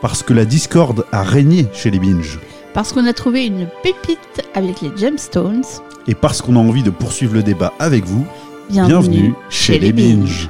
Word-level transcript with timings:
Parce 0.00 0.22
que 0.22 0.32
la 0.32 0.44
discorde 0.44 1.04
a 1.12 1.22
régné 1.22 1.66
chez 1.72 1.90
les 1.90 1.98
binges. 1.98 2.38
Parce 2.72 2.92
qu'on 2.92 3.06
a 3.06 3.12
trouvé 3.12 3.46
une 3.46 3.68
pépite 3.82 4.42
avec 4.54 4.80
les 4.80 4.96
Gemstones. 4.96 5.64
Et 6.06 6.14
parce 6.14 6.40
qu'on 6.40 6.56
a 6.56 6.60
envie 6.60 6.82
de 6.82 6.90
poursuivre 6.90 7.34
le 7.34 7.42
débat 7.42 7.72
avec 7.78 8.04
vous, 8.04 8.24
Bienvenue, 8.70 8.90
bienvenue 8.90 9.34
chez 9.50 9.78
les 9.78 9.92
binges. 9.92 10.48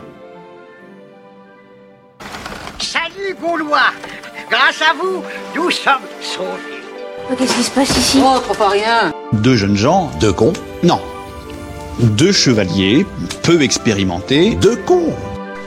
Salut 2.81 3.37
Gaulois 3.41 3.93
Grâce 4.51 4.83
à 4.83 4.95
vous, 4.95 5.23
nous 5.55 5.71
sommes 5.71 5.95
sauvés. 6.21 6.83
Oh, 7.31 7.35
Qu'est-ce 7.39 7.55
qui 7.55 7.63
se 7.63 7.71
passe 7.71 7.91
ici? 7.97 8.19
Oh, 8.23 8.39
trop 8.41 8.55
pas 8.55 8.71
rien. 8.71 9.13
Deux 9.33 9.57
jeunes 9.57 9.77
gens, 9.77 10.11
deux 10.21 10.33
cons? 10.33 10.55
Non. 10.83 11.01
Deux 12.01 12.33
chevaliers, 12.33 13.05
peu 13.43 13.61
expérimentés, 13.63 14.55
deux 14.55 14.77
cons? 14.77 15.15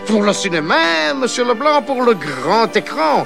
Pour 0.08 0.24
le 0.24 0.34
cinéma, 0.34 1.14
monsieur 1.16 1.46
Leblanc, 1.46 1.82
pour 1.84 2.02
le 2.04 2.14
grand 2.16 2.76
écran. 2.76 3.26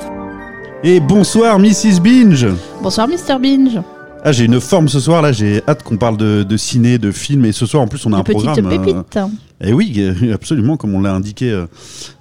Et 0.83 0.99
bonsoir 0.99 1.59
Mrs. 1.59 1.99
Binge 2.01 2.47
Bonsoir 2.81 3.07
Mr 3.07 3.37
Binge. 3.39 3.79
Ah 4.23 4.31
j'ai 4.31 4.45
une 4.45 4.59
forme 4.59 4.87
ce 4.87 4.99
soir 4.99 5.21
là, 5.21 5.31
j'ai 5.31 5.61
hâte 5.67 5.83
qu'on 5.83 5.97
parle 5.97 6.17
de, 6.17 6.43
de 6.43 6.57
ciné, 6.57 6.97
de 6.99 7.11
films 7.11 7.45
et 7.45 7.51
ce 7.51 7.65
soir 7.65 7.81
en 7.83 7.87
plus 7.87 8.05
on 8.05 8.13
a 8.13 8.15
Une 8.17 8.19
un 8.21 8.23
petite 8.23 8.43
programme... 8.43 8.65
euh, 8.67 8.77
pépite. 9.03 9.19
Et 9.61 9.73
oui, 9.73 9.93
euh, 9.97 10.33
absolument, 10.33 10.77
comme 10.77 10.93
on 10.95 11.01
l'a 11.01 11.13
indiqué 11.13 11.51
euh, 11.51 11.65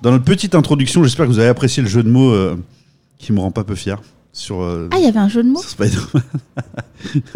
dans 0.02 0.10
notre 0.10 0.24
petite 0.24 0.54
introduction. 0.54 1.02
J'espère 1.02 1.26
que 1.26 1.30
vous 1.30 1.38
avez 1.38 1.48
apprécié 1.48 1.82
le 1.82 1.88
jeu 1.88 2.02
de 2.02 2.08
mots 2.10 2.30
euh, 2.32 2.56
qui 3.18 3.32
me 3.32 3.40
rend 3.40 3.50
pas 3.50 3.64
peu 3.64 3.74
fier 3.74 4.00
sur, 4.32 4.62
euh, 4.62 4.88
Ah, 4.92 4.96
il 4.98 5.04
y 5.04 5.08
avait 5.08 5.18
un 5.18 5.28
jeu 5.28 5.42
de 5.42 5.48
mots 5.48 5.62
Spider-Man. 5.62 6.22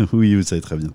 oui, 0.12 0.34
vous 0.34 0.42
savez 0.42 0.60
très 0.62 0.76
bien. 0.76 0.88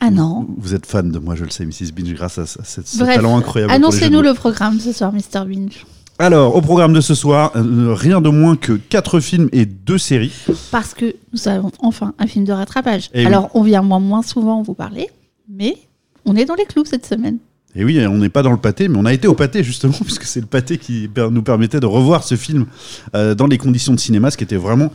Ah 0.00 0.10
non. 0.10 0.46
Vous 0.56 0.74
êtes 0.74 0.86
fan 0.86 1.10
de 1.10 1.18
moi, 1.18 1.34
je 1.36 1.44
le 1.44 1.50
sais, 1.50 1.64
Mrs. 1.66 1.92
Binge, 1.94 2.14
grâce 2.14 2.38
à 2.38 2.46
ce, 2.46 2.58
ce- 2.64 2.98
talent 2.98 3.36
incroyable. 3.36 3.72
Annoncez-nous 3.72 4.22
le 4.22 4.34
programme 4.34 4.80
ce 4.80 4.92
soir, 4.92 5.12
Mr 5.12 5.44
Binge. 5.46 5.84
Alors, 6.20 6.54
au 6.54 6.60
programme 6.60 6.92
de 6.92 7.00
ce 7.00 7.14
soir, 7.14 7.50
euh, 7.56 7.94
rien 7.94 8.20
de 8.20 8.28
moins 8.28 8.54
que 8.54 8.74
quatre 8.74 9.20
films 9.20 9.48
et 9.52 9.64
deux 9.64 9.96
séries. 9.96 10.34
Parce 10.70 10.92
que 10.92 11.14
nous 11.32 11.48
avons 11.48 11.72
enfin 11.78 12.12
un 12.18 12.26
film 12.26 12.44
de 12.44 12.52
rattrapage. 12.52 13.08
Eh 13.14 13.20
oui. 13.20 13.26
Alors, 13.26 13.48
on 13.54 13.62
vient 13.62 13.80
moins, 13.80 14.00
moins 14.00 14.20
souvent 14.20 14.60
vous 14.60 14.74
parler, 14.74 15.08
mais 15.48 15.78
on 16.26 16.36
est 16.36 16.44
dans 16.44 16.56
les 16.56 16.66
clous 16.66 16.84
cette 16.84 17.06
semaine. 17.06 17.38
Et 17.74 17.84
oui, 17.84 18.04
on 18.06 18.18
n'est 18.18 18.28
pas 18.28 18.42
dans 18.42 18.50
le 18.50 18.58
pâté, 18.58 18.88
mais 18.88 18.98
on 18.98 19.06
a 19.06 19.14
été 19.14 19.28
au 19.28 19.34
pâté 19.34 19.64
justement, 19.64 19.94
puisque 20.04 20.24
c'est 20.24 20.40
le 20.40 20.46
pâté 20.46 20.76
qui 20.76 21.08
nous 21.16 21.42
permettait 21.42 21.80
de 21.80 21.86
revoir 21.86 22.22
ce 22.22 22.36
film 22.36 22.66
euh, 23.14 23.34
dans 23.34 23.46
les 23.46 23.56
conditions 23.56 23.94
de 23.94 24.00
cinéma, 24.00 24.30
ce 24.30 24.36
qui 24.36 24.44
était 24.44 24.56
vraiment 24.56 24.92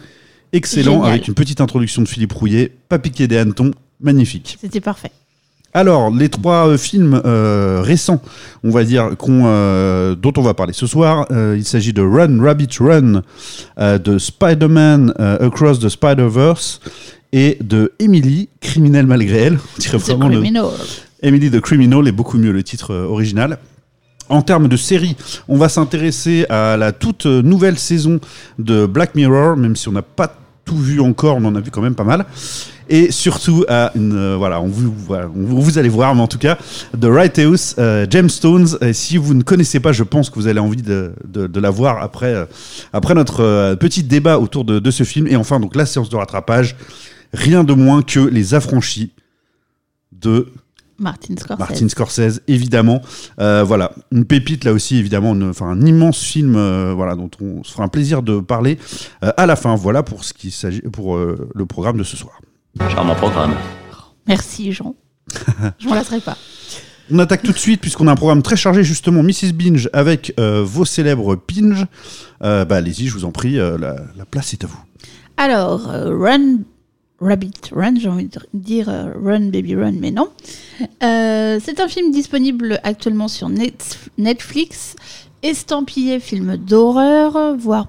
excellent, 0.54 0.98
Génial. 0.98 1.10
avec 1.10 1.28
une 1.28 1.34
petite 1.34 1.60
introduction 1.60 2.04
de 2.04 2.08
Philippe 2.08 2.34
Rouillet, 2.34 2.72
pas 2.88 3.00
piqué 3.00 3.28
des 3.28 3.38
hannetons, 3.40 3.72
magnifique. 4.00 4.60
C'était 4.62 4.80
parfait. 4.80 5.12
Alors, 5.76 6.10
les 6.10 6.30
trois 6.30 6.70
euh, 6.70 6.78
films 6.78 7.22
euh, 7.26 7.82
récents, 7.84 8.22
on 8.64 8.70
va 8.70 8.86
dire, 8.86 9.10
qu'on, 9.18 9.42
euh, 9.44 10.16
dont 10.16 10.32
on 10.38 10.42
va 10.42 10.54
parler 10.54 10.72
ce 10.72 10.88
soir, 10.88 11.28
il 11.30 11.66
s'agit 11.66 11.92
de 11.92 12.02
Run, 12.02 12.42
Rabbit 12.42 12.70
Run, 12.80 13.22
de 13.78 14.18
Spider-Man 14.18 15.14
Across 15.20 15.80
the 15.80 15.90
Spider-Verse 15.90 16.80
et 17.34 17.58
de 17.60 17.92
Emily, 18.00 18.48
criminelle 18.62 19.06
malgré 19.06 19.38
elle. 19.40 19.60
On 19.76 19.80
dirait 19.80 19.98
vraiment 19.98 20.30
le-. 20.30 20.42
Emily 21.22 21.52
the 21.52 21.60
Criminal 21.60 22.08
est 22.08 22.14
beaucoup 22.14 22.38
mieux 22.38 22.54
le 22.54 22.64
titre 22.64 22.96
original. 22.96 23.58
En 24.30 24.42
termes 24.42 24.70
de 24.70 24.78
série, 24.78 25.18
on 25.50 25.58
va 25.58 25.68
s'intéresser 25.68 26.46
à 26.50 26.78
la 26.78 26.94
toute 26.94 27.26
nouvelle 27.26 27.78
saison 27.78 28.22
de 28.60 28.86
Black 28.86 29.14
Mirror, 29.14 29.58
même 29.58 29.76
si 29.76 29.90
on 29.90 29.92
n'a 29.92 30.02
pas 30.02 30.34
tout 30.66 30.78
vu 30.78 31.00
encore, 31.00 31.38
on 31.38 31.46
en 31.46 31.56
a 31.56 31.62
vu 31.62 31.72
quand 31.72 31.82
même 31.82 31.96
pas 31.96 32.04
mal. 32.04 32.26
Et 32.90 33.12
surtout 33.12 33.66
à 33.68 33.92
une, 33.96 34.16
euh, 34.16 34.36
voilà, 34.36 34.62
on 34.62 34.68
vous, 34.68 34.94
voilà, 34.96 35.28
vous, 35.34 35.78
allez 35.78 35.90
voir, 35.90 36.14
mais 36.14 36.22
en 36.22 36.28
tout 36.28 36.38
cas, 36.38 36.58
The 37.00 37.06
Right 37.06 37.40
House, 37.40 37.76
euh, 37.80 38.06
Gemstones. 38.10 38.78
Si 38.94 39.18
vous 39.18 39.34
ne 39.34 39.42
connaissez 39.42 39.80
pas, 39.80 39.92
je 39.92 40.04
pense 40.04 40.30
que 40.30 40.36
vous 40.36 40.48
avez 40.48 40.60
envie 40.60 40.84
de, 40.84 41.14
de, 41.26 41.48
de 41.48 41.60
la 41.60 41.70
voir 41.70 42.02
après, 42.04 42.34
euh, 42.34 42.46
après 42.94 43.16
notre 43.16 43.42
euh, 43.42 43.76
petit 43.76 44.04
débat 44.04 44.38
autour 44.38 44.66
de, 44.66 44.80
de 44.80 44.92
ce 44.92 45.04
film. 45.04 45.28
Et 45.28 45.36
enfin, 45.36 45.60
donc 45.60 45.76
la 45.76 45.86
séance 45.86 46.10
de 46.10 46.16
rattrapage, 46.16 46.76
rien 47.34 47.64
de 47.64 47.74
moins 47.74 48.02
que 48.02 48.20
Les 48.20 48.54
Affranchis 48.54 49.12
de 50.12 50.52
Martin 50.98 51.36
Scorsese. 51.38 51.60
Martin 51.60 51.90
Scorsese, 51.90 52.42
évidemment. 52.48 53.02
Euh, 53.40 53.64
voilà, 53.64 53.92
une 54.12 54.26
pépite 54.26 54.64
là 54.64 54.72
aussi, 54.74 54.98
évidemment, 54.98 55.34
une- 55.34 55.50
enfin 55.50 55.68
un 55.68 55.82
immense 55.82 56.22
film, 56.22 56.56
euh, 56.56 56.94
voilà, 56.96 57.16
dont 57.16 57.30
on 57.42 57.64
se 57.64 57.72
fera 57.72 57.84
un 57.84 57.88
plaisir 57.90 58.22
de 58.24 58.40
parler 58.40 58.78
euh, 59.24 59.32
à 59.38 59.46
la 59.46 59.56
fin. 59.56 59.76
Voilà 59.76 60.04
pour 60.04 60.24
ce 60.24 60.34
qui 60.34 60.52
s'agit 60.52 60.82
pour 60.82 61.16
euh, 61.18 61.50
le 61.54 61.66
programme 61.66 61.98
de 61.98 62.04
ce 62.04 62.16
soir. 62.16 62.40
Charmant 62.92 63.16
programme. 63.16 63.54
Merci 64.28 64.72
Jean. 64.72 64.96
Je 65.80 65.88
m'en 65.88 65.96
lasserai 65.96 66.20
pas. 66.22 66.38
On 67.12 67.20
attaque 67.20 67.44
tout 67.44 67.52
de 67.52 67.58
suite 67.58 67.82
puisqu'on 67.82 68.08
a 68.08 68.12
un 68.12 68.16
programme 68.16 68.42
très 68.42 68.56
chargé 68.56 68.84
justement, 68.84 69.22
Mrs 69.22 69.54
Binge 69.54 69.90
avec 69.94 70.34
euh, 70.40 70.64
vos 70.64 70.86
célèbres 70.86 71.36
pinges. 71.36 71.86
Euh, 72.44 72.66
bah 72.66 72.78
allez-y, 72.78 73.06
je 73.08 73.14
vous 73.14 73.26
en 73.26 73.32
prie, 73.32 73.60
euh, 73.60 73.78
la, 73.78 73.96
la 74.18 74.26
place 74.26 74.54
est 74.54 74.64
à 74.64 74.68
vous. 74.68 74.80
Alors, 75.38 75.90
euh, 75.90 76.18
Run, 76.18 76.60
Rabbit 77.20 77.54
Run, 77.72 77.96
j'ai 77.98 78.10
envie 78.10 78.26
de 78.26 78.40
dire 78.54 78.90
euh, 78.90 79.14
Run 79.24 79.50
Baby 79.50 79.76
Run, 79.76 79.94
mais 80.00 80.12
non. 80.12 80.28
Euh, 81.04 81.60
c'est 81.64 81.80
un 81.80 81.88
film 81.88 82.12
disponible 82.12 82.80
actuellement 82.84 83.28
sur 83.30 83.48
Net- 83.50 84.00
Netflix, 84.18 84.96
estampillé 85.42 86.20
film 86.20 86.58
d'horreur, 86.58 87.56
voire 87.58 87.88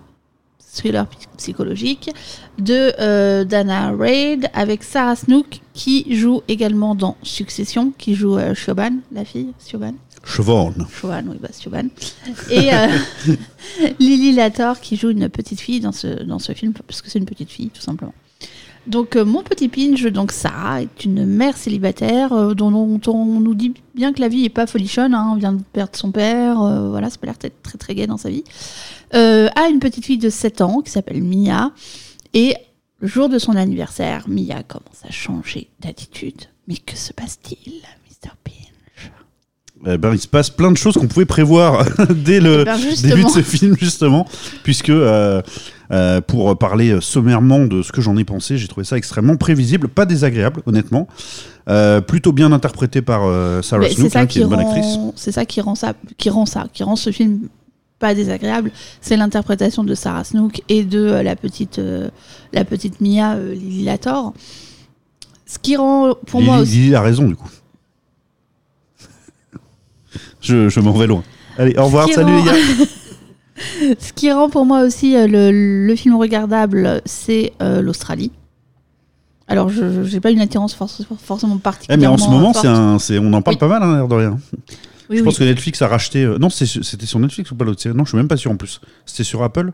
thriller 0.75 1.07
psy- 1.09 1.27
psychologique, 1.39 2.11
de 2.59 2.93
euh, 3.01 3.45
Dana 3.45 3.91
Reid 3.93 4.49
avec 4.55 4.83
Sarah 4.85 5.17
Snook 5.17 5.61
qui 5.75 6.15
joue 6.15 6.43
également 6.49 6.95
dans 6.95 7.17
Succession, 7.23 7.93
qui 7.99 8.15
joue 8.15 8.37
euh, 8.39 8.55
Siobhan, 8.55 8.97
la 9.13 9.25
fille, 9.25 9.53
Siobhan. 9.59 9.95
Chevron. 10.25 10.75
Siobhan, 11.01 11.23
oui, 11.29 11.37
bah, 11.41 11.49
Siobhan. 11.53 11.89
Et 12.51 12.71
Lily 14.01 14.33
Lator 14.33 14.81
qui 14.81 14.97
joue 14.97 15.11
une 15.11 15.29
petite 15.29 15.61
fille 15.61 15.81
dans 15.81 15.93
ce, 15.93 16.23
dans 16.25 16.39
ce 16.39 16.53
film, 16.53 16.73
parce 16.87 17.03
que 17.03 17.11
c'est 17.11 17.19
une 17.19 17.27
petite 17.27 17.51
fille, 17.51 17.71
tout 17.71 17.83
simplement. 17.83 18.15
Donc, 18.87 19.17
euh, 19.17 19.25
mon 19.25 19.43
petit 19.43 19.69
pinch, 19.69 20.03
donc 20.05 20.33
Sarah, 20.33 20.83
est 20.83 21.05
une 21.05 21.27
mère 21.27 21.57
célibataire 21.57 22.33
euh, 22.33 22.55
dont, 22.55 22.73
on 22.73 23.41
nous 23.41 23.55
dit 23.55 23.75
bien 23.95 24.13
que 24.13 24.21
la 24.21 24.29
vie 24.29 24.45
est 24.45 24.51
pas 24.51 24.67
folichonne. 24.67 25.15
Hein, 25.15 25.31
on 25.33 25.37
vient 25.37 25.53
de 25.53 25.63
perdre 25.73 25.97
son 25.97 26.13
père, 26.13 26.63
euh, 26.63 26.91
voilà, 26.91 27.11
ça 27.11 27.19
peut 27.19 27.27
l'air 27.27 27.39
très, 27.39 27.51
très 27.51 27.79
très 27.79 27.95
gai 27.95 28.07
dans 28.07 28.17
sa 28.17 28.31
vie. 28.31 28.45
A 29.13 29.69
une 29.69 29.81
petite 29.81 30.05
fille 30.05 30.19
de 30.19 30.31
7 30.31 30.61
ans 30.61 30.81
qui 30.83 30.91
s'appelle 30.91 31.23
Mia. 31.23 31.73
Et 32.35 32.55
le 33.01 33.09
jour 33.09 33.29
de 33.29 33.39
son 33.39 33.57
anniversaire, 33.57 34.29
Mia 34.29 34.63
commence 34.63 35.05
à 35.05 35.11
changer 35.11 35.69
d'attitude. 35.81 36.43
Mais 36.69 36.77
que 36.77 36.97
se 36.97 37.13
passe-t-il, 37.13 37.73
Mr. 37.73 38.31
Pinch 38.45 38.66
Eh 39.89 39.99
ben, 39.99 40.13
il 40.13 40.19
se 40.19 40.27
passe 40.27 40.51
plein 40.51 40.73
de 40.73 40.77
choses 40.77 40.95
qu'on 40.95 41.07
pouvait 41.07 41.27
prévoir 41.27 41.85
dès 42.11 42.41
le 42.41 42.63
Eh 42.63 42.65
ben, 42.65 42.79
début 43.03 43.25
de 43.25 43.29
ce 43.29 43.43
film, 43.43 43.77
justement, 43.79 44.27
puisque 44.65 44.91
euh, 44.91 45.41
euh, 45.93 46.21
pour 46.21 46.59
parler 46.59 47.01
sommairement 47.01 47.67
de 47.67 47.83
ce 47.83 47.93
que 47.93 48.01
j'en 48.01 48.17
ai 48.17 48.25
pensé, 48.25 48.59
j'ai 48.59 48.67
trouvé 48.67 48.85
ça 48.85 48.97
extrêmement 48.97 49.37
prévisible, 49.37 49.89
pas 49.89 50.05
désagréable, 50.05 50.63
honnêtement. 50.67 51.07
Euh, 51.69 52.01
plutôt 52.01 52.33
bien 52.33 52.53
interprété 52.53 53.03
par 53.03 53.23
Sarah 53.65 53.89
Snook, 53.89 54.17
hein, 54.17 54.27
qui 54.27 54.39
est 54.39 54.43
une 54.43 54.49
bonne 54.49 54.61
actrice. 54.61 54.99
c'est 55.15 55.33
ça 55.33 55.45
qui 55.45 55.61
rend 55.61 55.75
ça, 55.75 55.95
qui 56.17 56.31
rend 56.31 56.47
ça, 56.47 56.67
qui 56.73 56.83
rend 56.83 56.97
ce 56.97 57.11
film 57.11 57.49
pas 57.99 58.15
désagréable. 58.15 58.73
C'est 59.01 59.17
l'interprétation 59.17 59.85
de 59.85 59.95
Sarah 59.95 60.25
Snook 60.25 60.63
et 60.69 60.85
de 60.85 61.01
la 61.23 61.37
petite, 61.37 61.81
la 62.53 62.65
petite 62.65 63.01
Mia 63.01 63.37
Lily 63.37 63.85
Lator. 63.85 64.35
Ce 65.47 65.61
qui 65.61 65.77
rend, 65.77 66.15
pour 66.27 66.43
moi 66.43 66.59
aussi, 66.59 66.73
Lily 66.73 66.95
a 66.97 67.01
raison, 67.01 67.29
du 67.29 67.37
coup. 67.37 67.49
Je 70.47 70.69
je 70.69 70.81
m'en 70.81 70.93
vais 70.93 71.07
loin. 71.07 71.23
Allez, 71.59 71.77
au 71.79 71.85
revoir, 71.85 72.09
salut 72.09 72.33
rend- 72.33 72.39
les 72.39 72.45
gars. 72.45 72.85
ce 73.99 74.13
qui 74.13 74.31
rend 74.33 74.49
pour 74.51 74.67
moi 74.67 74.83
aussi 74.83 75.17
euh, 75.17 75.27
le, 75.27 75.87
le 75.87 75.97
film 75.97 76.17
regardable, 76.17 77.01
c'est 77.05 77.53
euh, 77.63 77.81
l'Australie. 77.83 78.31
Alors, 79.49 79.69
je 79.69 80.03
j'ai 80.05 80.21
pas 80.21 80.31
une 80.31 80.41
attirance 80.41 80.75
forc- 80.77 81.05
forcément 81.23 81.57
Eh, 81.89 81.97
mais 81.97 82.07
en 82.07 82.19
ce 82.19 82.29
moment, 82.29 82.53
un, 82.67 82.99
on 83.19 83.33
en 83.33 83.43
parle 83.43 83.55
Oui. 83.57 83.61
pas 83.61 83.69
mal, 83.69 83.83
hein, 83.83 83.95
l'air 83.97 84.09
de 84.09 84.15
rien. 84.15 84.39
Oui, 85.09 85.19
je 85.19 85.21
oui. 85.21 85.23
pense 85.23 85.39
que 85.39 85.45
Netflix 85.45 85.81
a 85.83 85.87
racheté. 85.87 86.25
euh, 86.25 86.37
non, 86.39 86.51
c'était 86.51 87.07
sur 87.07 87.21
Netflix 87.21 87.51
ou 87.53 87.55
pas 87.55 87.65
l'autre 87.65 87.81
Non, 87.95 88.05
je 88.05 88.09
suis 88.11 88.17
même 88.17 88.27
pas 88.29 88.37
sûr 88.37 88.51
en 88.51 88.57
plus. 88.57 88.81
C'était 89.05 89.23
sur 89.23 89.43
Apple 89.45 89.71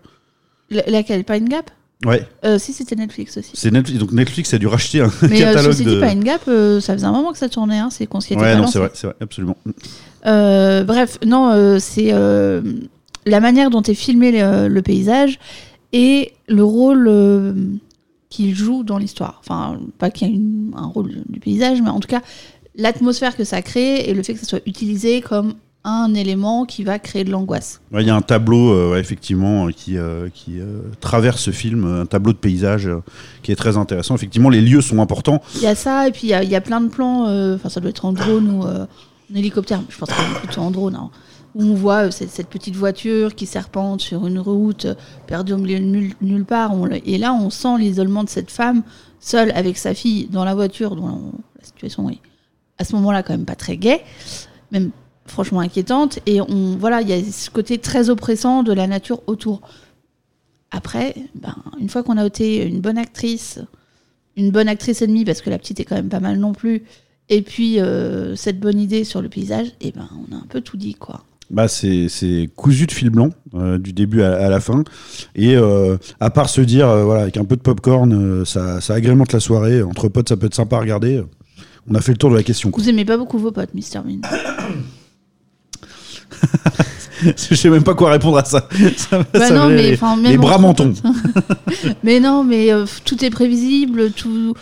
La- 0.71 0.83
Laquelle? 0.89 1.25
Pine 1.25 1.49
Gap? 1.49 1.71
Ouais, 2.05 2.27
euh, 2.45 2.59
Si, 2.59 2.73
c'était 2.73 2.97
Netflix 2.97 3.37
aussi. 3.39 3.51
c'est 3.55 3.71
Netflix. 3.71 3.99
Donc 4.01 4.13
Netflix 4.13 4.53
a 4.55 4.59
dû 4.59 4.67
racheter 4.67 5.01
un 5.01 5.11
Mais 5.23 5.43
euh, 5.43 5.45
catalogue 5.53 5.73
ceci 5.73 5.85
de. 5.85 6.01
dit, 6.01 6.07
Pine 6.07 6.25
Gap, 6.25 6.43
euh, 6.49 6.81
ça 6.81 6.95
faisait 6.95 7.07
un 7.07 7.13
moment 7.13 7.33
que 7.33 7.39
ça 7.39 7.49
tournait, 7.49 7.79
hein, 7.79 7.91
c'est 7.91 8.07
qu'on 8.07 8.21
s'y 8.21 8.33
était 8.33 8.43
ouais, 8.43 8.51
pas 8.53 8.57
non, 8.57 8.63
lancé. 8.63 8.73
c'est 8.73 8.79
vrai, 8.81 8.91
c'est 8.95 9.07
vrai, 9.07 9.17
absolument. 9.21 9.57
Euh, 10.27 10.85
bref, 10.85 11.19
non, 11.25 11.51
euh, 11.51 11.79
c'est 11.79 12.09
euh, 12.13 12.61
la 13.27 13.41
manière 13.41 13.71
dont 13.71 13.83
est 13.83 13.95
filmé 13.95 14.33
le, 14.33 14.69
le 14.69 14.83
paysage 14.83 15.39
et 15.93 16.33
le 16.49 16.65
rôle 16.65 17.07
euh, 17.09 17.53
qu'il 18.31 18.55
joue 18.55 18.83
dans 18.83 18.99
l'histoire. 18.99 19.39
Enfin, 19.41 19.79
pas 19.99 20.11
qu'il 20.11 20.29
y 20.29 20.31
ait 20.31 20.35
une- 20.35 20.73
un 20.77 20.87
rôle 20.87 21.13
du 21.29 21.39
paysage, 21.41 21.83
mais 21.83 21.91
en 21.91 22.01
tout 22.01 22.09
cas, 22.09 22.23
l'atmosphère 22.77 23.37
que 23.37 23.45
ça 23.45 23.63
crée 23.63 24.09
et 24.09 24.15
le 24.15 24.23
fait 24.23 24.35
que 24.35 24.41
ça 24.41 24.47
soit 24.47 24.63
utilisé 24.67 25.21
comme 25.21 25.55
un 25.85 26.15
élément 26.15 26.65
qui 26.65 26.85
va 26.85 26.99
créer 26.99 27.25
de 27.25 27.31
l'angoisse. 27.31 27.81
Ouais, 27.93 28.03
Il 28.03 28.07
y 28.07 28.11
a 28.11 28.15
un 28.15 28.21
tableau, 28.23 28.71
euh, 28.73 28.99
effectivement, 29.01 29.67
euh, 29.67 29.71
qui, 29.73 29.97
euh, 29.99 30.29
qui 30.33 30.61
euh, 30.61 30.79
traverse 31.01 31.41
ce 31.43 31.51
film, 31.51 31.85
un 32.03 32.07
tableau 32.07 32.33
de 32.33 32.39
paysage 32.39 32.89
qui 33.43 33.51
est 33.51 33.57
très 33.57 33.77
intéressant. 33.77 34.15
Effectivement, 34.15 34.49
les 34.51 34.61
lieux 34.61 34.81
sont 34.81 35.01
importants. 35.01 35.43
Il 35.57 35.63
y 35.63 35.67
a 35.67 35.75
ça, 35.75 36.07
et 36.07 36.13
puis 36.13 36.29
il 36.29 36.43
y 36.45 36.47
y 36.53 36.55
a 36.57 36.61
plein 36.61 36.81
de 36.81 36.89
plans, 36.89 37.23
enfin 37.55 37.69
ça 37.69 37.81
doit 37.81 37.91
être 37.91 38.05
en 38.05 38.13
drone 38.13 38.49
ou 38.51 38.63
en 38.65 39.35
hélicoptère, 39.35 39.81
je 39.89 39.97
pense 39.99 40.09
que 40.11 40.15
c'est 40.15 40.41
plutôt 40.41 40.61
en 40.61 40.71
drone, 40.71 40.95
hein, 40.95 41.11
où 41.55 41.63
on 41.65 41.75
voit 41.75 42.11
cette, 42.11 42.31
cette 42.31 42.49
petite 42.49 42.77
voiture 42.77 43.35
qui 43.35 43.47
serpente 43.47 44.03
sur 44.03 44.27
une 44.27 44.39
route, 44.39 44.87
perdue 45.27 45.55
au 45.55 45.59
milieu 45.59 45.79
de 45.81 45.85
nulle, 45.85 46.13
nulle 46.21 46.45
part, 46.45 46.75
on 46.75 46.87
et 46.87 47.19
là 47.19 47.33
on 47.33 47.49
sent 47.51 47.79
l'isolement 47.79 48.25
de 48.25 48.29
cette 48.29 48.51
femme, 48.51 48.83
seule 49.21 49.51
avec 49.53 49.79
sa 49.79 49.95
fille 49.95 50.29
dans 50.31 50.45
la 50.45 50.55
voiture, 50.55 50.95
dont 50.97 51.07
on- 51.09 51.33
la 51.59 51.65
situation 51.65 52.11
est 52.11 52.19
à 52.79 52.85
ce 52.85 52.95
moment-là 52.97 53.23
quand 53.23 53.33
même 53.33 53.45
pas 53.47 53.55
très 53.57 53.77
gaie, 53.79 54.03
même 54.71 54.91
franchement 55.27 55.61
inquiétante, 55.61 56.19
et 56.27 56.41
on 56.41 56.77
voilà, 56.79 57.01
il 57.01 57.09
y 57.09 57.13
a 57.13 57.23
ce 57.23 57.51
côté 57.51 57.79
très 57.79 58.11
oppressant 58.11 58.63
de 58.63 58.73
la 58.73 58.87
nature 58.87 59.23
autour. 59.27 59.61
Après, 60.71 61.15
ben, 61.35 61.55
une 61.81 61.89
fois 61.89 62.03
qu'on 62.03 62.17
a 62.17 62.25
ôté 62.25 62.65
une 62.67 62.81
bonne 62.81 62.99
actrice, 62.99 63.61
une 64.37 64.51
bonne 64.51 64.69
actrice 64.69 65.03
et 65.03 65.07
demie, 65.07 65.25
parce 65.25 65.43
que 65.43 65.51
la 65.51 65.59
petite 65.59 65.81
est 65.81 65.85
quand 65.85 65.97
même 65.97 66.09
pas 66.09 66.21
mal 66.21 66.39
non 66.39 66.53
plus, 66.53 66.85
et 67.29 67.43
puis 67.43 67.79
euh, 67.79 68.35
cette 68.37 68.59
bonne 68.59 68.81
idée 68.81 69.05
sur 69.05 69.23
le 69.23 69.29
paysage, 69.29 69.73
et 69.81 69.93
ben 69.93 70.09
on 70.17 70.35
a 70.35 70.39
un 70.39 70.47
peu 70.49 70.61
tout 70.61 70.77
dit 70.77 70.95
quoi. 70.95 71.25
Bah, 71.51 71.69
c'est 71.69 72.09
cousu 72.57 72.87
de 72.87 72.93
fil 72.93 73.11
blanc, 73.11 73.29
euh, 73.55 73.77
du 73.77 73.93
début 73.93 74.23
à, 74.23 74.47
à 74.47 74.49
la 74.49 74.59
fin. 74.59 74.85
Et 75.35 75.55
euh, 75.55 75.99
à 76.19 76.31
part 76.31 76.49
se 76.49 76.63
dire, 76.63 76.87
voilà, 77.05 77.23
avec 77.23 77.37
un 77.37 77.45
peu 77.45 77.57
de 77.57 77.61
popcorn, 77.61 78.47
ça, 78.47 78.81
ça 78.81 78.95
agrémente 78.95 79.35
la 79.35 79.41
soirée. 79.41 79.83
Entre 79.83 80.09
potes, 80.09 80.31
ça 80.31 80.39
peut 80.39 80.47
être 80.47 80.55
sympa 80.55 80.77
à 80.79 80.81
regarder. 80.81 81.23
On 81.91 81.95
a 81.95 82.01
fait 82.01 82.13
le 82.13 82.17
tour 82.17 82.31
de 82.31 82.37
la 82.37 82.43
question. 82.43 82.71
quoi. 82.71 82.83
Vous 82.83 82.89
aimez 82.89 83.05
pas 83.05 83.19
beaucoup 83.19 83.39
vos 83.39 83.53
potes, 83.53 83.75
Mr 83.75 84.01
Bean? 84.03 84.21
Je 87.23 87.55
sais 87.55 87.71
même 87.71 87.85
pas 87.85 87.95
quoi 87.95 88.11
répondre 88.11 88.39
à 88.39 88.45
ça. 88.45 88.69
ça, 88.97 89.23
Bah 89.33 89.49
ça 89.49 89.55
non, 89.55 89.69
mais 89.69 89.91
les, 89.91 89.95
enfin, 89.95 90.17
les 90.17 90.31
même 90.31 90.41
bras 90.41 90.59
mentons. 90.59 90.93
mais 92.03 92.19
non, 92.19 92.43
mais 92.43 92.73
euh, 92.73 92.85
tout 93.05 93.25
est 93.25 93.31
prévisible, 93.31 94.11
tout. 94.11 94.55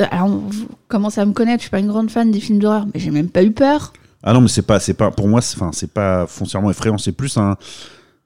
Euh, 0.00 0.06
Alors, 0.10 0.28
vous 0.28 0.66
commencez 0.88 1.20
à 1.20 1.24
me 1.24 1.32
connaître, 1.32 1.58
je 1.60 1.64
suis 1.64 1.70
pas 1.70 1.78
une 1.78 1.86
grande 1.88 2.10
fan 2.10 2.30
des 2.30 2.40
films 2.40 2.58
d'horreur, 2.58 2.86
mais 2.92 2.98
j'ai 2.98 3.10
même 3.10 3.28
pas 3.28 3.44
eu 3.44 3.52
peur. 3.52 3.92
Ah 4.24 4.32
non, 4.32 4.40
mais 4.40 4.48
c'est 4.48 4.62
pas, 4.62 4.80
c'est 4.80 4.94
pas, 4.94 5.10
pour 5.10 5.28
moi, 5.28 5.40
c'est, 5.40 5.56
enfin, 5.56 5.70
c'est 5.72 5.92
pas 5.92 6.26
foncièrement 6.26 6.70
effrayant. 6.70 6.98
C'est 6.98 7.12
plus 7.12 7.36
un, 7.36 7.56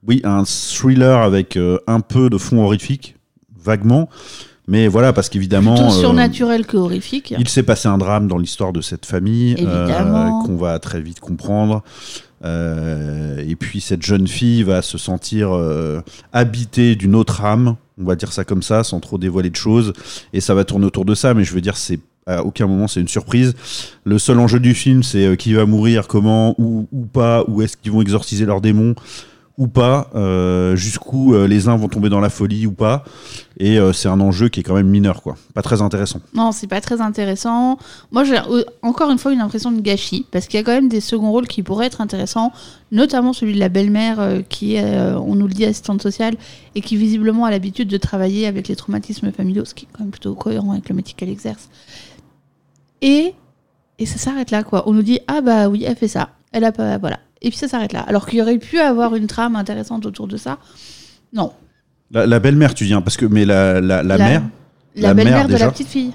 oui, 0.06 0.20
un 0.24 0.44
thriller 0.44 1.18
avec 1.18 1.56
euh, 1.56 1.78
un 1.86 2.00
peu 2.00 2.30
de 2.30 2.38
fond 2.38 2.62
horrifique, 2.62 3.16
vaguement. 3.62 4.08
Mais 4.68 4.86
voilà, 4.86 5.14
parce 5.14 5.30
qu'évidemment, 5.30 5.74
Plutôt 5.74 5.90
euh, 5.90 6.00
surnaturel 6.00 6.66
que 6.66 6.76
horrifique. 6.76 7.34
il 7.38 7.48
s'est 7.48 7.62
passé 7.62 7.88
un 7.88 7.96
drame 7.96 8.28
dans 8.28 8.36
l'histoire 8.36 8.72
de 8.74 8.82
cette 8.82 9.06
famille 9.06 9.56
euh, 9.60 10.28
qu'on 10.44 10.56
va 10.56 10.78
très 10.78 11.00
vite 11.00 11.20
comprendre. 11.20 11.82
Euh, 12.44 13.42
et 13.46 13.56
puis 13.56 13.80
cette 13.80 14.02
jeune 14.02 14.28
fille 14.28 14.62
va 14.62 14.82
se 14.82 14.98
sentir 14.98 15.52
euh, 15.52 16.00
habitée 16.32 16.94
d'une 16.96 17.14
autre 17.14 17.44
âme, 17.44 17.76
on 18.00 18.04
va 18.04 18.16
dire 18.16 18.32
ça 18.32 18.44
comme 18.44 18.62
ça, 18.62 18.84
sans 18.84 19.00
trop 19.00 19.18
dévoiler 19.18 19.50
de 19.50 19.56
choses. 19.56 19.92
Et 20.32 20.40
ça 20.40 20.54
va 20.54 20.64
tourner 20.64 20.86
autour 20.86 21.04
de 21.04 21.14
ça, 21.14 21.34
mais 21.34 21.44
je 21.44 21.52
veux 21.52 21.60
dire, 21.60 21.76
c'est 21.76 22.00
à 22.26 22.44
aucun 22.44 22.66
moment 22.66 22.88
c'est 22.88 23.00
une 23.00 23.08
surprise. 23.08 23.54
Le 24.04 24.18
seul 24.18 24.38
enjeu 24.38 24.60
du 24.60 24.74
film, 24.74 25.02
c'est 25.02 25.26
euh, 25.26 25.36
qui 25.36 25.54
va 25.54 25.66
mourir, 25.66 26.06
comment, 26.06 26.54
ou, 26.58 26.86
ou 26.92 27.06
pas, 27.06 27.44
ou 27.48 27.62
est-ce 27.62 27.76
qu'ils 27.76 27.92
vont 27.92 28.02
exorciser 28.02 28.44
leurs 28.44 28.60
démons 28.60 28.94
ou 29.58 29.66
pas, 29.66 30.08
euh, 30.14 30.76
jusqu'où 30.76 31.34
euh, 31.34 31.48
les 31.48 31.66
uns 31.66 31.76
vont 31.76 31.88
tomber 31.88 32.08
dans 32.08 32.20
la 32.20 32.30
folie 32.30 32.64
ou 32.64 32.72
pas. 32.72 33.02
Et 33.58 33.76
euh, 33.78 33.92
c'est 33.92 34.08
un 34.08 34.20
enjeu 34.20 34.48
qui 34.48 34.60
est 34.60 34.62
quand 34.62 34.76
même 34.76 34.86
mineur, 34.86 35.20
quoi. 35.20 35.36
Pas 35.52 35.62
très 35.62 35.82
intéressant. 35.82 36.20
Non, 36.32 36.52
c'est 36.52 36.68
pas 36.68 36.80
très 36.80 37.00
intéressant. 37.00 37.76
Moi, 38.12 38.22
j'ai 38.22 38.38
encore 38.82 39.10
une 39.10 39.18
fois 39.18 39.32
une 39.32 39.40
impression 39.40 39.72
de 39.72 39.80
gâchis, 39.80 40.26
parce 40.30 40.46
qu'il 40.46 40.58
y 40.58 40.60
a 40.60 40.64
quand 40.64 40.72
même 40.72 40.88
des 40.88 41.00
seconds 41.00 41.32
rôles 41.32 41.48
qui 41.48 41.64
pourraient 41.64 41.86
être 41.86 42.00
intéressants, 42.00 42.52
notamment 42.92 43.32
celui 43.32 43.52
de 43.54 43.58
la 43.58 43.68
belle-mère, 43.68 44.42
qui 44.48 44.76
est, 44.76 44.84
on 45.16 45.34
nous 45.34 45.48
le 45.48 45.52
dit, 45.52 45.64
assistante 45.64 46.02
sociale, 46.02 46.36
et 46.76 46.80
qui 46.80 46.96
visiblement 46.96 47.44
a 47.44 47.50
l'habitude 47.50 47.88
de 47.88 47.96
travailler 47.96 48.46
avec 48.46 48.68
les 48.68 48.76
traumatismes 48.76 49.32
familiaux, 49.32 49.64
ce 49.64 49.74
qui 49.74 49.86
est 49.86 49.88
quand 49.92 50.04
même 50.04 50.12
plutôt 50.12 50.36
cohérent 50.36 50.70
avec 50.70 50.88
le 50.88 50.94
métier 50.94 51.14
qu'elle 51.16 51.30
exerce. 51.30 51.68
Et, 53.02 53.34
et 53.98 54.06
ça 54.06 54.18
s'arrête 54.18 54.52
là, 54.52 54.62
quoi. 54.62 54.88
On 54.88 54.92
nous 54.92 55.02
dit, 55.02 55.18
ah 55.26 55.40
bah 55.40 55.68
oui, 55.68 55.82
elle 55.84 55.96
fait 55.96 56.06
ça. 56.06 56.30
Elle 56.52 56.62
a 56.62 56.70
pas, 56.70 56.96
voilà. 56.98 57.18
Et 57.42 57.50
puis 57.50 57.58
ça 57.58 57.68
s'arrête 57.68 57.92
là. 57.92 58.00
Alors 58.00 58.26
qu'il 58.26 58.38
y 58.38 58.42
aurait 58.42 58.58
pu 58.58 58.78
avoir 58.78 59.14
une 59.14 59.26
trame 59.26 59.54
intéressante 59.56 60.06
autour 60.06 60.26
de 60.26 60.36
ça. 60.36 60.58
Non. 61.32 61.52
La, 62.10 62.26
la 62.26 62.40
belle-mère, 62.40 62.74
tu 62.74 62.84
dis, 62.86 62.94
hein, 62.94 63.02
parce 63.02 63.16
que, 63.16 63.26
mais 63.26 63.44
la, 63.44 63.80
la, 63.80 64.02
la, 64.02 64.18
mère. 64.18 64.42
La, 64.96 65.14
belle-mère 65.14 65.34
mère, 65.38 65.46
de 65.46 65.52
déjà 65.52 65.66
la 65.66 65.70
petite 65.72 65.88
fille. 65.88 66.12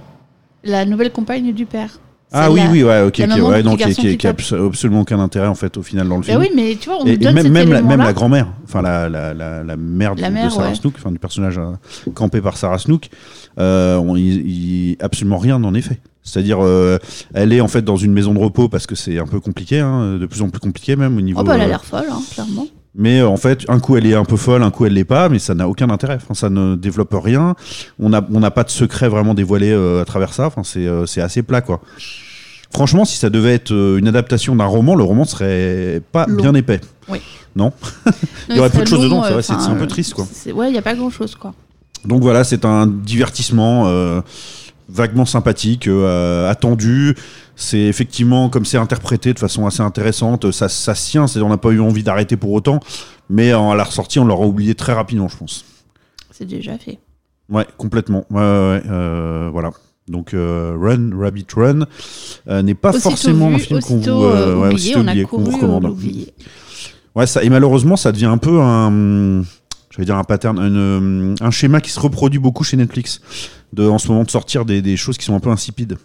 La 0.63 0.85
nouvelle 0.85 1.11
compagne 1.11 1.53
du 1.53 1.65
père. 1.65 1.99
Ah 2.35 2.49
oui, 2.51 2.61
oui, 2.71 2.81
ouais, 2.83 3.01
ok, 3.03 3.19
ok, 3.29 3.43
ouais, 3.47 3.61
non, 3.61 3.75
qui, 3.75 3.93
qui- 3.93 4.17
qui 4.17 4.25
a 4.27 4.31
absolument 4.31 5.01
aucun 5.01 5.19
intérêt 5.19 5.45
en 5.45 5.53
fait 5.53 5.77
au 5.77 5.83
final 5.83 6.07
dans 6.09 6.15
le 6.15 6.21
Bah 6.21 6.29
film. 6.29 6.39
oui, 6.41 6.49
mais 6.55 6.75
tu 6.81 6.89
vois, 6.89 6.97
on 6.99 7.05
Et, 7.05 7.09
nous 7.09 7.13
et 7.13 7.17
donne 7.17 7.35
même, 7.35 7.43
cet 7.43 7.53
même, 7.53 7.71
la, 7.71 7.81
même 7.83 7.99
la 7.99 8.11
grand-mère, 8.11 8.47
enfin 8.63 8.81
la, 8.81 9.07
la, 9.07 9.35
la, 9.35 9.63
la 9.63 9.77
mère, 9.77 10.15
de- 10.15 10.21
La 10.21 10.29
de, 10.29 10.33
mère, 10.33 10.51
Sarah 10.51 10.69
ouais. 10.69 10.73
Snook, 10.75 10.95
enfin 10.97 11.11
du 11.11 11.19
personnage 11.19 11.59
euh, 11.59 11.73
campé 12.15 12.41
par 12.41 12.57
Sarah 12.57 12.79
Snook, 12.79 13.09
euh, 13.59 13.97
on- 13.97 14.15
il- 14.15 14.47
il- 14.47 14.97
absolument 14.99 15.37
rien 15.37 15.59
n'en 15.59 15.75
est 15.75 15.81
fait. 15.83 15.99
C'est-à-dire, 16.23 16.59
euh, 16.63 16.97
elle 17.33 17.51
est 17.53 17.59
en 17.61 17.67
fait 17.67 17.81
dans 17.81 17.97
une 17.97 18.13
maison 18.13 18.33
de 18.33 18.39
repos 18.39 18.69
parce 18.69 18.87
que 18.87 18.95
c'est 18.95 19.19
un 19.19 19.27
peu 19.27 19.39
compliqué, 19.39 19.79
hein, 19.79 20.17
de 20.17 20.25
plus 20.25 20.41
en 20.41 20.49
plus 20.49 20.59
compliqué 20.59 20.95
même 20.95 21.17
au 21.17 21.21
niveau. 21.21 21.39
Oh 21.41 21.43
bah 21.43 21.53
elle 21.55 21.61
a 21.61 21.65
euh, 21.65 21.67
l'air 21.67 21.83
folle, 21.83 22.05
hein, 22.09 22.21
clairement. 22.33 22.65
mais 22.95 23.19
euh, 23.19 23.27
en 23.27 23.35
fait, 23.37 23.65
un 23.67 23.79
coup 23.79 23.97
elle 23.97 24.05
est 24.05 24.15
un 24.15 24.23
peu 24.23 24.37
folle, 24.37 24.63
un 24.63 24.71
coup 24.71 24.85
elle 24.85 24.93
l'est 24.93 25.03
pas, 25.03 25.27
mais 25.27 25.39
ça 25.39 25.53
n'a 25.53 25.67
aucun 25.67 25.89
intérêt. 25.89 26.15
Enfin, 26.15 26.33
ça 26.33 26.49
ne 26.49 26.75
développe 26.75 27.13
rien. 27.13 27.55
On 27.99 28.09
n'a 28.09 28.25
on 28.33 28.39
pas 28.51 28.63
de 28.63 28.69
secret 28.69 29.09
vraiment 29.09 29.33
dévoilé 29.33 29.71
euh, 29.71 30.01
à 30.01 30.05
travers 30.05 30.33
ça. 30.33 30.45
Enfin, 30.47 30.63
c'est 30.63 30.87
euh, 30.87 31.05
c'est 31.05 31.21
assez 31.21 31.43
plat 31.43 31.61
quoi. 31.61 31.81
Franchement, 32.73 33.05
si 33.05 33.17
ça 33.17 33.29
devait 33.29 33.53
être 33.53 33.71
euh, 33.71 33.97
une 33.99 34.07
adaptation 34.07 34.55
d'un 34.55 34.65
roman, 34.65 34.95
le 34.95 35.03
roman 35.03 35.25
serait 35.25 36.01
pas 36.11 36.25
Long. 36.27 36.37
bien 36.37 36.53
épais. 36.55 36.81
Oui. 37.09 37.19
Non? 37.55 37.71
Il 38.49 38.55
y 38.55 38.59
aurait 38.59 38.69
peu 38.71 38.81
de 38.81 38.87
choses 38.87 39.03
dedans, 39.03 39.23
c'est 39.23 39.33
vrai, 39.33 39.43
c'est- 39.43 39.53
c'est 39.59 39.69
un 39.69 39.75
peu 39.75 39.85
triste, 39.87 40.15
quoi. 40.15 40.25
Ouais, 40.55 40.69
il 40.69 40.73
y 40.75 40.77
a 40.79 40.81
pas 40.81 40.95
grand-chose 40.95 41.35
quoi. 41.35 41.53
Donc 42.05 42.21
voilà, 42.23 42.43
c'est 42.43 42.65
un 42.65 42.87
divertissement 42.87 43.83
euh, 43.87 44.21
vaguement 44.89 45.25
sympathique, 45.25 45.87
euh, 45.87 46.49
attendu. 46.49 47.15
C'est 47.55 47.79
effectivement, 47.81 48.49
comme 48.49 48.65
c'est 48.65 48.77
interprété 48.77 49.33
de 49.33 49.39
façon 49.39 49.65
assez 49.67 49.81
intéressante, 49.81 50.51
ça, 50.51 50.69
ça 50.69 50.95
se 50.95 51.11
tient, 51.11 51.27
c'est- 51.27 51.39
on 51.41 51.49
n'a 51.49 51.57
pas 51.57 51.69
eu 51.69 51.79
envie 51.79 52.03
d'arrêter 52.03 52.35
pour 52.37 52.51
autant, 52.51 52.79
mais 53.29 53.53
en- 53.53 53.71
à 53.71 53.75
la 53.75 53.83
ressortie, 53.83 54.19
on 54.19 54.25
l'aura 54.25 54.45
oublié 54.45 54.73
très 54.75 54.93
rapidement, 54.93 55.27
je 55.27 55.37
pense. 55.37 55.65
C'est 56.31 56.45
déjà 56.47 56.77
fait. 56.77 56.99
Ouais, 57.49 57.65
complètement. 57.77 58.25
Ouais, 58.31 58.39
ouais, 58.41 58.41
ouais, 58.41 58.81
euh, 58.89 59.49
voilà. 59.51 59.71
Donc 60.09 60.33
euh, 60.33 60.75
Run, 60.77 61.11
Rabbit 61.17 61.45
Run 61.55 61.85
euh, 62.49 62.61
n'est 62.61 62.73
pas 62.75 62.89
Aussitôt 62.89 63.11
forcément 63.11 63.49
vu, 63.49 63.55
un 63.55 63.59
film 63.59 63.79
qu'on 63.81 63.97
vous, 63.97 64.23
euh, 64.23 64.47
euh, 64.65 64.69
oublié, 64.71 64.95
on 64.97 65.07
a 65.07 65.13
recommande. 65.13 65.95
Ouais, 67.15 67.27
ça, 67.27 67.43
et 67.43 67.49
malheureusement, 67.49 67.95
ça 67.95 68.11
devient 68.11 68.25
un 68.25 68.37
peu 68.39 68.59
un, 68.59 69.43
je 69.93 69.99
vais 69.99 70.05
dire 70.05 70.17
un 70.17 70.23
pattern, 70.23 70.57
une, 70.57 71.35
un 71.39 71.51
schéma 71.51 71.79
qui 71.79 71.91
se 71.91 71.99
reproduit 71.99 72.39
beaucoup 72.39 72.63
chez 72.63 72.77
Netflix, 72.77 73.21
en 73.77 73.99
ce 73.99 74.07
moment 74.07 74.23
de 74.23 74.31
sortir 74.31 74.65
des, 74.65 74.97
choses 74.97 75.17
qui 75.17 75.25
sont 75.25 75.35
un 75.35 75.39
peu 75.39 75.51
insipides. 75.51 75.97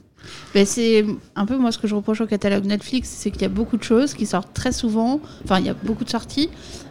Ben, 0.54 0.66
c'est 0.66 1.06
un 1.36 1.46
peu 1.46 1.56
moi 1.56 1.72
ce 1.72 1.78
que 1.78 1.86
je 1.86 1.94
reproche 1.94 2.20
au 2.20 2.26
catalogue 2.26 2.66
Netflix, 2.66 3.08
c'est 3.08 3.30
qu'il 3.30 3.42
y 3.42 3.46
a 3.46 3.50
beaucoup 3.50 3.78
de 3.78 3.82
choses 3.82 4.12
qui 4.12 4.26
sortent 4.26 4.52
très 4.52 4.72
souvent, 4.72 5.20
enfin 5.44 5.58
il 5.58 5.64
y 5.64 5.70
a 5.70 5.74
beaucoup 5.74 6.04
de 6.04 6.10
sorties 6.10 6.50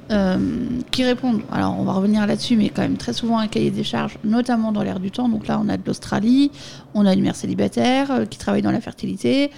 euh, 0.09 0.37
qui 0.89 1.03
répondent. 1.03 1.41
Alors 1.51 1.79
on 1.79 1.83
va 1.83 1.93
revenir 1.93 2.25
là-dessus, 2.25 2.55
mais 2.55 2.69
quand 2.69 2.81
même 2.81 2.97
très 2.97 3.13
souvent 3.13 3.37
un 3.37 3.47
cahier 3.47 3.69
des 3.69 3.83
charges, 3.83 4.17
notamment 4.23 4.71
dans 4.71 4.81
l'air 4.81 4.99
du 4.99 5.11
temps. 5.11 5.29
Donc 5.29 5.45
là 5.45 5.61
on 5.63 5.69
a 5.69 5.77
de 5.77 5.83
l'Australie, 5.85 6.51
on 6.95 7.05
a 7.05 7.13
une 7.13 7.21
mère 7.21 7.35
célibataire 7.35 8.09
euh, 8.09 8.25
qui 8.25 8.39
travaille 8.39 8.63
dans 8.63 8.71
la 8.71 8.81
fertilité, 8.81 9.51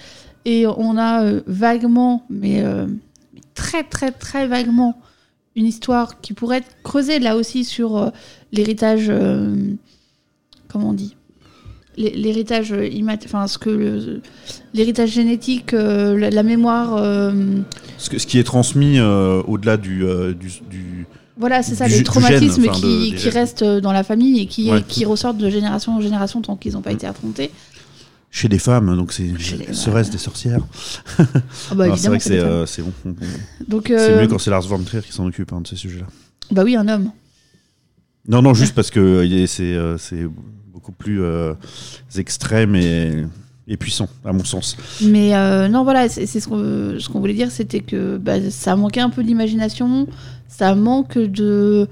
et 0.44 0.66
on 0.66 0.98
a 0.98 1.24
euh, 1.24 1.40
vaguement, 1.46 2.26
euh, 2.30 2.86
mais 2.86 3.42
très 3.54 3.82
très 3.82 4.10
très 4.10 4.46
vaguement, 4.46 5.00
une 5.60 5.66
histoire 5.66 6.20
qui 6.22 6.32
pourrait 6.32 6.58
être 6.58 6.76
creusée 6.82 7.18
là 7.18 7.36
aussi 7.36 7.64
sur 7.64 7.96
euh, 7.96 8.08
l'héritage, 8.52 9.06
euh, 9.10 9.54
comment 10.68 10.88
on 10.90 10.92
dit? 10.94 11.14
L'hé- 11.96 12.14
l'héritage 12.16 12.72
immat- 12.72 13.18
enfin 13.24 13.46
ce 13.46 13.58
que 13.58 14.20
l'héritage 14.74 15.10
génétique 15.10 15.74
euh, 15.74 16.18
la, 16.18 16.30
la 16.30 16.42
mémoire 16.42 16.96
euh, 16.96 17.32
Ce, 17.98 18.08
que- 18.08 18.18
ce 18.18 18.26
qui 18.26 18.38
est 18.38 18.44
transmis 18.44 18.98
euh, 18.98 19.42
au-delà 19.46 19.76
du, 19.76 20.04
euh, 20.04 20.32
du, 20.32 20.48
du- 20.70 21.06
voilà 21.36 21.62
c'est 21.62 21.74
ça 21.74 21.86
Du- 21.88 21.94
les 21.94 22.02
traumatismes 22.04 22.62
gène, 22.62 22.72
de- 22.72 22.76
qui, 22.78 23.18
gènes. 23.18 23.32
restent 23.32 23.62
euh, 23.62 23.80
dans 23.80 23.92
la 23.92 24.02
famille 24.04 24.40
et 24.40 24.46
qui, 24.46 24.70
Ouais. 24.70 24.82
qui 24.86 25.04
ressortent 25.04 25.38
de 25.38 25.50
génération 25.50 25.94
en 25.96 26.00
génération 26.00 26.40
tant 26.40 26.56
qu'ils 26.56 26.72
n'ont 26.72 26.80
pas 26.80 26.92
été 26.92 27.06
affrontés 27.06 27.50
chez 28.30 28.48
des 28.48 28.58
femmes, 28.58 28.96
donc 28.96 29.12
c'est 29.12 29.28
serait-ce 29.72 30.10
des 30.10 30.18
sorcières 30.18 30.60
ah 31.18 31.24
bah 31.74 31.96
C'est 31.96 32.08
vrai 32.08 32.18
que 32.18 32.24
c'est 32.24 32.38
euh, 32.40 32.64
bon. 33.04 33.14
donc 33.68 33.84
C'est 33.88 34.12
euh, 34.12 34.20
mieux 34.22 34.28
quand 34.28 34.38
c'est 34.38 34.50
Lars 34.50 34.62
von 34.62 34.78
Trier 34.78 35.02
qui 35.02 35.12
s'en 35.12 35.26
occupe 35.26 35.52
hein, 35.52 35.60
de 35.60 35.66
ces 35.66 35.76
sujets-là. 35.76 36.06
bah 36.52 36.62
oui 36.64 36.76
un 36.76 36.86
homme 36.88 37.10
Non, 38.28 38.40
non, 38.42 38.54
juste 38.54 38.74
parce 38.74 38.90
que 38.90 39.00
euh, 39.00 39.46
c'est 39.46 39.74
euh, 39.74 39.98
c'est 39.98 40.26
beaucoup 40.72 40.92
plus 40.92 41.22
euh, 41.22 41.54
extrême 42.16 42.76
et, 42.76 43.24
et 43.66 43.76
puissant, 43.76 44.08
à 44.24 44.32
mon 44.32 44.44
sens. 44.44 44.76
Mais 45.02 45.30
non, 45.68 45.82
voilà, 45.82 46.08
c'est 46.08 46.26
ce 46.26 46.46
qu'on 46.48 46.98
ce 47.00 47.08
qu'on 47.08 47.18
voulait 47.20 47.34
dire, 47.34 47.50
c'était 47.50 47.80
que 47.80 48.16
bah, 48.16 48.50
ça 48.50 48.76
manquait 48.76 49.00
un 49.00 49.10
peu 49.10 49.24
d'imagination, 49.24 50.06
ça 50.48 50.74
manque 50.76 51.18
de 51.18 51.88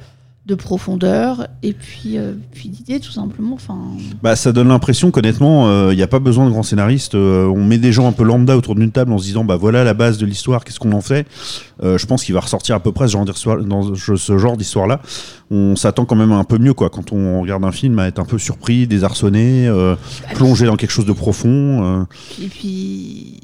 de 0.48 0.54
profondeur 0.54 1.46
et 1.62 1.74
puis, 1.74 2.16
euh, 2.16 2.32
d'idées 2.64 3.00
tout 3.00 3.12
simplement. 3.12 3.54
Enfin, 3.54 3.78
Bah, 4.22 4.34
ça 4.34 4.50
donne 4.50 4.68
l'impression 4.68 5.10
qu'honnêtement, 5.10 5.90
il 5.90 5.96
n'y 5.96 6.02
a 6.02 6.06
pas 6.06 6.18
besoin 6.20 6.46
de 6.46 6.50
grands 6.50 6.62
scénaristes. 6.62 7.14
Euh, 7.14 7.46
on 7.46 7.62
met 7.64 7.76
des 7.76 7.92
gens 7.92 8.08
un 8.08 8.12
peu 8.12 8.24
lambda 8.24 8.56
autour 8.56 8.74
d'une 8.74 8.90
table 8.90 9.12
en 9.12 9.18
se 9.18 9.24
disant, 9.24 9.44
bah 9.44 9.56
voilà 9.56 9.84
la 9.84 9.92
base 9.94 10.16
de 10.16 10.24
l'histoire, 10.24 10.64
qu'est-ce 10.64 10.80
qu'on 10.80 10.92
en 10.92 11.02
fait? 11.02 11.26
Euh, 11.82 11.98
Je 11.98 12.06
pense 12.06 12.24
qu'il 12.24 12.34
va 12.34 12.40
ressortir 12.40 12.74
à 12.74 12.80
peu 12.80 12.92
près 12.92 13.06
ce 13.08 13.12
genre 13.12 13.24
d'histoire- 13.26 13.62
dans 13.62 13.94
ce 13.94 14.38
genre 14.38 14.56
d'histoire-là. 14.56 15.00
On 15.50 15.76
s'attend 15.76 16.06
quand 16.06 16.16
même 16.16 16.32
un 16.32 16.44
peu 16.44 16.56
mieux, 16.58 16.72
quoi, 16.74 16.88
quand 16.88 17.12
on 17.12 17.42
regarde 17.42 17.64
un 17.64 17.72
film, 17.72 17.98
à 17.98 18.06
être 18.08 18.18
un 18.18 18.24
peu 18.24 18.38
surpris, 18.38 18.86
désarçonné, 18.86 19.66
euh, 19.68 19.96
plongé 20.34 20.64
dans 20.66 20.76
quelque 20.76 20.90
chose 20.92 21.06
de 21.06 21.12
profond. 21.12 21.48
euh. 22.00 22.04
et 22.42 22.48
puis 22.48 23.40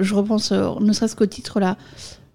je 0.00 0.14
repense 0.14 0.52
euh, 0.52 0.68
ne 0.80 0.92
serait-ce 0.92 1.16
qu'au 1.16 1.26
titre 1.26 1.60
là. 1.60 1.76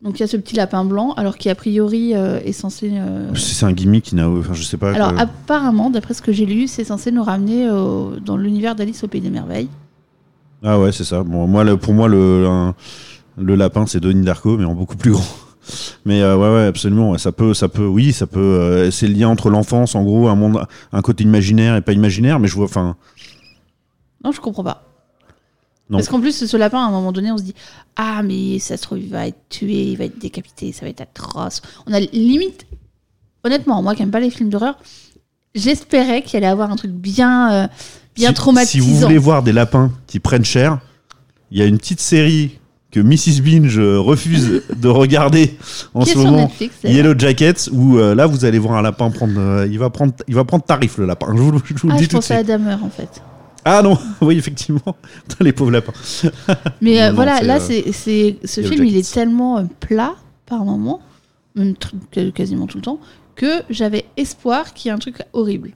Donc 0.03 0.17
il 0.19 0.21
y 0.21 0.23
a 0.23 0.27
ce 0.27 0.35
petit 0.37 0.55
lapin 0.55 0.83
blanc, 0.83 1.13
alors 1.15 1.37
qui 1.37 1.49
a 1.49 1.55
priori 1.55 2.15
euh, 2.15 2.39
est 2.43 2.53
censé. 2.53 2.89
euh, 2.93 3.33
C'est 3.35 3.65
un 3.65 3.71
gimmick 3.71 4.03
qui 4.05 4.15
n'a, 4.15 4.27
enfin, 4.27 4.53
je 4.53 4.63
sais 4.63 4.77
pas. 4.77 4.93
Alors 4.93 5.13
apparemment, 5.19 5.89
d'après 5.91 6.13
ce 6.15 6.21
que 6.23 6.31
j'ai 6.31 6.45
lu, 6.47 6.67
c'est 6.67 6.83
censé 6.83 7.11
nous 7.11 7.23
ramener 7.23 7.67
dans 8.25 8.35
l'univers 8.37 8.75
d'Alice 8.75 9.03
au 9.03 9.07
pays 9.07 9.21
des 9.21 9.29
merveilles. 9.29 9.69
Ah 10.63 10.79
ouais, 10.79 10.91
c'est 10.91 11.03
ça. 11.03 11.23
Bon, 11.23 11.45
moi, 11.47 11.63
le- 11.63 11.77
pour 11.77 11.93
moi, 11.93 12.07
le, 12.07 12.45
un- 12.47 12.75
le 13.37 13.55
lapin, 13.55 13.85
c'est 13.85 13.99
Denis 13.99 14.25
Darko, 14.25 14.57
mais 14.57 14.65
en 14.65 14.73
beaucoup 14.73 14.95
plus 14.97 15.11
grand. 15.13 15.23
Mais 16.05 16.21
euh, 16.23 16.35
ouais, 16.35 16.49
ouais, 16.55 16.65
absolument. 16.65 17.11
ouais, 17.11 17.17
Ça 17.19 17.31
peut, 17.31 17.53
ça 17.53 17.67
peut, 17.67 17.85
oui, 17.85 18.11
ça 18.13 18.25
peut. 18.25 18.89
c'est 18.91 19.07
le 19.07 19.13
lien 19.13 19.29
entre 19.29 19.49
l'enfance, 19.51 19.93
en 19.93 20.03
gros, 20.03 20.27
un 20.29 20.35
monde, 20.35 20.65
un 20.91 21.01
côté 21.01 21.23
imaginaire 21.23 21.75
et 21.75 21.81
pas 21.81 21.93
imaginaire. 21.93 22.39
Mais 22.39 22.47
je 22.47 22.55
vois, 22.55 22.65
enfin, 22.65 22.95
Non, 24.23 24.31
je 24.31 24.41
comprends 24.41 24.63
pas. 24.63 24.83
Non. 25.91 25.97
Parce 25.97 26.07
qu'en 26.07 26.21
plus, 26.21 26.45
ce 26.45 26.57
lapin, 26.57 26.79
à 26.79 26.87
un 26.87 26.91
moment 26.91 27.11
donné, 27.11 27.31
on 27.31 27.37
se 27.37 27.43
dit 27.43 27.53
Ah, 27.97 28.23
mais 28.23 28.59
ça 28.59 28.77
se 28.77 28.81
trouve, 28.81 28.99
il 28.99 29.09
va 29.09 29.27
être 29.27 29.37
tué, 29.49 29.91
il 29.91 29.97
va 29.97 30.05
être 30.05 30.17
décapité, 30.17 30.71
ça 30.71 30.85
va 30.85 30.89
être 30.89 31.01
atroce. 31.01 31.61
On 31.85 31.91
a 31.93 31.99
limite, 31.99 32.65
honnêtement, 33.43 33.83
moi 33.83 33.93
qui 33.93 34.01
aime 34.01 34.09
pas 34.09 34.21
les 34.21 34.29
films 34.29 34.49
d'horreur, 34.49 34.79
j'espérais 35.53 36.21
qu'il 36.21 36.37
allait 36.37 36.47
avoir 36.47 36.71
un 36.71 36.77
truc 36.77 36.91
bien, 36.91 37.51
euh, 37.53 37.67
bien 38.15 38.29
si, 38.29 38.35
traumatisant. 38.35 38.71
Si 38.71 38.79
vous 38.79 38.95
voulez 38.99 39.17
voir 39.17 39.43
des 39.43 39.51
lapins 39.51 39.91
qui 40.07 40.19
prennent 40.19 40.45
cher, 40.45 40.79
il 41.51 41.59
y 41.59 41.61
a 41.61 41.65
une 41.65 41.77
petite 41.77 41.99
série 41.99 42.57
que 42.91 42.99
Mrs 42.99 43.41
Binge 43.41 43.77
euh, 43.79 43.99
refuse 43.99 44.63
de 44.73 44.87
regarder 44.87 45.57
en 45.93 46.05
ce 46.05 46.17
moment. 46.17 46.37
Netflix. 46.37 46.75
Yellow 46.83 47.17
Jackets, 47.17 47.69
où 47.71 47.97
euh, 47.97 48.13
là 48.15 48.27
vous 48.27 48.45
allez 48.45 48.59
voir 48.59 48.77
un 48.77 48.81
lapin 48.81 49.09
prendre, 49.09 49.37
euh, 49.37 49.67
il 49.69 49.79
va 49.79 49.89
prendre, 49.89 50.13
il 50.27 50.35
va 50.35 50.43
prendre 50.43 50.63
tarif 50.63 50.97
le 50.97 51.05
lapin. 51.05 51.27
Je 51.35 51.41
vous, 51.41 51.59
je 51.65 51.73
vous 51.73 51.87
le 51.87 51.93
Ah, 51.93 51.97
dis 51.97 52.03
je 52.03 52.09
tout 52.09 52.15
de 52.15 52.21
pensais 52.21 52.35
à. 52.35 52.43
Damer 52.43 52.77
en 52.81 52.89
fait. 52.89 53.21
Ah 53.65 53.81
non, 53.83 53.97
oui 54.21 54.37
effectivement, 54.37 54.95
les 55.39 55.53
pauvres 55.53 55.71
lapins. 55.71 55.93
Mais 56.81 57.01
euh, 57.01 57.09
Non, 57.09 57.15
voilà, 57.15 57.41
là, 57.41 57.57
euh, 57.57 57.59
c'est, 57.59 57.91
c'est, 57.91 58.37
ce 58.43 58.61
film, 58.61 58.85
il 58.85 58.95
est 58.97 59.13
tellement 59.13 59.59
euh, 59.59 59.63
plat 59.79 60.15
par 60.45 60.65
moment, 60.65 60.99
même 61.55 61.73
tr- 61.73 62.31
quasiment 62.31 62.65
tout 62.67 62.77
le 62.77 62.83
temps, 62.83 62.99
que 63.35 63.61
j'avais 63.69 64.05
espoir 64.17 64.73
qu'il 64.73 64.89
y 64.89 64.91
ait 64.91 64.95
un 64.95 64.99
truc 64.99 65.21
horrible. 65.33 65.71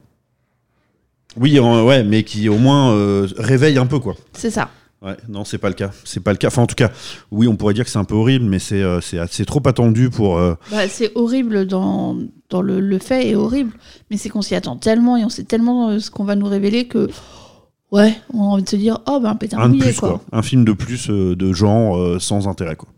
Oui, 1.37 1.57
euh, 1.59 1.83
ouais, 1.83 2.03
mais 2.03 2.23
qui 2.23 2.47
au 2.49 2.57
moins 2.57 2.93
euh, 2.93 3.27
réveille 3.37 3.77
un 3.77 3.85
peu 3.85 3.99
quoi. 3.99 4.15
C'est 4.33 4.49
ça. 4.51 4.69
Ouais, 5.01 5.17
non, 5.27 5.43
c'est 5.45 5.57
pas 5.57 5.67
le 5.67 5.75
cas. 5.75 5.91
C'est 6.05 6.21
pas 6.21 6.31
le 6.31 6.37
cas. 6.37 6.47
Enfin, 6.47 6.63
en 6.63 6.67
tout 6.67 6.75
cas, 6.75 6.89
oui, 7.29 7.47
on 7.47 7.55
pourrait 7.57 7.73
dire 7.73 7.83
que 7.83 7.91
c'est 7.91 7.99
un 7.99 8.05
peu 8.05 8.15
horrible, 8.15 8.45
mais 8.45 8.57
c'est 8.59 8.81
euh, 8.81 9.01
c'est 9.01 9.19
c'est 9.29 9.45
trop 9.45 9.61
attendu 9.67 10.09
pour. 10.09 10.37
euh, 10.39 10.55
Bah, 10.71 10.87
c'est 10.87 11.11
horrible 11.15 11.67
dans, 11.67 12.17
dans 12.49 12.61
le, 12.61 12.79
le 12.79 12.97
fait 12.99 13.27
est 13.29 13.35
horrible, 13.35 13.73
mais 14.09 14.17
c'est 14.17 14.29
qu'on 14.29 14.41
s'y 14.41 14.55
attend 14.55 14.77
tellement 14.77 15.17
et 15.17 15.25
on 15.25 15.29
sait 15.29 15.43
tellement 15.43 15.99
ce 15.99 16.09
qu'on 16.09 16.23
va 16.23 16.35
nous 16.35 16.47
révéler 16.47 16.87
que 16.87 17.09
ouais, 17.91 18.15
on 18.33 18.41
a 18.41 18.45
envie 18.45 18.63
de 18.63 18.69
se 18.69 18.75
dire 18.75 18.99
oh 19.07 19.19
ben 19.21 19.29
un 19.29 19.35
pétard 19.35 19.59
un 19.61 19.69
de 19.69 19.73
mouillé 19.75 19.85
plus 19.91 19.99
quoi. 19.99 20.09
quoi. 20.09 20.21
Un 20.31 20.41
film 20.41 20.65
de 20.65 20.73
plus 20.73 21.09
euh, 21.09 21.35
de 21.35 21.53
genre 21.53 21.97
euh, 21.97 22.19
sans 22.19 22.47
intérêt 22.47 22.75
quoi. 22.75 22.89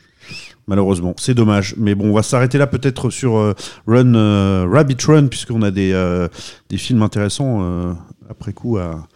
Malheureusement, 0.70 1.14
c'est 1.18 1.34
dommage. 1.34 1.76
Mais 1.78 1.96
bon, 1.96 2.10
on 2.10 2.14
va 2.14 2.24
s'arrêter 2.24 2.58
là 2.58 2.68
peut-être 2.68 3.10
sur 3.10 3.38
euh, 3.38 3.54
Run 3.88 4.16
euh, 4.16 4.68
Rabbit 4.70 4.98
Run 5.06 5.28
puisqu'on 5.28 5.62
a 5.62 5.72
des 5.72 5.94
euh, 5.94 6.28
des 6.70 6.78
films 6.78 7.02
intéressants 7.04 7.60
euh, 7.62 7.94
après 8.30 8.52
coup 8.54 8.78
à 8.78 9.08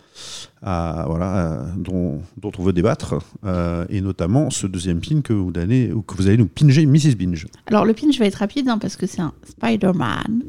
à, 0.64 1.06
voilà, 1.08 1.66
dont, 1.76 2.22
dont 2.40 2.52
on 2.60 2.62
veut 2.64 2.74
débattre, 2.74 3.16
euh, 3.46 3.84
et 3.90 4.00
notamment 4.02 4.52
ce 4.52 4.68
deuxième 4.68 5.02
film 5.04 5.24
que 5.24 5.34
vous 5.34 5.52
allez, 5.56 5.92
ou 5.92 6.04
que 6.04 6.14
vous 6.16 6.28
allez 6.28 6.38
nous 6.38 6.46
pinger, 6.48 6.86
Mrs. 6.86 7.16
Binge. 7.18 7.48
Alors 7.66 7.84
le 7.84 7.94
pinch 7.94 8.20
va 8.20 8.26
être 8.28 8.36
rapide 8.36 8.70
hein, 8.70 8.78
parce 8.78 8.96
que 8.96 9.08
c'est 9.08 9.22
un 9.22 9.34
Spider-Man 9.50 10.44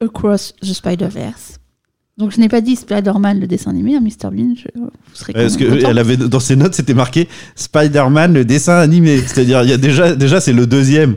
Across 0.00 0.54
the 0.62 0.72
Spider-Verse. 0.72 1.58
Donc 2.16 2.30
je 2.30 2.38
n'ai 2.38 2.48
pas 2.48 2.60
dit 2.60 2.76
Spider-Man 2.76 3.40
le 3.40 3.46
dessin 3.48 3.70
animé, 3.70 3.96
hein, 3.96 4.00
Mr. 4.00 4.30
Bean, 4.30 4.54
je- 4.56 4.68
vous 4.78 4.90
serez 5.14 5.32
Parce 5.32 5.56
que 5.56 5.64
content. 5.64 5.88
elle 5.90 5.98
avait 5.98 6.16
dans 6.16 6.38
ses 6.40 6.54
notes, 6.54 6.74
c'était 6.74 6.94
marqué 6.94 7.28
Spider-Man 7.56 8.32
le 8.34 8.44
dessin 8.44 8.76
animé. 8.76 9.18
C'est-à-dire, 9.20 9.62
il 9.64 9.70
y 9.70 9.72
a 9.72 9.76
déjà, 9.78 10.14
déjà 10.14 10.40
c'est 10.40 10.52
le 10.52 10.66
deuxième. 10.66 11.16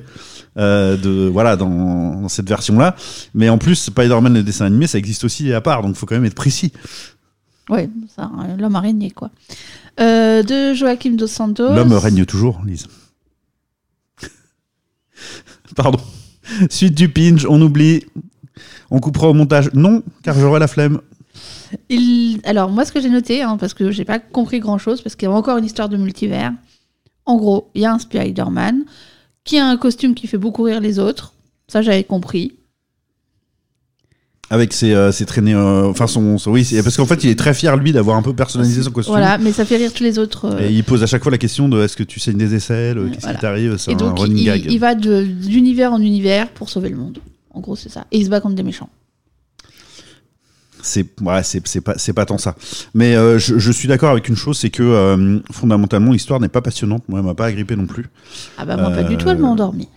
euh, 0.58 0.98
de 0.98 1.28
voilà 1.32 1.56
dans, 1.56 2.22
dans 2.22 2.30
cette 2.30 2.50
version 2.50 2.80
là 2.80 2.96
mais 3.36 3.48
en 3.48 3.60
plus 3.60 3.76
Spider-Man 3.76 4.34
le 4.34 4.42
dessin 4.42 4.66
animé 4.66 4.88
ça 4.88 4.98
existe 4.98 5.24
aussi 5.24 5.54
à 5.54 5.62
part 5.62 5.84
donc 5.84 5.92
il 5.92 5.98
faut 6.00 6.08
quand 6.08 6.16
même 6.16 6.26
être 6.26 6.34
précis 6.34 6.72
Ouais, 7.70 7.88
ça, 8.16 8.32
l'homme 8.58 8.76
araignée, 8.76 9.12
quoi. 9.12 9.30
Euh, 10.00 10.42
de 10.42 10.74
Joaquim 10.74 11.12
Dos 11.12 11.28
Santos. 11.28 11.76
l'homme 11.76 11.94
règne 11.94 12.26
toujours 12.26 12.60
Lise 12.66 12.88
pardon 15.76 16.00
suite 16.72 16.96
du 16.96 17.10
pinch 17.10 17.46
on 17.48 17.62
oublie 17.62 18.06
on 18.92 19.00
coupera 19.00 19.30
au 19.30 19.34
montage 19.34 19.70
non 19.74 20.04
car 20.24 20.38
j'aurai 20.40 20.60
la 20.60 20.68
flemme 20.68 21.02
Il... 21.90 22.40
Alors, 22.46 22.70
moi, 22.72 22.86
ce 22.86 22.92
que 22.92 23.02
j'ai 23.02 23.10
noté, 23.10 23.42
hein, 23.44 23.58
parce 23.58 23.74
que 23.74 23.92
j'ai 23.92 24.06
pas 24.06 24.20
compris 24.20 24.60
grand 24.60 24.78
chose, 24.78 25.02
parce 25.02 25.16
qu'il 25.16 25.28
y 25.28 25.32
a 25.32 25.36
encore 25.36 25.58
une 25.58 25.66
histoire 25.66 25.90
de 25.90 25.98
multivers. 25.98 26.52
En 27.26 27.36
gros, 27.38 27.70
il 27.76 27.82
y 27.82 27.86
a 27.86 27.92
un 27.94 28.00
Spider-Man 28.00 28.86
qui 29.44 29.58
a 29.60 29.66
un 29.68 29.78
costume 29.78 30.16
qui 30.16 30.28
fait 30.28 30.38
beaucoup 30.38 30.64
rire 30.64 30.80
les 30.82 30.98
autres. 31.00 31.34
Ça, 31.68 31.82
j'avais 31.82 32.04
compris. 32.06 32.54
avec 34.50 34.72
ses, 34.72 34.94
euh, 34.94 35.12
ses 35.12 35.26
traînées 35.26 35.54
euh, 35.54 35.90
enfin 35.90 36.08
son, 36.08 36.38
son- 36.38 36.52
oui 36.52 36.66
parce 36.82 36.96
qu'en 36.96 37.06
fait 37.06 37.22
il 37.26 37.30
est 37.30 37.36
très 37.38 37.54
fier 37.54 37.76
lui 37.76 37.92
d'avoir 37.92 38.16
un 38.16 38.22
peu 38.22 38.34
personnalisé 38.34 38.82
son 38.82 38.92
costume 38.92 39.12
Voilà, 39.14 39.38
mais 39.38 39.52
ça 39.52 39.66
fait 39.66 39.76
rire 39.76 39.92
tous 39.94 40.04
les 40.04 40.18
autres. 40.20 40.46
euh, 40.46 40.70
Et 40.70 40.72
il 40.72 40.86
pose 40.86 41.04
à 41.04 41.06
chaque 41.06 41.22
fois 41.22 41.34
la 41.34 41.38
question 41.38 41.68
de 41.68 41.82
est-ce 41.84 41.98
que 41.98 42.04
tu 42.04 42.22
saignes 42.22 42.38
des 42.38 42.56
aisselles 42.56 42.98
Qu'est-ce 43.12 43.20
voilà. 43.24 43.36
qui 43.36 43.42
t'arrive 43.42 43.76
C'est 43.78 43.92
Et 43.92 43.96
un 43.96 43.98
donc, 43.98 44.20
running 44.20 44.38
il, 44.38 44.46
gag. 44.46 44.66
il 44.72 44.80
va 44.80 44.96
de- 44.96 45.24
d'univers 45.24 45.92
en 45.92 46.00
univers 46.02 46.48
pour 46.52 46.70
sauver 46.70 46.88
le 46.88 46.96
monde. 46.96 47.20
En 47.58 47.60
gros, 47.60 47.76
c'est 47.76 47.90
ça. 47.90 48.06
Et 48.12 48.20
il 48.20 48.26
se 48.26 48.30
bat 48.30 48.40
contre 48.40 48.54
des 48.56 48.62
méchants. 48.62 48.90
C'est 50.84 51.08
ouais, 51.22 51.42
c'est 51.44 52.14
pas 52.14 52.26
tant 52.26 52.38
ça. 52.38 52.56
Mais 52.94 53.16
euh, 53.16 53.40
je, 53.40 53.58
je 53.58 53.72
suis 53.72 53.88
d'accord 53.88 54.12
avec 54.12 54.30
une 54.30 54.36
chose, 54.36 54.60
c'est 54.60 54.70
que 54.70 54.84
euh, 54.84 55.40
fondamentalement 55.52 56.12
l'histoire 56.12 56.40
n'est 56.40 56.50
pas 56.50 56.62
passionnante. 56.62 57.04
Moi, 57.10 57.20
elle 57.20 57.26
m'a 57.26 57.34
pas 57.34 57.48
agrippé 57.48 57.76
non 57.76 57.88
plus. 57.88 58.06
Ah 58.60 58.66
bah 58.66 58.78
moi, 58.78 58.92
pas 58.92 59.04
du 59.04 59.16
Euh, 59.16 59.18
tout, 59.18 59.28
elle 59.30 59.40
m'a 59.40 59.48
endormi. 59.48 59.90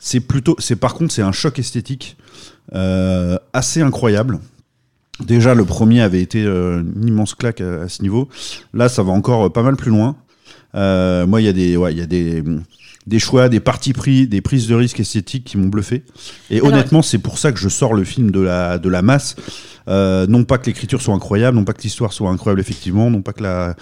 C'est 0.00 0.20
plutôt, 0.20 0.56
c'est 0.58 0.76
par 0.76 0.94
contre, 0.94 1.12
c'est 1.12 1.22
un 1.22 1.32
choc 1.32 1.58
esthétique 1.58 2.16
euh, 2.74 3.36
assez 3.52 3.82
incroyable. 3.82 4.40
Déjà, 5.20 5.54
le 5.54 5.66
premier 5.66 6.00
avait 6.00 6.22
été 6.22 6.42
euh, 6.42 6.82
une 6.96 7.08
immense 7.08 7.34
claque 7.34 7.60
à, 7.60 7.82
à 7.82 7.88
ce 7.90 8.00
niveau. 8.02 8.30
Là, 8.72 8.88
ça 8.88 9.02
va 9.02 9.12
encore 9.12 9.44
euh, 9.44 9.50
pas 9.50 9.62
mal 9.62 9.76
plus 9.76 9.90
loin. 9.90 10.16
Euh, 10.74 11.26
moi, 11.26 11.42
il 11.42 11.44
y 11.44 11.48
a 11.48 11.52
des, 11.52 11.76
ouais, 11.76 11.92
il 11.92 11.98
y 11.98 12.02
a 12.02 12.06
des, 12.06 12.42
des 13.06 13.18
choix, 13.18 13.48
des 13.48 13.60
partis 13.60 13.92
pris, 13.92 14.26
des 14.28 14.40
prises 14.40 14.68
de 14.68 14.74
risques 14.74 15.00
esthétiques 15.00 15.44
qui 15.44 15.56
m'ont 15.58 15.68
bluffé. 15.68 16.04
Et 16.50 16.56
Alors- 16.58 16.68
honnêtement, 16.68 17.02
c'est 17.02 17.18
pour 17.18 17.38
ça 17.38 17.50
que 17.52 17.58
je 17.58 17.68
sors 17.68 17.94
le 17.94 18.04
film 18.04 18.30
de 18.30 18.40
la, 18.40 18.78
de 18.78 18.88
la 18.88 19.02
masse. 19.02 19.34
Euh, 19.88 20.26
non 20.28 20.44
pas 20.44 20.58
que 20.58 20.66
l'écriture 20.66 21.02
soit 21.02 21.14
incroyable, 21.14 21.56
non 21.56 21.64
pas 21.64 21.72
que 21.72 21.82
l'histoire 21.82 22.12
soit 22.12 22.30
incroyable 22.30 22.60
effectivement, 22.60 23.10
non 23.10 23.20
pas 23.22 23.32
que 23.32 23.42
la, 23.42 23.74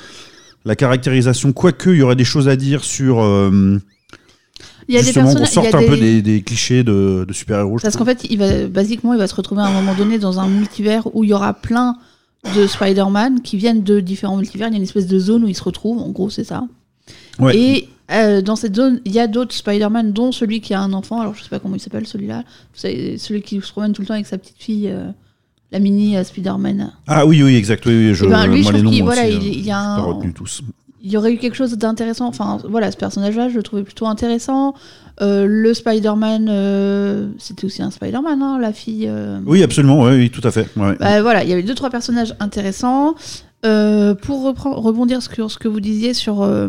la 0.64 0.74
caractérisation, 0.76 1.52
quoique 1.52 1.90
il 1.90 1.96
y 1.98 2.02
aurait 2.02 2.16
des 2.16 2.24
choses 2.24 2.48
à 2.48 2.56
dire 2.56 2.82
sur 2.84 3.20
euh, 3.20 3.78
Il 4.88 4.94
y 4.94 4.96
a 4.96 5.00
des 5.00 5.06
justement 5.06 5.32
il 5.32 5.42
y 5.42 5.46
sorte 5.46 5.74
a 5.74 5.78
un 5.78 5.82
peu 5.86 5.96
des- 5.96 6.22
des, 6.22 6.22
des 6.22 6.42
clichés 6.42 6.82
de, 6.82 7.26
de 7.28 7.32
super-héros. 7.34 7.76
Parce 7.82 7.96
qu'en 7.98 8.06
fait, 8.06 8.24
il 8.30 8.38
va, 8.38 8.66
basiquement, 8.68 9.12
il 9.12 9.18
va 9.18 9.26
se 9.26 9.34
retrouver 9.34 9.60
à 9.60 9.66
un 9.66 9.72
moment 9.72 9.94
donné 9.94 10.18
dans 10.18 10.40
un 10.40 10.48
multivers 10.48 11.14
où 11.14 11.24
il 11.24 11.30
y 11.30 11.34
aura 11.34 11.52
plein 11.52 11.96
de 12.56 12.66
Spider-Man 12.66 13.42
qui 13.42 13.58
viennent 13.58 13.82
de 13.82 14.00
différents 14.00 14.38
multivers. 14.38 14.68
Il 14.68 14.72
y 14.72 14.74
a 14.74 14.78
une 14.78 14.82
espèce 14.84 15.06
de 15.06 15.18
zone 15.18 15.44
où 15.44 15.48
ils 15.48 15.54
se 15.54 15.62
retrouvent, 15.62 15.98
en 16.00 16.08
gros, 16.08 16.30
c'est 16.30 16.44
ça. 16.44 16.64
Ouais. 17.38 17.56
Et 17.56 17.88
euh, 18.12 18.42
dans 18.42 18.56
cette 18.56 18.74
zone, 18.76 19.00
il 19.04 19.12
y 19.12 19.20
a 19.20 19.26
d'autres 19.26 19.54
Spider-Man, 19.54 20.12
dont 20.12 20.32
celui 20.32 20.60
qui 20.60 20.74
a 20.74 20.80
un 20.80 20.92
enfant. 20.92 21.20
Alors, 21.20 21.34
je 21.34 21.42
sais 21.42 21.48
pas 21.48 21.58
comment 21.60 21.76
il 21.76 21.80
s'appelle, 21.80 22.06
celui-là. 22.06 22.42
Celui 22.74 23.42
qui 23.42 23.60
se 23.60 23.70
promène 23.72 23.92
tout 23.92 24.02
le 24.02 24.08
temps 24.08 24.14
avec 24.14 24.26
sa 24.26 24.36
petite 24.38 24.56
fille, 24.60 24.88
euh, 24.88 25.06
la 25.72 25.78
mini 25.78 26.16
euh, 26.16 26.24
Spider-Man. 26.24 26.92
Ah 27.06 27.24
oui, 27.26 27.42
oui, 27.42 27.54
exact. 27.54 27.86
Oui, 27.86 27.92
oui, 28.08 28.14
je, 28.14 28.24
Eh 28.24 28.28
ben, 28.28 28.46
lui, 28.46 28.62
moi, 28.62 28.72
je 28.72 28.78
trouve 28.78 28.90
qu'il- 28.92 29.04
voilà, 29.04 29.28
il- 29.28 29.42
il 29.42 29.64
y 29.64 29.70
a 29.70 29.96
j'ai 29.96 30.02
pas 30.02 30.08
un- 30.08 30.12
retenu 30.12 30.32
tous. 30.32 30.62
Il 31.02 31.10
y 31.10 31.16
aurait 31.16 31.32
eu 31.32 31.38
quelque 31.38 31.54
chose 31.56 31.72
d'intéressant. 31.78 32.26
Enfin, 32.26 32.58
voilà, 32.68 32.90
ce 32.92 32.96
personnage-là, 32.98 33.48
je 33.48 33.54
le 33.56 33.62
trouvais 33.62 33.84
plutôt 33.84 34.06
intéressant. 34.06 34.74
Le 35.22 35.72
Spider-Man, 35.72 37.32
c'était 37.38 37.64
aussi 37.64 37.80
un 37.82 37.90
Spider-Man, 37.90 38.42
hein, 38.42 38.58
la 38.60 38.72
fille. 38.72 39.10
Oui, 39.46 39.62
absolument, 39.62 40.02
oui, 40.02 40.10
oui, 40.16 40.30
tout 40.30 40.46
à 40.46 40.50
fait. 40.50 40.68
ouais. 40.76 40.96
bah, 40.98 41.22
voilà, 41.22 41.42
il 41.44 41.48
y 41.48 41.52
avait 41.54 41.62
deux 41.62 41.74
trois 41.74 41.88
personnages 41.90 42.34
intéressants. 42.40 43.14
Euh, 43.66 44.14
pour 44.14 44.42
rebondir 44.42 45.20
sur 45.22 45.50
ce 45.50 45.58
que 45.58 45.68
vous 45.68 45.80
disiez 45.80 46.14
sur 46.14 46.42
euh, 46.42 46.68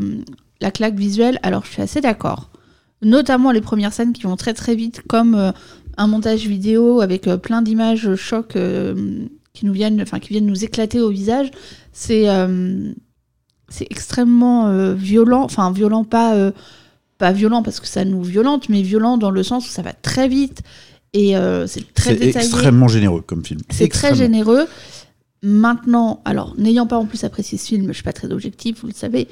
la 0.60 0.71
claque 0.71 0.95
visuelle, 0.95 1.39
alors 1.41 1.63
je 1.65 1.71
suis 1.71 1.81
assez 1.81 2.01
d'accord. 2.01 2.50
Notamment 3.01 3.51
les 3.51 3.62
premières 3.62 3.93
scènes 3.93 4.12
qui 4.12 4.24
vont 4.24 4.36
très 4.36 4.53
très 4.53 4.75
vite, 4.75 5.01
comme 5.07 5.36
euh, 5.36 5.51
un 5.95 6.07
montage 6.07 6.45
vidéo 6.48 7.00
avec 7.00 7.24
plein 7.41 7.62
d'images 7.62 8.15
chocs 8.15 8.57
qui 9.53 9.65
nous 9.65 9.74
viennent, 9.74 10.01
enfin 10.01 10.19
qui 10.19 10.29
viennent 10.29 10.45
nous 10.45 10.65
éclater 10.65 11.00
au 11.00 11.10
visage. 11.10 11.51
C'est 11.93 12.27
c'est 13.67 13.88
extrêmement 13.89 14.93
violent, 14.93 15.43
enfin 15.43 15.71
violent 15.71 16.03
pas 16.03 16.51
pas 17.17 17.31
violent 17.31 17.62
parce 17.62 17.79
que 17.79 17.88
ça 17.88 18.05
nous 18.05 18.24
violente, 18.24 18.69
mais 18.69 18.81
violent 18.81 19.17
dans 19.17 19.31
le 19.31 19.43
sens 19.43 19.67
où 19.67 19.69
ça 19.69 19.81
va 19.81 19.93
très 19.93 20.27
vite 20.27 20.62
Et 21.13 21.36
c'est 21.67 21.93
très 21.93 22.15
détaillé. 22.15 22.45
extrêmement 22.45 22.88
généreux 22.88 23.21
comme 23.21 23.43
film. 23.43 23.60
C'est 23.69 23.89
très 23.89 24.15
généreux. 24.15 24.67
Maintenant, 25.43 26.21
alors, 26.24 26.53
n'ayant 26.60 26.86
pas 26.86 26.98
en 26.98 27.05
plus 27.05 27.24
apprécié 27.24 27.57
ce 27.57 27.67
film, 27.67 27.88
je 27.88 27.93
suis 27.93 28.03
pas 28.03 28.13
très 28.13 28.31
objectif, 28.31 28.81
vous 28.81 28.88
le 28.88 28.93
savez, 28.93 29.27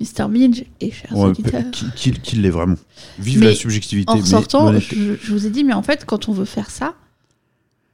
Mr. 0.00 0.28
Binge 0.28 0.62
et 0.80 0.92
chers 0.92 1.16
Ouais, 1.16 1.30
auditeurs. 1.30 1.68
qui, 1.72 1.86
qui- 1.96 2.12
qui 2.12 2.36
l'est 2.36 2.50
vraiment. 2.50 2.76
Vive 3.18 3.40
Mais 3.40 3.46
la 3.46 3.54
subjectivité. 3.56 4.08
En 4.12 4.14
mais 4.14 4.20
ressortant, 4.20 4.66
l'honnêteté. 4.66 4.94
je, 4.96 5.14
je 5.20 5.32
vous 5.32 5.46
ai 5.46 5.50
dit, 5.50 5.64
mais 5.64 5.72
en 5.72 5.82
fait, 5.82 6.04
quand 6.04 6.28
on 6.28 6.32
veut 6.32 6.44
faire 6.44 6.70
ça, 6.70 6.94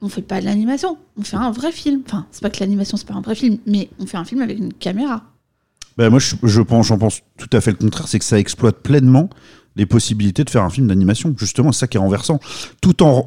on 0.01 0.09
fait 0.09 0.21
pas 0.21 0.39
de 0.41 0.45
l'animation, 0.45 0.97
on 1.17 1.23
fait 1.23 1.37
un 1.37 1.49
vrai 1.49 1.71
film. 1.71 2.01
Enfin, 2.05 2.27
c'est 2.29 2.41
pas 2.43 2.51
que 2.51 2.59
l'animation, 2.59 2.97
c'est 2.97 3.07
pas 3.07 3.15
un 3.15 3.21
vrai 3.21 3.33
film, 3.33 3.57
mais 3.65 3.89
on 3.97 4.05
fait 4.05 4.17
un 4.17 4.25
film 4.25 4.41
avec 4.41 4.59
une 4.59 4.71
caméra. 4.71 5.23
Bah, 5.97 6.11
moi, 6.11 6.19
je, 6.19 6.35
je 6.43 6.61
pense, 6.61 6.85
j'en 6.87 6.99
pense 6.99 7.21
tout 7.37 7.49
à 7.51 7.61
fait 7.61 7.71
le 7.71 7.77
contraire, 7.77 8.07
c'est 8.07 8.19
que 8.19 8.25
ça 8.25 8.37
exploite 8.37 8.77
pleinement 8.83 9.29
les 9.75 9.85
possibilités 9.85 10.43
de 10.43 10.49
faire 10.49 10.63
un 10.63 10.69
film 10.69 10.87
d'animation. 10.87 11.33
Justement, 11.37 11.71
c'est 11.71 11.79
ça 11.79 11.87
qui 11.87 11.97
est 11.97 11.99
renversant. 11.99 12.39
Tout 12.81 13.03
en, 13.03 13.21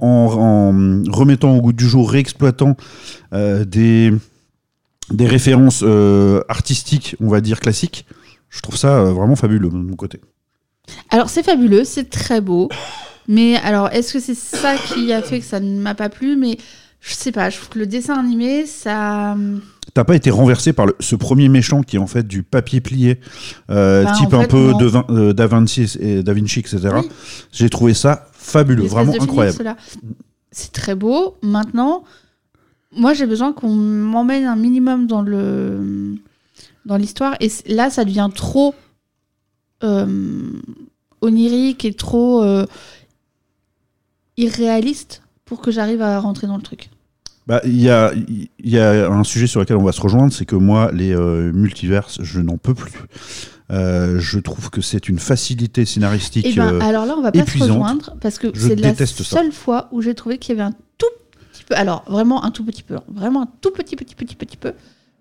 remettant 1.10 1.56
au 1.56 1.60
goût 1.60 1.72
du 1.72 1.88
jour, 1.88 2.10
réexploitant 2.10 2.76
euh, 3.32 3.64
des, 3.64 4.12
des 5.10 5.26
références 5.26 5.80
euh, 5.82 6.42
artistiques, 6.48 7.16
on 7.20 7.28
va 7.28 7.40
dire 7.40 7.60
classiques. 7.60 8.06
Je 8.48 8.60
trouve 8.60 8.76
ça 8.76 8.98
euh, 8.98 9.12
vraiment 9.12 9.36
fabuleux 9.36 9.68
de 9.68 9.76
mon 9.76 9.96
côté. 9.96 10.20
Alors, 11.10 11.28
c'est 11.28 11.42
fabuleux, 11.42 11.84
c'est 11.84 12.08
très 12.08 12.40
beau, 12.40 12.70
mais 13.26 13.56
alors, 13.56 13.88
est-ce 13.92 14.14
que 14.14 14.20
c'est 14.20 14.34
ça 14.34 14.76
qui 14.76 15.12
a 15.12 15.20
fait 15.20 15.40
que 15.40 15.44
ça 15.44 15.60
ne 15.60 15.78
m'a 15.78 15.94
pas 15.94 16.08
plu? 16.08 16.34
Mais 16.34 16.56
je 17.00 17.12
sais 17.12 17.30
pas, 17.30 17.50
je 17.50 17.58
trouve 17.58 17.68
que 17.68 17.78
le 17.78 17.86
dessin 17.86 18.18
animé, 18.18 18.64
ça. 18.64 19.36
T'as 19.98 20.04
pas 20.04 20.14
été 20.14 20.30
renversé 20.30 20.72
par 20.72 20.86
le- 20.86 20.94
ce 21.00 21.16
premier 21.16 21.48
méchant 21.48 21.82
qui 21.82 21.96
est 21.96 21.98
en 21.98 22.06
fait 22.06 22.22
du 22.24 22.44
papier 22.44 22.80
plié, 22.80 23.18
euh, 23.68 24.04
Bah, 24.04 24.12
type 24.12 24.32
un 24.32 24.42
fait, 24.42 24.46
peu 24.46 24.72
de 24.78 24.88
euh, 25.10 25.32
Da 25.32 25.48
Vinci, 25.48 25.92
et, 25.98 26.22
Da 26.22 26.34
Vinci, 26.34 26.60
etc. 26.60 26.78
Oui. 27.02 27.08
J'ai 27.50 27.68
trouvé 27.68 27.94
ça 27.94 28.28
fabuleux, 28.32 28.84
vraiment 28.84 29.12
incroyable. 29.20 29.74
C'est 30.52 30.70
très 30.70 30.94
beau. 30.94 31.36
Maintenant, 31.42 32.04
moi, 32.92 33.12
j'ai 33.12 33.26
besoin 33.26 33.52
qu'on 33.52 33.74
m'emmène 33.74 34.44
un 34.44 34.54
minimum 34.54 35.08
dans 35.08 35.22
le 35.22 36.14
dans 36.86 36.96
l'histoire. 36.96 37.34
Et 37.40 37.50
là, 37.66 37.90
ça 37.90 38.04
devient 38.04 38.30
trop 38.32 38.76
euh, 39.82 40.06
onirique 41.22 41.84
et 41.84 41.92
trop 41.92 42.44
irréaliste 44.36 45.22
pour 45.44 45.60
que 45.60 45.72
j'arrive 45.72 46.02
à 46.02 46.20
rentrer 46.20 46.46
dans 46.46 46.56
le 46.56 46.62
truc. 46.62 46.88
Bah, 47.48 47.62
il 47.64 47.80
y 47.80 47.88
a, 47.88 48.12
y 48.62 48.78
a 48.78 49.10
un 49.10 49.24
sujet 49.24 49.46
sur 49.46 49.58
lequel 49.58 49.78
on 49.78 49.82
va 49.82 49.92
se 49.92 50.02
rejoindre, 50.02 50.32
c'est 50.32 50.44
que 50.44 50.54
moi, 50.54 50.92
les 50.92 51.14
euh, 51.14 51.50
multiverses, 51.52 52.22
je 52.22 52.40
n'en 52.40 52.58
peux 52.58 52.74
plus. 52.74 52.92
Euh, 53.70 54.18
je 54.18 54.38
trouve 54.38 54.70
que 54.70 54.80
c'est 54.80 55.08
une 55.08 55.18
facilité 55.18 55.84
scénaristique. 55.84 56.46
Et 56.46 56.52
ben, 56.52 56.74
euh, 56.74 56.80
alors 56.80 57.06
là, 57.06 57.14
on 57.16 57.22
va 57.22 57.32
pas 57.32 57.38
épuisante. 57.38 57.68
se 57.68 57.72
rejoindre 57.72 58.16
parce 58.20 58.38
que 58.38 58.48
c'est 58.54 58.76
la 58.76 58.94
ça. 58.94 59.06
seule 59.06 59.52
fois 59.52 59.88
où 59.92 60.00
j'ai 60.00 60.14
trouvé 60.14 60.38
qu'il 60.38 60.56
y 60.56 60.60
avait 60.60 60.68
un 60.68 60.74
tout 60.96 61.06
petit 61.52 61.64
peu, 61.64 61.74
alors 61.74 62.04
vraiment 62.06 62.44
un 62.44 62.50
tout 62.50 62.64
petit 62.64 62.82
peu, 62.82 62.96
vraiment 63.08 63.42
un 63.42 63.48
tout 63.60 63.70
petit 63.70 63.96
petit 63.96 64.14
petit 64.14 64.36
petit 64.36 64.56
peu 64.56 64.72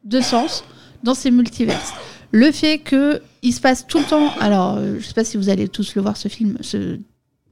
de 0.06 0.22
sens 0.22 0.64
dans 1.04 1.14
ces 1.14 1.32
multiverses. 1.32 1.94
Le 2.32 2.52
fait 2.52 2.80
que 2.80 3.22
il 3.42 3.54
se 3.54 3.60
passe 3.62 3.86
tout 3.88 4.00
le 4.00 4.06
temps, 4.06 4.32
alors 4.40 4.78
euh, 4.78 4.98
je 5.00 5.06
sais 5.06 5.14
pas 5.14 5.26
si 5.26 5.38
vous 5.38 5.50
allez 5.50 5.68
tous 5.68 5.96
le 5.96 6.02
voir 6.02 6.16
ce 6.16 6.28
film, 6.30 6.58
ce 6.62 7.00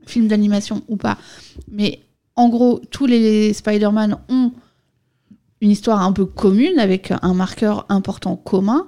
film 0.05 0.27
d'animation 0.27 0.81
ou 0.87 0.95
pas, 0.95 1.17
mais 1.69 2.01
en 2.35 2.47
gros 2.47 2.81
tous 2.89 3.05
les 3.05 3.53
Spider-Man 3.53 4.17
ont 4.29 4.51
une 5.61 5.71
histoire 5.71 6.01
un 6.01 6.11
peu 6.11 6.25
commune 6.25 6.79
avec 6.79 7.11
un 7.21 7.33
marqueur 7.33 7.85
important 7.89 8.35
commun. 8.35 8.87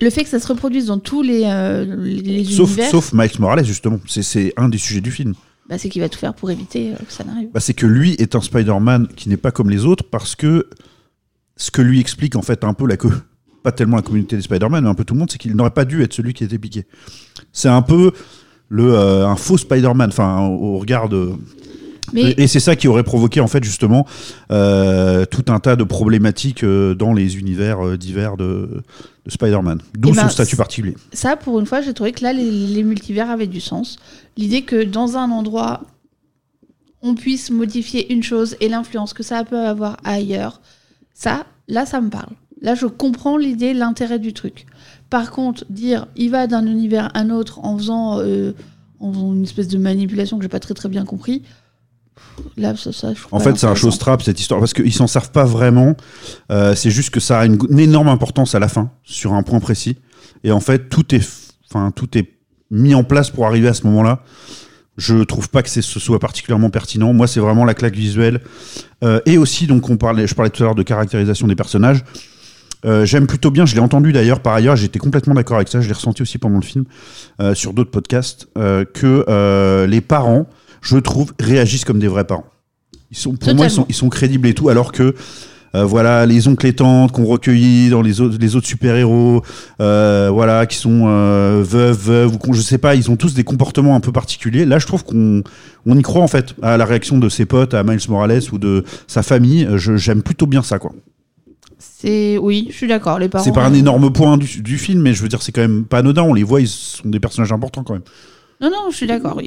Le 0.00 0.10
fait 0.10 0.24
que 0.24 0.28
ça 0.28 0.40
se 0.40 0.48
reproduise 0.48 0.86
dans 0.86 0.98
tous 0.98 1.22
les, 1.22 1.42
euh, 1.44 1.84
les 2.04 2.44
sauf, 2.44 2.68
univers, 2.70 2.90
sauf 2.90 3.12
Miles 3.12 3.30
Morales, 3.38 3.64
justement. 3.64 4.00
C'est- 4.06 4.52
un 4.56 4.68
des 4.68 4.78
sujets 4.78 5.00
du 5.00 5.10
film. 5.12 5.34
bah, 5.68 5.78
c'est 5.78 5.88
qu'il 5.88 6.02
va 6.02 6.08
tout 6.08 6.18
faire 6.18 6.34
pour 6.34 6.50
éviter 6.50 6.92
euh, 6.92 6.96
que 6.96 7.12
ça 7.12 7.24
n'arrive. 7.24 7.48
Bah, 7.54 7.60
c'est 7.60 7.74
que 7.74 7.86
lui 7.86 8.12
est 8.14 8.34
un 8.34 8.40
Spider-Man 8.40 9.08
qui 9.16 9.28
n'est 9.28 9.36
pas 9.38 9.50
comme 9.50 9.70
les 9.70 9.84
autres 9.86 10.04
parce 10.10 10.34
que 10.36 10.68
ce 11.56 11.70
que 11.70 11.80
lui 11.80 12.00
explique 12.00 12.36
en 12.36 12.42
fait 12.42 12.64
un 12.64 12.74
peu 12.74 12.86
la 12.86 12.96
pas 13.62 13.72
tellement 13.72 13.96
la 13.96 14.02
communauté 14.02 14.36
des 14.36 14.42
Spider-Man, 14.42 14.84
mais 14.84 14.90
un 14.90 14.94
peu 14.94 15.04
tout 15.04 15.14
le 15.14 15.20
monde, 15.20 15.30
c'est 15.30 15.38
qu'il 15.38 15.54
n'aurait 15.56 15.70
pas 15.70 15.86
dû 15.86 16.02
être 16.02 16.12
celui 16.12 16.34
qui 16.34 16.44
était 16.44 16.58
piqué. 16.58 16.84
C'est 17.50 17.68
un 17.70 17.80
peu 17.80 18.12
le, 18.68 18.92
euh, 18.94 19.26
un 19.26 19.36
faux 19.36 19.56
Spider-Man, 19.56 20.10
enfin 20.10 20.40
au 20.40 20.78
regard 20.78 21.08
de. 21.08 21.30
Mais 22.12 22.34
Et 22.36 22.46
c'est 22.46 22.60
ça 22.60 22.76
qui 22.76 22.86
aurait 22.88 23.02
provoqué 23.02 23.40
en 23.40 23.46
fait 23.46 23.64
justement 23.64 24.06
euh, 24.50 25.24
tout 25.24 25.44
un 25.48 25.58
tas 25.60 25.76
de 25.76 25.84
problématiques 25.84 26.62
euh, 26.62 26.94
dans 26.94 27.12
les 27.12 27.38
univers 27.38 27.84
euh, 27.84 27.96
divers 27.96 28.36
de, 28.36 28.82
de 29.24 29.30
Spider-Man. 29.30 29.80
D'où 29.96 30.10
Eh 30.10 30.16
ben, 30.16 30.22
son 30.22 30.28
statut 30.28 30.50
c'est- 30.50 30.56
particulier. 30.56 30.94
ça, 31.12 31.36
pour 31.36 31.58
une 31.60 31.66
fois, 31.66 31.80
j'ai 31.80 31.94
trouvé 31.94 32.12
que 32.12 32.22
là, 32.22 32.32
les, 32.32 32.50
les 32.50 32.82
multivers 32.82 33.30
avaient 33.30 33.46
du 33.46 33.60
sens. 33.60 33.98
L'idée 34.36 34.62
que 34.62 34.84
dans 34.84 35.16
un 35.16 35.30
endroit, 35.30 35.82
on 37.02 37.14
puisse 37.14 37.50
modifier 37.50 38.12
une 38.12 38.22
chose 38.22 38.56
et 38.60 38.68
l'influence 38.68 39.12
que 39.14 39.22
ça 39.22 39.44
peut 39.44 39.58
avoir 39.58 39.96
ailleurs, 40.04 40.60
ça, 41.14 41.46
là, 41.68 41.86
ça 41.86 42.00
me 42.00 42.10
parle. 42.10 42.32
Là, 42.62 42.74
je 42.74 42.86
comprends 42.86 43.36
l'idée, 43.36 43.74
l'intérêt 43.74 44.18
du 44.18 44.32
truc. 44.32 44.66
Par 45.10 45.30
contre, 45.30 45.64
dire 45.68 46.06
il 46.16 46.30
va 46.30 46.46
d'un 46.46 46.66
univers 46.66 47.10
à 47.14 47.20
un 47.20 47.30
autre 47.30 47.60
en 47.62 47.76
faisant, 47.76 48.20
en 49.00 49.12
faisant 49.12 49.32
une 49.34 49.42
espèce 49.44 49.68
de 49.68 49.76
manipulation 49.78 50.38
que 50.38 50.42
j'ai 50.44 50.48
pas 50.48 50.60
très 50.60 50.72
très 50.74 50.88
bien 50.88 51.04
compris, 51.04 51.42
là, 52.56 52.74
ça, 52.76 52.92
ça 52.92 53.12
je 53.14 53.20
trouve 53.20 53.34
En 53.34 53.40
fait, 53.40 53.56
c'est 53.56 53.66
un 53.66 53.74
trap 53.74 54.22
cette 54.22 54.40
histoire 54.40 54.60
parce 54.60 54.72
qu'ils 54.72 54.92
s'en 54.92 55.06
servent 55.06 55.30
pas 55.30 55.44
vraiment. 55.44 55.96
Euh, 56.50 56.74
c'est 56.74 56.90
juste 56.90 57.10
que 57.10 57.20
ça 57.20 57.40
a 57.40 57.46
une, 57.46 57.58
une 57.70 57.78
énorme 57.78 58.08
importance 58.08 58.54
à 58.54 58.58
la 58.58 58.68
fin 58.68 58.90
sur 59.02 59.32
un 59.34 59.42
point 59.42 59.60
précis. 59.60 59.96
Et 60.42 60.52
en 60.52 60.60
fait, 60.60 60.88
tout 60.88 61.14
est, 61.14 61.26
enfin, 61.70 61.90
tout 61.90 62.16
est 62.18 62.30
mis 62.70 62.94
en 62.94 63.04
place 63.04 63.30
pour 63.30 63.46
arriver 63.46 63.68
à 63.68 63.74
ce 63.74 63.86
moment-là. 63.86 64.22
Je 64.96 65.24
trouve 65.24 65.48
pas 65.48 65.62
que 65.62 65.68
ce 65.68 65.80
soit 65.82 66.20
particulièrement 66.20 66.70
pertinent. 66.70 67.12
Moi, 67.12 67.26
c'est 67.26 67.40
vraiment 67.40 67.64
la 67.64 67.74
claque 67.74 67.96
visuelle 67.96 68.40
Euh, 69.02 69.20
et 69.26 69.36
aussi 69.36 69.66
donc 69.66 69.90
on 69.90 69.98
parlait, 69.98 70.26
je 70.26 70.34
parlais 70.34 70.50
tout 70.50 70.62
à 70.62 70.66
l'heure 70.66 70.74
de 70.74 70.82
caractérisation 70.82 71.46
des 71.46 71.56
personnages. 71.56 72.04
Euh, 72.86 73.04
J'aime 73.04 73.26
plutôt 73.26 73.50
bien, 73.50 73.66
je 73.66 73.74
l'ai 73.74 73.80
entendu 73.80 74.12
d'ailleurs 74.12 74.40
par 74.40 74.54
ailleurs, 74.54 74.76
j'étais 74.76 74.98
complètement 74.98 75.34
d'accord 75.34 75.56
avec 75.56 75.68
ça, 75.68 75.80
je 75.80 75.88
l'ai 75.88 75.94
ressenti 75.94 76.22
aussi 76.22 76.38
pendant 76.38 76.56
le 76.56 76.64
film, 76.64 76.84
euh, 77.40 77.54
sur 77.54 77.72
d'autres 77.72 77.90
podcasts, 77.90 78.48
euh, 78.56 78.84
que 78.84 79.86
les 79.86 80.00
parents, 80.00 80.46
je 80.84 80.96
trouve, 80.98 81.32
réagissent 81.40 81.84
comme 81.84 81.98
des 81.98 82.08
vrais 82.08 82.24
parents. 82.24 82.44
Ils 83.10 83.16
sont, 83.16 83.34
pour 83.34 83.54
moi, 83.54 83.66
ils 83.66 83.70
sont, 83.70 83.82
Totalement. 83.82 83.86
ils 83.88 83.94
sont 83.94 84.08
crédibles 84.08 84.46
et 84.48 84.54
tout, 84.54 84.68
alors 84.68 84.92
que 84.92 85.14
euh, 85.74 85.84
voilà, 85.84 86.24
les 86.24 86.46
oncles 86.46 86.68
et 86.68 86.72
tantes 86.72 87.10
qu'on 87.10 87.24
recueillit 87.24 87.88
dans 87.88 88.00
les 88.00 88.20
autres, 88.20 88.36
les 88.40 88.54
autres 88.54 88.66
super-héros, 88.68 89.42
euh, 89.80 90.30
voilà, 90.32 90.66
qui 90.66 90.76
sont 90.76 91.06
euh, 91.08 91.64
veuves, 91.66 91.98
veuves, 91.98 92.34
ou 92.34 92.38
qu'on- 92.38 92.52
je 92.52 92.60
sais 92.60 92.78
pas, 92.78 92.94
ils 92.94 93.10
ont 93.10 93.16
tous 93.16 93.34
des 93.34 93.42
comportements 93.42 93.96
un 93.96 94.00
peu 94.00 94.12
particuliers. 94.12 94.66
Là, 94.66 94.78
je 94.78 94.86
trouve 94.86 95.04
qu'on 95.04 95.42
on 95.84 95.98
y 95.98 96.02
croit 96.02 96.22
en 96.22 96.28
fait 96.28 96.54
à 96.62 96.76
la 96.76 96.84
réaction 96.84 97.18
de 97.18 97.28
ses 97.28 97.44
potes, 97.44 97.74
à 97.74 97.82
Miles 97.82 97.98
Morales 98.08 98.42
ou 98.52 98.58
de 98.58 98.84
sa 99.08 99.24
famille. 99.24 99.68
Je- 99.74 99.96
J'aime 99.96 100.22
plutôt 100.22 100.46
bien 100.46 100.62
ça, 100.62 100.78
quoi. 100.78 100.92
C'est 101.78 102.38
oui, 102.38 102.68
je 102.70 102.76
suis 102.76 102.86
d'accord. 102.86 103.18
Les 103.18 103.28
parents. 103.28 103.44
C'est 103.44 103.52
pas 103.52 103.64
un 103.64 103.74
énorme 103.74 104.12
point 104.12 104.36
du, 104.36 104.62
du 104.62 104.78
film, 104.78 105.02
mais 105.02 105.12
je 105.12 105.22
veux 105.22 105.28
dire, 105.28 105.42
c'est 105.42 105.52
quand 105.52 105.60
même 105.60 105.84
pas 105.84 105.98
anodin. 105.98 106.22
On 106.22 106.34
les 106.34 106.42
voit, 106.44 106.60
ils 106.60 106.68
sont 106.68 107.08
des 107.08 107.20
personnages 107.20 107.52
importants 107.52 107.82
quand 107.82 107.94
même. 107.94 108.02
Non, 108.64 108.70
non, 108.70 108.90
je 108.90 108.96
suis 108.96 109.06
d'accord. 109.06 109.42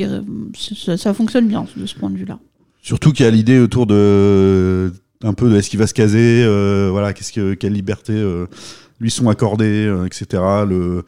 Ça 0.97 1.13
fonctionne 1.15 1.47
bien 1.47 1.65
de 1.75 1.88
ce 1.88 1.95
point 1.95 2.12
de 2.12 2.17
vue-là. 2.17 2.38
Surtout 2.84 3.12
qu'il 3.12 3.25
y 3.25 3.27
a 3.27 3.32
l'idée 3.32 3.58
autour 3.58 3.88
de 3.88 4.91
un 5.23 5.34
peu 5.34 5.49
de 5.49 5.58
est-ce 5.58 5.71
qu'il 5.71 5.80
va 5.80 5.88
se 5.88 5.95
caser, 5.95 6.43
euh, 6.43 6.89
voilà, 6.91 7.13
qu'est-ce 7.13 7.34
que 7.34 7.56
quelle 7.56 7.73
liberté 7.73 8.13
euh, 8.13 8.45
lui 8.99 9.12
sont 9.12 9.29
accordées, 9.29 9.86
euh, 9.86 10.05
etc. 10.05 10.41
Le 10.67 11.03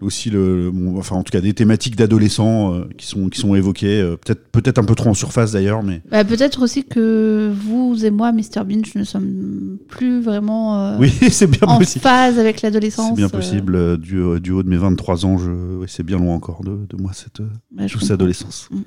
aussi 0.00 0.30
le, 0.30 0.70
bon, 0.70 0.98
enfin 0.98 1.16
en 1.16 1.22
tout 1.22 1.30
cas 1.30 1.40
des 1.40 1.54
thématiques 1.54 1.96
d'adolescents 1.96 2.74
euh, 2.74 2.84
qui 2.96 3.06
sont 3.06 3.28
qui 3.28 3.38
sont 3.40 3.54
évoquées, 3.54 4.00
euh, 4.00 4.16
peut-être 4.16 4.48
peut-être 4.48 4.78
un 4.78 4.84
peu 4.84 4.94
trop 4.94 5.10
en 5.10 5.14
surface 5.14 5.52
d'ailleurs, 5.52 5.82
mais 5.82 6.02
Bah, 6.10 6.24
Peut-être 6.24 6.62
aussi 6.62 6.84
que 6.84 7.52
vous 7.54 8.04
et 8.04 8.10
moi, 8.10 8.32
Mr. 8.32 8.64
Binge, 8.66 8.94
ne 8.94 9.04
sommes 9.04 9.78
plus 9.88 10.20
vraiment 10.20 10.98
oui, 10.98 11.10
c'est 11.30 11.46
bien 11.46 11.68
en 11.68 11.78
possible. 11.78 12.02
phase 12.02 12.38
avec 12.38 12.62
l'adolescence. 12.62 13.10
C'est 13.10 13.16
bien 13.16 13.28
possible. 13.28 13.98
du, 13.98 14.22
du 14.40 14.50
haut 14.52 14.62
de 14.62 14.68
mes 14.68 14.76
23 14.76 15.26
ans, 15.26 15.38
je, 15.38 15.50
ouais, 15.50 15.86
c'est 15.88 16.02
bien 16.02 16.18
loin 16.18 16.34
encore 16.34 16.62
de, 16.64 16.70
de 16.88 16.96
moi 17.00 17.12
cette 17.12 17.40
bah, 17.70 17.82
douce 17.82 17.92
comprends. 17.92 18.14
adolescence. 18.14 18.68
Mm. 18.70 18.78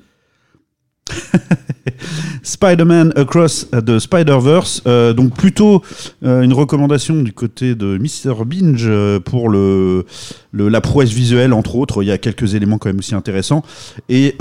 Spider-Man 2.42 3.12
Across 3.16 3.68
the 3.84 3.98
Spider-Verse, 3.98 4.82
euh, 4.86 5.12
donc 5.12 5.34
plutôt 5.34 5.82
euh, 6.24 6.42
une 6.42 6.52
recommandation 6.52 7.22
du 7.22 7.32
côté 7.32 7.74
de 7.74 7.98
Mr. 7.98 8.44
Binge 8.44 8.84
euh, 8.86 9.20
pour 9.20 9.48
le, 9.48 10.04
le- 10.52 10.68
la 10.68 10.80
prouesse 10.80 11.10
visuelle, 11.10 11.52
entre 11.52 11.76
autres. 11.76 12.02
Il 12.02 12.06
y 12.06 12.10
a 12.12 12.18
quelques 12.18 12.54
éléments 12.54 12.78
quand 12.78 12.88
même 12.88 12.98
aussi 12.98 13.14
intéressants. 13.14 13.62
Et 14.08 14.36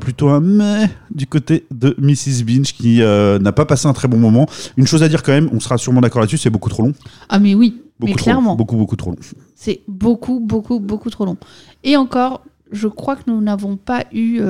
plutôt 0.00 0.28
un 0.28 0.40
mais 0.40 0.88
du 1.10 1.26
côté 1.26 1.64
de 1.70 1.94
Mrs. 1.98 2.44
Binge 2.44 2.72
qui 2.72 2.98
n'a 3.00 3.52
pas 3.52 3.64
passé 3.64 3.86
un 3.86 3.92
très 3.92 4.08
bon 4.08 4.18
moment. 4.18 4.46
Une 4.76 4.86
chose 4.86 5.02
à 5.02 5.08
dire 5.08 5.22
quand 5.22 5.32
même, 5.32 5.48
on 5.52 5.60
sera 5.60 5.78
sûrement 5.78 6.00
d'accord 6.00 6.20
là-dessus, 6.20 6.38
c'est 6.38 6.50
beaucoup 6.50 6.70
trop 6.70 6.82
long. 6.82 6.92
Ah, 7.28 7.38
mais 7.38 7.54
oui, 7.54 7.80
Beaucoup 7.98 8.12
mais 8.12 8.16
clairement. 8.16 8.50
long. 8.50 8.56
Beaucoup, 8.56 8.76
beaucoup 8.76 8.96
trop 8.96 9.10
long. 9.10 9.16
C'est 9.54 9.80
beaucoup, 9.88 10.40
beaucoup, 10.40 10.80
beaucoup 10.80 11.10
trop 11.10 11.24
long. 11.24 11.36
Et 11.84 11.96
encore, 11.96 12.42
je 12.72 12.88
crois 12.88 13.16
que 13.16 13.22
nous 13.28 13.40
n'avons 13.40 13.76
pas 13.76 14.04
eu 14.12 14.40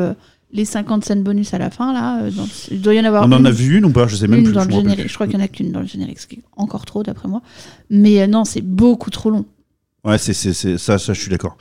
les 0.55 0.65
50 0.65 1.05
scènes 1.05 1.23
bonus 1.23 1.53
à 1.53 1.59
la 1.59 1.69
fin. 1.69 1.93
Là, 1.93 2.23
euh, 2.23 2.31
dans- 2.31 2.47
Il 2.71 2.81
doit 2.81 2.95
y 2.95 3.01
en 3.01 3.05
avoir 3.05 3.25
On 3.27 3.33
en 3.33 3.45
a 3.45 3.51
vu 3.51 3.77
une 3.79 3.85
ou 3.85 3.91
pas 3.91 4.07
Je 4.07 4.17
sais 4.17 4.27
même 4.29 4.39
une 4.39 4.45
plus. 4.47 4.53
dans 4.55 4.63
je 4.63 4.69
le 4.69 4.75
générique. 4.75 5.09
Je 5.09 5.15
crois 5.15 5.27
qu'il 5.27 5.37
n'y 5.37 5.43
en 5.43 5.45
a 5.45 5.49
qu'une 5.49 5.73
dans 5.73 5.81
le 5.81 5.87
générique, 5.87 6.21
ce 6.21 6.27
qui 6.27 6.37
est 6.37 6.43
encore 6.57 6.87
trop 6.87 7.03
d'après 7.03 7.29
moi. 7.29 7.43
Mais 7.91 8.23
euh, 8.23 8.27
non, 8.27 8.45
c'est 8.45 8.63
beaucoup 8.63 9.11
trop 9.11 9.31
long. 9.31 9.45
Ouais, 10.05 10.19
c'est, 10.19 10.35
ça, 10.35 10.99
ça, 10.99 11.13
je 11.15 11.19
suis 11.21 11.31
d'accord. 11.31 11.57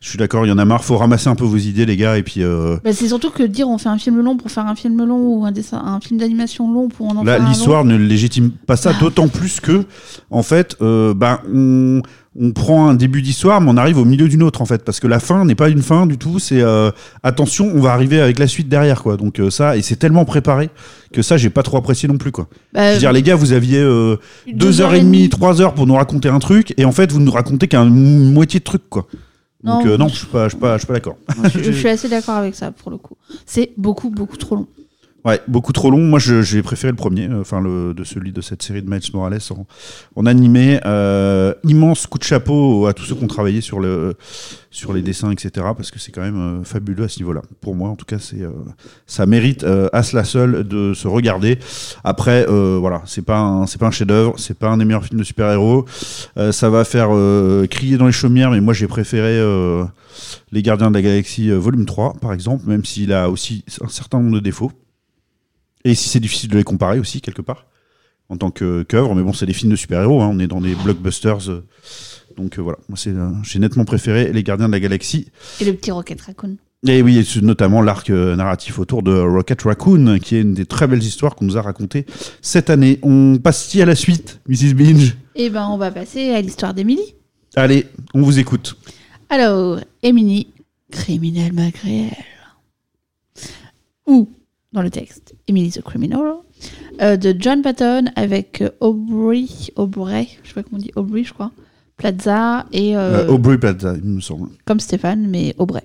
Je 0.00 0.08
suis 0.08 0.18
d'accord, 0.18 0.44
il 0.44 0.48
y 0.48 0.52
en 0.52 0.58
a 0.58 0.64
marre, 0.64 0.84
faut 0.84 0.96
ramasser 0.98 1.28
un 1.28 1.36
peu 1.36 1.44
vos 1.44 1.56
idées, 1.56 1.86
les 1.86 1.96
gars, 1.96 2.18
et 2.18 2.24
puis 2.24 2.42
euh, 2.42 2.76
Bah, 2.84 2.92
c'est 2.92 3.06
surtout 3.06 3.30
que 3.30 3.44
dire 3.44 3.68
on 3.68 3.78
fait 3.78 3.88
un 3.88 3.96
film 3.98 4.20
long 4.20 4.36
pour 4.36 4.50
faire 4.50 4.66
un 4.66 4.74
film 4.74 5.02
long 5.04 5.38
ou 5.38 5.46
un, 5.46 5.52
dessin, 5.52 5.78
un 5.78 6.00
film 6.00 6.18
d'animation 6.18 6.70
long 6.70 6.88
pour 6.88 7.08
en, 7.08 7.16
en 7.16 7.22
là, 7.22 7.38
l'histoire 7.38 7.84
ne 7.84 7.96
légitime 7.96 8.50
pas 8.50 8.76
ça, 8.76 8.92
d'autant 8.94 9.28
plus 9.28 9.60
que, 9.60 9.86
en 10.30 10.42
fait, 10.42 10.76
euh, 10.82 11.14
ben, 11.14 11.38
on, 11.54 12.02
on 12.38 12.50
prend 12.52 12.88
un 12.88 12.94
début 12.94 13.22
d'histoire, 13.22 13.60
mais 13.60 13.70
on 13.70 13.76
arrive 13.76 13.98
au 13.98 14.04
milieu 14.04 14.28
d'une 14.28 14.42
autre, 14.42 14.60
en 14.60 14.64
fait, 14.66 14.84
parce 14.84 14.98
que 14.98 15.06
la 15.06 15.20
fin 15.20 15.44
n'est 15.44 15.54
pas 15.54 15.68
une 15.68 15.82
fin 15.82 16.04
du 16.06 16.18
tout, 16.18 16.38
c'est 16.40 16.60
euh, 16.60 16.90
attention, 17.22 17.70
on 17.74 17.80
va 17.80 17.92
arriver 17.92 18.20
avec 18.20 18.38
la 18.40 18.46
suite 18.48 18.68
derrière, 18.68 19.02
quoi. 19.02 19.16
Donc 19.16 19.38
euh, 19.38 19.50
ça, 19.50 19.76
et 19.76 19.82
c'est 19.82 19.96
tellement 19.96 20.24
préparé 20.24 20.70
que 21.12 21.22
ça, 21.22 21.36
j'ai 21.36 21.50
pas 21.50 21.62
trop 21.62 21.76
apprécié 21.76 22.08
non 22.08 22.18
plus, 22.18 22.32
quoi. 22.32 22.48
Bah, 22.72 22.88
Je 22.90 22.94
veux 22.94 22.98
dire, 22.98 23.12
les 23.12 23.22
gars, 23.22 23.36
vous 23.36 23.52
aviez 23.52 23.78
euh, 23.78 24.16
deux, 24.52 24.80
heures 24.80 24.94
et 24.94 25.00
demie, 25.00 25.28
trois 25.28 25.60
heures 25.60 25.74
pour 25.74 25.86
nous 25.86 25.94
raconter 25.94 26.28
un 26.28 26.40
truc, 26.40 26.74
et 26.76 26.84
en 26.84 26.92
fait, 26.92 27.12
vous 27.12 27.20
nous 27.20 27.30
racontez 27.30 27.68
qu'un 27.68 27.84
moitié 27.84 28.58
de 28.58 28.64
truc, 28.64 28.82
quoi. 28.90 29.06
Donc 29.62 29.84
Non. 29.84 29.90
euh, 29.92 29.96
non, 29.96 30.08
je 30.08 30.16
suis 30.16 30.26
pas, 30.26 30.44
je 30.44 30.50
suis 30.50 30.58
pas, 30.58 30.74
je 30.74 30.78
suis 30.80 30.86
pas 30.88 30.92
d'accord. 30.94 31.16
je 31.54 31.70
suis 31.72 31.88
assez 31.88 32.08
d'accord 32.08 32.34
avec 32.34 32.54
ça 32.54 32.70
pour 32.70 32.90
le 32.90 32.98
coup. 32.98 33.16
C'est 33.46 33.70
beaucoup, 33.78 34.10
beaucoup 34.10 34.36
trop 34.36 34.56
long. 34.56 34.66
Ouais, 35.24 35.40
beaucoup 35.48 35.72
trop 35.72 35.90
long. 35.90 36.00
Moi, 36.00 36.18
j'ai 36.18 36.62
préféré 36.62 36.90
le 36.90 36.96
premier, 36.96 37.28
euh, 37.30 37.40
enfin 37.40 37.58
le 37.58 37.94
de 37.94 38.04
celui 38.04 38.30
de 38.30 38.42
cette 38.42 38.62
série 38.62 38.82
de 38.82 38.90
Miles 38.90 39.00
Morales 39.14 39.38
en, 39.50 39.66
en 40.16 40.26
animé. 40.26 40.80
Euh, 40.84 41.54
immense 41.64 42.06
coup 42.06 42.18
de 42.18 42.24
chapeau 42.24 42.86
à 42.86 42.92
tous 42.92 43.04
ceux 43.04 43.14
qui 43.14 43.24
ont 43.24 43.28
travaillé 43.28 43.62
sur 43.62 43.80
le 43.80 44.14
sur 44.70 44.92
les 44.92 45.00
dessins, 45.00 45.30
etc. 45.30 45.68
Parce 45.74 45.90
que 45.90 45.98
c'est 45.98 46.12
quand 46.12 46.20
même 46.20 46.60
euh, 46.60 46.64
fabuleux 46.64 47.04
à 47.04 47.08
ce 47.08 47.20
niveau-là. 47.20 47.40
Pour 47.62 47.74
moi, 47.74 47.88
en 47.88 47.96
tout 47.96 48.04
cas, 48.04 48.18
c'est 48.18 48.42
euh, 48.42 48.50
ça 49.06 49.24
mérite 49.24 49.64
euh, 49.64 49.88
à 49.94 50.02
cela 50.02 50.24
seul 50.24 50.68
de 50.68 50.92
se 50.92 51.08
regarder. 51.08 51.58
Après, 52.02 52.46
euh, 52.50 52.76
voilà, 52.78 53.00
c'est 53.06 53.24
pas 53.24 53.64
c'est 53.66 53.78
pas 53.80 53.86
un 53.86 53.92
chef-d'œuvre, 53.92 54.34
c'est 54.38 54.58
pas 54.58 54.68
un 54.68 54.76
des 54.76 54.84
meilleurs 54.84 55.06
films 55.06 55.20
de 55.20 55.24
super-héros. 55.24 55.86
Ça 56.50 56.68
va 56.68 56.84
faire 56.84 57.08
crier 57.70 57.96
dans 57.96 58.06
les 58.06 58.12
chaumières, 58.12 58.50
mais 58.50 58.60
moi, 58.60 58.74
j'ai 58.74 58.88
préféré. 58.88 59.40
les 60.52 60.62
Gardiens 60.62 60.90
de 60.90 60.96
la 60.96 61.02
Galaxie 61.02 61.50
volume 61.50 61.86
3, 61.86 62.14
par 62.20 62.32
exemple, 62.32 62.64
même 62.66 62.84
s'il 62.84 63.12
a 63.12 63.30
aussi 63.30 63.64
un 63.80 63.88
certain 63.88 64.18
nombre 64.18 64.34
de 64.34 64.40
défauts. 64.40 64.72
Et 65.84 65.94
si 65.94 66.08
c'est 66.08 66.20
difficile 66.20 66.50
de 66.50 66.56
les 66.56 66.64
comparer 66.64 66.98
aussi, 66.98 67.20
quelque 67.20 67.42
part, 67.42 67.66
en 68.28 68.36
tant 68.36 68.50
que 68.50 68.82
qu'œuvre. 68.82 69.14
Mais 69.14 69.22
bon, 69.22 69.32
c'est 69.32 69.46
des 69.46 69.52
films 69.52 69.70
de 69.70 69.76
super-héros, 69.76 70.22
hein, 70.22 70.30
on 70.32 70.38
est 70.38 70.46
dans 70.46 70.60
des 70.60 70.74
blockbusters. 70.74 71.50
euh, 71.50 71.64
donc 72.36 72.58
euh, 72.58 72.62
voilà, 72.62 72.78
moi 72.88 72.98
c'est, 72.98 73.10
euh, 73.10 73.30
j'ai 73.42 73.58
nettement 73.58 73.84
préféré 73.84 74.32
Les 74.32 74.42
Gardiens 74.42 74.66
de 74.66 74.72
la 74.72 74.80
Galaxie. 74.80 75.28
Et 75.60 75.64
le 75.64 75.74
petit 75.74 75.90
Rocket 75.90 76.20
Raccoon. 76.20 76.56
Et 76.86 77.00
oui, 77.00 77.18
et 77.18 77.40
notamment 77.40 77.80
l'arc 77.80 78.10
narratif 78.10 78.78
autour 78.78 79.02
de 79.02 79.12
Rocket 79.12 79.62
Raccoon, 79.62 80.18
qui 80.18 80.36
est 80.36 80.42
une 80.42 80.52
des 80.52 80.66
très 80.66 80.86
belles 80.86 81.02
histoires 81.02 81.34
qu'on 81.34 81.46
nous 81.46 81.56
a 81.56 81.62
racontées 81.62 82.04
cette 82.42 82.68
année. 82.68 82.98
On 83.02 83.38
passe-t-il 83.38 83.80
à 83.80 83.86
la 83.86 83.94
suite, 83.94 84.40
Mrs. 84.48 84.74
Binge 84.74 85.16
Et 85.34 85.48
ben, 85.48 85.66
on 85.70 85.78
va 85.78 85.90
passer 85.90 86.30
à 86.30 86.42
l'histoire 86.42 86.74
d'Emily. 86.74 87.14
Allez, 87.56 87.86
on 88.12 88.20
vous 88.20 88.38
écoute. 88.38 88.76
Alors, 89.30 89.80
Emily, 90.02 90.48
criminel 90.90 91.54
malgré 91.54 92.08
elle. 92.08 93.44
Ou, 94.06 94.28
dans 94.74 94.82
le 94.82 94.90
texte, 94.90 95.34
Emily 95.48 95.70
the 95.70 95.80
Criminal, 95.80 96.34
euh, 97.00 97.16
de 97.16 97.34
John 97.38 97.62
Patton 97.62 98.06
avec 98.16 98.60
euh, 98.60 98.70
Aubrey, 98.80 99.46
Aubrey, 99.76 100.28
je 100.42 100.48
sais 100.48 100.54
pas 100.54 100.62
comment 100.62 100.76
on 100.76 100.82
dit, 100.82 100.90
Aubrey, 100.96 101.24
je 101.24 101.32
crois, 101.32 101.50
Plaza 101.96 102.66
et 102.72 102.96
euh, 102.96 103.24
Euh, 103.24 103.28
Aubrey 103.28 103.56
Plaza, 103.56 103.94
il 103.96 104.04
me 104.10 104.20
semble. 104.20 104.48
comme 104.64 104.80
Stéphane, 104.80 105.26
mais 105.28 105.54
Aubrey. 105.58 105.84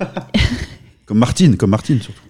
Comme 1.06 1.18
Martine, 1.18 1.56
comme 1.56 1.70
Martine 1.70 2.00
surtout. 2.02 2.20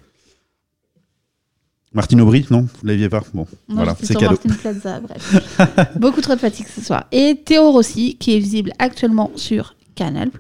Martine 1.92 2.21
Aubry, 2.21 2.47
non 2.51 2.61
Vous 2.62 2.87
l'aviez 2.87 3.09
pas 3.09 3.25
Bon, 3.35 3.47
Non, 3.68 3.75
voilà, 3.77 3.97
c'est 4.01 4.14
cadeau. 4.14 4.37
Martin 4.44 4.55
Plaza, 4.55 5.01
bref. 5.01 5.59
Beaucoup 5.97 6.21
trop 6.21 6.35
de 6.35 6.38
fatigue 6.40 6.66
ce 6.68 6.81
soir. 6.81 7.07
Et 7.11 7.40
Théo 7.44 7.73
Rossi, 7.73 8.16
qui 8.18 8.37
est 8.37 8.38
visible 8.38 8.73
actuellement 8.79 9.33
sur 9.35 9.75
Canal+, 9.97 10.31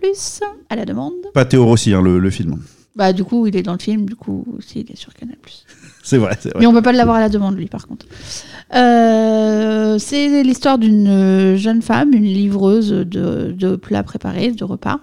à 0.70 0.76
la 0.76 0.84
demande. 0.84 1.14
Pas 1.34 1.44
Théo 1.46 1.64
Rossi, 1.64 1.92
hein, 1.94 2.00
le, 2.02 2.20
le 2.20 2.30
film. 2.30 2.58
Bah, 2.98 3.12
du 3.12 3.22
coup, 3.22 3.46
il 3.46 3.54
est 3.54 3.62
dans 3.62 3.74
le 3.74 3.78
film, 3.78 4.06
du 4.06 4.16
coup, 4.16 4.44
aussi, 4.58 4.80
il 4.80 4.90
est 4.90 4.96
sur 4.96 5.14
Canal+. 5.14 5.36
C'est 6.02 6.18
vrai, 6.18 6.36
c'est 6.40 6.48
vrai. 6.48 6.60
Mais 6.60 6.66
on 6.66 6.72
peut 6.72 6.82
pas 6.82 6.92
l'avoir 6.92 7.16
à 7.18 7.20
la 7.20 7.28
demande, 7.28 7.54
lui, 7.54 7.66
par 7.66 7.86
contre. 7.86 8.06
Euh, 8.74 9.98
c'est 9.98 10.42
l'histoire 10.42 10.78
d'une 10.78 11.06
euh, 11.06 11.56
jeune 11.56 11.82
femme, 11.82 12.14
une 12.14 12.24
livreuse 12.24 12.88
de, 12.88 13.52
de 13.52 13.76
plats 13.76 14.02
préparés, 14.02 14.52
de 14.52 14.64
repas, 14.64 15.00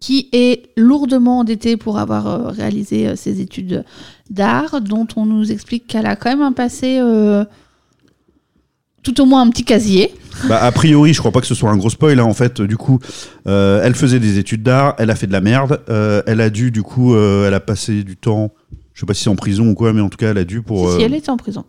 qui 0.00 0.28
est 0.32 0.70
lourdement 0.76 1.40
endettée 1.40 1.76
pour 1.76 1.98
avoir 1.98 2.26
euh, 2.28 2.50
réalisé 2.50 3.16
ses 3.16 3.40
études 3.40 3.84
d'art, 4.30 4.80
dont 4.80 5.08
on 5.16 5.26
nous 5.26 5.50
explique 5.50 5.88
qu'elle 5.88 6.06
a 6.06 6.14
quand 6.14 6.30
même 6.30 6.42
un 6.42 6.52
passé, 6.52 6.98
euh, 7.00 7.44
tout 9.04 9.20
au 9.20 9.26
moins 9.26 9.42
un 9.42 9.50
petit 9.50 9.64
casier. 9.64 10.12
Bah, 10.48 10.60
a 10.62 10.72
priori, 10.72 11.12
je 11.12 11.20
crois 11.20 11.30
pas 11.30 11.40
que 11.40 11.46
ce 11.46 11.54
soit 11.54 11.70
un 11.70 11.76
gros 11.76 11.90
spoil. 11.90 12.18
hein. 12.18 12.24
En 12.24 12.34
fait, 12.34 12.60
du 12.60 12.76
coup, 12.76 12.98
euh, 13.46 13.80
elle 13.84 13.94
faisait 13.94 14.18
des 14.18 14.38
études 14.38 14.62
d'art, 14.64 14.94
elle 14.98 15.10
a 15.10 15.14
fait 15.14 15.28
de 15.28 15.32
la 15.32 15.40
merde. 15.40 15.80
euh, 15.88 16.22
elle 16.26 16.40
a 16.40 16.50
dû, 16.50 16.70
du 16.72 16.82
coup, 16.82 17.14
euh, 17.14 17.46
elle 17.46 17.54
a 17.54 17.60
passé 17.60 18.02
du 18.02 18.16
temps. 18.16 18.52
Je 18.94 19.00
sais 19.00 19.06
pas 19.06 19.14
si 19.14 19.22
c'est 19.24 19.30
en 19.30 19.36
prison 19.36 19.68
ou 19.68 19.74
quoi, 19.74 19.92
mais 19.92 20.00
en 20.00 20.08
tout 20.08 20.16
cas, 20.16 20.30
elle 20.30 20.38
a 20.38 20.44
dû 20.44 20.62
pour. 20.62 20.90
Si, 20.90 20.96
si, 20.96 21.02
elle 21.02 21.14
était 21.14 21.30
en 21.30 21.36
prison. 21.36 21.64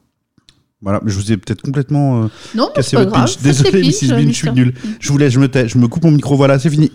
Voilà, 0.81 1.01
je 1.05 1.15
vous 1.15 1.31
ai 1.31 1.37
peut-être 1.37 1.61
complètement 1.61 2.29
Non, 2.53 2.69
cassé 2.73 2.95
votre 2.95 3.17
les 3.43 3.43
Désolé, 3.43 3.83
Mrs. 3.83 4.07
Bean, 4.09 4.27
je 4.27 4.31
suis 4.31 4.51
nul. 4.51 4.73
Je 4.99 5.11
vous 5.11 5.17
laisse, 5.17 5.33
je 5.33 5.39
me 5.39 5.47
tais, 5.47 5.67
je 5.67 5.77
me 5.77 5.87
coupe 5.87 6.03
mon 6.03 6.11
micro. 6.11 6.35
Voilà, 6.35 6.59
c'est 6.59 6.69
fini. 6.69 6.91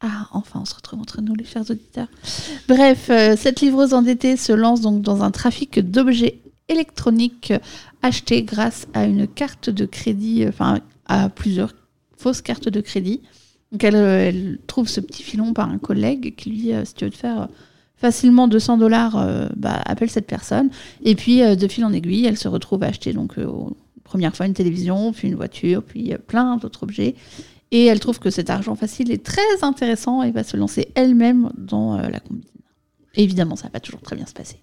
Ah, 0.00 0.26
enfin, 0.32 0.60
on 0.60 0.64
se 0.64 0.74
retrouve 0.74 1.00
entre 1.00 1.20
nous, 1.22 1.34
les 1.34 1.44
chers 1.44 1.62
auditeurs. 1.70 2.08
Bref, 2.68 3.10
cette 3.38 3.60
livreuse 3.60 3.94
endettée 3.94 4.36
se 4.36 4.52
lance 4.52 4.80
donc 4.80 5.00
dans 5.00 5.22
un 5.22 5.30
trafic 5.30 5.78
d'objets 5.90 6.40
électroniques 6.68 7.52
achetés 8.02 8.42
grâce 8.42 8.86
à 8.94 9.04
une 9.06 9.26
carte 9.26 9.70
de 9.70 9.86
crédit, 9.86 10.44
euh, 10.44 10.48
enfin, 10.48 10.80
à 11.06 11.28
plusieurs 11.28 11.72
fausses 12.16 12.42
cartes 12.42 12.68
de 12.68 12.80
crédit. 12.80 13.22
Donc, 13.70 13.84
elle, 13.84 13.96
euh, 13.96 14.28
elle 14.28 14.58
trouve 14.66 14.88
ce 14.88 15.00
petit 15.00 15.22
filon 15.22 15.52
par 15.52 15.70
un 15.70 15.78
collègue 15.78 16.34
qui 16.36 16.50
lui 16.50 16.58
dit 16.58 16.72
euh, 16.72 16.84
si 16.84 16.94
tu 16.94 17.04
veux 17.04 17.10
te 17.10 17.16
faire 17.16 17.48
facilement 17.96 18.48
200 18.48 18.78
dollars, 18.78 19.12
bah, 19.54 19.80
appelle 19.84 20.10
cette 20.10 20.26
personne. 20.26 20.70
Et 21.04 21.14
puis, 21.14 21.38
de 21.38 21.68
fil 21.68 21.84
en 21.84 21.92
aiguille, 21.92 22.26
elle 22.26 22.36
se 22.36 22.48
retrouve 22.48 22.82
à 22.82 22.86
acheter 22.86 23.12
donc, 23.12 23.36
première 24.02 24.34
fois 24.34 24.46
une 24.46 24.54
télévision, 24.54 25.12
puis 25.12 25.28
une 25.28 25.36
voiture, 25.36 25.84
puis 25.84 26.12
plein 26.26 26.56
d'autres 26.56 26.82
objets. 26.82 27.14
Et 27.70 27.84
elle 27.84 28.00
trouve 28.00 28.18
que 28.18 28.30
cet 28.30 28.50
argent 28.50 28.74
facile 28.74 29.12
est 29.12 29.24
très 29.24 29.62
intéressant 29.62 30.24
et 30.24 30.32
va 30.32 30.42
se 30.42 30.56
lancer 30.56 30.88
elle-même 30.96 31.52
dans 31.56 31.96
la 31.96 32.18
combine. 32.18 32.42
Évidemment, 33.14 33.54
ça 33.54 33.68
va 33.68 33.70
pas 33.70 33.78
toujours 33.78 34.00
très 34.00 34.16
bien 34.16 34.26
se 34.26 34.34
passer. 34.34 34.56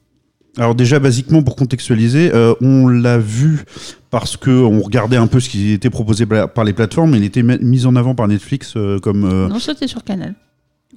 Alors 0.58 0.76
déjà, 0.76 1.00
basiquement, 1.00 1.42
pour 1.44 1.56
contextualiser, 1.56 2.32
euh, 2.34 2.54
on 2.62 2.88
l'a 2.88 3.18
vu 3.18 3.64
parce 4.10 4.36
que 4.36 4.50
on 4.50 4.82
regardait 4.82 5.16
un 5.18 5.28
peu 5.28 5.40
ce 5.40 5.48
qui 5.50 5.72
était 5.72 5.90
proposé 5.92 6.26
par 6.26 6.64
les 6.64 6.74
plateformes. 6.74 7.16
Il 7.16 7.24
était 7.24 7.44
mis- 7.44 7.86
en 7.86 7.96
avant 7.96 8.16
par 8.16 8.28
Netflix 8.28 8.74
euh, 8.76 9.00
comme 9.00 9.24
euh, 9.26 9.48
Non, 9.48 9.60
c'était 9.60 9.88
sur 9.88 10.04
Canal. 10.04 10.34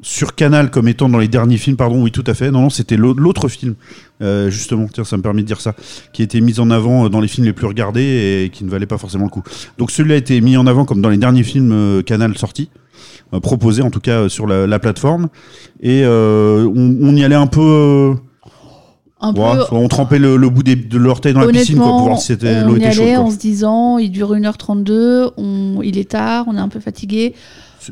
sur 0.00 0.34
Canal 0.34 0.70
comme 0.70 0.88
étant 0.88 1.08
dans 1.08 1.18
les 1.18 1.28
derniers 1.28 1.58
films, 1.58 1.76
pardon, 1.76 2.02
oui, 2.02 2.10
tout 2.10 2.24
à 2.26 2.34
fait. 2.34 2.50
Non, 2.50 2.62
non, 2.62 2.70
c'était 2.70 2.96
l'au- 2.96 3.12
l'autre 3.14 3.48
film, 3.48 3.74
justement, 4.48 4.88
tiens, 4.92 5.04
ça 5.04 5.16
me 5.18 5.22
permet 5.22 5.42
de 5.42 5.46
dire 5.46 5.60
ça, 5.60 5.74
qui 6.12 6.22
était 6.22 6.40
mis 6.40 6.58
en 6.58 6.70
avant 6.70 7.08
dans 7.10 7.20
les 7.20 7.28
films 7.28 7.46
les 7.46 7.52
plus 7.52 7.66
regardés 7.66 8.44
et 8.46 8.50
qui 8.50 8.64
ne 8.64 8.70
valait 8.70 8.86
pas 8.86 8.98
forcément 8.98 9.24
le 9.24 9.30
coup. 9.30 9.42
Donc 9.78 9.90
celui-là 9.90 10.14
a 10.16 10.18
été 10.18 10.40
mis 10.40 10.56
en 10.56 10.66
avant 10.66 10.84
comme 10.86 11.02
dans 11.02 11.10
les 11.10 11.18
derniers 11.18 11.44
films 11.44 12.02
Canal 12.04 12.36
sortis, 12.38 12.70
proposés 13.42 13.82
en 13.82 13.90
tout 13.90 14.00
cas 14.00 14.28
sur 14.28 14.46
la, 14.46 14.66
la 14.66 14.78
plateforme. 14.78 15.28
Et 15.82 16.04
on, 16.06 16.96
on 17.00 17.14
y 17.14 17.22
allait 17.22 17.34
un 17.36 17.46
peu. 17.46 18.14
Un 19.22 19.32
ouais, 19.32 19.56
peu. 19.68 19.74
on 19.76 19.88
trempait 19.88 20.18
le, 20.18 20.36
le 20.36 20.48
bout 20.50 20.62
des- 20.64 20.74
de 20.76 20.98
l'orteil 20.98 21.32
dans 21.32 21.40
la 21.40 21.46
piscine 21.48 21.76
quoi, 21.78 21.86
pour 21.86 22.00
voir 22.02 22.18
si 22.18 22.32
l'eau 22.32 22.36
était 22.76 22.90
chaude. 22.92 23.04
allait 23.04 23.14
quoi. 23.14 23.24
en 23.24 23.30
se 23.30 23.36
disant, 23.38 23.98
il 23.98 24.10
dure 24.10 24.34
1h32, 24.34 25.30
on, 25.36 25.80
il 25.82 25.96
est 25.98 26.10
tard, 26.10 26.44
on 26.48 26.56
est 26.56 26.60
un 26.60 26.68
peu 26.68 26.80
fatigué. 26.80 27.34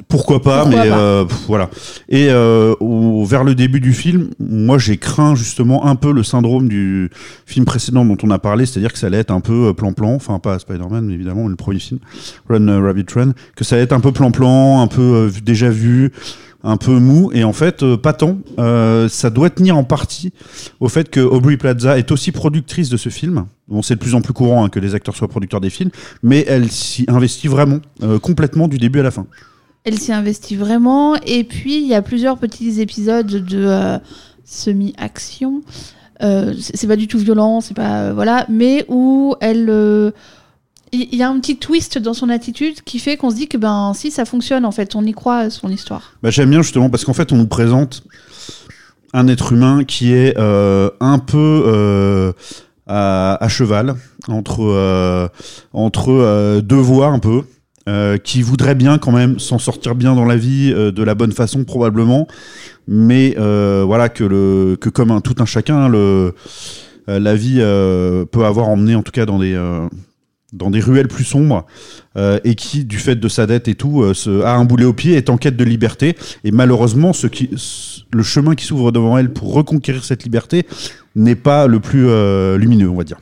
Pourquoi 0.07 0.41
pas, 0.41 0.63
Pourquoi 0.63 0.85
mais 0.85 0.89
pas? 0.89 0.97
euh, 0.99 1.25
pff, 1.25 1.37
voilà. 1.49 1.69
Et 2.09 2.29
euh, 2.31 2.75
au- 2.79 3.25
vers 3.25 3.43
le 3.43 3.57
début 3.57 3.81
du 3.81 3.93
film, 3.93 4.31
moi 4.39 4.79
j'ai 4.79 4.99
craint 4.99 5.35
justement 5.35 5.85
un 5.87 5.97
peu 5.97 6.13
le 6.13 6.23
syndrome 6.23 6.69
du 6.69 7.11
film 7.45 7.65
précédent 7.65 8.05
dont 8.05 8.17
on 8.23 8.31
a 8.31 8.39
parlé, 8.39 8.67
c'est-à-dire 8.67 8.93
que 8.93 8.99
ça 9.01 9.09
allait 9.09 9.19
être 9.19 9.33
un 9.33 9.41
peu 9.41 9.67
euh, 9.69 9.73
plan-plan, 9.73 10.15
enfin 10.15 10.39
pas 10.39 10.61
Spider-Man 10.61 11.07
mais 11.07 11.15
évidemment, 11.15 11.43
mais 11.43 11.49
le 11.51 11.57
premier 11.57 11.81
film, 11.81 11.99
Run 12.49 12.81
Rabbit 12.81 13.07
Run, 13.15 13.33
que 13.57 13.65
ça 13.65 13.75
allait 13.75 13.85
être 13.85 13.93
un 13.93 13.99
peu 13.99 14.13
plan-plan, 14.13 14.81
un 14.81 14.87
peu 14.87 15.01
euh, 15.03 15.31
déjà 15.45 15.71
vu, 15.71 16.13
un 16.63 16.77
peu 16.77 16.99
mou, 16.99 17.31
et 17.33 17.45
en 17.45 17.53
fait 17.53 17.83
euh, 17.83 17.97
pas 17.97 18.13
tant. 18.13 18.39
Euh, 18.59 19.09
ça 19.09 19.31
doit 19.31 19.51
tenir 19.51 19.77
en 19.77 19.85
partie 19.85 20.33
au 20.81 20.89
fait 20.89 21.11
que 21.11 21.21
Aubrey 21.21 21.57
Plaza 21.57 21.99
est 21.99 22.11
aussi 22.11 22.33
productrice 22.33 22.89
de 22.89 22.97
ce 22.97 23.09
film. 23.09 23.47
Bon, 23.69 23.83
c'est 23.83 23.95
de 23.95 24.01
plus 24.01 24.15
en 24.15 24.21
plus 24.21 24.33
courant 24.33 24.65
hein, 24.65 24.69
que 24.69 24.81
les 24.81 24.95
acteurs 24.95 25.17
soient 25.17 25.29
producteurs 25.29 25.61
des 25.61 25.71
films, 25.71 25.91
mais 26.23 26.45
elle 26.49 26.71
s'y 26.71 27.05
investit 27.09 27.49
vraiment, 27.49 27.79
euh, 28.03 28.19
complètement 28.19 28.69
du 28.69 28.79
début 28.79 29.01
à 29.01 29.05
la 29.05 29.11
fin. 29.11 29.27
Elle 29.85 29.99
s'y 29.99 30.13
investit 30.13 30.57
vraiment. 30.57 31.17
Et 31.25 31.45
puis, 31.45 31.79
il 31.79 31.87
y 31.87 31.95
a 31.95 32.03
plusieurs 32.03 32.37
petits 32.37 32.83
épisodes 32.83 33.27
de 33.27 33.99
semi-action. 34.45 35.63
C'est 36.21 36.87
pas 36.87 36.97
du 36.97 37.09
tout 37.09 37.17
violent, 37.17 37.63
c'est 37.63 37.73
pas. 37.73 38.13
voilà. 38.13 38.45
Mais 38.51 38.85
où 38.89 39.35
elle. 39.41 40.13
Il 40.93 41.15
y 41.15 41.23
a 41.23 41.29
un 41.29 41.39
petit 41.39 41.57
twist 41.57 41.99
dans 41.99 42.15
son 42.15 42.29
attitude 42.29 42.83
qui 42.83 42.99
fait 42.99 43.17
qu'on 43.17 43.31
se 43.31 43.37
dit 43.37 43.47
que, 43.47 43.57
ben, 43.57 43.93
si 43.95 44.11
ça 44.11 44.25
fonctionne, 44.25 44.65
en 44.65 44.73
fait, 44.73 44.97
on 44.97 45.05
y 45.05 45.13
croit 45.13 45.49
son 45.49 45.69
histoire. 45.69 46.15
Bah, 46.23 46.31
J'aime 46.31 46.51
bien 46.51 46.63
justement 46.63 46.91
parce 46.91 47.05
qu'en 47.05 47.13
fait 47.13 47.33
on 47.33 47.37
nous 47.37 47.47
présente 47.47 48.03
un 49.13 49.29
être 49.29 49.53
humain 49.53 49.85
qui 49.85 50.13
est 50.13 50.37
euh, 50.39 50.91
un 51.01 51.19
peu 51.19 51.63
euh, 51.67 52.33
à, 52.87 53.47
cheval 53.49 53.95
entre, 54.29 54.63
euh, 54.63 55.29
entre 55.73 56.61
deux 56.61 56.77
voies 56.77 57.09
un 57.09 57.19
peu. 57.19 57.43
qui 58.23 58.43
voudrait 58.43 58.77
bien 58.77 58.99
quand 58.99 59.11
même 59.13 59.39
s'en 59.41 59.59
sortir 59.59 59.95
bien 59.95 60.15
dans 60.15 60.25
la 60.25 60.37
vie, 60.37 60.73
de 60.73 61.03
la 61.03 61.15
bonne 61.15 61.33
façon 61.33 61.65
probablement, 61.65 62.29
mais 62.87 63.35
voilà 63.37 64.09
que 64.09 64.25
le 64.25 64.77
que 64.81 64.89
comme 64.89 65.11
un 65.11 65.21
tout 65.21 65.37
un 65.41 65.45
chacun, 65.45 65.89
le 65.89 66.35
la 67.09 67.35
vie 67.35 67.59
peut 68.31 68.45
avoir 68.45 68.69
emmené 68.69 68.95
en 68.95 69.03
tout 69.03 69.13
cas 69.13 69.27
dans 69.27 69.41
des 69.41 69.57
dans 70.53 70.71
des 70.71 70.81
ruelles 70.81 71.09
plus 71.09 71.25
sombres 71.25 71.67
euh, 72.17 72.39
et 72.45 72.55
qui, 72.55 72.85
du 72.85 72.99
fait 72.99 73.17
de 73.17 73.29
sa 73.29 73.47
dette 73.47 73.69
et 73.69 73.75
tout, 73.75 74.03
euh, 74.03 74.43
a 74.45 74.55
un 74.55 74.65
boulet 74.65 74.85
au 74.85 74.93
pied, 74.93 75.15
est 75.15 75.31
en 75.31 75.37
quête 75.37 75.57
de 75.57 75.65
liberté. 75.65 76.17
Et 76.45 76.51
malheureusement, 76.51 77.13
qui, 77.13 77.51
le 78.13 78.23
chemin 78.23 78.55
qui 78.55 78.65
s'ouvre 78.65 78.93
devant 78.93 79.17
elle 79.19 79.33
pour 79.33 79.55
reconquérir 79.55 80.05
cette 80.05 80.25
liberté 80.25 80.67
n'est 81.15 81.37
pas 81.37 81.67
le 81.67 81.81
plus 81.81 82.09
euh, 82.09 82.57
lumineux, 82.59 82.89
on 82.89 82.97
va 82.97 83.05
dire. 83.05 83.19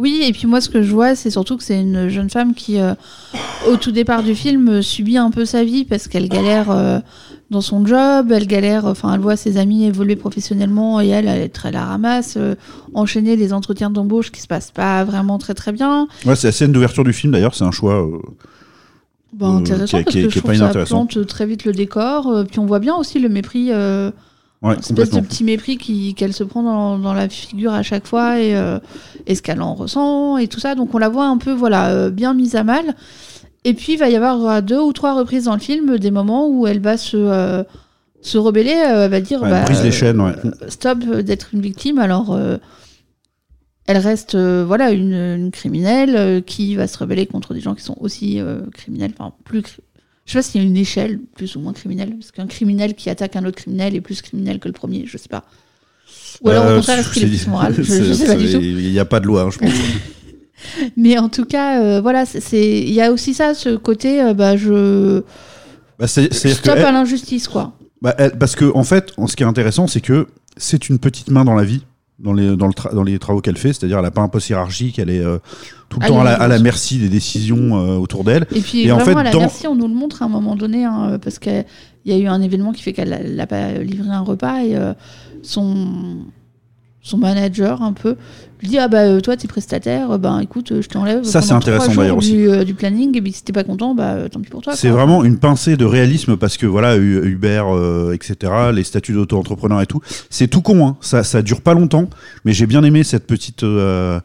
Oui, 0.00 0.22
et 0.24 0.32
puis 0.32 0.46
moi, 0.46 0.62
ce 0.62 0.70
que 0.70 0.80
je 0.80 0.90
vois, 0.90 1.14
c'est 1.14 1.28
surtout 1.28 1.58
que 1.58 1.62
c'est 1.62 1.78
une 1.78 2.08
jeune 2.08 2.30
femme 2.30 2.54
qui, 2.54 2.80
euh, 2.80 2.94
au 3.68 3.76
tout 3.76 3.92
départ 3.92 4.22
du 4.22 4.34
film, 4.34 4.66
euh, 4.70 4.82
subit 4.82 5.18
un 5.18 5.30
peu 5.30 5.44
sa 5.44 5.62
vie 5.62 5.84
parce 5.84 6.08
qu'elle 6.08 6.26
galère 6.30 6.70
euh, 6.70 7.00
dans 7.50 7.60
son 7.60 7.84
job, 7.84 8.32
elle 8.32 8.46
galère, 8.46 8.86
enfin, 8.86 9.12
elle 9.12 9.20
voit 9.20 9.36
ses 9.36 9.58
amis 9.58 9.84
évoluer 9.84 10.16
professionnellement 10.16 11.02
et 11.02 11.08
elle, 11.08 11.28
elle 11.28 11.42
est 11.42 11.50
très 11.50 11.70
la 11.70 11.84
ramasse, 11.84 12.38
euh, 12.38 12.54
enchaîner 12.94 13.36
les 13.36 13.52
entretiens 13.52 13.90
d'embauche 13.90 14.32
qui 14.32 14.40
se 14.40 14.46
passent 14.46 14.70
pas 14.70 15.04
vraiment 15.04 15.36
très 15.36 15.52
très 15.52 15.70
bien. 15.70 16.08
Ouais, 16.24 16.34
c'est 16.34 16.48
la 16.48 16.52
scène 16.52 16.72
d'ouverture 16.72 17.04
du 17.04 17.12
film 17.12 17.34
d'ailleurs, 17.34 17.54
c'est 17.54 17.64
un 17.64 17.70
choix. 17.70 18.08
Bah, 19.34 19.48
intéressant 19.48 19.98
qui 19.98 20.04
parce 20.04 20.16
qui 20.16 20.22
que 20.22 20.28
qui 20.28 20.54
je 20.54 20.58
ça 20.58 20.84
plante 20.86 21.26
très 21.26 21.44
vite 21.44 21.66
le 21.66 21.72
décor. 21.72 22.44
puis 22.48 22.58
on 22.58 22.64
voit 22.64 22.80
bien 22.80 22.96
aussi 22.96 23.18
le 23.18 23.28
mépris, 23.28 23.70
ouais, 24.62 24.74
une 24.74 24.80
espèce 24.80 25.10
de 25.10 25.20
petit 25.20 25.44
mépris 25.44 25.76
qu'elle 26.14 26.32
se 26.32 26.44
prend 26.44 26.62
dans, 26.62 26.98
dans 26.98 27.12
la 27.14 27.28
figure 27.28 27.72
à 27.72 27.82
chaque 27.82 28.06
fois 28.06 28.38
et, 28.40 28.54
euh, 28.54 28.78
et 29.26 29.34
ce 29.34 29.42
qu'elle 29.42 29.62
en 29.62 29.74
ressent 29.74 30.36
et 30.36 30.48
tout 30.48 30.60
ça. 30.60 30.74
Donc 30.74 30.94
on 30.94 30.98
la 30.98 31.08
voit 31.08 31.26
un 31.26 31.38
peu 31.38 31.52
voilà 31.52 31.90
euh, 31.90 32.10
bien 32.10 32.34
mise 32.34 32.56
à 32.56 32.64
mal. 32.64 32.94
Et 33.64 33.74
puis 33.74 33.92
il 33.94 33.98
va 33.98 34.08
y 34.08 34.16
avoir 34.16 34.46
à 34.46 34.60
deux 34.62 34.80
ou 34.80 34.92
trois 34.92 35.14
reprises 35.14 35.44
dans 35.44 35.54
le 35.54 35.60
film 35.60 35.98
des 35.98 36.10
moments 36.10 36.48
où 36.48 36.66
elle 36.66 36.80
va 36.80 36.96
se 36.96 37.16
euh, 37.16 37.62
se 38.22 38.38
rebeller, 38.38 38.72
euh, 38.74 39.04
elle 39.04 39.10
va 39.10 39.20
dire 39.20 39.42
Ouais, 39.42 39.50
bah, 39.50 39.64
brise 39.64 39.82
les 39.82 39.92
chaînes, 39.92 40.20
ouais. 40.20 40.32
euh, 40.44 40.50
stop 40.68 40.98
euh, 41.08 41.22
d'être 41.22 41.48
une 41.54 41.60
victime. 41.60 41.98
Alors 41.98 42.32
euh, 42.32 42.56
elle 43.86 43.98
reste 43.98 44.34
euh, 44.34 44.64
voilà 44.66 44.90
une, 44.92 45.14
une 45.14 45.50
criminelle 45.50 46.14
euh, 46.16 46.40
qui 46.40 46.76
va 46.76 46.86
se 46.86 46.96
rebeller 46.98 47.26
contre 47.26 47.54
des 47.54 47.60
gens 47.60 47.74
qui 47.74 47.82
sont 47.82 47.96
aussi 48.00 48.40
euh, 48.40 48.60
criminels, 48.72 49.12
enfin 49.18 49.32
plus. 49.44 49.62
Je 50.30 50.34
sais 50.34 50.38
pas 50.38 50.42
s'il 50.44 50.60
y 50.60 50.64
a 50.64 50.66
une 50.68 50.76
échelle 50.76 51.18
plus 51.34 51.56
ou 51.56 51.60
moins 51.60 51.72
criminelle, 51.72 52.14
parce 52.16 52.30
qu'un 52.30 52.46
criminel 52.46 52.94
qui 52.94 53.10
attaque 53.10 53.34
un 53.34 53.44
autre 53.46 53.56
criminel 53.56 53.96
est 53.96 54.00
plus 54.00 54.22
criminel 54.22 54.60
que 54.60 54.68
le 54.68 54.72
premier, 54.72 55.02
je 55.04 55.18
sais 55.18 55.28
pas. 55.28 55.42
Ou 56.42 56.50
alors 56.50 56.66
Euh, 56.66 56.74
au 56.74 56.76
contraire, 56.76 57.00
est-ce 57.00 57.10
qu'il 57.12 57.24
est 57.24 57.26
plus 57.36 57.48
moral 57.48 57.74
je, 57.76 57.82
je 57.82 58.12
sais 58.12 58.26
pas 58.26 58.36
du 58.36 58.46
c'est- 58.46 58.52
tout. 58.58 58.60
Il 58.62 58.92
n'y 58.92 58.98
a 59.00 59.04
pas 59.04 59.18
de 59.18 59.26
loi, 59.26 59.42
hein, 59.42 59.50
je 59.50 59.58
pense. 59.58 59.70
Mais 60.96 61.18
en 61.18 61.28
tout 61.28 61.46
cas, 61.46 61.82
euh, 61.82 62.00
voilà, 62.00 62.26
c'est- 62.26 62.80
il 62.82 62.92
y 62.92 63.00
a 63.00 63.10
aussi 63.10 63.34
ça, 63.34 63.54
ce 63.54 63.74
côté, 63.76 64.22
euh, 64.22 64.32
bah 64.32 64.56
je 64.56 65.22
Bah, 65.98 66.06
c'est- 66.06 66.28
que 66.28 66.34
stop 66.50 66.74
elle- 66.76 66.84
à 66.84 66.92
l'injustice 66.92 67.48
quoi. 67.48 67.76
Bah, 68.00 68.14
elle- 68.16 68.38
parce 68.38 68.54
que 68.54 68.70
en 68.74 68.84
fait, 68.84 69.12
ce 69.26 69.34
qui 69.34 69.42
est 69.42 69.46
intéressant, 69.46 69.88
c'est 69.88 70.00
que 70.00 70.28
c'est 70.56 70.88
une 70.88 71.00
petite 71.00 71.30
main 71.30 71.44
dans 71.44 71.54
la 71.54 71.64
vie, 71.64 71.82
dans 72.22 72.32
les, 72.32 72.56
dans 72.56 72.66
le 72.66 72.72
tra- 72.72 72.94
dans 72.94 73.02
les 73.02 73.18
travaux 73.18 73.40
qu'elle 73.40 73.56
fait. 73.56 73.72
C'est-à-dire, 73.72 73.96
elle 73.98 74.04
n'a 74.04 74.10
pas 74.10 74.22
un 74.22 74.28
poste 74.28 74.48
hiérarchique, 74.50 74.98
elle 74.98 75.10
est 75.10 75.24
euh, 75.24 75.38
tout 75.88 75.98
le 76.00 76.04
Ah, 76.04 76.08
temps 76.08 76.20
à 76.20 76.24
la, 76.24 76.34
à 76.54 76.58
merci 76.58 76.98
des 76.98 77.08
décisions 77.08 77.76
euh, 77.78 77.96
autour 77.96 78.24
d'elle. 78.24 78.46
Et 78.54 78.60
puis 78.60 78.82
Et 78.82 78.92
en 78.92 78.98
fait, 79.00 79.14
à 79.14 79.22
la 79.22 79.30
dans- 79.30 79.40
merci, 79.40 79.66
on 79.66 79.74
nous 79.74 79.88
le 79.88 79.94
montre 79.94 80.22
à 80.22 80.26
un 80.26 80.28
moment 80.28 80.56
donné, 80.56 80.84
hein, 80.84 81.18
parce 81.22 81.38
qu'il 81.38 81.64
y 82.04 82.12
a 82.12 82.18
eu 82.18 82.26
un 82.26 82.40
événement 82.42 82.72
qui 82.72 82.82
fait 82.82 82.92
qu'elle 82.92 83.34
n'a 83.36 83.46
pas 83.46 83.72
livré 83.72 84.08
un 84.10 84.20
repas 84.20 84.62
et 84.62 84.76
euh, 84.76 84.92
son, 85.42 86.24
son 87.02 87.18
manager, 87.18 87.82
un 87.82 87.92
peu, 87.94 88.16
lui 88.60 88.68
dit 88.68 88.78
Ah 88.78 88.88
bah 88.88 89.00
euh, 89.00 89.20
toi, 89.20 89.36
t'es 89.36 89.48
prestataire, 89.48 90.12
euh, 90.12 90.18
ben 90.18 90.38
écoute, 90.40 90.72
euh, 90.72 90.82
je 90.82 90.88
t'enlève. 90.88 91.24
Ça, 91.24 91.42
c'est 91.42 91.52
intéressant, 91.52 91.94
d'ailleurs, 91.94 92.18
aussi. 92.18 92.32
Du, 92.32 92.48
euh, 92.48 92.64
du 92.64 92.74
planning, 92.74 93.16
et 93.16 93.22
puis 93.22 93.32
si 93.32 93.42
t'es 93.42 93.52
pas 93.52 93.64
content, 93.64 93.94
bah 93.94 94.28
tant 94.30 94.40
pis 94.40 94.50
pour 94.50 94.62
toi. 94.62 94.74
C'est 94.76 94.88
vraiment 94.90 95.24
une 95.24 95.38
pincée 95.38 95.76
de 95.76 95.84
réalisme 95.84 96.36
parce 96.36 96.56
que 96.56 96.66
voilà, 96.66 96.96
Uber, 96.96 97.62
euh, 97.68 98.12
etc., 98.12 98.52
les 98.72 98.84
statuts 98.84 99.12
d'auto-entrepreneur 99.12 99.80
et 99.80 99.86
tout, 99.86 100.00
c'est 100.28 100.48
tout 100.48 100.62
con. 100.62 100.86
Hein. 100.86 100.96
Ça, 101.00 101.24
ça 101.24 101.42
dure 101.42 101.60
pas 101.60 101.74
longtemps, 101.74 102.08
mais 102.44 102.52
j'ai 102.52 102.66
bien 102.66 102.84
aimé 102.84 103.02
cette 103.04 103.26
petite 103.26 103.62
euh, 103.62 104.20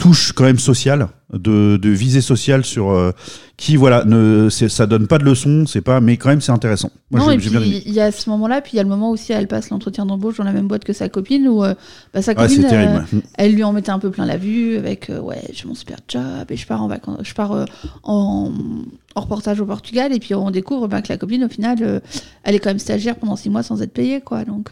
touche 0.00 0.32
quand 0.32 0.44
même 0.44 0.58
sociale, 0.58 1.08
de, 1.32 1.76
de 1.76 1.88
visée 1.90 2.22
sociale 2.22 2.64
sur 2.64 2.90
euh, 2.90 3.12
qui, 3.56 3.76
voilà, 3.76 4.04
ne, 4.04 4.48
ça 4.48 4.86
donne 4.86 5.06
pas 5.06 5.18
de 5.18 5.24
leçons, 5.24 5.66
c'est 5.66 5.82
pas, 5.82 6.00
mais 6.00 6.16
quand 6.16 6.30
même 6.30 6.40
c'est 6.40 6.50
intéressant. 6.52 6.90
Moi, 7.10 7.20
non, 7.20 7.30
et 7.30 7.36
puis 7.36 7.50
il 7.86 7.92
y 7.92 8.00
a 8.00 8.10
ce 8.10 8.28
moment-là, 8.30 8.62
puis 8.62 8.72
il 8.72 8.76
y 8.78 8.80
a 8.80 8.82
le 8.82 8.88
moment 8.88 9.10
aussi, 9.10 9.32
elle 9.32 9.46
passe 9.46 9.68
l'entretien 9.70 10.06
d'embauche 10.06 10.38
dans 10.38 10.44
la 10.44 10.52
même 10.52 10.66
boîte 10.66 10.84
que 10.84 10.92
sa 10.94 11.08
copine, 11.08 11.46
où 11.48 11.62
euh, 11.62 11.74
bah, 12.14 12.22
sa 12.22 12.32
Ouais, 12.32 12.48
copine, 12.48 12.64
euh, 12.64 12.98
ouais. 12.98 13.22
elle 13.34 13.52
lui 13.54 13.62
en 13.62 13.72
mettait 13.72 13.90
un 13.90 13.98
peu 13.98 14.10
plein 14.10 14.24
la 14.26 14.38
vue 14.38 14.76
avec 14.78 15.10
euh, 15.10 15.20
ouais 15.20 15.42
j'ai 15.52 15.66
mon 15.68 15.74
super 15.74 15.98
job 16.08 16.22
et 16.48 16.56
je 16.56 16.66
pars 16.66 16.82
en 16.82 16.88
vacances 16.88 17.18
je 17.22 17.34
pars 17.34 17.66
en, 18.02 18.50
en 19.14 19.20
reportage 19.20 19.60
au 19.60 19.66
Portugal 19.66 20.12
et 20.14 20.18
puis 20.18 20.34
on 20.34 20.50
découvre 20.50 20.88
bah, 20.88 21.02
que 21.02 21.08
la 21.12 21.18
copine 21.18 21.44
au 21.44 21.48
final 21.48 22.00
elle 22.42 22.54
est 22.54 22.58
quand 22.58 22.70
même 22.70 22.78
stagiaire 22.78 23.16
pendant 23.16 23.36
six 23.36 23.50
mois 23.50 23.62
sans 23.62 23.82
être 23.82 23.92
payée 23.92 24.20
quoi 24.20 24.44
donc 24.44 24.70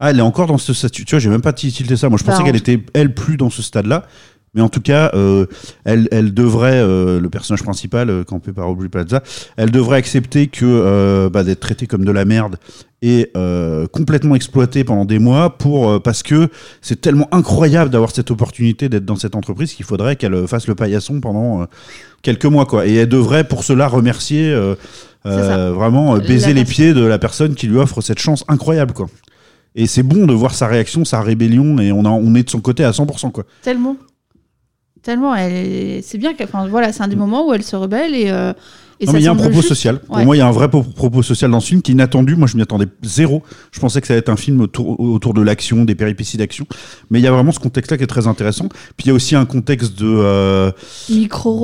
Ah, 0.00 0.10
elle 0.10 0.18
est 0.18 0.22
encore 0.22 0.46
dans 0.48 0.58
ce 0.58 0.74
statut. 0.74 1.04
Tu 1.04 1.14
vois, 1.14 1.20
j'ai 1.20 1.30
même 1.30 1.40
pas 1.40 1.52
tilté 1.52 1.96
ça. 1.96 2.08
Moi, 2.08 2.18
je 2.18 2.24
Bah, 2.24 2.32
pensais 2.32 2.42
en 2.42 2.46
qu'elle 2.46 2.56
était, 2.56 2.84
elle, 2.94 3.14
plus 3.14 3.36
dans 3.36 3.48
ce 3.48 3.62
stade-là. 3.62 4.06
Mais 4.54 4.62
en 4.62 4.68
tout 4.68 4.80
cas, 4.80 5.10
euh, 5.14 5.46
elle, 5.84 6.08
elle 6.12 6.32
devrait, 6.32 6.80
euh, 6.80 7.20
le 7.20 7.30
personnage 7.30 7.62
principal, 7.62 8.10
euh, 8.10 8.24
campé 8.24 8.52
par 8.52 8.68
Aubrey 8.68 8.88
Plaza, 8.88 9.22
elle 9.56 9.70
devrait 9.70 9.98
accepter 9.98 10.46
que 10.46 11.28
bah, 11.28 11.44
d'être 11.44 11.60
traitée 11.60 11.86
comme 11.86 12.04
de 12.04 12.12
la 12.12 12.24
merde 12.24 12.56
et 13.02 13.30
complètement 13.92 14.34
exploitée 14.34 14.82
pendant 14.82 15.04
des 15.04 15.18
mois 15.18 15.58
pour 15.58 16.00
parce 16.00 16.22
que 16.22 16.48
c'est 16.80 17.00
tellement 17.00 17.28
incroyable 17.32 17.90
d'avoir 17.90 18.10
cette 18.12 18.30
opportunité 18.30 18.88
d'être 18.88 19.04
dans 19.04 19.16
cette 19.16 19.34
entreprise 19.34 19.74
qu'il 19.74 19.84
faudrait 19.84 20.16
qu'elle 20.16 20.46
fasse 20.48 20.66
le 20.66 20.74
paillasson 20.74 21.20
pendant 21.20 21.66
quelques 22.22 22.46
mois 22.46 22.64
quoi. 22.64 22.86
Et 22.86 22.94
elle 22.94 23.08
devrait 23.08 23.44
pour 23.44 23.62
cela 23.62 23.88
remercier 23.88 24.54
euh, 25.26 25.72
vraiment 25.72 26.16
euh, 26.16 26.18
baiser 26.18 26.48
La 26.48 26.60
les 26.60 26.64
pieds 26.64 26.92
de 26.92 27.02
la 27.02 27.18
personne 27.18 27.54
qui 27.54 27.66
lui 27.66 27.78
offre 27.78 28.02
cette 28.02 28.18
chance 28.18 28.44
incroyable 28.48 28.92
quoi. 28.92 29.06
Et 29.74 29.86
c'est 29.86 30.02
bon 30.02 30.26
de 30.26 30.34
voir 30.34 30.54
sa 30.54 30.66
réaction, 30.66 31.04
sa 31.04 31.20
rébellion, 31.20 31.78
et 31.78 31.90
on, 31.90 32.04
a, 32.04 32.10
on 32.10 32.34
est 32.34 32.44
de 32.44 32.50
son 32.50 32.60
côté 32.60 32.84
à 32.84 32.90
100%. 32.90 33.32
Quoi. 33.32 33.44
tellement 33.62 33.96
tellement 35.04 35.34
elle 35.34 35.52
est- 35.52 36.02
c'est 36.02 36.18
bien 36.18 36.34
qu'elle 36.34 36.48
enfin 36.52 36.66
voilà 36.68 36.92
c'est 36.92 37.02
un 37.02 37.08
des 37.08 37.16
moments 37.16 37.46
où 37.46 37.52
elle 37.54 37.62
se 37.62 37.76
rebelle 37.76 38.14
et, 38.14 38.30
euh, 38.30 38.52
et 39.00 39.06
non, 39.06 39.12
ça 39.12 39.16
mais 39.18 39.22
il 39.22 39.24
y 39.24 39.28
a 39.28 39.32
un 39.32 39.36
propos 39.36 39.54
juste. 39.56 39.68
social. 39.68 39.98
Pour 39.98 40.18
moi, 40.18 40.36
il 40.36 40.38
y 40.38 40.42
a 40.42 40.46
un 40.46 40.52
vrai 40.52 40.70
po- 40.70 40.84
propos 40.84 41.20
social 41.22 41.50
dans 41.50 41.58
ce 41.58 41.66
film 41.66 41.82
qui 41.82 41.90
est 41.90 41.94
inattendu. 41.94 42.36
Moi, 42.36 42.46
je 42.46 42.56
m'y 42.56 42.62
attendais 42.62 42.86
zéro. 43.02 43.42
Je 43.72 43.80
pensais 43.80 44.00
que 44.00 44.06
ça 44.06 44.12
allait 44.14 44.20
être 44.20 44.28
un 44.28 44.36
film 44.36 44.60
autour, 44.60 44.98
autour 45.00 45.34
de 45.34 45.42
l'action, 45.42 45.84
des 45.84 45.96
péripéties 45.96 46.36
d'action. 46.36 46.64
Mais 47.10 47.18
il 47.18 47.22
y 47.22 47.26
a 47.26 47.32
vraiment 47.32 47.50
ce 47.50 47.58
contexte-là 47.58 47.96
qui 47.98 48.04
est 48.04 48.06
très 48.06 48.28
intéressant. 48.28 48.68
Puis 48.96 49.04
il 49.04 49.08
y 49.08 49.10
a 49.10 49.14
aussi 49.14 49.34
un 49.34 49.46
contexte 49.46 49.98
de 49.98 50.06
euh, 50.06 50.70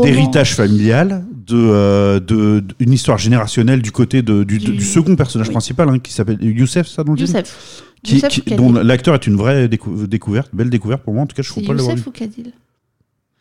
d'héritage 0.03 0.55
familial, 0.57 1.25
de, 1.47 1.57
euh, 1.57 2.21
de, 2.21 2.61
de- 2.61 2.75
une 2.81 2.93
histoire 2.93 3.19
générationnelle 3.19 3.81
du 3.81 3.93
côté 3.93 4.23
de, 4.23 4.43
du, 4.43 4.59
Du- 4.59 4.73
du 4.73 4.85
second 4.85 5.15
personnage 5.17 5.49
oui. 5.49 5.53
principal, 5.55 5.89
hein, 5.89 5.99
qui 6.01 6.13
s'appelle 6.13 6.39
Youssef, 6.43 6.89
ça 6.89 7.05
dans 7.05 7.13
le 7.13 7.19
film 7.19 7.29
Youssef 7.29 7.57
qui, 8.03 8.21
qui- 8.43 8.55
dont 8.57 8.73
l'acteur 8.73 9.15
est 9.15 9.27
une 9.27 9.37
vraie 9.37 9.69
décou- 9.69 10.07
découverte, 10.09 10.51
belle 10.53 10.69
découverte 10.71 11.03
pour 11.03 11.15
moi. 11.15 11.23
En 11.23 11.27
tout 11.27 11.37
cas, 11.37 11.43
je 11.43 11.49
c'est 11.53 11.63
trouve 11.63 11.77
pas 11.77 11.83
vu. 11.83 11.89
Youssef 11.91 12.07
ou 12.07 12.11
Kadil 12.11 12.53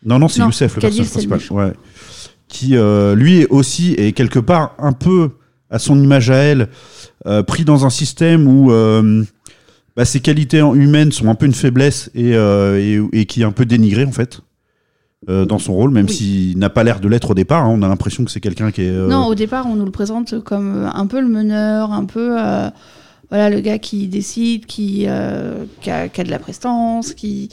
Non, 0.05 0.19
non, 0.19 0.27
c'est 0.27 0.41
Youssef, 0.41 0.75
le 0.75 0.81
Kadil, 0.81 0.99
personnage 1.03 1.27
principal. 1.27 1.55
Ouais. 1.67 1.73
Qui, 2.47 2.75
euh, 2.77 3.15
lui, 3.15 3.45
aussi, 3.49 3.93
est 3.97 4.11
quelque 4.13 4.39
part 4.39 4.75
un 4.79 4.93
peu 4.93 5.31
à 5.69 5.77
son 5.77 6.01
image 6.01 6.29
à 6.31 6.35
elle, 6.37 6.69
euh, 7.27 7.43
pris 7.43 7.63
dans 7.65 7.85
un 7.85 7.89
système 7.91 8.47
où 8.47 8.71
euh, 8.71 9.23
bah, 9.95 10.05
ses 10.05 10.19
qualités 10.19 10.59
humaines 10.59 11.11
sont 11.11 11.27
un 11.29 11.35
peu 11.35 11.45
une 11.45 11.53
faiblesse 11.53 12.09
et, 12.15 12.31
et, 12.31 13.01
et 13.13 13.25
qui 13.25 13.41
est 13.41 13.45
un 13.45 13.51
peu 13.51 13.65
dénigré, 13.65 14.05
en 14.05 14.11
fait, 14.11 14.41
euh, 15.29 15.45
dans 15.45 15.59
son 15.59 15.73
rôle, 15.73 15.91
même 15.91 16.05
Oui. 16.07 16.13
s'il 16.13 16.57
n'a 16.57 16.69
pas 16.69 16.83
l'air 16.83 16.99
de 17.01 17.07
l'être 17.07 17.31
au 17.31 17.33
départ. 17.35 17.65
hein. 17.65 17.69
on 17.77 17.81
a 17.83 17.87
l'impression 17.87 18.23
que 18.25 18.31
c'est 18.31 18.39
quelqu'un 18.39 18.71
qui 18.71 18.81
est. 18.83 18.89
euh, 18.89 19.07
Non, 19.07 19.25
au 19.25 19.35
départ, 19.35 19.67
on 19.67 19.75
nous 19.75 19.85
le 19.85 19.91
présente 19.91 20.41
comme 20.43 20.89
un 20.91 21.05
peu 21.07 21.19
le 21.21 21.27
meneur, 21.27 21.91
un 21.91 22.05
peu 22.05 22.37
euh, 22.39 22.69
voilà 23.29 23.49
le 23.49 23.59
gars 23.59 23.77
qui 23.77 24.07
décide, 24.07 24.65
qui, 24.65 25.05
euh, 25.07 25.65
qui, 25.81 25.91
a, 25.91 26.09
qui 26.09 26.21
a 26.21 26.23
de 26.23 26.31
la 26.31 26.39
prestance, 26.39 27.13
qui, 27.13 27.49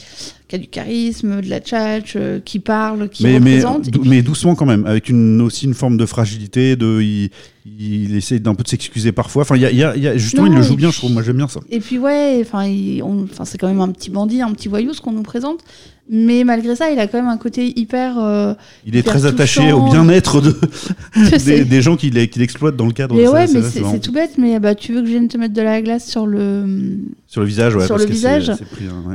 qui 0.49 0.57
a 0.57 0.59
du 0.59 0.69
charisme, 0.69 1.43
de 1.43 1.51
la 1.51 1.61
tchatch, 1.61 2.15
euh, 2.17 2.41
qui 2.43 2.61
parle, 2.61 3.09
qui 3.11 3.25
mais, 3.25 3.41
mais, 3.41 3.63
représente. 3.63 4.07
mais 4.07 4.23
doucement 4.23 4.55
quand 4.55 4.65
même, 4.65 4.87
avec 4.87 5.11
une, 5.11 5.41
aussi 5.43 5.67
une 5.67 5.75
forme 5.75 5.99
de 5.99 6.07
fragilité, 6.07 6.77
de, 6.77 7.03
il, 7.03 7.31
il 7.79 8.15
essaie 8.17 8.39
d'un 8.39 8.55
peu 8.55 8.63
de 8.63 8.69
s'excuser 8.69 9.13
parfois. 9.13 9.43
Enfin, 9.43 9.57
il 9.57 9.63
y 9.63 9.67
a, 9.67 9.71
il 9.71 9.79
y 9.79 9.85
a- 9.85 9.97
il 9.97 10.03
y 10.03 10.09
a- 10.09 10.17
justement, 10.17 10.47
Non, 10.47 10.53
il 10.53 10.57
le 10.57 10.63
joue 10.63 10.77
bien, 10.77 10.89
puis- 10.89 10.95
je 10.95 10.99
trouve. 11.01 11.13
Moi, 11.13 11.23
j'aime 11.23 11.37
bien 11.37 11.49
ça. 11.49 11.61
Et 11.71 11.81
puis 11.81 11.99
ouais, 11.99 12.41
enfin, 12.43 12.65
c'est 13.45 13.59
quand 13.59 13.69
même 13.69 13.81
un 13.81 13.89
petit 13.89 14.11
bandit, 14.11 14.41
un 14.43 14.53
petit 14.53 14.69
voyou 14.69 14.93
ce 14.93 15.01
qu'on 15.01 15.13
nous 15.13 15.23
présente. 15.23 15.61
Mais 16.09 16.45
malgré 16.45 16.77
ça, 16.77 16.93
il 16.93 17.01
a 17.01 17.09
quand 17.09 17.19
même 17.19 17.27
un 17.29 17.37
côté 17.37 17.73
hyper. 17.77 18.17
euh, 18.21 18.55
Il 18.87 18.95
est 18.95 19.01
hyper 19.01 19.13
très 19.15 19.27
attaché 19.27 19.73
au 19.73 19.83
bien-être 19.91 20.41
de, 20.41 20.55
des, 21.45 21.65
des 21.65 21.83
gens 21.83 21.97
qui 21.97 22.11
l'e- 22.11 22.27
qui 22.29 22.39
l'exploitent 22.39 22.77
dans 22.77 22.87
le 22.87 22.93
cadre 22.93 23.17
Mais 23.17 23.25
ça, 23.25 23.33
ouais, 23.33 23.47
mais 23.53 23.63
c'est 23.63 24.01
tout 24.01 24.13
bête. 24.13 24.39
Mais 24.39 24.61
bah, 24.61 24.77
tu 24.77 24.93
veux 24.93 25.01
que 25.01 25.07
je 25.07 25.11
vienne 25.11 25.27
te 25.27 25.37
mettre 25.37 25.55
de 25.55 25.63
la 25.63 25.83
glace 25.83 26.07
sur 26.09 26.27
le. 26.29 26.99
Sur 27.27 27.41
le 27.41 27.47
visage, 27.49 27.75
ouais. 27.75 27.85
sur 27.87 27.97
parce 27.97 28.07
le 28.07 28.13
visage. 28.13 28.53
pris 28.71 28.85
ouais, 28.85 28.91
coup, 28.91 29.11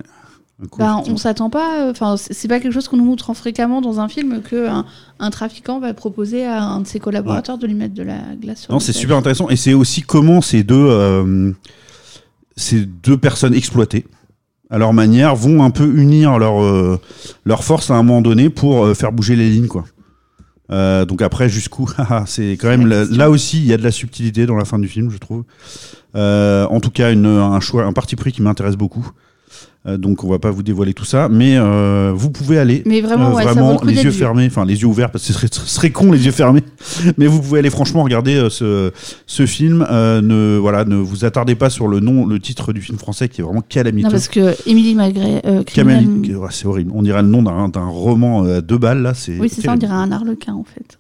Bah, 0.78 1.02
on 1.08 1.18
s'attend 1.18 1.50
pas. 1.50 1.90
Enfin, 1.90 2.16
c'est 2.18 2.48
pas 2.48 2.60
quelque 2.60 2.74
chose 2.74 2.88
qu'on 2.88 2.98
nous 2.98 3.06
montre 3.06 3.30
en 3.30 3.34
fréquemment 3.34 3.82
dans 3.82 4.00
un 4.00 4.08
film 4.08 4.42
que 4.42 4.68
un, 4.68 4.86
un 5.20 5.30
trafiquant 5.30 5.80
va 5.80 5.94
proposer 5.94 6.46
à 6.46 6.64
un 6.64 6.82
de 6.82 6.88
ses 6.88 7.00
collaborateurs 7.00 7.58
de 7.58 7.68
lui 7.68 7.74
mettre 7.74 7.94
de 7.94 8.04
la 8.04 8.20
glace 8.40 8.62
sur 8.62 8.74
Non, 8.74 8.80
c'est 8.80 8.94
super 8.94 9.18
intéressant. 9.18 9.50
Et 9.50 9.56
c'est 9.56 9.74
aussi 9.74 10.02
comment 10.02 10.42
ces 10.42 10.64
deux, 10.64 10.76
euh, 10.76 11.52
ces 12.56 12.86
deux 12.86 13.18
personnes 13.18 13.54
exploitées, 13.54 14.06
à 14.70 14.78
leur 14.78 14.94
manière, 14.94 15.36
vont 15.36 15.64
un 15.64 15.72
peu 15.72 15.86
unir 15.96 16.38
leur, 16.38 16.62
euh, 16.62 17.00
leur 17.46 17.64
force 17.64 17.90
à 17.92 17.96
un 17.96 18.04
moment 18.04 18.22
donné 18.22 18.50
pour 18.50 18.86
euh, 18.86 18.94
faire 18.94 19.12
bouger 19.12 19.36
les 19.36 19.50
lignes, 19.50 19.68
quoi. 19.68 19.86
Euh, 20.72 21.06
donc 21.06 21.22
après, 21.22 21.50
jusqu'où 21.50 21.90
haha, 21.98 22.24
C'est 22.28 22.52
quand 22.54 22.70
même 22.70 22.88
la 22.88 23.04
là, 23.06 23.30
aussi, 23.30 23.58
il 23.58 23.66
y 23.66 23.74
a 23.74 23.78
de 23.78 23.84
la 23.84 23.92
subtilité 23.92 24.46
dans 24.46 24.56
la 24.56 24.66
fin 24.66 24.80
du 24.80 24.88
film, 24.88 25.10
je 25.10 25.18
trouve. 25.18 25.44
Euh, 26.16 26.66
en 26.68 26.80
tout 26.80 26.92
cas, 26.92 27.12
une, 27.12 27.26
un 27.26 27.60
choix, 27.60 27.84
un 27.84 27.94
parti 27.94 28.16
pris 28.16 28.32
qui 28.32 28.42
m'intéresse 28.42 28.76
beaucoup. 28.76 29.10
Euh, 29.88 29.98
donc 29.98 30.24
on 30.24 30.30
va 30.30 30.38
pas 30.38 30.52
vous 30.52 30.62
dévoiler 30.62 30.94
tout 30.94 31.06
ça, 31.06 31.28
mais 31.28 31.58
euh, 31.58 32.12
vous 32.16 32.30
pouvez 32.30 32.60
aller 32.60 32.84
Mais 32.86 33.02
vraiment, 33.02 33.32
euh, 33.32 33.34
ouais, 33.34 33.44
vraiment 33.44 33.80
le 33.82 33.90
les 33.90 34.04
yeux 34.04 34.12
vu. 34.12 34.20
fermés, 34.20 34.46
enfin 34.46 34.64
les 34.64 34.80
yeux 34.80 34.86
ouverts 34.88 35.10
parce 35.10 35.24
que 35.26 35.34
ce 35.34 35.34
serait, 35.34 35.48
ce 35.52 35.62
serait 35.62 35.90
con 35.90 36.12
les 36.12 36.24
yeux 36.24 36.32
fermés. 36.32 36.62
Mais 37.18 37.26
vous 37.26 37.42
pouvez 37.42 37.58
aller 37.58 37.72
franchement 37.72 38.04
regarder 38.04 38.36
euh, 38.36 38.50
ce, 38.52 38.92
ce 39.26 39.48
film. 39.48 39.84
Euh, 39.90 40.22
ne 40.22 40.60
voilà, 40.60 40.86
ne 40.86 40.98
vous 40.98 41.26
attardez 41.26 41.56
pas 41.56 41.72
sur 41.72 41.88
le 41.88 42.00
nom, 42.00 42.28
le 42.28 42.40
titre 42.40 42.74
du 42.74 42.82
film 42.82 43.00
français 43.00 43.28
qui 43.28 43.42
est 43.42 43.44
vraiment 43.44 43.64
calamiteux. 43.68 44.06
Non, 44.06 44.12
parce 44.12 44.28
que 44.28 44.56
Émilie 44.70 44.94
Malgré. 44.94 45.42
euh, 45.46 45.64
c'est 46.52 46.68
horrible. 46.68 46.92
On 46.94 47.02
dirait 47.02 47.24
le 47.24 47.28
nom 47.30 47.42
d'un 47.42 47.86
roman 47.86 48.44
à 48.44 48.62
deux 48.62 48.78
balles 48.78 49.02
là. 49.02 49.16
C'est 49.16 49.40
Oui, 49.40 49.50
c'est 49.50 49.62
ça, 49.62 49.74
on 49.74 49.78
dirait 49.78 49.94
un 49.94 50.12
arlequin 50.12 50.54
en 50.54 50.64
fait. 50.64 51.00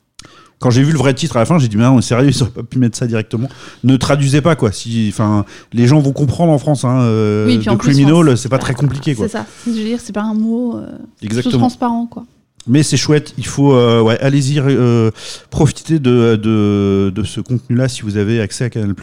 Quand 0.61 0.69
j'ai 0.69 0.83
vu 0.83 0.93
le 0.93 0.97
vrai 0.97 1.13
titre 1.13 1.35
à 1.35 1.39
la 1.39 1.45
fin, 1.45 1.59
j'ai 1.59 1.67
dit 1.67 1.75
mais 1.75 1.83
non, 1.83 1.99
sérieux, 1.99 2.29
ils 2.29 2.41
auraient 2.41 2.51
pas 2.51 2.63
pu 2.63 2.79
mettre 2.79 2.97
ça 2.97 3.07
directement. 3.07 3.49
Ne 3.83 3.97
traduisez 3.97 4.39
pas 4.41 4.55
quoi. 4.55 4.71
Si, 4.71 5.07
enfin, 5.11 5.43
les 5.73 5.87
gens 5.87 5.99
vont 5.99 6.13
comprendre 6.13 6.53
en 6.53 6.57
France. 6.59 6.85
Hein, 6.85 7.01
euh, 7.01 7.47
Oui, 7.47 7.57
puis 7.57 7.67
en 7.69 7.73
de 7.73 7.79
plus, 7.79 7.91
criminal, 7.93 8.37
c'est 8.37 8.47
pas 8.47 8.59
très 8.59 8.73
compliqué 8.75 9.15
quoi. 9.15 9.27
C'est 9.27 9.33
ça. 9.33 9.45
Je 9.65 9.71
veux 9.71 9.83
dire, 9.83 9.99
c'est 10.01 10.13
pas 10.13 10.21
un 10.21 10.33
mot 10.35 10.77
euh, 10.77 10.85
tout 11.19 11.25
Exactement. 11.25 11.57
transparent 11.57 12.05
quoi. 12.05 12.25
Mais 12.67 12.83
c'est 12.83 12.95
chouette, 12.95 13.33
il 13.39 13.45
faut, 13.47 13.73
euh, 13.73 14.01
ouais, 14.01 14.19
allez-y, 14.19 14.59
euh, 14.59 15.09
profiter 15.49 15.97
de, 15.97 16.35
de, 16.35 17.11
de 17.13 17.23
ce 17.23 17.41
contenu-là 17.41 17.87
si 17.87 18.03
vous 18.03 18.17
avez 18.17 18.39
accès 18.39 18.63
à 18.63 18.69
Canal+. 18.69 18.93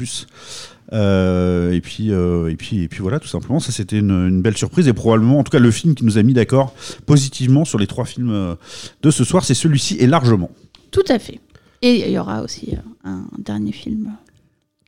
Euh, 0.92 1.73
et 1.73 1.81
puis, 1.81 2.12
euh, 2.12 2.49
et 2.51 2.57
puis, 2.57 2.83
et 2.83 2.88
puis 2.88 3.01
voilà, 3.01 3.18
tout 3.18 3.29
simplement, 3.29 3.61
ça 3.61 3.73
c'était 3.73 3.99
une, 3.99 4.11
une 4.29 4.40
belle 4.42 4.57
surprise 4.57 4.88
et 4.88 4.92
probablement, 4.92 5.38
en 5.38 5.44
tout 5.44 5.51
cas, 5.51 5.59
le 5.59 5.71
film 5.71 5.94
qui 5.94 6.05
nous 6.05 6.18
a 6.18 6.23
mis 6.23 6.33
d'accord 6.35 6.73
positivement 7.05 7.64
sur 7.64 7.79
les 7.79 7.87
trois 7.87 8.05
films 8.05 8.31
euh, 8.31 8.55
de 9.03 9.11
ce 9.11 9.25
soir, 9.25 9.44
c'est 9.44 9.55
celui-ci 9.55 9.97
et 9.99 10.07
largement. 10.07 10.51
Tout 10.90 11.03
à 11.09 11.18
fait. 11.18 11.40
Et 11.83 12.07
il 12.09 12.12
y 12.12 12.19
aura 12.19 12.43
aussi 12.43 12.75
euh, 12.75 12.81
un 13.05 13.25
dernier 13.38 13.73
film 13.73 14.12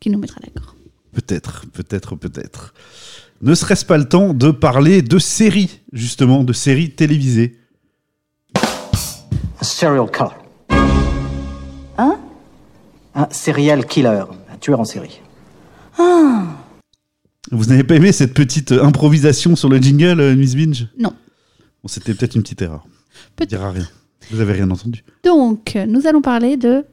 qui 0.00 0.10
nous 0.10 0.18
mettra 0.18 0.40
d'accord. 0.40 0.74
Peut-être, 1.12 1.66
peut-être, 1.72 2.16
peut-être. 2.16 2.74
Ne 3.42 3.54
serait-ce 3.54 3.84
pas 3.84 3.96
le 3.98 4.08
temps 4.08 4.34
de 4.34 4.50
parler 4.50 5.02
de 5.02 5.18
séries, 5.18 5.80
justement, 5.92 6.44
de 6.44 6.52
séries 6.52 6.90
télévisées 6.90 7.58
Un 8.56 9.62
serial 9.64 10.10
killer. 10.10 10.30
Hein? 11.98 12.18
Un 13.14 13.28
serial 13.30 13.86
killer, 13.86 14.24
un 14.52 14.56
tueur 14.58 14.80
en 14.80 14.84
série. 14.84 15.20
Vous 17.52 17.64
n'avez 17.66 17.82
pas 17.84 17.96
aimé 17.96 18.12
cette 18.12 18.34
petite 18.34 18.72
euh, 18.72 18.84
improvisation 18.84 19.56
sur 19.56 19.68
le 19.68 19.78
jingle, 19.78 20.20
euh, 20.20 20.36
Miss 20.36 20.54
Binge? 20.54 20.86
Non. 20.98 21.10
Bon, 21.82 21.88
c'était 21.88 22.14
peut-être 22.14 22.36
une 22.36 22.42
petite 22.42 22.62
erreur. 22.62 22.84
On 22.86 22.90
Peut- 23.36 23.46
dira 23.46 23.70
rien. 23.72 23.88
Vous 24.30 24.40
avez 24.40 24.52
rien 24.52 24.70
entendu. 24.70 25.04
Donc, 25.24 25.76
nous 25.88 26.06
allons 26.06 26.22
parler 26.22 26.56
de. 26.56 26.84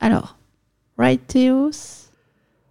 Alors, 0.00 0.36
Righteous. 0.98 1.70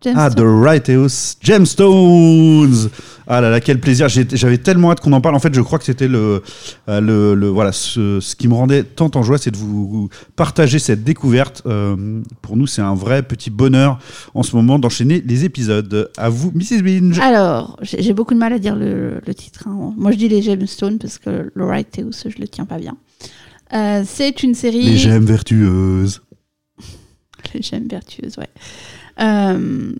Ah, 0.04 0.30
Gemstone. 0.30 0.36
The 0.36 0.64
Righteous 0.66 1.36
Gemstones 1.42 2.90
Ah 3.28 3.40
là 3.40 3.52
là, 3.52 3.60
quel 3.62 3.80
plaisir 3.80 4.08
J'avais 4.10 4.58
tellement 4.58 4.90
hâte 4.92 5.00
qu'on 5.00 5.14
en 5.14 5.22
parle. 5.22 5.36
En 5.36 5.40
fait, 5.40 5.54
je 5.54 5.62
crois 5.62 5.78
que 5.78 5.86
c'était 5.86 6.08
le, 6.08 6.42
euh, 6.90 7.00
le, 7.02 7.36
le- 7.36 7.50
voilà, 7.50 7.72
ce, 7.72 8.20
ce 8.20 8.36
qui 8.36 8.48
me 8.48 8.56
rendait 8.56 8.84
tant 8.84 9.12
en 9.14 9.22
joie, 9.22 9.38
c'est 9.38 9.52
de 9.52 9.58
vous, 9.58 10.10
partager 10.36 10.80
cette 10.80 11.04
découverte. 11.04 11.62
Euh, 11.68 12.22
pour 12.42 12.58
nous, 12.58 12.66
c'est 12.66 12.82
un 12.82 12.96
vrai 12.96 13.22
petit 13.22 13.52
bonheur 13.52 14.00
en 14.34 14.42
ce 14.42 14.56
moment 14.56 14.80
d'enchaîner 14.80 15.22
les 15.24 15.46
épisodes. 15.46 16.10
À 16.18 16.30
vous, 16.30 16.52
Mrs. 16.56 16.82
Binge 16.82 17.20
Alors, 17.20 17.78
j'ai 17.84 18.02
j'ai 18.02 18.14
beaucoup 18.14 18.34
de 18.34 18.40
mal 18.40 18.54
à 18.54 18.60
dire 18.60 18.76
le, 18.76 19.22
le 19.26 19.36
titre. 19.36 19.68
hein. 19.68 19.94
Moi, 19.98 20.12
je 20.14 20.18
dis 20.18 20.30
les 20.30 20.42
Gemstones 20.42 20.98
parce 20.98 21.20
que 21.20 21.52
le 21.54 21.66
Righteous, 21.66 22.12
je 22.28 22.40
le 22.40 22.48
tiens 22.48 22.66
pas 22.66 22.80
bien. 22.80 22.98
Euh, 23.74 24.04
c'est 24.06 24.44
une 24.44 24.54
série. 24.54 24.84
Les 24.84 24.98
gemmes 24.98 25.26
vertueuses. 25.26 26.22
Les 27.54 27.62
gemmes 27.62 27.88
vertueuses, 27.88 28.38
ouais. 28.38 28.50
Euh, 29.20 29.94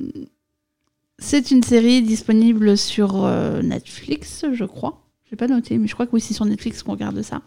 c'est 1.20 1.52
une 1.52 1.64
série 1.64 2.02
disponible 2.02 2.78
sur 2.78 3.26
euh, 3.26 3.62
Netflix, 3.62 4.46
je 4.52 4.66
crois. 4.66 5.08
Je 5.30 5.36
pas 5.36 5.48
noté, 5.48 5.78
mais 5.78 5.88
je 5.88 5.94
crois 5.94 6.06
que 6.06 6.12
oui, 6.14 6.22
c'est 6.22 6.34
sur 6.34 6.46
Netflix 6.46 6.84
qu'on 6.84 6.92
regarde 6.92 7.22
ça. 7.22 7.42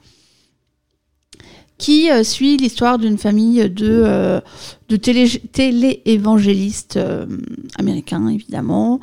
Qui 1.76 2.10
euh, 2.10 2.22
suit 2.22 2.56
l'histoire 2.56 2.98
d'une 2.98 3.18
famille 3.18 3.68
de, 3.68 4.02
euh, 4.04 4.40
de 4.88 4.96
télé, 4.96 5.28
télé-évangélistes 5.28 6.96
euh, 6.96 7.26
américains, 7.78 8.28
évidemment. 8.28 9.00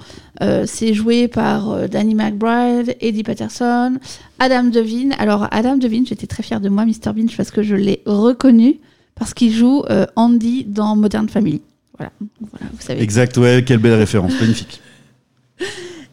C'est 0.66 0.96
joué 0.96 1.28
par 1.28 1.88
Danny 1.88 2.16
McBride, 2.16 2.96
Eddie 3.00 3.22
Patterson, 3.22 4.00
Adam 4.40 4.64
Devine. 4.64 5.14
Alors, 5.20 5.48
Adam 5.52 5.78
Devine, 5.78 6.08
j'étais 6.08 6.26
très 6.26 6.42
fière 6.42 6.60
de 6.60 6.68
moi, 6.68 6.84
Mr. 6.86 7.14
Binge, 7.14 7.38
parce 7.38 7.52
que 7.52 7.62
je 7.62 7.76
l'ai 7.76 8.02
reconnu 8.08 8.80
parce 9.14 9.36
qu'il 9.36 9.54
joue 9.54 9.84
Andy 10.16 10.66
dans 10.66 10.96
Modern 10.96 11.30
Family. 11.30 11.62
Voilà, 11.96 12.12
voilà 12.40 12.66
vous 12.74 12.82
savez. 12.82 13.04
Exact, 13.04 13.38
ouais, 13.38 13.64
quelle 13.64 13.78
belle 13.78 14.00
référence, 14.00 14.34
magnifique. 14.42 14.82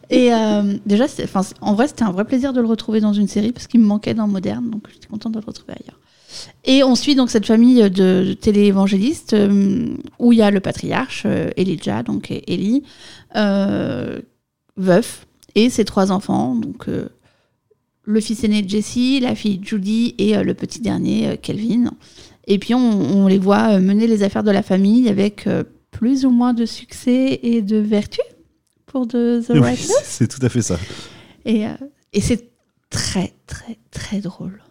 Et 0.09 0.33
euh, 0.33 0.77
déjà, 0.85 1.05
en 1.61 1.73
vrai, 1.75 1.87
c'était 1.87 2.03
un 2.03 2.11
vrai 2.11 2.25
plaisir 2.25 2.51
de 2.51 2.61
le 2.61 2.67
retrouver 2.67 2.99
dans 2.99 3.13
une 3.13 3.27
série 3.27 3.51
parce 3.51 3.67
qu'il 3.67 3.79
me 3.79 3.85
manquait 3.85 4.15
dans 4.15 4.27
Moderne, 4.27 4.69
donc 4.69 4.87
j'étais 4.91 5.07
contente 5.07 5.33
de 5.33 5.39
le 5.39 5.45
retrouver 5.45 5.73
ailleurs. 5.73 5.99
Et 6.65 6.83
on 6.83 6.95
suit 6.95 7.15
donc 7.15 7.29
cette 7.29 7.45
famille 7.45 7.89
de, 7.89 8.35
télé-évangélistes 8.39 9.33
euh, 9.33 9.87
où 10.19 10.33
il 10.33 10.39
y 10.39 10.41
a 10.41 10.51
le 10.51 10.59
patriarche, 10.59 11.23
euh, 11.25 11.49
Elijah, 11.57 12.03
donc 12.03 12.31
Eli, 12.47 12.83
euh, 13.35 14.19
veuf, 14.77 15.25
et 15.55 15.69
ses 15.69 15.85
trois 15.85 16.11
enfants, 16.11 16.55
donc 16.55 16.87
euh, 16.87 17.09
le 18.03 18.19
fils 18.21 18.43
aîné 18.43 18.63
Jesse, 18.67 19.21
la 19.21 19.35
fille 19.35 19.59
Judy 19.63 20.15
et 20.17 20.37
euh, 20.37 20.43
le 20.43 20.53
petit 20.53 20.79
dernier 20.79 21.37
Kelvin. 21.41 21.91
Et 22.47 22.59
puis 22.59 22.73
on, 22.73 22.79
on 22.79 23.27
les 23.27 23.37
voit 23.37 23.79
mener 23.79 24.07
les 24.07 24.23
affaires 24.23 24.43
de 24.43 24.51
la 24.51 24.63
famille 24.63 25.07
avec 25.07 25.47
plus 25.91 26.25
ou 26.25 26.31
moins 26.31 26.53
de 26.53 26.65
succès 26.65 27.39
et 27.43 27.61
de 27.61 27.77
vertu 27.77 28.21
pour 28.87 29.05
de 29.05 29.43
The 29.45 29.51
Oui, 29.51 29.75
c'est 30.03 30.27
tout 30.27 30.43
à 30.43 30.49
fait 30.49 30.63
ça. 30.63 30.79
Et, 31.45 31.65
et 32.13 32.21
c'est 32.21 32.49
très, 32.89 33.33
très, 33.45 33.77
très 33.91 34.19
drôle. 34.19 34.63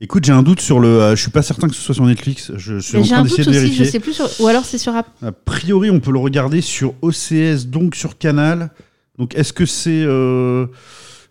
Écoute, 0.00 0.24
j'ai 0.24 0.32
un 0.32 0.42
doute 0.44 0.60
sur 0.60 0.78
le. 0.78 0.88
euh, 0.88 1.16
je 1.16 1.20
suis 1.22 1.30
pas 1.32 1.42
certain 1.42 1.66
que 1.68 1.74
ce 1.74 1.80
soit 1.82 1.94
sur 1.94 2.06
Netflix. 2.06 2.52
Je 2.56 2.78
suis 2.78 2.94
Mais 2.94 3.00
en 3.00 3.02
j'ai 3.04 3.10
train 3.10 3.18
un 3.20 3.22
doute 3.24 3.30
d'essayer 3.36 3.44
de 3.44 3.50
aussi, 3.50 3.58
vérifier. 3.58 3.84
je 3.84 3.90
sais 3.90 3.98
plus 4.00 4.12
sur... 4.12 4.28
Ou 4.40 4.46
alors 4.46 4.64
c'est 4.64 4.78
sur... 4.78 4.94
App- 4.94 5.10
A 5.22 5.32
priori, 5.32 5.90
on 5.90 5.98
peut 5.98 6.12
le 6.12 6.20
regarder 6.20 6.60
sur 6.60 6.94
OCS, 7.02 7.66
donc 7.66 7.96
sur 7.96 8.16
Canal. 8.16 8.70
Donc, 9.18 9.34
est-ce 9.34 9.52
que 9.52 9.66
c'est. 9.66 9.90
euh, 10.04 10.66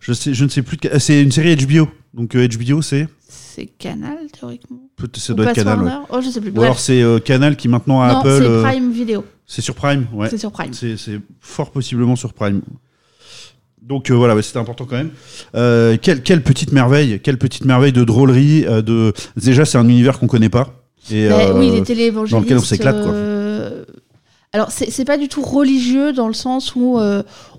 je, 0.00 0.12
sais, 0.12 0.34
je 0.34 0.44
ne 0.44 0.50
sais 0.50 0.60
plus. 0.60 0.76
de 0.76 0.90
C'est 0.98 1.22
une 1.22 1.32
série 1.32 1.56
HBO. 1.56 1.88
Donc, 2.12 2.34
euh, 2.36 2.46
HBO, 2.46 2.82
c'est. 2.82 3.08
C'est 3.26 3.64
Canal, 3.66 4.18
théoriquement. 4.38 4.82
peut- 4.96 5.08
Ça 5.16 5.32
Ou 5.32 5.36
doit 5.36 5.46
être 5.46 5.54
Canal. 5.54 5.78
ouais. 5.78 5.84
Warner 5.86 6.06
Oh, 6.10 6.20
je 6.22 6.28
sais 6.28 6.40
plus. 6.42 6.50
Ou 6.50 6.54
Bref. 6.54 6.64
alors, 6.66 6.78
c'est 6.78 7.00
euh, 7.00 7.18
Canal 7.20 7.56
qui 7.56 7.68
maintenant 7.68 8.02
a 8.02 8.12
non, 8.12 8.18
Apple. 8.20 8.36
c'est 8.38 8.46
euh, 8.46 8.62
Prime 8.62 8.92
Video. 8.92 9.24
C'est 9.46 9.62
sur 9.62 9.74
Prime, 9.74 10.06
ouais. 10.12 10.28
C'est 10.28 10.36
sur 10.36 10.52
Prime. 10.52 10.74
C'est 10.74 10.98
c'est 10.98 11.18
fort 11.40 11.70
possiblement 11.70 12.16
sur 12.16 12.34
Prime. 12.34 12.60
Donc 13.88 14.10
euh, 14.10 14.14
voilà, 14.14 14.36
ouais, 14.36 14.42
c'était 14.42 14.58
important 14.58 14.84
quand 14.84 14.96
même. 14.96 15.10
Euh, 15.54 15.96
quelle, 16.00 16.22
quelle 16.22 16.42
petite 16.42 16.72
merveille, 16.72 17.20
quelle 17.20 17.38
petite 17.38 17.64
merveille 17.64 17.92
de 17.92 18.04
drôlerie. 18.04 18.66
euh, 18.66 18.82
de... 18.82 19.14
Déjà, 19.36 19.64
c'est 19.64 19.78
un 19.78 19.88
univers 19.88 20.18
qu'on 20.18 20.26
connaît 20.26 20.50
pas. 20.50 20.74
Et, 21.10 21.26
euh, 21.26 21.54
oui, 21.58 21.70
les 21.88 22.10
dans 22.10 22.40
lequel 22.40 22.58
on 22.58 22.62
s'éclate, 22.62 23.02
quoi. 23.02 23.14
Alors, 24.52 24.70
c'est 24.70 25.04
pas 25.04 25.18
du 25.18 25.28
tout 25.28 25.42
religieux 25.42 26.12
dans 26.12 26.28
le 26.28 26.34
sens 26.34 26.74
où 26.74 26.98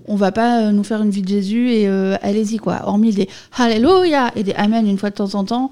on 0.06 0.16
va 0.16 0.32
pas 0.32 0.70
nous 0.72 0.84
faire 0.84 1.02
une 1.02 1.10
vie 1.10 1.22
de 1.22 1.28
Jésus 1.28 1.70
et 1.72 1.88
allez-y, 2.22 2.58
quoi. 2.58 2.82
Hormis 2.84 3.12
des 3.12 3.28
Alléluia 3.58 4.30
et 4.36 4.44
des 4.44 4.52
Amen 4.52 4.86
une 4.88 4.98
fois 4.98 5.10
de 5.10 5.16
temps 5.16 5.34
en 5.34 5.44
temps. 5.44 5.70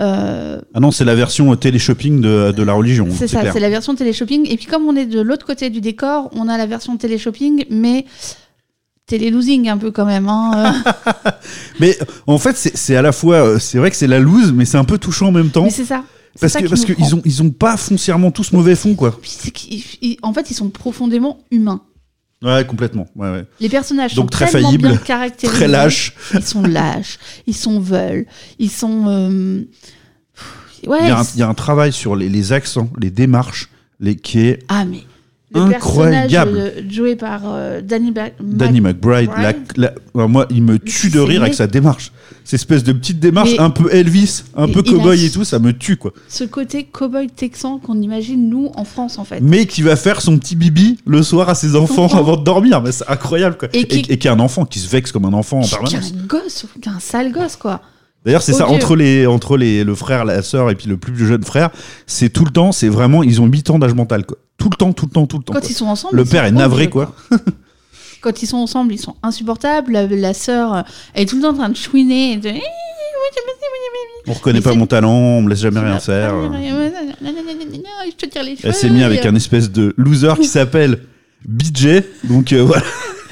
euh, 0.00 0.60
Ah 0.74 0.80
non, 0.80 0.90
c'est 0.90 1.04
la 1.04 1.14
version 1.14 1.54
télé-shopping 1.54 2.20
de, 2.20 2.52
de 2.52 2.62
la 2.62 2.72
religion. 2.72 3.06
c'est 3.10 3.28
ça, 3.28 3.52
c'est 3.52 3.60
la 3.60 3.70
version 3.70 3.94
télé-shopping. 3.94 4.46
Et 4.50 4.56
puis, 4.56 4.66
comme 4.66 4.86
on 4.86 4.96
est 4.96 5.06
de 5.06 5.20
l'autre 5.20 5.46
côté 5.46 5.70
du 5.70 5.80
décor, 5.80 6.30
on 6.34 6.48
a 6.48 6.56
la 6.58 6.66
version 6.66 6.96
télé-shopping, 6.96 7.64
mais 7.70 8.06
télé-losing 9.10 9.68
un 9.68 9.76
peu 9.76 9.90
quand 9.90 10.06
même. 10.06 10.28
hein, 10.28 10.72
euh. 10.86 11.30
Mais 11.80 11.98
en 12.26 12.38
fait, 12.38 12.56
c'est 12.56 12.96
à 12.96 13.02
la 13.02 13.12
fois, 13.12 13.36
euh, 13.36 13.58
c'est 13.58 13.78
vrai 13.78 13.90
que 13.90 13.96
c'est 13.96 14.06
la 14.06 14.18
loose, 14.20 14.52
mais 14.52 14.64
c'est 14.64 14.78
un 14.78 14.84
peu 14.84 14.98
touchant 14.98 15.28
en 15.28 15.32
même 15.32 15.50
temps. 15.50 15.64
mais 15.64 15.70
c'est 15.70 15.84
ça. 15.84 16.04
Parce 16.40 16.52
que 16.54 16.58
qui 16.60 16.68
parce 16.68 16.84
qu'ils 16.84 17.14
ont 17.16 17.22
ils 17.24 17.42
ont 17.42 17.50
pas 17.50 17.76
foncièrement 17.76 18.30
tous 18.30 18.52
mauvais 18.52 18.76
fond 18.76 18.94
quoi. 18.94 19.18
En 20.22 20.32
fait, 20.32 20.50
ils 20.50 20.54
sont 20.54 20.70
profondément 20.70 21.40
humains. 21.50 21.82
Ouais, 22.42 22.64
complètement. 22.64 23.06
Ouais, 23.16 23.30
ouais. 23.30 23.44
Les 23.58 23.68
personnages 23.68 24.14
Donc 24.14 24.26
sont 24.26 24.28
très 24.30 24.46
faillibles. 24.46 24.98
Très 25.42 25.68
lâche. 25.68 26.14
Ils 26.32 26.42
sont 26.42 26.62
lâches, 26.62 27.18
ils 27.46 27.54
sont 27.56 27.80
veulent, 27.80 28.26
ils 28.58 28.70
sont. 28.70 29.04
euh, 29.08 29.62
Ouais. 30.86 30.98
Il 31.02 31.08
y, 31.08 31.10
a 31.10 31.18
un, 31.18 31.22
ils- 31.24 31.28
il 31.34 31.40
y 31.40 31.42
a 31.42 31.48
un 31.48 31.52
travail 31.54 31.92
sur 31.92 32.16
les, 32.16 32.30
les 32.30 32.52
accents, 32.54 32.88
les 32.98 33.10
démarches, 33.10 33.68
les 33.98 34.16
qui 34.16 34.38
est 34.40 34.60
Ah 34.68 34.86
mais. 34.86 35.02
Le 35.52 35.62
Incroyable. 35.62 36.28
personnage 36.52 36.78
euh, 36.78 36.82
joué 36.88 37.16
par 37.16 37.40
euh, 37.46 37.80
Danny, 37.80 38.12
Ba- 38.12 38.28
Danny 38.40 38.80
Mac- 38.80 38.94
McBride. 39.02 39.30
la- 39.36 39.52
la- 39.76 39.92
ouais, 40.14 40.28
moi, 40.28 40.46
il 40.50 40.62
me 40.62 40.78
tue 40.78 41.10
de 41.10 41.18
rire 41.18 41.42
avec 41.42 41.54
sa 41.54 41.66
démarche. 41.66 42.12
Cette 42.44 42.60
espèce 42.60 42.84
de 42.84 42.92
petite 42.92 43.18
démarche 43.18 43.50
Mais- 43.52 43.58
un 43.60 43.70
peu 43.70 43.92
Elvis, 43.92 44.44
un 44.56 44.68
peu 44.68 44.82
cowboy 44.82 45.24
et 45.24 45.30
tout, 45.30 45.42
ça 45.44 45.58
me 45.58 45.72
tue 45.72 45.96
quoi. 45.96 46.12
Ce 46.28 46.44
côté 46.44 46.84
cowboy 46.84 47.28
texan 47.28 47.78
qu'on 47.78 48.00
imagine 48.00 48.48
nous 48.48 48.70
en 48.76 48.84
France 48.84 49.18
en 49.18 49.24
fait. 49.24 49.40
Mais 49.40 49.66
qui 49.66 49.82
va 49.82 49.96
faire 49.96 50.20
son 50.22 50.38
petit 50.38 50.54
bibi 50.54 50.98
le 51.04 51.20
soir 51.22 51.48
à 51.48 51.54
ses 51.56 51.74
enfants 51.74 52.04
enfant. 52.04 52.18
avant 52.18 52.36
de 52.36 52.44
dormir. 52.44 52.80
C'est 52.92 53.08
incroyable 53.10 53.56
quoi. 53.58 53.68
Et 53.72 53.80
Et, 53.80 53.86
qui- 53.86 54.12
et 54.12 54.18
qui 54.18 54.28
est 54.28 54.30
un 54.30 54.40
enfant 54.40 54.64
qui 54.64 54.78
se 54.78 54.88
vexe 54.88 55.10
comme 55.10 55.24
un 55.24 55.32
enfant 55.32 55.58
en 55.58 55.62
Qui 55.62 55.70
qui 55.70 55.74
est 55.74 55.78
permanence. 55.80 56.12
un 56.16 56.26
gosse, 56.26 56.66
qui 56.80 56.88
est 56.88 56.92
un 56.92 57.00
sale 57.00 57.32
gosse 57.32 57.56
quoi. 57.56 57.80
D'ailleurs, 58.24 58.42
c'est 58.42 58.52
ça, 58.52 58.68
entre, 58.68 58.96
les, 58.96 59.26
entre 59.26 59.56
les, 59.56 59.82
le 59.82 59.94
frère, 59.94 60.26
la 60.26 60.42
sœur 60.42 60.68
et 60.70 60.74
puis 60.74 60.88
le 60.88 60.98
plus 60.98 61.26
jeune 61.26 61.42
frère, 61.42 61.70
c'est 62.06 62.28
tout 62.28 62.44
le 62.44 62.50
temps, 62.50 62.70
c'est 62.70 62.88
vraiment, 62.90 63.22
ils 63.22 63.40
ont 63.40 63.46
8 63.46 63.70
ans 63.70 63.78
d'âge 63.78 63.94
mental, 63.94 64.26
quoi. 64.26 64.36
Tout 64.60 64.68
le 64.70 64.76
temps, 64.76 64.92
tout 64.92 65.06
le 65.06 65.10
temps, 65.10 65.26
tout 65.26 65.38
le 65.38 65.42
temps. 65.42 65.54
Quand 65.54 65.60
quoi. 65.60 65.70
ils 65.70 65.74
sont 65.74 65.86
ensemble. 65.86 66.16
Le 66.16 66.24
père 66.24 66.44
est 66.44 66.52
navré, 66.52 66.90
quoi. 66.90 67.16
Quand 68.20 68.42
ils 68.42 68.46
sont 68.46 68.58
ensemble, 68.58 68.92
ils 68.92 68.98
sont 68.98 69.16
insupportables. 69.22 69.90
La, 69.92 70.06
la 70.06 70.34
sœur 70.34 70.74
euh, 70.74 70.82
elle 71.14 71.22
est 71.22 71.26
tout 71.26 71.36
le 71.36 71.42
temps 71.42 71.50
en 71.50 71.54
train 71.54 71.68
de 71.70 71.76
chouiner. 71.76 72.32
et 72.32 72.36
de... 72.36 72.50
On 74.26 74.34
reconnaît 74.34 74.60
pas 74.60 74.74
mon 74.74 74.86
talent, 74.86 75.12
on 75.12 75.42
me 75.42 75.48
laisse 75.48 75.60
jamais 75.60 75.80
rien 75.80 75.98
faire. 75.98 76.34
Je 76.42 78.16
te 78.16 78.26
tire 78.26 78.42
les 78.42 78.56
cheveux. 78.56 78.68
Elle 78.68 78.74
s'est 78.74 78.90
mise 78.90 79.02
avec 79.02 79.24
un 79.24 79.34
espèce 79.34 79.70
de 79.70 79.94
loser 79.96 80.34
qui 80.36 80.44
s'appelle 80.48 81.00
BJ. 81.48 82.02
Donc 82.24 82.52
euh, 82.52 82.62
voilà. 82.62 82.84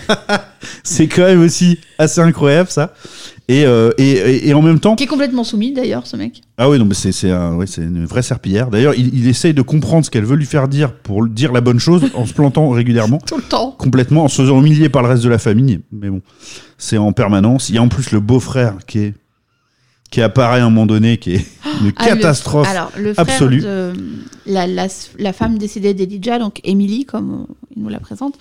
c'est 0.82 1.08
quand 1.08 1.26
même 1.26 1.42
aussi 1.42 1.78
assez 1.98 2.22
incroyable 2.22 2.70
ça. 2.70 2.94
Et, 3.51 3.64
euh, 3.64 3.90
et, 3.96 4.11
et, 4.11 4.49
et 4.49 4.55
en 4.55 4.61
même 4.61 4.78
temps. 4.78 4.94
Qui 4.94 5.05
est 5.05 5.09
complètement 5.09 5.42
soumis 5.42 5.72
d'ailleurs, 5.72 6.07
ce 6.07 6.16
mec. 6.16 6.42
Ah 6.59 6.68
oui, 6.68 6.78
non, 6.78 6.84
mais 6.84 6.92
c'est 6.94 7.30
un- 7.30 7.55
ouais, 7.55 7.64
une 7.78 8.05
vraie 8.05 8.20
serpillière. 8.22 8.68
D'ailleurs, 8.68 8.92
il, 8.94 9.14
il 9.18 9.26
essaye 9.26 9.55
de 9.55 9.62
comprendre 9.62 10.05
ce 10.05 10.11
qu'elle 10.11 10.26
veut 10.26 10.36
lui 10.36 10.44
faire 10.44 10.68
dire 10.68 10.92
pour 10.92 11.26
dire 11.26 11.53
la 11.53 11.62
bonne 11.62 11.78
chose 11.78 12.03
en 12.14 12.26
se 12.26 12.34
plantant 12.34 12.68
régulièrement. 12.68 13.18
Tout 13.26 13.38
le 13.38 13.42
temps. 13.42 13.74
Complètement, 13.78 14.24
en 14.24 14.28
se 14.28 14.42
faisant 14.42 14.59
humilier 14.61 14.90
par 14.90 15.03
le 15.03 15.09
reste 15.09 15.24
de 15.24 15.30
la 15.30 15.38
famille. 15.38 15.80
Mais 15.92 16.11
bon, 16.11 16.20
c'est 16.76 16.99
en 16.99 17.12
permanence. 17.12 17.70
Il 17.70 17.76
y 17.76 17.78
a 17.78 17.82
en 17.82 17.88
plus 17.88 18.11
le 18.12 18.20
beau-frère 18.20 18.74
qui 18.86 18.99
est 18.99 19.14
qui 20.11 20.22
apparaît 20.22 20.61
à 20.61 20.64
un 20.64 20.70
moment 20.70 20.86
donné, 20.86 21.18
qui 21.18 21.34
est 21.34 21.46
une 21.82 21.92
Ah, 21.96 22.05
le- 22.11 22.14
catastrophe 22.16 22.66
Alors, 22.68 22.90
le 22.99 23.12
frère 23.12 23.26
absolue. 23.28 23.61
de 23.61 23.92
la, 24.46 24.66
la, 24.66 24.88
la 25.18 25.32
femme 25.34 25.59
décédée 25.59 25.92
d'Elijah, 25.92 26.38
donc 26.38 26.61
Emily, 26.64 27.05
comme 27.05 27.46
il 27.76 27.82
nous 27.82 27.90
la 27.90 28.01
présente, 28.01 28.38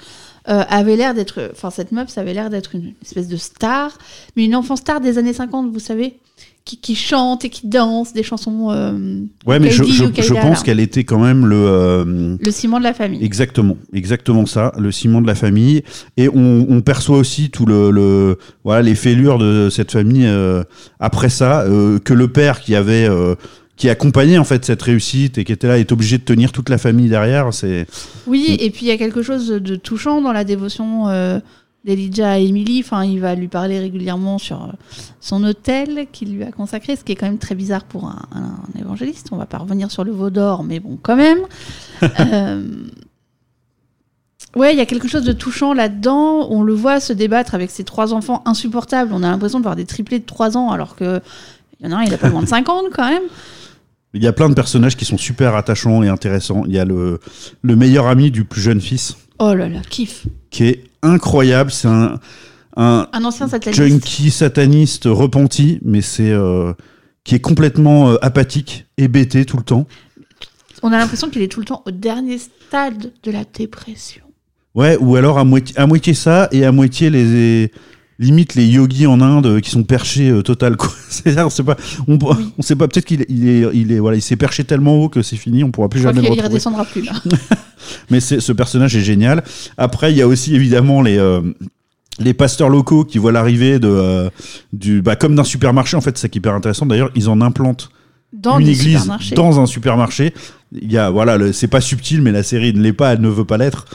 euh, 0.49 0.63
avait 0.69 0.95
l'air 0.95 1.13
d'être. 1.13 1.49
Enfin, 1.51 1.69
cette 1.69 1.91
meuf, 1.91 2.09
ça 2.09 2.21
avait 2.21 2.33
l'air 2.33 2.49
d'être 2.49 2.75
une 2.75 2.93
espèce 3.03 3.27
de 3.27 3.37
star, 3.37 3.97
mais 4.35 4.45
une 4.45 4.55
enfant 4.55 4.75
star 4.75 5.01
des 5.01 5.17
années 5.17 5.33
50, 5.33 5.71
vous 5.71 5.79
savez, 5.79 6.17
qui, 6.65 6.77
qui 6.77 6.95
chante 6.95 7.45
et 7.45 7.49
qui 7.49 7.67
danse 7.67 8.11
des 8.13 8.23
chansons. 8.23 8.69
euh, 8.71 9.21
Ouais, 9.45 9.57
mais 9.59 9.69
je, 9.71 9.83
je, 9.85 10.33
pense 10.33 10.63
qu'elle 10.63 10.79
était 10.81 11.03
quand 11.05 11.19
même 11.19 11.45
le. 11.45 11.55
euh, 11.55 12.35
Le 12.41 12.51
ciment 12.51 12.77
de 12.79 12.83
la 12.83 12.93
famille. 12.93 13.23
Exactement, 13.23 13.77
exactement 13.93 14.45
ça, 14.45 14.73
le 14.77 14.91
ciment 14.91 15.21
de 15.21 15.27
la 15.27 15.35
famille. 15.35 15.83
Et 16.17 16.27
on, 16.29 16.65
on 16.69 16.81
perçoit 16.81 17.17
aussi 17.17 17.49
tout 17.49 17.65
le, 17.65 17.89
le 17.91 18.37
voilà 18.65 18.81
les 18.81 18.95
fêlures 18.95 19.37
de 19.37 19.69
cette 19.69 19.91
famille 19.91 20.25
euh, 20.27 20.63
après 20.99 21.29
ça, 21.29 21.65
que 22.03 22.13
le 22.13 22.27
père 22.27 22.59
qui 22.59 22.75
avait 22.75 23.07
qui 23.77 23.89
accompagnait 23.89 24.39
en 24.39 24.43
fait 24.43 24.65
cette 24.65 24.81
réussite 24.81 25.37
et 25.37 25.43
qui 25.43 25.51
était 25.51 25.67
là 25.67 25.77
est 25.77 25.91
obligé 25.91 26.17
de 26.17 26.23
tenir 26.23 26.51
toute 26.51 26.69
la 26.69 26.77
famille 26.77 27.09
derrière. 27.09 27.53
C'est 27.53 27.85
Oui, 28.25 28.57
et 28.59 28.69
puis 28.71 28.87
il 28.87 28.89
y 28.89 28.91
a 28.91 28.97
quelque 28.97 29.21
chose 29.21 29.47
de 29.47 29.75
touchant 29.75 30.19
dans 30.19 30.33
la 30.33 30.43
dévotion 30.43 31.07
euh, 31.09 31.39
d'Elijah 31.85 32.31
à 32.31 32.37
Emily. 32.39 32.81
Enfin, 32.83 33.05
il 33.05 33.19
va 33.19 33.35
lui 33.35 33.47
parler 33.47 33.79
régulièrement 33.79 34.39
sur 34.39 34.63
euh, 34.63 34.71
son 35.21 35.43
hôtel 35.43 36.07
qu'il 36.11 36.33
lui 36.33 36.43
a 36.43 36.51
consacré, 36.51 36.95
ce 36.95 37.03
qui 37.03 37.11
est 37.11 37.15
quand 37.15 37.27
même 37.27 37.37
très 37.37 37.55
bizarre 37.55 37.83
pour 37.83 38.05
un, 38.05 38.25
un 38.33 38.79
évangéliste. 38.79 39.27
On 39.31 39.37
va 39.37 39.45
pas 39.45 39.59
revenir 39.59 39.91
sur 39.91 40.03
le 40.03 40.11
veau 40.11 40.31
d'or, 40.31 40.63
mais 40.63 40.79
bon, 40.79 40.97
quand 41.01 41.15
même. 41.15 41.39
Euh, 42.19 42.61
Ouais, 44.55 44.73
il 44.73 44.77
y 44.77 44.81
a 44.81 44.85
quelque 44.85 45.07
chose 45.07 45.23
de 45.23 45.33
touchant 45.33 45.73
là-dedans. 45.73 46.47
On 46.49 46.63
le 46.63 46.73
voit 46.73 46.99
se 46.99 47.13
débattre 47.13 47.53
avec 47.53 47.69
ses 47.69 47.83
trois 47.83 48.13
enfants 48.13 48.41
insupportables. 48.45 49.11
On 49.13 49.21
a 49.21 49.29
l'impression 49.29 49.59
de 49.59 49.63
voir 49.63 49.75
des 49.75 49.85
triplés 49.85 50.17
de 50.17 50.25
3 50.25 50.57
ans, 50.57 50.71
alors 50.71 50.95
que 50.95 51.21
il 51.79 51.85
y 51.85 51.89
en 51.89 51.95
a 51.95 51.99
un, 51.99 52.03
il 52.03 52.13
a 52.13 52.17
pas 52.17 52.29
moins 52.29 52.41
de 52.41 52.47
50 52.47 52.85
quand 52.91 53.07
même. 53.07 53.23
Il 54.17 54.23
y 54.23 54.27
a 54.27 54.33
plein 54.33 54.49
de 54.49 54.53
personnages 54.53 54.97
qui 54.97 55.05
sont 55.05 55.17
super 55.17 55.55
attachants 55.55 56.03
et 56.03 56.09
intéressants. 56.09 56.63
Il 56.67 56.73
y 56.73 56.79
a 56.79 56.85
le 56.85 57.19
le 57.61 57.75
meilleur 57.75 58.07
ami 58.07 58.29
du 58.31 58.43
plus 58.43 58.61
jeune 58.61 58.81
fils 58.81 59.15
Oh 59.39 59.53
là 59.53 59.69
là, 59.69 59.79
kiff. 59.89 60.25
qui 60.49 60.65
est 60.65 60.83
incroyable. 61.01 61.71
C'est 61.71 61.87
un 61.87 62.19
un 62.75 63.07
Un 63.13 63.23
ancien 63.25 63.47
sataniste. 63.47 63.81
junkie 63.81 64.29
sataniste 64.31 65.05
repenti, 65.05 65.79
mais 65.83 66.01
c'est 66.01 66.31
euh, 66.31 66.73
qui 67.23 67.35
est 67.35 67.39
complètement 67.39 68.09
euh, 68.11 68.15
apathique, 68.21 68.85
hébété 68.97 69.45
tout 69.45 69.57
le 69.57 69.63
temps. 69.63 69.87
On 70.83 70.91
a 70.91 70.97
l'impression 70.97 71.29
qu'il 71.29 71.41
est 71.41 71.47
tout 71.51 71.59
le 71.59 71.65
temps 71.65 71.81
au 71.87 71.91
dernier 71.91 72.37
stade 72.37 73.11
de 73.23 73.31
la 73.31 73.43
dépression. 73.45 74.21
Ouais, 74.75 74.95
ou 74.99 75.15
alors 75.15 75.39
à 75.39 75.43
moitié, 75.43 75.75
à 75.79 75.87
moitié 75.87 76.13
ça 76.13 76.49
et 76.51 76.63
à 76.65 76.71
moitié 76.71 77.09
les 77.09 77.71
limite 78.19 78.55
les 78.55 78.65
yogis 78.65 79.05
en 79.07 79.21
Inde 79.21 79.45
euh, 79.45 79.59
qui 79.59 79.69
sont 79.69 79.83
perchés 79.83 80.29
euh, 80.29 80.41
total 80.41 80.75
quoi. 80.75 80.89
C'est 81.09 81.39
on 81.39 81.49
sait 81.49 81.63
pas, 81.63 81.77
on, 82.07 82.17
on 82.57 82.61
sait 82.61 82.75
pas 82.75 82.87
peut-être 82.87 83.05
qu'il 83.05 83.25
il 83.29 83.47
est, 83.47 83.65
il 83.73 83.91
est 83.91 83.99
voilà, 83.99 84.17
il 84.17 84.21
s'est 84.21 84.35
perché 84.35 84.63
tellement 84.63 84.95
haut 84.95 85.09
que 85.09 85.21
c'est 85.21 85.37
fini, 85.37 85.63
on 85.63 85.71
pourra 85.71 85.89
plus 85.89 85.99
Je 85.99 86.05
crois 86.05 86.13
jamais 86.13 86.27
le 86.27 86.31
retrouver. 86.31 86.47
redescendra 86.49 86.85
plus 86.85 87.01
là. 87.03 87.13
Mais 88.09 88.19
ce 88.19 88.51
personnage 88.51 88.95
est 88.95 89.01
génial. 89.01 89.43
Après, 89.77 90.11
il 90.11 90.17
y 90.17 90.21
a 90.21 90.27
aussi 90.27 90.55
évidemment 90.55 91.01
les 91.01 91.17
euh, 91.17 91.41
les 92.19 92.33
pasteurs 92.33 92.69
locaux 92.69 93.03
qui 93.05 93.17
voient 93.17 93.31
l'arrivée 93.31 93.79
de 93.79 93.87
euh, 93.87 94.29
du 94.73 95.01
bah 95.01 95.15
comme 95.15 95.35
d'un 95.35 95.43
supermarché 95.43 95.95
en 95.97 96.01
fait, 96.01 96.17
c'est 96.17 96.23
ça 96.23 96.29
qui 96.29 96.37
est 96.37 96.41
hyper 96.41 96.53
intéressant. 96.53 96.85
D'ailleurs, 96.85 97.11
ils 97.15 97.29
en 97.29 97.41
implantent 97.41 97.89
Dans 98.33 98.59
une 98.59 98.67
église 98.67 99.09
dans 99.35 99.59
un 99.59 99.65
supermarché. 99.65 100.33
Il 100.73 100.91
y 100.91 100.97
a 100.97 101.09
voilà, 101.09 101.53
c'est 101.53 101.67
pas 101.67 101.79
subtil, 101.79 102.21
mais 102.21 102.31
la 102.31 102.43
série 102.43 102.73
ne 102.73 102.81
l'est 102.81 102.93
pas, 102.93 103.13
elle 103.13 103.21
ne 103.21 103.29
veut 103.29 103.45
pas 103.45 103.57
l'être. 103.57 103.85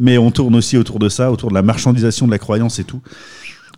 Mais 0.00 0.16
on 0.16 0.30
tourne 0.30 0.54
aussi 0.54 0.78
autour 0.78 0.98
de 0.98 1.08
ça, 1.08 1.30
autour 1.30 1.50
de 1.50 1.54
la 1.54 1.62
marchandisation 1.62 2.26
de 2.26 2.30
la 2.30 2.38
croyance 2.38 2.78
et 2.78 2.84
tout. 2.84 3.02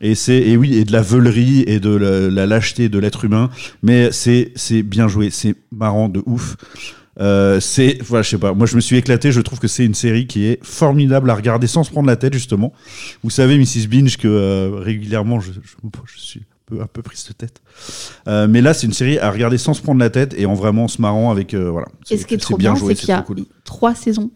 Et 0.01 0.15
c'est 0.15 0.39
et 0.39 0.57
oui 0.57 0.75
et 0.75 0.85
de 0.85 0.93
la 0.93 1.03
veulerie 1.03 1.65
et 1.67 1.81
de 1.81 1.91
la, 1.91 2.29
la 2.31 2.47
lâcheté 2.47 2.89
de 2.89 2.99
l'être 2.99 3.25
humain. 3.25 3.51
Mais 3.83 4.11
c'est 4.13 4.53
c'est 4.57 4.83
bien 4.83 5.09
joué, 5.09 5.31
c'est 5.31 5.55
marrant 5.73 6.09
de 6.09 6.23
ouf. 6.27 6.57
Euh, 7.21 7.61
c'est 7.61 7.99
voilà, 8.03 8.23
je 8.23 8.31
sais 8.31 8.39
pas. 8.39 8.55
Moi, 8.55 8.67
je 8.67 8.77
me 8.77 8.81
suis 8.81 8.97
éclaté. 8.97 9.31
Je 9.31 9.41
trouve 9.41 9.61
que 9.61 9.69
c'est 9.69 9.85
une 9.85 9.95
série 9.95 10.27
qui 10.27 10.47
est 10.47 10.59
formidable 10.65 11.31
à 11.31 11.35
regarder 11.35 11.67
sans 11.67 11.85
se 11.85 11.91
prendre 11.91 12.09
la 12.09 12.17
tête 12.17 12.33
justement. 12.33 12.73
Vous 13.23 13.31
savez, 13.31 13.57
Mrs 13.57 13.87
Binge, 13.89 14.17
que 14.17 14.29
euh, 14.29 14.71
régulièrement, 14.75 15.41
je, 15.41 15.53
je, 15.53 15.59
je 16.07 16.19
suis 16.19 16.41
un 16.41 16.75
peu, 16.77 16.83
un 16.83 16.87
peu 16.87 17.03
prise 17.03 17.25
de 17.29 17.33
tête. 17.33 17.63
Euh, 18.27 18.49
mais 18.49 18.61
là, 18.61 18.75
c'est 18.75 18.87
une 18.87 18.93
série 18.93 19.19
à 19.19 19.31
regarder 19.31 19.59
sans 19.59 19.75
se 19.75 19.83
prendre 19.83 20.01
la 20.01 20.11
tête 20.11 20.35
et 20.37 20.47
en 20.47 20.55
vraiment 20.55 20.89
se 20.89 21.01
marrant 21.01 21.31
avec 21.31 21.55
euh, 21.55 21.71
voilà. 21.71 21.87
Et 22.11 22.19
ce 22.19 22.27
qui 22.27 22.35
est 22.35 22.39
trop 22.39 22.57
bien, 22.57 22.75
c'est 22.75 22.95
qu'il 22.95 23.09
y 23.09 23.13
a 23.13 23.23
cool. 23.23 23.45
trois 23.65 23.95
saisons 23.95 24.31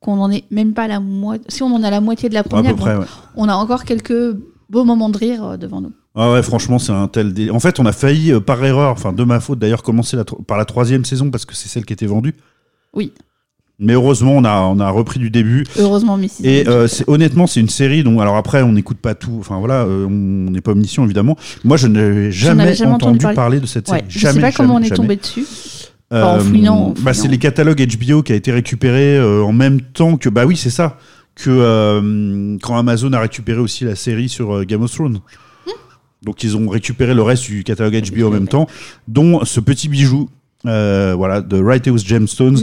qu'on 0.00 0.18
en 0.18 0.30
est 0.30 0.44
même 0.50 0.72
pas 0.72 0.84
à 0.84 0.88
la 0.88 1.00
moitié. 1.00 1.44
Si 1.48 1.62
on 1.62 1.74
en 1.74 1.82
a 1.82 1.90
la 1.90 2.00
moitié 2.00 2.28
de 2.28 2.34
la 2.34 2.42
première, 2.42 2.74
près, 2.74 2.94
bon, 2.94 3.00
ouais. 3.00 3.06
on 3.36 3.48
a 3.48 3.54
encore 3.54 3.84
quelques 3.84 4.36
beaux 4.70 4.84
moments 4.84 5.08
de 5.10 5.18
rire 5.18 5.44
euh, 5.44 5.56
devant 5.56 5.80
nous. 5.80 5.92
Ah 6.14 6.32
ouais, 6.32 6.42
franchement, 6.42 6.78
c'est 6.78 6.92
un 6.92 7.08
tel. 7.08 7.32
dé- 7.34 7.50
En 7.50 7.60
fait, 7.60 7.78
on 7.80 7.86
a 7.86 7.92
failli, 7.92 8.32
euh, 8.32 8.40
par 8.40 8.64
erreur, 8.64 8.90
enfin 8.92 9.12
de 9.12 9.24
ma 9.24 9.40
faute 9.40 9.58
d'ailleurs, 9.58 9.82
commencer 9.82 10.16
la 10.16 10.24
par 10.24 10.56
la 10.58 10.64
troisième 10.64 11.04
saison 11.04 11.30
parce 11.30 11.44
que 11.44 11.54
c'est 11.54 11.68
celle 11.68 11.84
qui 11.84 11.92
était 11.92 12.06
vendue. 12.06 12.34
Oui. 12.94 13.12
Mais 13.82 13.94
heureusement, 13.94 14.32
on 14.36 14.44
a, 14.44 14.60
on 14.60 14.78
a 14.78 14.90
repris 14.90 15.18
du 15.18 15.30
début. 15.30 15.64
Heureusement, 15.78 16.18
Mrs. 16.18 16.44
Et 16.44 16.68
euh, 16.68 16.86
c'est- 16.86 17.08
honnêtement, 17.08 17.46
c'est 17.46 17.60
une 17.60 17.70
série 17.70 18.02
dont, 18.04 18.20
alors 18.20 18.36
après, 18.36 18.60
on 18.62 18.72
n'écoute 18.72 18.98
pas 18.98 19.14
tout. 19.14 19.36
Enfin 19.40 19.58
voilà, 19.58 19.84
euh, 19.84 20.06
on 20.06 20.50
n'est 20.50 20.60
pas 20.60 20.72
omniscient 20.72 21.04
évidemment. 21.04 21.36
Moi, 21.64 21.76
je 21.78 21.86
n'avais 21.86 22.30
jamais, 22.30 22.74
jamais 22.74 22.92
entendu, 22.92 23.18
parler. 23.18 23.36
parler. 23.36 23.60
de 23.60 23.66
cette 23.66 23.86
série. 23.88 24.00
Ouais, 24.00 24.04
je 24.08 24.18
jamais, 24.18 24.34
sais 24.34 24.40
pas 24.40 24.52
comment 24.52 24.74
on 24.74 24.80
est 24.80 24.84
jamais. 24.84 24.96
tombé 24.96 25.16
dessus. 25.16 25.44
Euh, 26.12 26.24
en 26.24 26.40
fouillant, 26.40 26.92
bah, 27.02 27.14
c'est 27.14 27.28
les 27.28 27.38
catalogues 27.38 27.80
HBO 27.86 28.22
qui 28.24 28.32
a 28.32 28.34
été 28.34 28.50
récupéré 28.50 29.18
en 29.22 29.52
même 29.52 29.80
temps 29.80 30.16
que. 30.16 30.28
Bah 30.28 30.44
oui, 30.44 30.56
c'est 30.56 30.68
ça. 30.68 30.98
Que 31.42 31.50
euh, 31.50 32.58
quand 32.60 32.76
Amazon 32.76 33.12
a 33.12 33.20
récupéré 33.20 33.58
aussi 33.58 33.84
la 33.84 33.94
série 33.94 34.28
sur 34.28 34.56
euh, 34.56 34.64
Game 34.64 34.82
of 34.82 34.92
Thrones. 34.92 35.20
Hmm. 35.66 35.70
Donc 36.22 36.42
ils 36.44 36.56
ont 36.56 36.68
récupéré 36.68 37.14
le 37.14 37.22
reste 37.22 37.44
du 37.44 37.64
catalogue 37.64 38.02
HBO 38.10 38.28
en 38.28 38.30
même 38.30 38.48
temps, 38.48 38.66
dont 39.08 39.44
ce 39.44 39.60
petit 39.60 39.88
bijou, 39.88 40.28
euh, 40.66 41.14
voilà, 41.16 41.40
de 41.40 41.62
Righteous 41.62 41.98
Gemstones. 41.98 42.58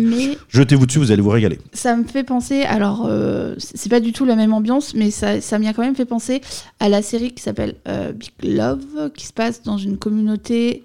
Jetez-vous 0.49 0.85
dessus, 0.85 0.99
vous 0.99 1.11
allez 1.11 1.21
vous 1.21 1.31
régaler. 1.31 1.59
ça 1.73 1.95
me 1.95 2.03
fait 2.03 2.23
penser, 2.23 2.61
alors 2.61 3.07
euh, 3.09 3.55
c'est 3.57 3.89
pas 3.89 3.99
du 3.99 4.13
tout 4.13 4.23
la 4.23 4.35
même 4.35 4.53
ambiance, 4.53 4.93
mais 4.93 5.09
ça 5.09 5.41
ça 5.41 5.57
m'y 5.57 5.67
a 5.67 5.73
quand 5.73 5.81
même 5.81 5.95
fait 5.95 6.05
penser 6.05 6.41
à 6.79 6.89
la 6.89 7.01
série 7.01 7.31
qui 7.31 7.41
s'appelle 7.41 7.75
euh, 7.87 8.11
Big 8.11 8.31
Love, 8.43 9.11
qui 9.15 9.25
se 9.25 9.33
passe 9.33 9.63
dans 9.63 9.77
une 9.77 9.97
communauté 9.97 10.83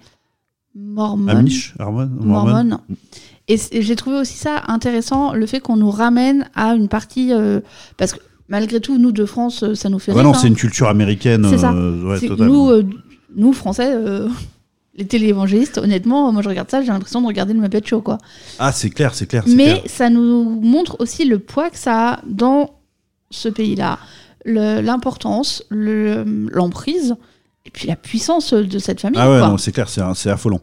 mormone. 0.73 1.37
Amish, 1.37 1.75
mormone. 1.77 2.79
Et 3.49 3.57
j'ai 3.81 3.95
trouvé 3.97 4.17
aussi 4.17 4.37
ça 4.37 4.63
intéressant, 4.67 5.33
le 5.33 5.45
fait 5.45 5.59
qu'on 5.59 5.75
nous 5.75 5.91
ramène 5.91 6.49
à 6.55 6.75
une 6.75 6.87
partie. 6.87 7.33
euh, 7.33 7.59
parce 7.97 8.13
que 8.13 8.19
malgré 8.47 8.79
tout, 8.79 8.97
nous 8.97 9.11
de 9.11 9.25
France, 9.25 9.63
euh, 9.63 9.75
ça 9.75 9.89
nous 9.89 9.99
fait 9.99 10.11
Ouais, 10.11 10.19
rire. 10.21 10.29
non, 10.29 10.33
hein. 10.35 10.39
c'est 10.39 10.47
une 10.47 10.55
culture 10.55 10.87
américaine. 10.87 11.45
C'est 11.49 11.57
ça. 11.57 11.71
euh, 11.73 12.03
ouais, 12.03 12.19
nous, 12.45 12.69
euh, 12.69 12.83
nous, 13.35 13.51
Français, 13.51 13.93
les 14.95 15.05
téléévangélistes, 15.05 15.77
honnêtement, 15.77 16.31
moi 16.31 16.41
je 16.41 16.49
regarde 16.49 16.69
ça, 16.69 16.81
j'ai 16.81 16.87
l'impression 16.91 17.19
de 17.21 17.25
regarder 17.27 17.53
le 17.53 17.59
Muppet 17.59 17.81
Show. 17.83 18.01
Quoi. 18.01 18.17
Ah, 18.59 18.71
c'est 18.71 18.89
clair, 18.91 19.13
c'est 19.15 19.25
clair. 19.25 19.43
Mais 19.47 19.65
clair. 19.65 19.81
ça 19.87 20.09
nous 20.09 20.59
montre 20.61 20.95
aussi 20.99 21.25
le 21.25 21.39
poids 21.39 21.69
que 21.69 21.77
ça 21.77 22.09
a 22.13 22.19
dans 22.27 22.69
ce 23.31 23.49
pays-là, 23.49 23.97
l'importance, 24.45 25.63
le- 25.69 26.23
l'emprise, 26.51 27.15
et 27.65 27.69
puis 27.71 27.87
la 27.87 27.95
puissance 27.95 28.53
de 28.53 28.79
cette 28.79 28.99
famille. 29.01 29.19
Ah 29.19 29.29
ouais, 29.31 29.39
quoi. 29.39 29.49
non, 29.49 29.57
c'est 29.57 29.71
clair, 29.71 29.87
c'est 29.89 30.29
affolant. 30.29 30.61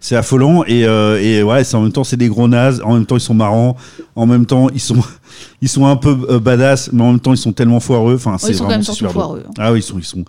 C'est 0.00 0.14
affolant 0.16 0.62
et, 0.66 0.84
euh, 0.86 1.20
et 1.20 1.42
ouais, 1.42 1.64
c'est 1.64 1.76
en 1.76 1.82
même 1.82 1.92
temps 1.92 2.04
c'est 2.04 2.16
des 2.16 2.28
gros 2.28 2.46
nazes, 2.48 2.80
en 2.84 2.94
même 2.94 3.06
temps 3.06 3.16
ils 3.16 3.20
sont 3.20 3.34
marrants, 3.34 3.76
en 4.14 4.26
même 4.26 4.46
temps 4.46 4.68
ils 4.72 4.80
sont 4.80 4.96
ils 5.62 5.68
sont 5.68 5.86
un 5.86 5.96
peu 5.96 6.16
euh, 6.28 6.38
badass, 6.38 6.90
mais 6.92 7.02
en 7.02 7.10
même 7.12 7.20
temps 7.20 7.32
ils 7.32 7.38
sont 7.38 7.52
tellement 7.52 7.80
foireux. 7.80 8.14
Enfin, 8.14 8.36
c'est 8.38 8.50
ils 8.50 8.54
sont 8.54 8.64
quand 8.64 8.70
même 8.70 8.82
super 8.82 9.10
foireux. 9.12 9.44
hein. 9.46 9.50
Ah 9.58 9.72
oui, 9.72 9.80
ils 9.80 9.82
sont 9.82 9.98
ils 9.98 10.04
sont 10.04 10.24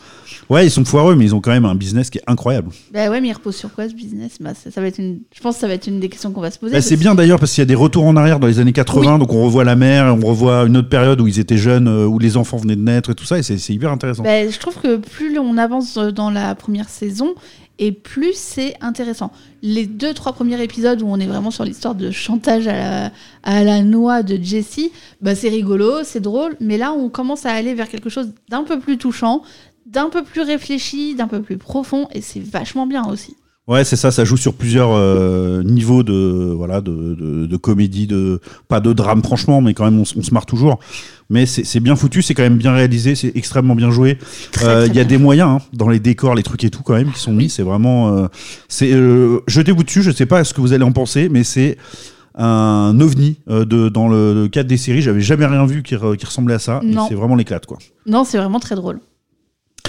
ouais 0.50 0.66
ils 0.66 0.72
sont 0.72 0.86
foireux, 0.86 1.16
mais 1.16 1.26
ils 1.26 1.36
ont 1.36 1.42
quand 1.42 1.52
même 1.52 1.66
un 1.66 1.76
business 1.76 2.10
qui 2.10 2.18
est 2.18 2.24
incroyable. 2.28 2.70
Bah 2.94 3.10
ouais, 3.10 3.20
mais 3.22 3.28
il 3.28 3.34
repose 3.34 3.56
sur 3.56 3.72
quoi 3.74 3.88
ce 3.90 3.94
business? 3.94 4.34
Bah, 4.40 4.52
ça, 4.54 4.72
ça 4.72 4.82
va 4.82 4.88
être 4.88 4.98
une... 5.00 5.20
Je 5.36 5.42
pense 5.42 5.56
que 5.56 5.62
ça 5.62 5.68
va 5.68 5.74
être 5.74 5.88
une 5.88 6.00
des 6.00 6.10
questions 6.10 6.32
qu'on 6.32 6.42
va 6.42 6.50
se 6.52 6.58
poser. 6.60 6.74
Bah, 6.74 6.82
c'est 6.82 6.98
bien 6.98 7.14
d'ailleurs 7.14 7.40
parce 7.40 7.52
qu'il 7.54 7.62
y 7.62 7.64
a 7.64 7.66
des 7.66 7.76
retours 7.76 8.06
en 8.06 8.16
arrière 8.16 8.40
dans 8.40 8.48
les 8.48 8.60
années 8.60 8.74
80, 8.74 9.18
donc 9.20 9.34
on 9.34 9.44
revoit 9.44 9.64
la 9.66 9.76
mère, 9.76 10.16
on 10.22 10.26
revoit 10.26 10.64
une 10.64 10.78
autre 10.78 10.90
période 10.90 11.20
où 11.22 11.28
ils 11.28 11.40
étaient 11.40 11.58
jeunes, 11.58 11.88
euh, 11.88 12.06
où 12.06 12.18
les 12.20 12.38
enfants 12.38 12.58
venaient 12.58 12.76
de 12.78 12.82
naître 12.82 13.10
et 13.12 13.16
tout 13.16 13.26
ça, 13.26 13.38
et 13.38 13.44
c'est 13.44 13.58
c'est 13.58 13.74
hyper 13.74 13.92
intéressant. 13.92 14.24
Bah, 14.24 14.50
je 14.50 14.58
trouve 14.60 14.76
que 14.76 14.96
plus 14.98 15.38
on 15.38 15.58
avance 15.58 15.98
dans 15.98 16.32
la 16.32 16.56
première 16.56 16.88
saison, 16.90 17.34
et 17.80 17.92
plus 17.92 18.34
c'est 18.34 18.76
intéressant. 18.82 19.32
Les 19.62 19.86
deux, 19.86 20.14
trois 20.14 20.34
premiers 20.34 20.62
épisodes 20.62 21.02
où 21.02 21.08
on 21.08 21.20
est 21.20 21.26
vraiment 21.26 21.52
sur 21.52 21.64
l'histoire 21.64 21.96
de 21.96 22.12
chantage 22.12 22.68
à 22.68 23.12
la, 23.46 23.84
noix 23.84 24.24
de 24.24 24.42
Jessie, 24.42 24.92
bah 25.22 25.36
c'est 25.36 25.50
rigolo, 25.50 26.04
c'est 26.04 26.20
drôle, 26.20 26.56
mais 26.60 26.78
là 26.78 26.94
on 26.94 27.10
commence 27.10 27.46
à 27.46 27.52
aller 27.52 27.74
vers 27.74 27.90
quelque 27.90 28.10
chose 28.10 28.32
d'un 28.50 28.64
peu 28.64 28.80
plus 28.80 28.98
touchant, 28.98 29.42
d'un 29.86 30.10
peu 30.10 30.24
plus 30.24 30.42
réfléchi, 30.42 31.16
d'un 31.16 31.28
peu 31.28 31.42
plus 31.42 31.58
profond, 31.58 32.08
et 32.12 32.22
c'est 32.22 32.40
vachement 32.40 32.88
bien 32.88 33.06
aussi. 33.06 33.36
Ouais, 33.68 33.84
c'est 33.84 33.98
ça, 33.98 34.12
ça 34.12 34.24
joue 34.24 34.38
sur 34.38 34.54
plusieurs 34.54 34.92
euh, 34.94 35.62
niveaux 35.62 36.02
de 36.02 36.54
voilà 36.56 36.80
de, 36.80 37.16
de, 37.16 37.46
de 37.46 37.58
comédie, 37.58 38.08
de 38.08 38.40
pas 38.70 38.80
de 38.80 38.94
drame 38.94 39.22
franchement, 39.22 39.60
mais 39.60 39.74
quand 39.74 39.84
même 39.84 40.00
on, 40.00 40.06
se 40.06 40.34
marre 40.34 40.46
toujours. 40.46 40.80
Mais 41.30 41.46
c'est 41.46 41.82
bien 41.82 41.98
foutu, 41.98 42.22
c'est 42.22 42.34
quand 42.34 42.44
même 42.44 42.56
bien 42.58 42.72
réalisé, 42.74 43.14
c'est 43.16 43.34
extrêmement 43.36 43.76
bien 43.76 43.92
joué. 43.92 44.18
Euh, 44.64 44.86
Il 44.88 44.96
y 44.96 45.02
a 45.02 45.04
des 45.04 45.18
moyens 45.18 45.50
hein, 45.50 45.66
dans 45.74 45.90
les 45.90 46.00
décors, 46.00 46.34
les 46.36 46.44
trucs 46.44 46.64
et 46.64 46.70
tout 46.70 46.84
quand 46.84 46.94
même 46.94 47.12
qui 47.12 47.20
sont 47.20 47.34
mis. 47.34 47.50
C'est 47.50 47.64
vraiment, 47.64 48.16
euh, 48.16 48.28
c'est 48.70 48.94
euh, 48.94 49.40
jetez-vous 49.48 49.84
dessus. 49.84 50.02
Je 50.02 50.12
sais 50.12 50.26
pas 50.26 50.46
ce 50.46 50.54
que 50.54 50.62
vous 50.62 50.72
allez 50.72 50.86
en 50.86 50.94
penser, 50.94 51.28
mais 51.28 51.44
c'est 51.44 51.76
un 52.36 52.98
ovni 53.02 53.38
euh, 53.50 53.66
de 53.66 53.90
dans 53.90 54.08
le, 54.08 54.34
le 54.34 54.48
cadre 54.48 54.70
des 54.70 54.78
séries. 54.78 55.02
J'avais 55.02 55.20
jamais 55.20 55.46
rien 55.46 55.66
vu 55.66 55.84
qui, 55.84 55.96
re- 55.96 56.16
qui 56.16 56.26
ressemblait 56.26 56.56
à 56.56 56.60
ça. 56.60 56.80
C'est 57.10 57.16
vraiment 57.16 57.36
l'éclate 57.36 57.66
quoi. 57.66 57.80
Non, 58.06 58.24
c'est 58.24 58.38
vraiment 58.38 58.62
très 58.62 58.76
drôle. 58.76 59.00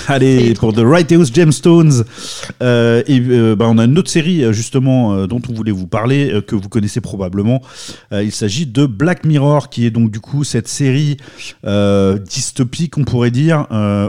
Allez, 0.07 0.55
pour 0.55 0.73
The 0.73 0.79
Righteous 0.85 1.27
Gemstones, 1.35 2.05
euh, 2.63 3.03
et, 3.07 3.21
euh, 3.21 3.57
bah, 3.57 3.67
on 3.69 3.79
a 3.79 3.85
une 3.85 3.99
autre 3.99 4.11
série 4.11 4.45
euh, 4.45 4.53
justement 4.53 5.15
euh, 5.15 5.27
dont 5.27 5.41
on 5.49 5.53
voulait 5.53 5.73
vous 5.73 5.87
parler, 5.87 6.41
que 6.47 6.55
vous 6.55 6.69
connaissez 6.69 7.01
probablement. 7.01 7.61
Il 8.13 8.33
s'agit 8.33 8.67
de 8.67 8.87
Black 8.87 9.25
Mirror, 9.25 9.69
qui 9.71 9.85
est 9.87 9.91
donc 9.91 10.11
du 10.11 10.21
coup 10.21 10.45
cette 10.45 10.69
série 10.69 11.17
dystopique, 11.65 12.97
on 12.99 13.05
pourrait 13.05 13.31
dire, 13.31 13.67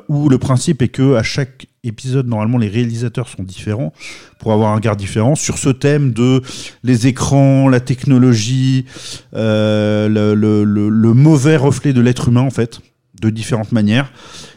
où 0.08 0.30
le 0.30 0.38
principe 0.38 0.82
est 0.82 0.88
que 0.90 1.16
à 1.16 1.24
chaque 1.24 1.68
épisode, 1.84 2.28
normalement, 2.28 2.58
les 2.58 2.68
réalisateurs 2.68 3.28
sont 3.30 3.44
différents 3.44 3.94
pour 4.40 4.52
avoir 4.54 4.72
un 4.72 4.76
regard 4.76 4.96
différent 4.96 5.36
sur 5.36 5.58
ce 5.58 5.70
thème 5.70 6.12
de 6.14 6.42
les 6.84 7.08
écrans, 7.08 7.68
la 7.70 7.80
technologie, 7.80 8.86
le, 9.34 10.34
le- 10.36 10.64
le- 10.64 10.90
le 10.90 11.14
mauvais 11.14 11.56
reflet 11.58 11.94
de 11.94 12.02
l'être 12.02 12.28
humain 12.30 12.42
en 12.42 12.50
fait, 12.52 12.80
de 13.20 13.30
différentes 13.30 13.72
manières. 13.72 14.12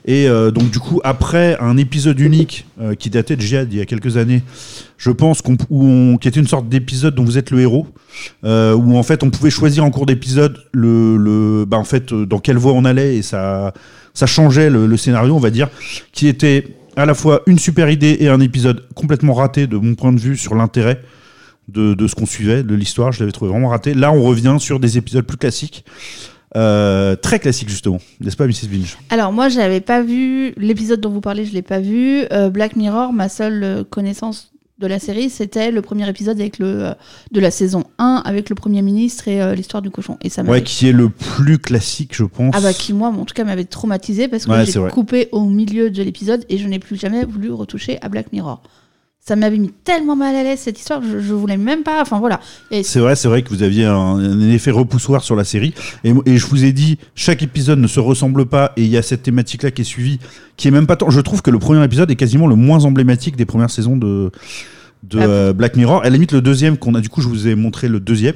Et 0.04 0.28
euh, 0.28 0.50
donc 0.50 0.70
du 0.70 0.78
coup, 0.78 1.00
après 1.04 1.56
un 1.60 1.76
épisode 1.76 2.18
unique 2.20 2.66
euh, 2.80 2.94
qui 2.94 3.10
datait 3.10 3.36
de 3.36 3.40
Jihad 3.40 3.72
il 3.72 3.78
y 3.78 3.80
a 3.80 3.86
quelques 3.86 4.16
années, 4.16 4.42
je 4.98 5.10
pense 5.10 5.42
qu'on, 5.42 5.56
qui 6.18 6.28
était 6.28 6.40
une 6.40 6.46
sorte 6.46 6.68
d'épisode 6.68 7.14
dont 7.14 7.24
vous 7.24 7.38
êtes 7.38 7.50
le 7.50 7.60
héros, 7.60 7.86
euh, 8.44 8.74
où 8.74 8.96
en 8.96 9.02
fait 9.02 9.22
on 9.22 9.30
pouvait 9.30 9.50
choisir 9.50 9.84
en 9.84 9.90
cours 9.90 10.06
d'épisode 10.06 10.58
le, 10.72 11.16
le 11.16 11.64
bah, 11.64 11.78
en 11.78 11.84
fait 11.84 12.12
dans 12.12 12.38
quelle 12.38 12.58
voie 12.58 12.72
on 12.72 12.84
allait 12.84 13.16
et 13.16 13.22
ça 13.22 13.72
ça 14.14 14.26
changeait 14.26 14.70
le, 14.70 14.86
le 14.86 14.96
scénario, 14.96 15.34
on 15.34 15.40
va 15.40 15.50
dire, 15.50 15.68
qui 16.12 16.28
était 16.28 16.76
à 16.96 17.06
la 17.06 17.14
fois 17.14 17.42
une 17.46 17.58
super 17.58 17.88
idée 17.88 18.18
et 18.20 18.28
un 18.28 18.40
épisode 18.40 18.86
complètement 18.94 19.34
raté 19.34 19.66
de 19.66 19.76
mon 19.76 19.94
point 19.94 20.12
de 20.12 20.20
vue 20.20 20.36
sur 20.36 20.54
l'intérêt 20.54 21.00
de, 21.68 21.94
de 21.94 22.06
ce 22.06 22.14
qu'on 22.14 22.26
suivait, 22.26 22.62
de 22.62 22.74
l'histoire. 22.74 23.12
Je 23.12 23.20
l'avais 23.20 23.32
trouvé 23.32 23.50
vraiment 23.50 23.68
raté. 23.68 23.94
Là, 23.94 24.12
on 24.12 24.22
revient 24.22 24.56
sur 24.58 24.80
des 24.80 24.98
épisodes 24.98 25.24
plus 25.24 25.36
classiques. 25.36 25.84
Euh, 26.54 27.16
très 27.16 27.38
classiques 27.38 27.70
justement, 27.70 27.98
n'est-ce 28.20 28.36
pas, 28.36 28.46
Mrs. 28.46 28.68
Binge? 28.68 28.98
Alors 29.10 29.32
moi, 29.32 29.48
j'avais 29.48 29.80
pas 29.80 30.02
vu 30.02 30.52
l'épisode 30.58 31.00
dont 31.00 31.10
vous 31.10 31.22
parlez, 31.22 31.46
je 31.46 31.52
l'ai 31.54 31.62
pas 31.62 31.80
vu. 31.80 32.24
Euh, 32.30 32.50
Black 32.50 32.76
Mirror, 32.76 33.12
ma 33.12 33.28
seule 33.30 33.62
euh, 33.64 33.84
connaissance 33.84 34.52
de 34.78 34.86
la 34.86 34.98
série, 34.98 35.30
c'était 35.30 35.70
le 35.70 35.80
premier 35.80 36.08
épisode 36.08 36.38
avec 36.40 36.58
le 36.58 36.66
euh, 36.66 36.92
de 37.30 37.40
la 37.40 37.50
saison 37.50 37.84
1 37.98 38.22
avec 38.24 38.48
le 38.50 38.54
premier 38.56 38.82
ministre 38.82 39.28
et 39.28 39.40
euh, 39.40 39.54
l'histoire 39.54 39.80
du 39.80 39.90
cochon. 39.90 40.18
Et 40.22 40.28
ça 40.28 40.42
Ouais, 40.42 40.62
qui 40.62 40.88
est 40.88 40.92
le 40.92 41.08
plus 41.08 41.58
classique, 41.58 42.14
je 42.14 42.24
pense. 42.24 42.52
ah 42.56 42.60
bah 42.60 42.72
qui 42.72 42.92
moi, 42.92 43.08
en 43.08 43.24
tout 43.24 43.34
cas, 43.34 43.44
m'avait 43.44 43.64
traumatisé 43.64 44.28
parce 44.28 44.44
que 44.44 44.50
Ouais, 44.50 44.66
j'ai 44.66 44.80
coupé 44.90 45.28
au 45.32 45.44
milieu 45.48 45.90
de 45.90 46.02
l'épisode 46.02 46.44
et 46.48 46.58
je 46.58 46.66
n'ai 46.68 46.80
plus 46.80 46.96
jamais 46.96 47.24
voulu 47.24 47.50
retoucher 47.52 47.98
à 48.02 48.08
Black 48.08 48.32
Mirror. 48.32 48.60
Ça 49.24 49.36
m'avait 49.36 49.58
mis 49.58 49.70
tellement 49.84 50.16
mal 50.16 50.34
à 50.34 50.42
l'aise 50.42 50.58
cette 50.58 50.80
histoire, 50.80 51.00
je, 51.00 51.20
je 51.20 51.32
voulais 51.32 51.56
même 51.56 51.84
pas. 51.84 52.02
Enfin 52.02 52.18
voilà. 52.18 52.40
C'est 52.82 52.98
vrai, 52.98 53.14
c'est 53.14 53.28
vrai 53.28 53.42
que 53.42 53.50
vous 53.50 53.62
aviez 53.62 53.84
un, 53.84 53.94
un 53.94 54.50
effet 54.50 54.72
repoussoir 54.72 55.22
sur 55.22 55.36
la 55.36 55.44
série. 55.44 55.74
Et, 56.02 56.12
et 56.26 56.38
je 56.38 56.46
vous 56.46 56.64
ai 56.64 56.72
dit, 56.72 56.98
chaque 57.14 57.40
épisode 57.40 57.78
ne 57.78 57.86
se 57.86 58.00
ressemble 58.00 58.46
pas 58.46 58.72
et 58.76 58.82
il 58.82 58.88
y 58.88 58.96
a 58.96 59.02
cette 59.02 59.22
thématique-là 59.22 59.70
qui 59.70 59.82
est 59.82 59.84
suivie, 59.84 60.18
qui 60.56 60.66
est 60.66 60.72
même 60.72 60.88
pas 60.88 60.96
tant. 60.96 61.08
Je 61.08 61.20
trouve 61.20 61.40
que 61.40 61.52
le 61.52 61.60
premier 61.60 61.84
épisode 61.84 62.10
est 62.10 62.16
quasiment 62.16 62.48
le 62.48 62.56
moins 62.56 62.84
emblématique 62.84 63.36
des 63.36 63.46
premières 63.46 63.70
saisons 63.70 63.96
de, 63.96 64.32
de 65.04 65.20
Ah 65.20 65.26
bon 65.52 65.56
Black 65.56 65.76
Mirror. 65.76 66.00
À 66.00 66.04
la 66.04 66.10
limite, 66.10 66.32
le 66.32 66.40
deuxième 66.40 66.76
qu'on 66.76 66.96
a, 66.96 67.00
du 67.00 67.08
coup, 67.08 67.20
je 67.20 67.28
vous 67.28 67.46
ai 67.46 67.54
montré 67.54 67.86
le 67.86 68.00
deuxième. 68.00 68.34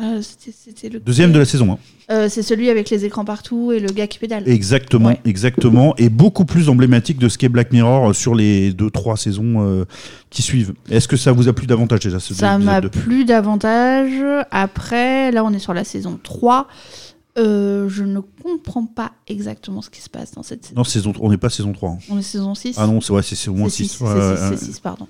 Euh, 0.00 0.22
c'était 0.22 0.56
c'était 0.56 0.88
le 0.88 1.00
Deuxième 1.00 1.32
de 1.32 1.38
la 1.38 1.44
saison 1.44 1.72
1. 2.08 2.14
Euh, 2.14 2.28
c'est 2.30 2.42
celui 2.42 2.70
avec 2.70 2.88
les 2.90 3.04
écrans 3.04 3.24
partout 3.24 3.72
et 3.72 3.78
le 3.80 3.88
gars 3.88 4.06
qui 4.06 4.18
pédale. 4.18 4.48
Exactement, 4.48 5.08
Ouais. 5.10 5.20
exactement. 5.24 5.94
Et 5.98 6.08
beaucoup 6.08 6.44
plus 6.44 6.68
emblématique 6.68 7.18
de 7.18 7.28
ce 7.28 7.36
qu'est 7.38 7.48
Black 7.50 7.72
Mirror 7.72 8.10
euh, 8.10 8.12
sur 8.12 8.34
les 8.34 8.72
deux, 8.72 8.90
trois 8.90 9.16
saisons 9.16 9.60
euh, 9.66 9.84
qui 10.30 10.42
suivent. 10.42 10.72
Est-ce 10.90 11.08
que 11.08 11.16
ça 11.16 11.32
vous 11.32 11.48
a 11.48 11.52
plu 11.52 11.66
davantage 11.66 12.00
déjà 12.00 12.20
ce 12.20 12.32
Ça 12.34 12.54
épisode 12.54 12.64
m'a 12.66 12.80
deux 12.80 12.88
plu 12.88 13.24
davantage. 13.24 14.12
Après, 14.50 15.30
là, 15.30 15.44
on 15.44 15.52
est 15.52 15.58
sur 15.58 15.74
la 15.74 15.84
saison 15.84 16.18
3. 16.22 16.68
Euh, 17.38 17.88
je 17.88 18.02
ne 18.04 18.20
comprends 18.20 18.84
pas 18.84 19.12
exactement 19.26 19.80
ce 19.80 19.88
qui 19.88 20.02
se 20.02 20.10
passe 20.10 20.32
dans 20.32 20.42
cette 20.42 20.64
saison. 20.66 20.74
Non, 20.76 20.84
saison, 20.84 21.12
on 21.18 21.30
n'est 21.30 21.38
pas 21.38 21.48
saison 21.48 21.72
3. 21.72 21.90
hein. 21.90 21.98
On 22.10 22.18
est 22.18 22.22
saison 22.22 22.54
6 22.54 22.74
Ah 22.78 22.86
non, 22.86 23.00
c'est 23.00 23.12
ouais, 23.14 23.22
c'est 23.22 23.36
c'est 23.36 23.48
au 23.48 23.54
moins 23.54 23.70
C'est 23.70 23.84
6. 23.84 23.88
six, 23.88 23.96
c'est 23.98 24.36
six, 24.36 24.58
c'est 24.58 24.72
six, 24.72 24.80
pardon. 24.80 25.08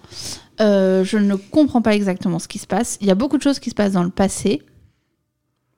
Euh, 0.60 1.02
je 1.04 1.18
ne 1.18 1.34
comprends 1.34 1.82
pas 1.82 1.96
exactement 1.96 2.38
ce 2.38 2.46
qui 2.46 2.58
se 2.60 2.66
passe. 2.68 2.96
Il 3.00 3.08
y 3.08 3.10
a 3.10 3.16
beaucoup 3.16 3.38
de 3.38 3.42
choses 3.42 3.58
qui 3.58 3.70
se 3.70 3.74
passent 3.74 3.94
dans 3.94 4.04
le 4.04 4.10
passé, 4.10 4.62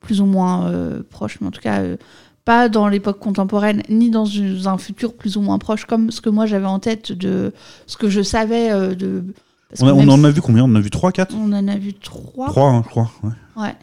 plus 0.04 0.20
ou 0.20 0.26
moins 0.26 0.66
euh, 0.68 1.02
proche, 1.08 1.38
mais 1.40 1.46
en 1.46 1.50
tout 1.50 1.60
cas 1.62 1.80
euh, 1.80 1.96
pas 2.44 2.68
dans 2.68 2.88
l'époque 2.88 3.18
contemporaine, 3.18 3.82
ni 3.88 4.10
dans 4.10 4.26
un 4.66 4.76
futur 4.78 5.14
plus 5.14 5.36
ou 5.36 5.40
moins 5.40 5.58
proche, 5.58 5.86
comme 5.86 6.10
ce 6.10 6.20
que 6.20 6.28
moi 6.30 6.44
j'avais 6.46 6.66
en 6.66 6.78
tête 6.78 7.10
de 7.12 7.52
ce 7.86 7.96
que 7.96 8.08
je 8.10 8.20
savais 8.22 8.70
euh, 8.70 8.94
de. 8.94 9.24
parce 9.70 9.80
On, 9.82 9.86
même 9.96 10.08
en 10.10 10.16
si- 10.18 10.26
a 10.26 10.30
vu 10.30 10.40
combien? 10.42 10.64
On 10.64 10.68
en 10.68 10.74
a 10.76 10.80
vu 10.80 10.90
3, 10.90 11.10
4 11.12 11.34
On 11.36 11.52
en 11.52 11.66
a 11.68 11.76
vu 11.76 11.94
trois. 11.94 12.48
3, 12.48 12.68
hein, 12.70 12.82
je 12.84 12.88
crois. 12.90 13.10
ouais. 13.22 13.30
Ouais. 13.56 13.74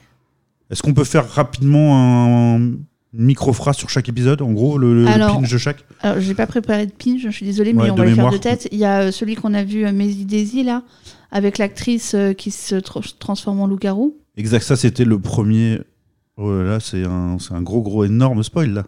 Est-ce 0.70 0.82
qu'on 0.84 0.94
peut 0.94 1.04
faire 1.04 1.28
rapidement 1.30 1.98
un 1.98 2.72
une 3.14 3.26
micro-phrase 3.26 3.76
sur 3.76 3.90
chaque 3.90 4.08
épisode 4.08 4.42
En 4.42 4.54
gros, 4.54 4.78
le, 4.78 5.02
le 5.04 5.08
Alors, 5.08 5.36
pinch 5.38 5.52
de 5.52 5.58
chaque? 5.58 5.84
Alors, 6.02 6.22
j'ai 6.22 6.34
pas 6.34 6.48
préparé 6.48 6.86
de 6.86 6.94
pinch, 6.94 7.20
je 7.22 7.30
suis 7.30 7.46
désolée, 7.46 7.74
mais 7.74 7.82
Ouais, 7.84 7.90
on 7.90 7.96
de 7.96 8.00
va 8.00 8.06
le 8.06 8.10
faire 8.12 8.18
mémoire. 8.24 8.32
de 8.34 8.38
tête. 8.38 8.70
Il 8.72 8.78
y 8.78 8.86
a 8.86 9.02
euh, 9.02 9.12
celui 9.12 9.36
qu'on 9.36 9.54
a 9.54 9.66
vu, 9.66 9.86
euh, 9.86 9.92
Maisie 9.92 10.24
Daisy, 10.24 10.64
là, 10.64 10.84
avec 11.30 11.58
l'actrice 11.58 12.14
euh, 12.16 12.32
qui 12.32 12.52
se 12.52 12.76
tra- 12.76 13.14
transforme 13.20 13.60
en 13.60 13.68
loup-garou. 13.68 14.16
Exact, 14.38 14.62
ça 14.64 14.78
c'était 14.78 15.04
le 15.04 15.20
premier. 15.20 15.82
Oh 16.44 16.64
là 16.64 16.80
c'est 16.80 17.04
un, 17.06 17.62
gros, 17.62 17.82
gros, 17.82 18.04
énorme 18.06 18.42
spoil 18.44 18.72
là. 18.74 18.84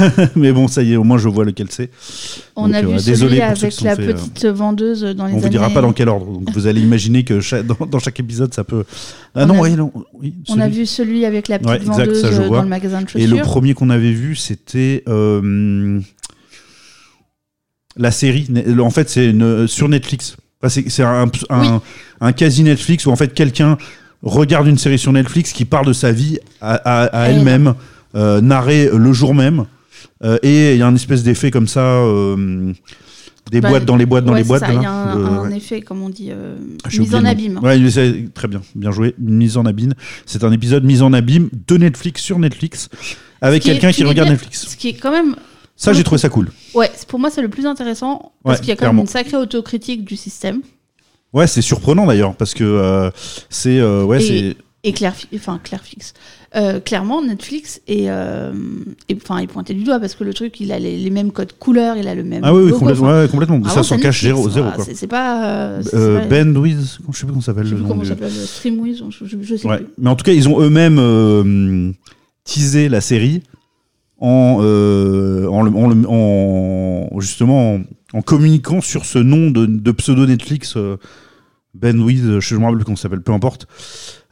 Mais 0.36 0.52
bon, 0.52 0.68
ça 0.68 0.82
y 0.82 0.94
est, 0.94 0.96
au 0.96 1.04
moins 1.04 1.18
je 1.18 1.28
vois 1.28 1.44
lequel 1.44 1.66
c'est. 1.70 1.90
On 2.56 2.66
Donc, 2.66 2.74
a 2.74 2.78
euh, 2.78 2.96
vu 2.96 2.98
celui 2.98 3.40
avec 3.40 3.80
la 3.82 3.94
fait, 3.94 4.02
euh, 4.08 4.12
petite 4.14 4.46
vendeuse 4.46 5.02
dans 5.02 5.26
les 5.26 5.32
On 5.32 5.36
vous 5.36 5.42
années... 5.42 5.50
dira 5.50 5.70
pas 5.70 5.80
dans 5.82 5.92
quel 5.92 6.08
ordre. 6.08 6.26
Donc 6.26 6.50
vous 6.52 6.66
allez 6.66 6.80
imaginer 6.80 7.24
que 7.24 7.40
chaque- 7.40 7.66
dans, 7.66 7.86
dans 7.86 7.98
chaque 7.98 8.18
épisode 8.18 8.52
ça 8.54 8.64
peut. 8.64 8.84
Ah 9.34 9.44
On 9.44 9.46
non, 9.46 9.58
a- 9.62 9.68
oui, 9.68 9.74
non. 9.76 9.92
Oui, 10.14 10.34
On 10.48 10.58
a 10.60 10.68
vu 10.68 10.86
celui 10.86 11.24
avec 11.24 11.48
la 11.48 11.58
petite 11.58 11.70
Ouais, 11.70 11.76
exact, 11.76 11.98
vendeuse 11.98 12.20
ça, 12.22 12.32
je 12.32 12.40
euh, 12.42 12.46
vois. 12.46 12.56
dans 12.58 12.62
le 12.64 12.68
magasin 12.68 13.02
de 13.02 13.06
Et 13.16 13.26
le 13.26 13.36
chaussures. 13.36 13.46
premier 13.46 13.74
qu'on 13.74 13.90
avait 13.90 14.12
vu, 14.12 14.34
c'était 14.34 15.04
euh, 15.08 16.00
la 17.96 18.10
série. 18.10 18.48
En 18.80 18.90
fait, 18.90 19.08
c'est 19.08 19.34
sur 19.66 19.88
Netflix. 19.88 20.36
Enfin, 20.60 20.68
c'est 20.70 20.88
c'est 20.90 21.02
un, 21.02 21.30
un, 21.50 21.60
Oui. 21.74 21.80
un 22.20 22.32
quasi 22.32 22.62
Netflix 22.62 23.06
où 23.06 23.10
en 23.10 23.16
fait 23.16 23.34
quelqu'un 23.34 23.76
regarde 24.22 24.66
une 24.66 24.78
série 24.78 24.98
sur 24.98 25.12
Netflix 25.12 25.52
qui 25.52 25.64
parle 25.64 25.86
de 25.86 25.92
sa 25.92 26.12
vie 26.12 26.38
à, 26.60 26.74
à- 26.74 27.04
à 27.06 27.28
Elle. 27.28 27.38
elle-même, 27.38 27.74
euh, 28.14 28.40
narrée 28.40 28.90
le 28.92 29.12
jour 29.12 29.34
même. 29.34 29.64
Euh, 30.24 30.38
et 30.42 30.72
il 30.72 30.78
y 30.78 30.82
a 30.82 30.86
un 30.86 30.94
espèce 30.94 31.22
d'effet 31.22 31.50
comme 31.50 31.68
ça, 31.68 31.80
euh, 31.82 32.72
des 33.50 33.60
Bah, 33.60 33.68
boîtes 33.68 33.84
dans 33.84 33.96
les 33.96 34.06
boîtes 34.06 34.24
dans 34.24 34.34
les 34.34 34.44
boîtes. 34.44 34.62
Il 34.68 34.74
y 34.80 34.82
là. 34.82 34.90
a 34.90 35.12
un, 35.12 35.50
Euh, 35.50 35.54
effet, 35.54 35.80
comme 35.82 36.02
on 36.02 36.08
dit, 36.08 36.28
euh, 36.30 36.56
mise 36.98 37.14
en 37.14 37.24
abîme. 37.24 37.60
Ouais, 37.62 37.78
mais 37.78 37.90
c'est 37.90 38.32
très 38.34 38.48
bien, 38.48 38.62
bien 38.74 38.90
joué. 38.90 39.14
Mise 39.18 39.56
en 39.56 39.66
abîme. 39.66 39.92
C'est 40.24 40.42
un 40.42 40.52
épisode 40.52 40.84
mise 40.84 41.02
en 41.02 41.12
abîme 41.12 41.48
de 41.68 41.76
Netflix 41.76 42.22
sur 42.22 42.38
Netflix 42.38 42.88
avec 43.40 43.62
quelqu'un 43.62 43.92
qui, 43.92 44.02
regarde 44.04 44.28
bien- 44.28 44.32
Netflix. 44.36 44.66
Ce 44.68 44.76
qui 44.76 44.88
est 44.88 44.94
quand 44.94 45.12
même... 45.12 45.36
Ça, 45.76 45.92
j'ai 45.92 46.02
trouvé 46.02 46.18
ça 46.18 46.30
cool. 46.30 46.48
Ouais, 46.74 46.90
pour 47.06 47.18
moi, 47.18 47.28
c'est 47.30 47.42
le 47.42 47.48
plus 47.50 47.66
intéressant, 47.66 48.32
parce 48.42 48.56
Ouais, 48.56 48.60
qu'il 48.60 48.68
y 48.70 48.72
a 48.72 48.76
quand 48.76 48.78
clairement. 48.80 49.02
même 49.02 49.06
une 49.06 49.12
sacrée 49.12 49.36
autocritique 49.36 50.04
du 50.06 50.16
système. 50.16 50.62
Ouais, 51.32 51.46
c'est 51.46 51.62
surprenant 51.62 52.06
d'ailleurs 52.06 52.34
parce 52.34 52.54
que 52.54 52.64
euh, 52.64 53.10
c'est 53.50 53.78
euh, 53.78 54.04
ouais, 54.04 54.22
et, 54.24 54.56
et 54.84 54.92
Claire, 54.92 55.14
Fi- 55.14 55.28
enfin 55.34 55.60
Claire 55.62 55.82
Fix. 55.82 56.14
Euh, 56.54 56.80
clairement, 56.80 57.20
Netflix 57.22 57.82
est, 57.86 58.08
euh, 58.08 58.52
est- 59.10 59.16
enfin, 59.22 59.38
est 59.38 59.46
pointé 59.46 59.74
du 59.74 59.82
doigt 59.84 59.98
parce 60.00 60.14
que 60.14 60.24
le 60.24 60.32
truc, 60.32 60.58
il 60.60 60.72
a 60.72 60.78
les, 60.78 60.96
les 60.96 61.10
mêmes 61.10 61.32
codes 61.32 61.52
couleurs, 61.58 61.96
il 61.98 62.08
a 62.08 62.14
le 62.14 62.22
même. 62.24 62.42
ah 62.44 62.54
oui, 62.54 62.60
oui 62.62 62.66
logo, 62.70 62.78
complètement, 62.78 63.08
ouais, 63.08 63.28
Ça 63.68 63.82
s'en 63.82 63.98
cache 63.98 64.22
zéro, 64.22 64.48
zéro 64.48 64.70
quoi. 64.70 64.84
C'est 64.94 65.06
pas. 65.06 65.80
pas- 65.80 65.82
je 65.82 67.18
sais 67.18 67.26
plus 67.26 67.26
comment 67.26 67.40
ça 67.40 67.46
s'appelle 67.46 67.64
je 67.64 67.70
sais 67.70 67.74
le 67.74 67.76
plus 67.76 67.82
nom 67.82 67.88
comment 67.88 68.02
du- 68.02 68.08
ça 68.08 68.14
s'appelle, 68.14 68.30
Streamwiz, 68.32 69.02
je, 69.10 69.24
je- 69.42 69.56
sais 69.56 69.66
Ouais. 69.68 69.78
plus. 69.78 69.86
Mais 69.98 70.08
en 70.08 70.16
tout 70.16 70.24
cas, 70.24 70.32
ils 70.32 70.48
ont 70.48 70.60
eux-mêmes 70.62 71.94
teasé 72.44 72.88
la 72.88 73.00
série 73.02 73.42
en, 74.18 74.62
en, 75.50 76.04
en- 76.08 77.20
justement 77.20 77.80
en, 78.16 78.22
communiquant 78.22 78.80
sur 78.80 79.04
ce 79.04 79.18
nom 79.18 79.50
de, 79.50 79.92
pseudo 79.92 80.26
Netflix 80.26 80.74
euh, 80.76 80.96
Bandwidth, 81.74 82.40
je 82.40 82.54
ne 82.54 82.60
me 82.60 82.64
rappelle 82.64 82.84
comment 82.84 82.96
ça 82.96 83.02
s'appelle, 83.02 83.22
peu 83.22 83.32
importe. 83.32 83.66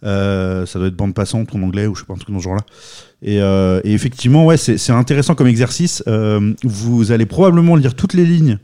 Euh, 0.03 0.67
ça 0.67 0.79
doit 0.79 0.89
être 0.89 0.97
bande 0.97 1.15
passante 1.15 1.55
en 1.55 1.63
anglais 1.63 1.87
ou 1.87 1.95
je 1.95 2.01
sais 2.01 2.07
pas 2.07 2.15
un 2.15 2.17
truc 2.17 2.31
dans 2.31 2.39
ce 2.39 2.45
genre-là. 2.45 2.65
Et, 3.23 3.41
euh, 3.41 3.81
effectivement, 3.85 4.45
ouais, 4.45 4.57
c'est 4.57 4.91
intéressant 4.91 5.35
comme 5.35 5.47
exercice. 5.47 6.03
Vous 6.63 7.13
allez 7.13 7.27
probablement 7.27 7.77
lire 7.77 7.95
toutes 7.95 8.15
les 8.15 8.25
lignes 8.25 8.59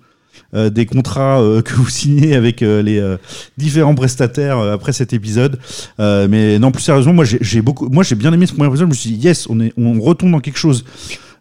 des 0.54 0.86
contrats 0.86 1.40
que 1.64 1.74
vous 1.74 1.88
signez 1.88 2.34
avec 2.34 2.60
les 2.60 3.16
différents 3.56 3.94
prestataires 3.94 4.58
après 4.58 4.92
cet 4.92 5.12
épisode. 5.12 5.58
Mais 5.98 6.58
non, 6.58 6.72
plus 6.72 6.82
sérieusement, 6.82 7.12
moi 7.12 7.24
j'ai 7.24 7.62
moi 7.90 8.02
j'ai 8.02 8.16
bien 8.16 8.32
aimé 8.32 8.46
ce 8.46 8.52
premier 8.54 8.68
épisode. 8.68 8.86
Je 8.86 8.90
me 8.90 8.94
suis 8.94 9.10
dit 9.10 9.26
yes, 9.26 9.46
on 9.48 9.60
est, 9.60 9.72
on 9.76 10.00
retombe 10.00 10.32
dans 10.32 10.40
quelque 10.40 10.58
chose 10.58 10.84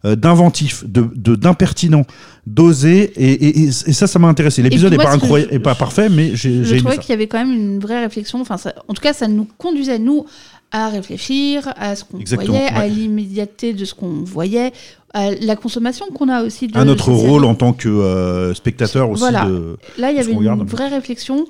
euh, 0.06 0.16
d'inventif, 0.16 0.86
de 0.86 1.36
d'impertinent, 1.36 2.06
d'osé, 2.48 3.12
et, 3.18 3.64
et, 3.64 3.72
ça, 3.72 4.08
ça 4.08 4.18
m'a 4.20 4.28
intéressé. 4.28 4.62
L'épisode 4.62 4.92
n'est 4.92 4.98
pas 4.98 5.12
incroyable, 5.14 5.54
est 5.54 5.60
pas 5.60 5.76
parfait, 5.76 6.10
mais 6.10 6.36
j'ai 6.36 6.64
j'ai 6.64 6.78
je 6.78 6.84
trouvais 6.84 6.98
qu'il 6.98 7.10
y 7.10 7.14
avait 7.14 7.28
quand 7.28 7.38
même 7.38 7.52
une 7.54 7.80
vraie 7.80 8.02
réflexion. 8.02 8.40
Enfin, 8.42 8.58
ça- 8.58 8.74
en 8.88 8.94
tout 8.94 9.02
cas, 9.02 9.14
ça 9.14 9.28
nous 9.28 9.48
conduisait, 9.58 10.00
nous, 10.00 10.26
à 10.72 10.90
réfléchir 10.90 11.74
à 11.76 11.96
ce 11.96 12.04
qu'on 12.04 12.20
voyait, 12.20 12.68
à 12.68 12.88
l'immédiateté 12.88 13.74
de 13.74 13.86
ce 13.86 13.94
qu'on 13.94 14.24
voyait, 14.24 14.72
à 15.14 15.32
la 15.32 15.56
consommation 15.56 16.06
qu'on 16.08 16.30
a 16.30 16.44
aussi 16.44 16.68
de. 16.68 16.78
À 16.78 16.86
notre 16.86 17.12
rôle 17.12 17.44
en 17.46 17.56
tant 17.56 17.74
que 17.74 17.90
euh, 17.90 18.54
spectateur 18.54 19.10
aussi. 19.10 19.22
Voilà. 19.22 19.46
De... 19.46 19.78
Là, 19.98 20.12
il 20.12 20.18
y 20.18 20.20
avait 20.20 20.32
une 20.32 20.38
regarde. 20.40 20.68
vraie 20.68 20.88
réflexion 20.88 21.46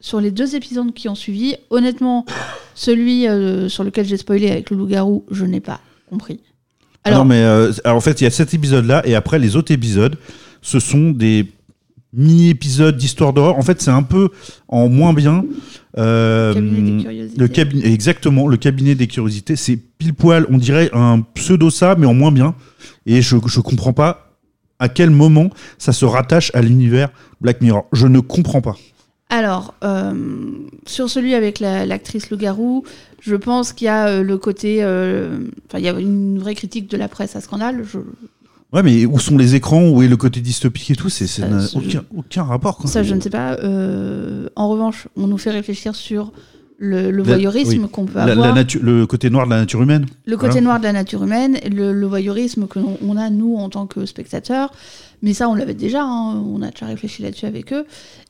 sur 0.00 0.20
les 0.20 0.30
deux 0.30 0.54
épisodes 0.54 0.92
qui 0.92 1.08
ont 1.08 1.14
suivi. 1.14 1.56
Honnêtement, 1.70 2.26
celui 2.74 3.26
euh, 3.26 3.68
sur 3.68 3.84
lequel 3.84 4.06
j'ai 4.06 4.18
spoilé 4.18 4.50
avec 4.50 4.70
le 4.70 4.76
loup-garou, 4.76 5.24
je 5.30 5.44
n'ai 5.44 5.60
pas 5.60 5.80
compris. 6.10 6.40
Non, 7.10 7.24
mais 7.24 7.42
euh, 7.42 7.72
alors, 7.84 7.96
en 7.96 8.00
fait, 8.00 8.20
il 8.20 8.24
y 8.24 8.26
a 8.26 8.30
cet 8.30 8.54
épisode-là, 8.54 9.02
et 9.04 9.14
après, 9.14 9.38
les 9.38 9.56
autres 9.56 9.72
épisodes, 9.72 10.16
ce 10.62 10.80
sont 10.80 11.10
des 11.10 11.46
mini-épisodes 12.12 12.96
d'histoire 12.96 13.32
d'horreur. 13.32 13.56
En 13.58 13.62
fait, 13.62 13.80
c'est 13.82 13.90
un 13.90 14.02
peu 14.02 14.30
en 14.68 14.88
moins 14.88 15.12
bien. 15.12 15.44
Euh, 15.98 16.54
Cabinet 16.54 16.80
des 16.80 17.02
curiosités. 17.02 17.40
le 17.40 17.48
cabinet, 17.48 17.92
exactement, 17.92 18.48
le 18.48 18.56
cabinet 18.56 18.94
des 18.94 19.06
curiosités. 19.06 19.56
C'est 19.56 19.76
pile 19.76 20.14
poil, 20.14 20.46
on 20.50 20.58
dirait 20.58 20.90
un 20.92 21.20
pseudo 21.34 21.70
ça, 21.70 21.96
mais 21.98 22.06
en 22.06 22.14
moins 22.14 22.32
bien. 22.32 22.54
Et 23.06 23.20
je, 23.22 23.36
je 23.46 23.60
comprends 23.60 23.92
pas 23.92 24.32
à 24.78 24.88
quel 24.88 25.10
moment 25.10 25.50
ça 25.76 25.92
se 25.92 26.04
rattache 26.04 26.50
à 26.54 26.62
l'univers 26.62 27.10
Black 27.40 27.60
Mirror. 27.60 27.86
Je 27.92 28.06
ne 28.06 28.20
comprends 28.20 28.60
pas. 28.60 28.76
Alors, 29.30 29.74
euh, 29.84 30.12
sur 30.86 31.10
celui 31.10 31.34
avec 31.34 31.60
la- 31.60 31.84
l'actrice 31.84 32.30
Le 32.30 32.36
Garou, 32.38 32.84
je 33.20 33.36
pense 33.36 33.72
qu'il 33.74 33.84
y 33.84 33.88
a 33.88 34.08
euh, 34.08 34.22
le 34.22 34.38
côté. 34.38 34.78
euh, 34.82 35.38
Enfin, 35.66 35.78
il 35.78 35.84
y 35.84 35.88
a 35.88 35.92
une 35.98 36.38
vraie 36.38 36.54
critique 36.54 36.90
de 36.90 36.96
la 36.96 37.08
presse 37.08 37.36
à 37.36 37.40
scandale. 37.40 37.84
Je- 37.84 37.98
Ouais, 38.72 38.82
mais 38.82 39.06
où 39.06 39.18
sont 39.18 39.38
les 39.38 39.54
écrans 39.54 39.88
Où 39.88 40.02
est 40.02 40.08
le 40.08 40.16
côté 40.18 40.40
dystopique 40.40 40.90
et 40.90 40.96
tout 40.96 41.08
C'est 41.08 41.26
ça 41.26 41.46
n'a 41.48 41.58
je- 41.66 41.76
aucun, 41.78 42.04
aucun 42.14 42.42
rapport. 42.42 42.76
Quoi. 42.78 42.90
ça, 42.90 43.02
je 43.02 43.14
ne 43.14 43.20
sais 43.20 43.30
pas. 43.30 43.56
En 44.56 44.68
revanche, 44.68 45.08
on 45.16 45.26
nous 45.26 45.38
fait 45.38 45.50
réfléchir 45.50 45.94
sur 45.94 46.32
le, 46.80 47.22
voyeurisme 47.22 47.82
oui. 47.84 47.88
qu'on 47.90 48.04
peut 48.06 48.20
avoir. 48.20 48.54
la 48.54 48.64
le 48.80 49.04
côté 49.06 49.30
noir 49.30 49.46
de 49.46 49.50
la 49.50 49.58
nature 49.58 49.82
humaine. 49.82 50.06
Le 50.26 50.36
côté 50.36 50.52
Voilà. 50.52 50.60
noir 50.64 50.78
de 50.78 50.84
la 50.84 50.92
nature 50.92 51.24
humaine, 51.24 51.58
le, 51.70 51.92
le 51.92 52.06
voyeurisme 52.06 52.66
que 52.68 52.78
l'on 52.78 53.16
a 53.16 53.30
nous 53.30 53.56
en 53.56 53.68
tant 53.68 53.86
que 53.86 54.06
spectateurs, 54.06 54.72
mais 55.20 55.34
ça 55.34 55.48
on 55.48 55.54
l'avait 55.54 55.74
déjà, 55.74 56.02
hein, 56.04 56.36
on 56.46 56.62
a 56.62 56.70
déjà 56.70 56.86
réfléchi 56.86 57.22
là-dessus 57.22 57.46
avec 57.46 57.72
eux. 57.72 57.84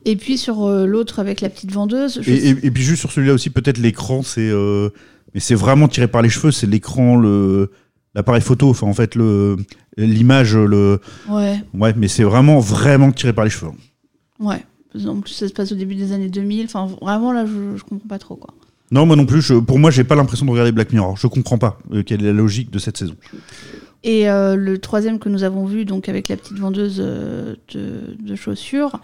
Et 0.06 0.16
puis 0.16 0.38
sur 0.38 0.64
euh, 0.66 0.86
l'autre 0.86 1.18
avec 1.18 1.42
la 1.42 1.50
petite 1.50 1.70
vendeuse, 1.72 2.22
Et, 2.26 2.48
et- 2.50 2.66
et 2.66 2.70
puis 2.70 2.82
juste 2.82 3.00
sur 3.00 3.12
celui-là 3.12 3.34
aussi, 3.34 3.50
peut-être 3.50 3.78
l'écran, 3.78 4.22
c'est 4.22 4.48
euh, 4.48 4.88
mais 5.34 5.40
c'est 5.40 5.54
vraiment 5.54 5.86
tiré 5.88 6.08
par 6.08 6.22
les 6.22 6.30
cheveux. 6.30 6.50
C'est 6.50 6.66
l'écran, 6.66 7.16
le 7.16 7.70
l'appareil 8.14 8.40
photo. 8.40 8.70
Enfin, 8.70 8.86
en 8.86 8.94
fait, 8.94 9.14
le 9.14 9.56
l'image, 9.98 10.56
le 10.56 11.00
ouais, 11.28 11.60
ouais, 11.74 11.92
mais 11.98 12.08
c'est 12.08 12.22
vraiment 12.22 12.60
vraiment 12.60 13.12
tiré 13.12 13.34
par 13.34 13.44
les 13.44 13.50
cheveux. 13.50 13.72
ouais. 14.40 14.64
En 15.06 15.20
plus 15.20 15.32
ça 15.32 15.48
se 15.48 15.52
passe 15.52 15.72
au 15.72 15.74
début 15.76 15.94
des 15.94 16.12
années 16.12 16.28
2000, 16.28 16.64
enfin 16.66 16.88
vraiment 17.02 17.32
là 17.32 17.44
je, 17.46 17.76
je 17.76 17.84
comprends 17.84 18.08
pas 18.08 18.18
trop 18.18 18.36
quoi. 18.36 18.54
Non, 18.90 19.04
moi 19.04 19.16
non 19.16 19.26
plus. 19.26 19.42
je- 19.42 19.52
pour 19.54 19.78
moi, 19.78 19.90
j'ai 19.90 20.02
pas 20.02 20.14
l'impression 20.14 20.46
de 20.46 20.50
regarder 20.50 20.72
Black 20.72 20.94
Mirror. 20.94 21.14
Je 21.18 21.26
comprends 21.26 21.58
pas 21.58 21.78
euh, 21.92 22.02
quelle 22.02 22.22
est 22.22 22.26
la 22.28 22.32
logique 22.32 22.70
de 22.70 22.78
cette 22.78 22.96
saison. 22.96 23.14
Et 24.02 24.30
euh, 24.30 24.56
le 24.56 24.78
troisième 24.78 25.18
que 25.18 25.28
nous 25.28 25.42
avons 25.42 25.66
vu, 25.66 25.84
donc 25.84 26.08
avec 26.08 26.28
la 26.28 26.36
petite 26.38 26.58
vendeuse 26.58 26.96
euh, 26.98 27.54
de, 27.74 28.16
de 28.18 28.34
chaussures, 28.34 28.98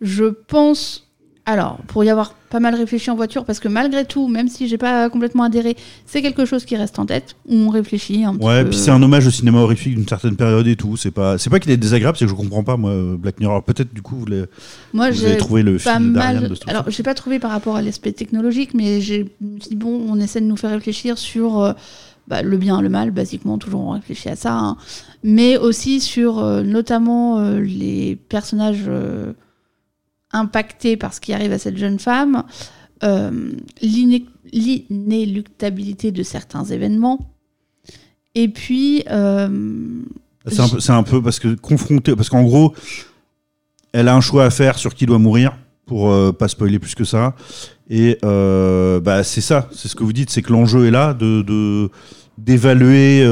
je 0.00 0.26
pense. 0.26 1.03
Alors, 1.46 1.76
pour 1.88 2.02
y 2.04 2.08
avoir 2.08 2.32
pas 2.48 2.58
mal 2.58 2.74
réfléchi 2.74 3.10
en 3.10 3.16
voiture, 3.16 3.44
parce 3.44 3.60
que 3.60 3.68
malgré 3.68 4.06
tout, 4.06 4.28
même 4.28 4.48
si 4.48 4.66
j'ai 4.66 4.78
pas 4.78 5.10
complètement 5.10 5.42
adhéré, 5.42 5.76
c'est 6.06 6.22
quelque 6.22 6.46
chose 6.46 6.64
qui 6.64 6.74
reste 6.74 6.98
en 6.98 7.04
tête, 7.04 7.36
où 7.46 7.54
on 7.54 7.68
réfléchit 7.68 8.24
un 8.24 8.34
petit 8.34 8.46
Ouais, 8.46 8.62
peu. 8.64 8.70
puis 8.70 8.78
c'est 8.78 8.90
un 8.90 9.02
hommage 9.02 9.26
au 9.26 9.30
cinéma 9.30 9.58
horrifique 9.58 9.94
d'une 9.94 10.08
certaine 10.08 10.36
période 10.36 10.66
et 10.66 10.76
tout. 10.76 10.96
C'est 10.96 11.10
pas 11.10 11.36
c'est 11.36 11.50
pas 11.50 11.60
qu'il 11.60 11.70
est 11.70 11.76
désagréable, 11.76 12.16
c'est 12.16 12.24
que 12.24 12.30
je 12.30 12.34
comprends 12.36 12.64
pas 12.64 12.78
moi 12.78 12.92
Black 13.18 13.40
Mirror. 13.40 13.62
Peut-être 13.62 13.92
du 13.92 14.00
coup 14.00 14.16
vous, 14.16 14.26
l'avez- 14.26 14.46
Moi, 14.94 15.10
vous 15.10 15.22
avez 15.24 15.36
trouvé 15.36 15.62
le 15.62 15.76
pas 15.76 15.96
film 15.98 16.14
d'Ariane 16.14 16.40
mal. 16.42 16.48
de. 16.50 16.56
Alors, 16.66 16.84
j'ai 16.88 17.02
pas 17.02 17.14
trouvé 17.14 17.38
par 17.38 17.50
rapport 17.50 17.76
à 17.76 17.82
l'aspect 17.82 18.12
technologique, 18.12 18.72
mais 18.72 19.02
j'ai 19.02 19.26
dit, 19.42 19.76
bon, 19.76 20.06
on 20.08 20.18
essaie 20.20 20.40
de 20.40 20.46
nous 20.46 20.56
faire 20.56 20.70
réfléchir 20.70 21.18
sur 21.18 21.60
euh, 21.60 21.72
bah, 22.26 22.40
le 22.40 22.56
bien, 22.56 22.80
le 22.80 22.88
mal, 22.88 23.10
basiquement, 23.10 23.58
toujours 23.58 23.82
on 23.82 23.90
réfléchit 23.90 24.30
à 24.30 24.36
ça, 24.36 24.54
hein. 24.54 24.76
mais 25.22 25.58
aussi 25.58 26.00
sur 26.00 26.38
euh, 26.38 26.62
notamment 26.62 27.40
euh, 27.40 27.60
les 27.60 28.16
personnages 28.30 28.84
impactés 30.34 30.96
par 30.98 31.14
ce 31.14 31.20
qui 31.20 31.32
arrive 31.32 31.52
à 31.52 31.58
cette 31.58 31.76
jeune 31.78 31.98
femme, 31.98 32.42
euh, 33.02 33.52
l'iné- 33.80 34.26
l'inéluctabilité 34.52 36.12
de 36.12 36.22
certains 36.22 36.64
événements, 36.64 37.30
et 38.34 38.48
puis. 38.48 39.04
euh, 39.10 39.48
C'est 40.46 40.60
un, 40.60 40.68
peu- 40.68 40.80
c'est 40.80 40.92
un 40.92 41.02
peu 41.02 41.22
parce 41.22 41.38
que 41.38 41.54
confronté, 41.54 42.14
parce 42.14 42.28
qu'en 42.28 42.42
gros, 42.42 42.74
elle 43.92 44.08
a 44.08 44.14
un 44.14 44.20
choix 44.20 44.44
à 44.44 44.50
faire 44.50 44.78
sur 44.78 44.94
qui 44.94 45.06
doit 45.06 45.18
mourir 45.18 45.56
pour 45.86 46.10
euh, 46.10 46.32
pas 46.32 46.48
spoiler 46.48 46.78
plus 46.78 46.94
que 46.94 47.04
ça. 47.04 47.34
Et 47.88 48.18
euh, 48.24 49.00
bah 49.00 49.22
c'est 49.24 49.40
ça, 49.42 49.68
c'est 49.72 49.88
ce 49.88 49.94
que 49.94 50.02
vous 50.04 50.12
dites, 50.14 50.30
c'est 50.30 50.42
que 50.42 50.52
l'enjeu 50.52 50.86
est 50.86 50.90
là 50.90 51.14
de 51.14 51.90
d'évaluer 52.38 53.22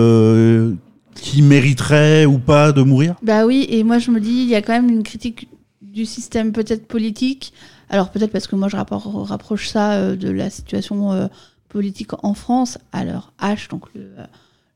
qui 1.15 1.43
mériterait 1.43 2.25
ou 2.27 2.39
pas 2.39 2.73
de 2.73 2.83
mourir. 2.83 3.15
Bah 3.23 3.47
oui, 3.47 3.67
et 3.69 3.83
moi 3.85 3.99
je 3.99 4.11
me 4.11 4.21
dis, 4.21 4.31
il 4.43 4.49
y 4.49 4.55
a 4.55 4.63
quand 4.63 4.73
même 4.75 4.89
une 4.91 5.03
critique 5.03 5.49
du 5.93 6.07
système 6.07 6.53
peut-être 6.53 6.87
politique. 6.87 7.53
Alors 7.91 8.11
peut-être 8.11 8.33
parce 8.33 8.47
que 8.47 8.57
moi 8.57 8.69
je 8.69 8.77
rapproche 8.77 9.69
ça 9.69 9.93
euh, 9.93 10.17
de 10.17 10.31
la 10.31 10.49
situation 10.51 11.13
euh, 11.13 11.27
politique 11.69 12.11
en 12.25 12.35
France 12.35 12.79
à 12.93 13.05
l'heure 13.05 13.33
H, 13.41 13.69
donc 13.71 13.85
le, 13.95 14.01
euh, 14.19 14.25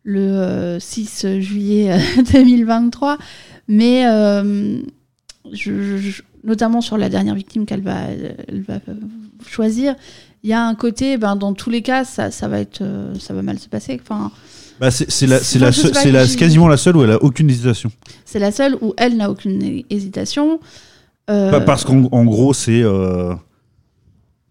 le 0.05 0.21
euh, 0.21 0.81
6 0.81 1.41
juillet 1.41 1.93
euh, 1.93 2.23
2023. 2.33 3.19
Mais 3.69 4.07
euh, 4.07 4.81
je- 5.53 5.99
je- 5.99 6.23
notamment 6.45 6.81
sur 6.81 6.97
la 6.99 7.09
dernière 7.09 7.35
victime 7.35 7.67
qu'elle 7.67 7.83
va, 7.83 8.03
elle 8.49 8.63
va 8.63 8.79
choisir, 9.47 9.95
il 10.45 10.51
y 10.51 10.53
a 10.53 10.63
un 10.65 10.75
côté, 10.77 11.17
ben, 11.17 11.35
dans 11.35 11.55
tous 11.55 11.71
les 11.71 11.83
cas, 11.83 12.05
ça, 12.05 12.31
ça, 12.31 12.47
va, 12.47 12.61
être, 12.61 12.85
ça 13.19 13.35
va 13.35 13.43
mal 13.43 13.59
se 13.59 13.69
passer. 13.69 13.99
Enfin, 14.01 14.31
Bah 14.79 14.91
c'est 14.93 15.27
la 15.27 15.39
Enfin, 15.39 15.59
la 16.05 16.23
la- 16.25 16.27
quasiment 16.37 16.69
la 16.69 16.77
seule 16.77 16.97
où 16.97 17.03
elle 17.03 17.11
a 17.11 17.23
aucune 17.23 17.51
hésitation. 17.51 17.91
c'est 18.25 18.39
la 18.39 18.53
seule 18.53 18.77
où 18.81 18.95
elle 18.97 19.17
n'a 19.17 19.29
aucune 19.31 19.61
hé- 19.63 19.87
hésitation. 19.91 20.61
Euh, 21.29 21.51
Pas 21.51 21.61
parce 21.61 21.85
qu'en 21.85 22.05
en 22.13 22.25
gros 22.25 22.55
c'est 22.55 22.83
euh, 22.83 23.35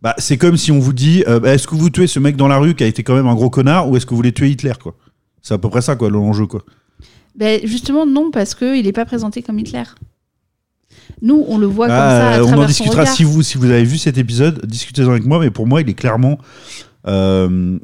bah, 0.02 0.14
c'est 0.18 0.38
comme 0.38 0.58
si 0.58 0.72
on 0.72 0.80
vous 0.80 0.94
dit 0.94 1.24
euh, 1.28 1.40
bah, 1.40 1.54
est-ce 1.54 1.68
que 1.68 1.76
vous 1.76 1.90
tuez 1.90 2.08
ce 2.08 2.20
mec 2.20 2.36
dans 2.36 2.48
la 2.48 2.58
rue 2.58 2.76
qui 2.76 2.84
a 2.84 2.88
été 2.88 3.02
quand 3.04 3.16
même 3.16 3.28
un 3.28 3.36
gros 3.36 3.50
connard 3.50 3.90
ou 3.90 3.96
est-ce 3.96 4.06
que 4.06 4.10
vous 4.12 4.18
voulez 4.18 4.34
tuer 4.34 4.50
Hitler 4.50 4.74
quoi? 4.82 4.94
C'est 5.42 5.54
à 5.54 5.58
peu 5.58 5.70
près 5.70 5.82
ça 5.82 5.96
quoi 5.96 6.10
l'enjeu 6.10 6.48
quoi. 6.48 6.64
Ben, 7.36 7.60
justement, 7.66 8.06
non, 8.06 8.32
parce 8.32 8.56
qu'il 8.56 8.86
n'est 8.86 8.94
pas 8.94 9.06
présenté 9.06 9.42
comme 9.42 9.60
Hitler. 9.60 9.84
Nous, 11.22 11.44
on 11.48 11.58
le 11.58 11.66
voit 11.66 11.88
comme 11.88 11.96
Ah, 11.98 12.32
ça 12.34 12.40
à 12.40 12.44
on 12.44 12.54
en 12.54 12.62
son 12.62 12.66
discutera 12.66 13.06
si 13.06 13.24
vous, 13.24 13.42
si 13.44 13.58
vous 13.58 13.66
avez 13.66 13.84
vu 13.84 13.98
cet 13.98 14.18
épisode, 14.18 14.66
discutez-en 14.66 15.10
avec 15.10 15.26
moi, 15.26 15.40
mais 15.40 15.52
pour 15.52 15.68
moi, 15.68 15.82
il 15.82 15.90
est 15.90 15.94
clairement, 15.94 16.38
euh, 17.08 17.78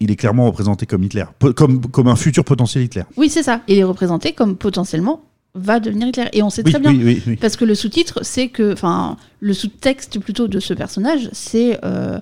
il 0.00 0.10
est 0.10 0.16
clairement 0.16 0.46
représenté 0.46 0.86
comme 0.86 1.02
Hitler, 1.02 1.24
comme, 1.56 1.80
comme 1.80 2.08
un 2.08 2.16
futur 2.16 2.44
potentiel 2.44 2.84
Hitler. 2.84 3.04
Oui, 3.16 3.30
c'est 3.30 3.42
ça. 3.42 3.62
Il 3.68 3.78
est 3.78 3.84
représenté 3.84 4.32
comme 4.32 4.56
potentiellement 4.56 5.22
va 5.54 5.80
devenir 5.80 6.08
Hitler. 6.08 6.26
Et 6.32 6.42
on 6.42 6.50
sait 6.50 6.62
Oui, 6.64 6.70
très 6.72 6.80
bien. 6.80 6.90
oui, 6.92 7.02
oui, 7.04 7.22
oui. 7.26 7.36
Parce 7.36 7.56
que 7.56 7.64
le 7.64 7.74
sous-titre, 7.74 8.20
c'est 8.22 8.48
que. 8.48 8.72
Enfin, 8.72 9.16
le 9.40 9.52
sous-texte 9.54 10.18
plutôt 10.20 10.48
de 10.48 10.60
ce 10.60 10.74
personnage, 10.74 11.28
c'est. 11.32 11.78
euh, 11.84 12.18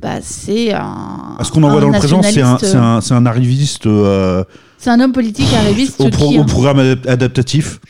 bah, 0.00 0.20
c'est 0.22 0.72
un. 0.72 1.36
Ce 1.42 1.50
qu'on 1.50 1.62
en 1.62 1.70
voit 1.70 1.80
dans 1.80 1.90
le 1.90 1.98
présent, 1.98 2.22
c'est 2.22 2.42
un, 2.42 2.58
un, 2.74 3.00
c'est 3.00 3.14
un 3.14 3.26
arriviste 3.26 3.86
euh, 3.86 4.44
C'est 4.78 4.90
un 4.90 5.00
homme 5.00 5.12
politique 5.12 5.52
arriviste 5.54 6.00
au, 6.00 6.08
pro- 6.10 6.28
qui. 6.30 6.38
au 6.38 6.44
programme 6.44 6.78
adap- 6.78 7.08
adaptatif 7.08 7.80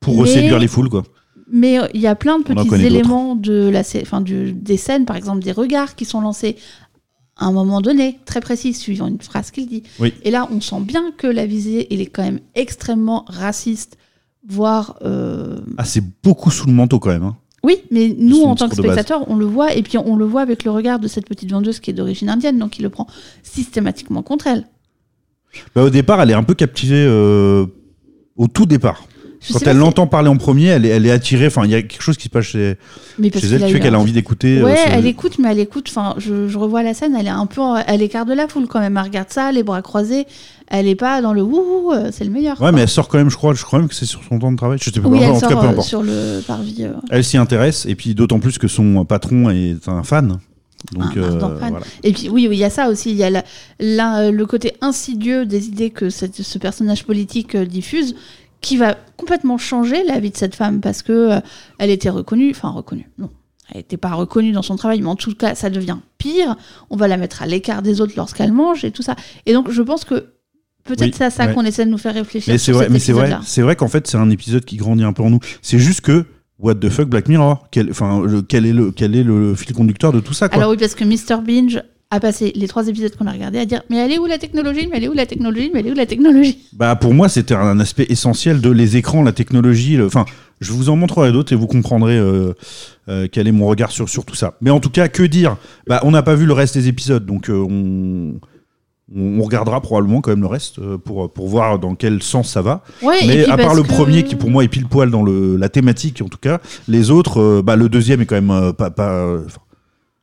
pour 0.00 0.22
Mais- 0.22 0.28
séduire 0.28 0.58
les 0.58 0.68
foules, 0.68 0.88
quoi. 0.88 1.02
Mais 1.50 1.78
euh, 1.80 1.86
il 1.94 2.00
y 2.00 2.08
a 2.08 2.16
plein 2.16 2.38
de 2.40 2.44
petits 2.44 2.74
éléments 2.84 3.36
de 3.36 3.68
la, 3.68 3.82
enfin, 4.02 4.20
du- 4.20 4.52
des 4.52 4.76
scènes, 4.76 5.04
par 5.04 5.14
exemple 5.16 5.42
des 5.44 5.52
regards 5.52 5.94
qui 5.94 6.04
sont 6.04 6.20
lancés 6.20 6.56
à 7.38 7.46
un 7.46 7.52
moment 7.52 7.80
donné, 7.80 8.18
très 8.24 8.40
précis, 8.40 8.72
suivant 8.74 9.06
une 9.08 9.20
phrase 9.20 9.50
qu'il 9.52 9.66
dit. 9.68 9.82
Et 10.24 10.30
là, 10.30 10.48
on 10.50 10.60
sent 10.60 10.80
bien 10.80 11.12
que 11.16 11.26
la 11.26 11.46
visée, 11.46 11.86
elle 11.92 12.00
est 12.00 12.06
quand 12.06 12.22
même 12.24 12.40
extrêmement 12.54 13.24
raciste, 13.28 13.96
voire. 14.48 14.96
euh, 15.02 15.58
Ah, 15.78 15.84
c'est 15.84 16.02
beaucoup 16.22 16.50
sous 16.50 16.66
le 16.66 16.72
manteau 16.72 16.98
quand 16.98 17.10
même. 17.10 17.22
hein. 17.24 17.36
Oui, 17.64 17.78
mais 17.90 18.14
nous, 18.16 18.42
en 18.42 18.54
tant 18.54 18.68
que 18.68 18.76
spectateurs, 18.76 19.28
on 19.28 19.34
le 19.34 19.44
voit, 19.44 19.74
et 19.74 19.82
puis 19.82 19.98
on 19.98 20.14
le 20.16 20.24
voit 20.24 20.40
avec 20.42 20.62
le 20.62 20.70
regard 20.70 21.00
de 21.00 21.08
cette 21.08 21.26
petite 21.26 21.50
vendeuse 21.50 21.80
qui 21.80 21.90
est 21.90 21.94
d'origine 21.94 22.28
indienne, 22.28 22.58
donc 22.58 22.78
il 22.78 22.82
le 22.82 22.90
prend 22.90 23.08
systématiquement 23.42 24.22
contre 24.22 24.46
elle. 24.46 24.68
Bah, 25.74 25.82
au 25.82 25.90
départ, 25.90 26.20
elle 26.20 26.30
est 26.30 26.34
un 26.34 26.44
peu 26.44 26.54
captivée 26.54 27.04
euh, 27.08 27.66
au 28.36 28.46
tout 28.46 28.66
départ. 28.66 29.04
Je 29.48 29.52
Quand 29.52 29.66
elle 29.66 29.76
l'entend 29.76 30.06
parler 30.06 30.28
en 30.28 30.36
premier, 30.36 30.66
elle 30.66 30.84
est, 30.84 30.88
elle 30.88 31.06
est 31.06 31.10
attirée. 31.10 31.46
Enfin, 31.46 31.64
il 31.64 31.70
y 31.70 31.74
a 31.74 31.82
quelque 31.82 32.02
chose 32.02 32.16
qui 32.16 32.24
se 32.24 32.28
passe 32.30 32.46
chez, 32.46 32.76
chez 33.20 33.46
elle 33.46 33.64
qui 33.64 33.72
fait 33.72 33.80
qu'elle 33.80 33.94
a 33.94 33.98
un- 33.98 34.00
envie 34.00 34.12
d'écouter. 34.12 34.58
euh, 34.58 34.64
Ouais, 34.64 34.76
ce- 34.76 34.90
elle 34.90 35.06
écoute, 35.06 35.38
mais 35.38 35.50
elle 35.52 35.60
écoute. 35.60 35.86
Enfin, 35.88 36.14
je, 36.18 36.48
je 36.48 36.58
revois 36.58 36.82
la 36.82 36.94
scène, 36.94 37.14
elle 37.18 37.26
est 37.26 37.30
un 37.30 37.46
peu 37.46 37.60
à 37.62 37.96
l'écart 37.96 38.26
de 38.26 38.32
la 38.34 38.48
foule 38.48 38.66
quand 38.66 38.80
même. 38.80 38.96
Elle 38.96 39.04
regarde 39.04 39.28
ça, 39.30 39.52
les 39.52 39.62
bras 39.62 39.82
croisés. 39.82 40.26
Elle 40.68 40.88
est 40.88 40.96
pas 40.96 41.22
dans 41.22 41.32
le 41.32 41.42
wouhou, 41.42 41.92
euh, 41.92 42.10
c'est 42.12 42.24
le 42.24 42.30
meilleur. 42.30 42.60
Ouais, 42.60 42.72
mais 42.72 42.80
elle 42.80 42.88
sort 42.88 43.06
quand 43.08 43.18
même, 43.18 43.30
je 43.30 43.36
crois, 43.36 43.54
je 43.54 43.62
crois 43.62 43.78
même 43.78 43.88
que 43.88 43.94
c'est 43.94 44.04
sur 44.04 44.20
son 44.28 44.38
temps 44.40 44.50
de 44.50 44.56
travail. 44.56 44.78
Je 44.82 44.90
sais 44.90 45.00
pas, 45.00 45.08
oui, 45.08 45.20
elle 45.22 45.30
en 45.30 45.34
tout 45.34 45.40
sort 45.40 45.48
cas, 45.50 45.56
peu 45.56 45.66
euh, 45.66 45.70
importe. 45.70 45.86
sur 45.88 46.02
le 46.02 46.40
parvis. 46.44 46.78
euh, 46.80 46.92
Elle 47.10 47.22
s'y 47.22 47.36
intéresse, 47.36 47.86
et 47.88 47.94
puis 47.94 48.14
d'autant 48.16 48.40
plus 48.40 48.58
que 48.58 48.66
son 48.66 49.04
patron 49.04 49.48
est 49.50 49.88
un 49.88 50.02
fan. 50.02 50.38
Donc, 50.92 51.16
un 51.16 51.20
euh, 51.20 51.58
fan. 51.58 51.70
voilà. 51.70 51.86
Et 52.04 52.12
puis 52.12 52.28
oui, 52.28 52.46
oui, 52.48 52.56
il 52.56 52.60
y 52.60 52.64
a 52.64 52.70
ça 52.70 52.88
aussi. 52.88 53.10
Il 53.10 53.16
y 53.16 53.22
a 53.24 53.30
la- 53.30 53.44
la- 53.80 54.30
le 54.30 54.46
côté 54.46 54.74
insidieux 54.80 55.46
des 55.46 55.66
idées 55.68 55.90
que 55.90 56.10
cette- 56.10 56.42
ce 56.42 56.58
personnage 56.58 57.04
politique 57.04 57.56
diffuse, 57.56 58.14
qui 58.60 58.76
va 58.76 58.96
complètement 59.16 59.58
changer 59.58 60.02
la 60.04 60.18
vie 60.18 60.30
de 60.30 60.36
cette 60.36 60.54
femme 60.54 60.80
parce 60.80 61.02
que 61.02 61.12
euh, 61.12 61.40
elle 61.78 61.90
était 61.90 62.10
reconnue, 62.10 62.50
enfin 62.50 62.70
reconnue, 62.70 63.10
non. 63.18 63.30
Elle 63.70 63.78
n'était 63.78 63.96
pas 63.96 64.12
reconnue 64.12 64.52
dans 64.52 64.62
son 64.62 64.76
travail, 64.76 65.00
mais 65.00 65.08
en 65.08 65.16
tout 65.16 65.34
cas, 65.34 65.56
ça 65.56 65.70
devient 65.70 65.96
pire. 66.18 66.56
On 66.88 66.96
va 66.96 67.08
la 67.08 67.16
mettre 67.16 67.42
à 67.42 67.46
l'écart 67.46 67.82
des 67.82 68.00
autres 68.00 68.12
lorsqu'elle 68.16 68.52
mange 68.52 68.84
et 68.84 68.92
tout 68.92 69.02
ça. 69.02 69.16
Et 69.44 69.52
donc, 69.52 69.70
je 69.70 69.82
pense 69.82 70.04
que 70.04 70.28
peut-être 70.84 71.02
Oui, 71.02 71.14
c'est 71.16 71.24
à 71.24 71.30
ça 71.30 71.46
ouais. 71.46 71.54
qu'on 71.54 71.64
essaie 71.64 71.84
de 71.84 71.90
nous 71.90 71.98
faire 71.98 72.14
réfléchir. 72.14 72.52
Mais 72.52 72.58
c'est 72.58 72.70
vrai, 72.70 72.88
mais 72.88 73.00
c'est 73.00 73.12
vrai, 73.12 73.36
c'est 73.42 73.62
vrai 73.62 73.74
qu'en 73.74 73.88
fait, 73.88 74.06
c'est 74.06 74.16
un 74.16 74.30
épisode 74.30 74.64
qui 74.64 74.76
grandit 74.76 75.02
un 75.02 75.12
peu 75.12 75.24
en 75.24 75.30
nous. 75.30 75.40
C'est 75.62 75.80
juste 75.80 76.00
que, 76.00 76.26
what 76.60 76.76
the 76.76 76.88
fuck, 76.88 77.08
Black 77.08 77.28
Mirror 77.28 77.66
quel, 77.72 77.90
enfin, 77.90 78.24
quel, 78.48 78.66
est 78.66 78.72
le, 78.72 78.92
quel 78.92 79.16
est 79.16 79.24
le 79.24 79.56
fil 79.56 79.74
conducteur 79.74 80.12
de 80.12 80.20
tout 80.20 80.32
ça, 80.32 80.48
quoi 80.48 80.58
Alors 80.58 80.70
oui, 80.70 80.76
parce 80.78 80.94
que 80.94 81.04
Mr. 81.04 81.42
Binge 81.42 81.82
a 82.10 82.20
passé 82.20 82.52
les 82.54 82.68
trois 82.68 82.86
épisodes 82.86 83.14
qu'on 83.16 83.26
a 83.26 83.32
regardés 83.32 83.58
à 83.58 83.64
dire 83.66 83.82
mais 83.90 83.96
elle 83.96 84.12
est 84.12 84.18
où 84.18 84.26
la 84.26 84.38
technologie 84.38 84.86
Mais 84.90 84.98
elle 84.98 85.04
est 85.04 85.08
où 85.08 85.12
la 85.12 85.26
technologie 85.26 85.70
Mais 85.74 85.80
elle 85.80 85.88
est 85.88 85.90
où 85.90 85.94
la 85.96 86.06
technologie? 86.06 86.58
Bah 86.72 86.94
pour 86.94 87.12
moi 87.14 87.28
c'était 87.28 87.54
un 87.54 87.80
aspect 87.80 88.06
essentiel 88.08 88.60
de 88.60 88.70
les 88.70 88.96
écrans, 88.96 89.22
la 89.24 89.32
technologie. 89.32 90.00
Enfin, 90.00 90.24
je 90.60 90.72
vous 90.72 90.88
en 90.88 90.94
montrerai 90.96 91.32
d'autres 91.32 91.52
et 91.52 91.56
vous 91.56 91.66
comprendrez 91.66 92.16
euh, 92.16 92.52
euh, 93.08 93.26
quel 93.30 93.48
est 93.48 93.52
mon 93.52 93.66
regard 93.66 93.90
sur 93.90 94.08
sur 94.08 94.24
tout 94.24 94.36
ça. 94.36 94.54
Mais 94.60 94.70
en 94.70 94.78
tout 94.80 94.88
cas, 94.90 95.08
que 95.08 95.24
dire? 95.24 95.56
Bah 95.88 96.00
on 96.04 96.12
n'a 96.12 96.22
pas 96.22 96.36
vu 96.36 96.46
le 96.46 96.52
reste 96.52 96.74
des 96.74 96.86
épisodes, 96.88 97.26
donc 97.26 97.50
euh, 97.50 97.54
on 97.68 98.38
on 99.14 99.40
regardera 99.42 99.80
probablement 99.80 100.20
quand 100.20 100.30
même 100.30 100.40
le 100.40 100.46
reste 100.48 100.80
pour 100.98 101.32
pour 101.32 101.48
voir 101.48 101.78
dans 101.78 101.94
quel 101.96 102.22
sens 102.22 102.50
ça 102.52 102.62
va. 102.62 102.82
Ouais, 103.02 103.18
Mais 103.26 103.44
à 103.46 103.56
part 103.56 103.74
le 103.74 103.82
que- 103.82 103.88
premier 103.88 104.22
qui 104.24 104.36
pour 104.36 104.50
moi 104.50 104.62
est 104.64 104.68
pile 104.68 104.86
poil 104.86 105.10
dans 105.10 105.22
le 105.24 105.56
la 105.56 105.68
thématique 105.68 106.22
en 106.22 106.28
tout 106.28 106.38
cas, 106.40 106.60
les 106.88 107.10
autres, 107.10 107.62
bah 107.62 107.74
le 107.76 107.88
deuxième 107.88 108.20
est 108.20 108.26
quand 108.26 108.40
même 108.40 108.72
pas 108.74 108.90
pas 108.90 109.38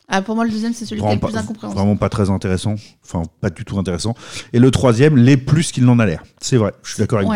Ah, 0.10 0.22
pour 0.22 0.36
moi, 0.36 0.44
le 0.46 0.52
deuxième, 0.52 0.74
c'est 0.74 0.86
celui 0.86 1.02
qui 1.02 1.08
est 1.08 1.14
le 1.14 1.20
plus 1.20 1.36
incompréhensible. 1.38 1.80
vraiment 1.80 1.96
pas 1.96 2.10
très 2.10 2.30
intéressant. 2.30 2.76
Enfin 3.04 3.24
pas 3.42 3.50
du 3.50 3.64
tout 3.66 3.78
intéressant. 3.80 4.14
Et 4.52 4.60
le 4.60 4.70
troisième 4.70 5.16
l'est 5.18 5.38
plus 5.38 5.72
qu'il 5.72 5.86
n'en 5.86 5.98
a 6.00 6.06
l'air. 6.06 6.24
C'est 6.42 6.58
vrai, 6.58 6.74
je 6.84 6.92
suis 6.94 7.00
d'accord 7.00 7.20
avec 7.20 7.30
vous. 7.30 7.34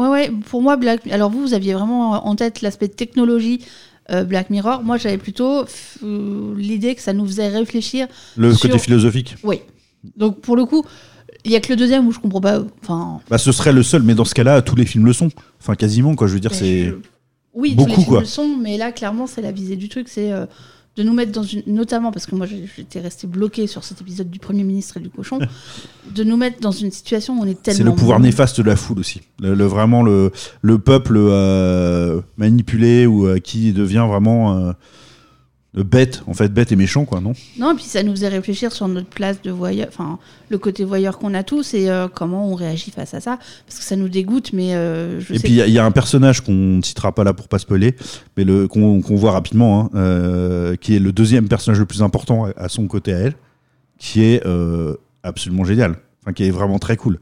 Ouais. 0.00 0.08
ouais, 0.08 0.08
ouais. 0.08 0.32
Pour 0.48 0.62
moi, 0.62 0.76
Black. 0.76 1.06
Alors 1.08 1.30
vous, 1.30 1.40
vous 1.42 1.54
aviez 1.54 1.74
vraiment 1.74 2.26
en 2.26 2.34
tête 2.34 2.62
l'aspect 2.62 2.88
technologie. 2.88 3.60
euh, 4.10 4.24
Black 4.24 4.48
Mirror, 4.48 4.82
moi 4.82 4.96
j'avais 4.96 5.18
plutôt 5.18 5.64
euh, 6.02 6.54
l'idée 6.56 6.94
que 6.94 7.02
ça 7.02 7.12
nous 7.12 7.26
faisait 7.26 7.48
réfléchir. 7.48 8.06
Le 8.36 8.54
sur- 8.54 8.70
côté 8.70 8.78
philosophique. 8.82 9.36
Oui. 9.44 9.60
Donc 10.16 10.40
pour 10.40 10.56
le 10.56 10.64
coup, 10.64 10.82
il 11.44 11.52
y 11.52 11.56
a 11.56 11.60
que 11.60 11.68
le 11.68 11.76
deuxième 11.76 12.06
où 12.06 12.12
je 12.12 12.18
comprends 12.18 12.40
pas. 12.40 12.60
Enfin, 12.82 13.20
Bah, 13.28 13.36
ce 13.36 13.52
serait 13.52 13.72
le 13.72 13.82
seul, 13.82 14.02
mais 14.02 14.14
dans 14.14 14.24
ce 14.24 14.34
cas-là, 14.34 14.62
tous 14.62 14.76
les 14.76 14.86
films 14.86 15.04
le 15.04 15.12
sont. 15.12 15.28
Enfin, 15.60 15.74
quasiment, 15.74 16.14
quoi. 16.14 16.26
Je 16.26 16.32
veux 16.34 16.40
dire, 16.40 16.52
Mais 16.52 16.56
c'est. 16.58 16.84
je- 16.86 16.94
oui, 17.54 17.74
Beaucoup, 17.74 17.90
tous 17.90 17.96
les 17.96 18.02
films 18.02 18.08
quoi. 18.08 18.20
le 18.20 18.26
sont, 18.26 18.56
mais 18.56 18.76
là 18.78 18.92
clairement 18.92 19.26
c'est 19.26 19.42
la 19.42 19.50
visée 19.52 19.76
du 19.76 19.88
truc, 19.88 20.08
c'est 20.08 20.32
euh, 20.32 20.46
de 20.96 21.02
nous 21.04 21.12
mettre 21.12 21.30
dans 21.32 21.44
une, 21.44 21.62
notamment 21.68 22.10
parce 22.10 22.26
que 22.26 22.34
moi 22.34 22.46
j'étais 22.46 22.98
resté 23.00 23.26
bloqué 23.28 23.66
sur 23.68 23.84
cet 23.84 24.00
épisode 24.00 24.30
du 24.30 24.38
premier 24.40 24.64
ministre 24.64 24.96
et 24.96 25.00
du 25.00 25.10
cochon, 25.10 25.38
de 26.14 26.24
nous 26.24 26.36
mettre 26.36 26.60
dans 26.60 26.72
une 26.72 26.90
situation 26.90 27.38
où 27.38 27.42
on 27.42 27.46
est 27.46 27.62
tellement 27.62 27.76
C'est 27.78 27.84
le 27.84 27.94
pouvoir 27.94 28.18
néfaste 28.18 28.58
de 28.60 28.64
la 28.66 28.74
foule 28.76 28.98
aussi. 28.98 29.20
Le, 29.40 29.54
le- 29.54 29.64
vraiment 29.66 30.02
le, 30.02 30.32
le 30.62 30.78
peuple 30.78 31.14
euh, 31.18 32.20
manipulé 32.36 33.06
ou 33.06 33.26
euh, 33.28 33.38
qui 33.38 33.72
devient 33.72 34.06
vraiment 34.08 34.58
euh, 34.58 34.72
bête, 35.74 36.22
en 36.26 36.34
fait, 36.34 36.48
bête 36.52 36.72
et 36.72 36.76
méchant, 36.76 37.04
quoi, 37.04 37.20
non? 37.20 37.34
Non, 37.58 37.72
et 37.72 37.74
puis 37.76 37.84
ça 37.84 38.02
nous 38.02 38.12
faisait 38.12 38.28
réfléchir 38.28 38.72
sur 38.72 38.88
notre 38.88 39.08
place 39.08 39.42
de 39.42 39.50
voyeur, 39.50 39.86
enfin 39.88 40.18
le 40.48 40.58
côté 40.58 40.82
voyeur 40.82 41.18
qu'on 41.18 41.34
a 41.34 41.42
tous 41.42 41.74
et 41.74 41.88
euh, 41.90 42.08
comment 42.12 42.50
on 42.50 42.54
réagit 42.54 42.90
face 42.90 43.12
à 43.14 43.20
ça, 43.20 43.38
parce 43.66 43.78
que 43.78 43.84
ça 43.84 43.94
nous 43.94 44.08
dégoûte, 44.08 44.52
mais 44.54 44.74
euh, 44.74 45.20
je 45.20 45.34
Et 45.34 45.36
sais 45.36 45.42
puis, 45.44 45.52
il 45.52 45.56
y 45.56 45.62
a- 45.62 45.66
il 45.66 45.72
y, 45.72 45.78
a 45.78 45.84
un 45.84 45.90
personnage 45.90 46.40
qu'on 46.40 46.52
ne 46.54 46.82
citera 46.82 47.14
pas 47.14 47.22
là 47.22 47.34
pour 47.34 47.48
pas 47.48 47.58
spoiler, 47.58 47.94
mais 48.36 48.44
le- 48.44 48.66
qu'on 48.66 49.00
voit 49.00 49.32
rapidement, 49.32 49.84
hein, 49.84 49.90
euh, 49.94 50.76
qui 50.76 50.96
est 50.96 51.00
le 51.00 51.12
deuxième 51.12 51.48
personnage 51.48 51.78
le 51.78 51.86
plus 51.86 52.02
important 52.02 52.46
à, 52.56 52.68
son 52.68 52.86
côté 52.86 53.12
à 53.12 53.18
elle, 53.18 53.34
qui 53.98 54.22
est 54.24 54.44
euh, 54.46 54.94
absolument 55.22 55.64
génial. 55.64 55.96
Enfin, 56.22 56.32
qui 56.32 56.44
est 56.44 56.50
vraiment 56.50 56.78
très 56.78 56.96
cool. 56.96 57.18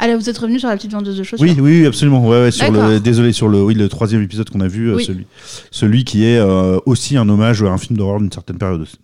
Là, 0.00 0.16
vous 0.16 0.28
êtes 0.30 0.38
revenu 0.38 0.58
sur 0.58 0.68
la 0.68 0.76
petite 0.76 0.92
vendeuse 0.92 1.16
de 1.16 1.22
chaussures. 1.22 1.44
Oui, 1.46 1.56
oui, 1.60 1.86
absolument. 1.86 2.26
Ouais, 2.26 2.42
ouais, 2.42 2.50
sur 2.50 2.70
le, 2.70 2.78
D'accord. 2.78 3.00
désolé, 3.00 3.32
sur 3.32 3.48
le, 3.48 3.62
oui, 3.62 3.74
le 3.74 3.88
troisième 3.88 4.22
épisode 4.22 4.48
qu'on 4.50 4.60
a 4.60 4.68
vu, 4.68 4.90
euh, 4.90 4.96
Oui. 4.96 5.04
celui, 5.04 5.26
celui 5.70 6.04
qui 6.04 6.24
est 6.24 6.38
euh, 6.38 6.78
aussi 6.86 7.16
un 7.16 7.28
hommage 7.28 7.62
à 7.62 7.66
un 7.66 7.78
film 7.78 7.96
d'horreur 7.98 8.20
d'une 8.20 8.32
certaine 8.32 8.58
période. 8.58 8.80
aussi. 8.82 8.96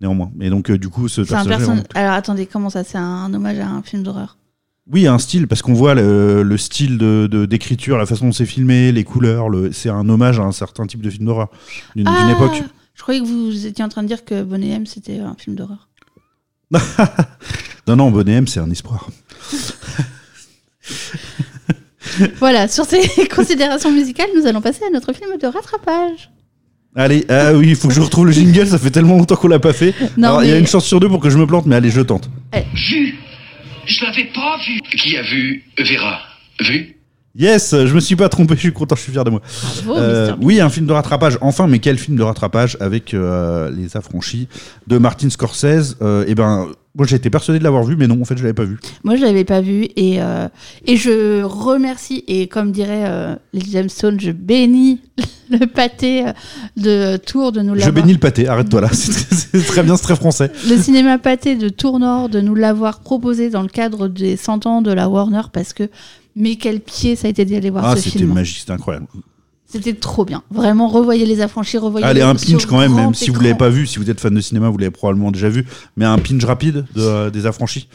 Néanmoins. 0.00 0.30
Et 0.40 0.50
donc, 0.50 0.70
euh, 0.70 0.78
du 0.78 0.88
coup, 0.88 1.06
ce 1.08 1.20
personnage. 1.20 1.60
vraiment- 1.62 1.82
Alors 1.94 2.12
attendez, 2.14 2.46
comment 2.46 2.70
ça 2.70 2.82
C'est 2.82 2.98
un 2.98 3.32
hommage 3.32 3.58
à 3.60 3.68
un 3.68 3.82
film 3.82 4.02
d'horreur? 4.02 4.36
Oui, 4.90 5.06
un 5.06 5.18
style, 5.18 5.46
parce 5.46 5.62
qu'on 5.62 5.74
voit 5.74 5.94
le, 5.94 6.42
le 6.42 6.56
style 6.56 6.98
de 6.98 7.46
d'écriture, 7.48 7.96
la 7.98 8.04
façon 8.06 8.26
dont 8.26 8.32
c'est 8.32 8.46
filmé, 8.46 8.90
les 8.90 9.04
couleurs. 9.04 9.48
le- 9.48 9.70
C'est 9.70 9.90
un 9.90 10.08
hommage 10.08 10.40
à 10.40 10.42
un 10.42 10.50
certain 10.50 10.86
type 10.86 11.02
de 11.02 11.08
film 11.10 11.26
d'horreur 11.26 11.50
d'une 11.94 12.04
d'une 12.06 12.12
Ah, 12.16 12.32
époque. 12.32 12.62
Je 12.94 13.02
croyais 13.02 13.20
que 13.20 13.26
vous 13.26 13.64
étiez 13.66 13.84
en 13.84 13.88
train 13.88 14.02
de 14.02 14.08
dire 14.08 14.24
que 14.24 14.42
Bonnet 14.42 14.70
M 14.70 14.86
c'était 14.86 15.20
un 15.20 15.34
film 15.38 15.54
d'horreur. 15.54 15.88
Non, 17.88 17.96
non, 17.96 18.10
Bonnet 18.12 18.32
M, 18.32 18.46
c'est 18.46 18.60
un 18.60 18.70
espoir. 18.70 19.08
voilà, 22.38 22.68
sur 22.68 22.84
ces 22.84 23.00
considérations 23.34 23.90
musicales, 23.90 24.28
nous 24.36 24.46
allons 24.46 24.60
passer 24.60 24.84
à 24.84 24.90
notre 24.90 25.12
film 25.12 25.36
de 25.38 25.46
rattrapage. 25.46 26.30
Allez, 26.94 27.24
ah 27.28 27.54
oui, 27.54 27.70
il 27.70 27.76
faut 27.76 27.88
que 27.88 27.94
je 27.94 28.00
retrouve 28.00 28.26
le 28.26 28.32
jingle, 28.32 28.66
ça 28.66 28.78
fait 28.78 28.90
tellement 28.90 29.16
longtemps 29.16 29.36
qu'on 29.36 29.48
l'a 29.48 29.58
pas 29.58 29.72
fait. 29.72 29.94
Non, 30.18 30.28
Alors, 30.28 30.44
il 30.44 30.50
y 30.50 30.52
a 30.52 30.58
une 30.58 30.66
chance 30.66 30.84
sur 30.84 31.00
deux 31.00 31.08
pour 31.08 31.20
que 31.20 31.30
je 31.30 31.38
me 31.38 31.46
plante, 31.46 31.64
mais 31.64 31.76
allez, 31.76 31.90
je 31.90 32.02
tente. 32.02 32.28
Vu 32.74 33.14
Je 33.86 34.04
l'avais 34.04 34.24
pas 34.24 34.58
vu. 34.66 34.80
Qui 34.98 35.16
a 35.16 35.22
vu 35.22 35.64
Vera? 35.78 36.20
Vu? 36.60 36.96
Yes, 37.34 37.70
je 37.74 37.94
me 37.94 38.00
suis 38.00 38.16
pas 38.16 38.28
trompé, 38.28 38.54
je 38.56 38.60
suis 38.60 38.72
content, 38.72 38.94
je 38.94 39.02
suis 39.02 39.12
fier 39.12 39.24
de 39.24 39.30
moi. 39.30 39.40
Bravo, 39.84 39.98
Euh, 40.00 40.32
oui, 40.40 40.60
un 40.60 40.68
film 40.68 40.86
de 40.86 40.92
rattrapage. 40.92 41.38
Enfin, 41.40 41.66
mais 41.66 41.78
quel 41.78 41.98
film 41.98 42.16
de 42.16 42.22
rattrapage 42.22 42.76
avec 42.80 43.14
euh, 43.14 43.70
les 43.70 43.96
affranchis 43.96 44.48
de 44.86 44.98
Martin 44.98 45.30
Scorsese 45.30 45.96
euh, 46.02 46.24
Eh 46.28 46.34
ben, 46.34 46.68
moi 46.94 47.06
j'ai 47.06 47.16
été 47.16 47.30
persuadé 47.30 47.58
de 47.58 47.64
l'avoir 47.64 47.84
vu, 47.84 47.96
mais 47.96 48.06
non, 48.06 48.20
en 48.20 48.24
fait, 48.26 48.36
je 48.36 48.42
l'avais 48.42 48.52
pas 48.52 48.64
vu. 48.64 48.78
Moi, 49.02 49.16
je 49.16 49.22
l'avais 49.22 49.44
pas 49.44 49.62
vu 49.62 49.84
et, 49.96 50.20
euh, 50.20 50.46
et 50.86 50.96
je 50.98 51.42
remercie, 51.42 52.22
et 52.28 52.48
comme 52.48 52.70
dirait 52.70 53.38
les 53.54 53.60
Jamestones, 53.64 54.20
je 54.20 54.30
bénis 54.30 55.00
le 55.50 55.66
pâté 55.66 56.24
de 56.76 57.16
Tours 57.16 57.52
de 57.52 57.62
nous 57.62 57.74
Je 57.74 57.80
l'avoir. 57.80 57.94
bénis 57.94 58.12
le 58.12 58.18
pâté, 58.18 58.46
arrête-toi 58.46 58.82
là, 58.82 58.88
c'est 58.92 59.10
très, 59.12 59.34
c'est 59.36 59.66
très 59.66 59.82
bien, 59.82 59.96
c'est 59.96 60.02
très 60.02 60.16
français. 60.16 60.52
Le 60.68 60.76
cinéma 60.76 61.16
pâté 61.16 61.56
de 61.56 61.70
Tours 61.70 61.98
Nord 61.98 62.28
de 62.28 62.42
nous 62.42 62.54
l'avoir 62.54 63.00
proposé 63.00 63.48
dans 63.48 63.62
le 63.62 63.68
cadre 63.68 64.08
des 64.08 64.36
100 64.36 64.66
ans 64.66 64.82
de 64.82 64.92
la 64.92 65.08
Warner 65.08 65.42
parce 65.50 65.72
que, 65.72 65.84
mais 66.36 66.56
quel 66.56 66.80
pied 66.80 67.16
ça 67.16 67.26
a 67.26 67.30
été 67.30 67.44
d'y 67.44 67.56
aller 67.56 67.70
voir 67.70 67.84
Ah, 67.86 67.96
ce 67.96 68.02
c'était 68.02 68.18
film. 68.20 68.32
magique, 68.32 68.58
c'était 68.58 68.72
incroyable. 68.72 69.06
C'était 69.66 69.94
trop 69.94 70.24
bien. 70.26 70.42
Vraiment, 70.50 70.86
revoyez 70.88 71.24
les 71.24 71.40
affranchis, 71.40 71.78
revoyez 71.78 72.04
Allez, 72.04 72.20
les 72.20 72.26
un 72.26 72.34
pinch 72.34 72.66
quand 72.66 72.78
même, 72.78 72.94
même 72.94 73.14
si 73.14 73.26
vous 73.30 73.36
écran. 73.36 73.42
l'avez 73.44 73.56
pas 73.56 73.70
vu, 73.70 73.86
si 73.86 73.98
vous 73.98 74.10
êtes 74.10 74.20
fan 74.20 74.34
de 74.34 74.40
cinéma, 74.40 74.68
vous 74.68 74.76
l'avez 74.76 74.90
probablement 74.90 75.30
déjà 75.30 75.48
vu, 75.48 75.64
mais 75.96 76.04
un 76.04 76.18
pinch 76.18 76.44
rapide 76.44 76.84
de, 76.94 77.00
euh, 77.00 77.30
des 77.30 77.46
affranchis. 77.46 77.88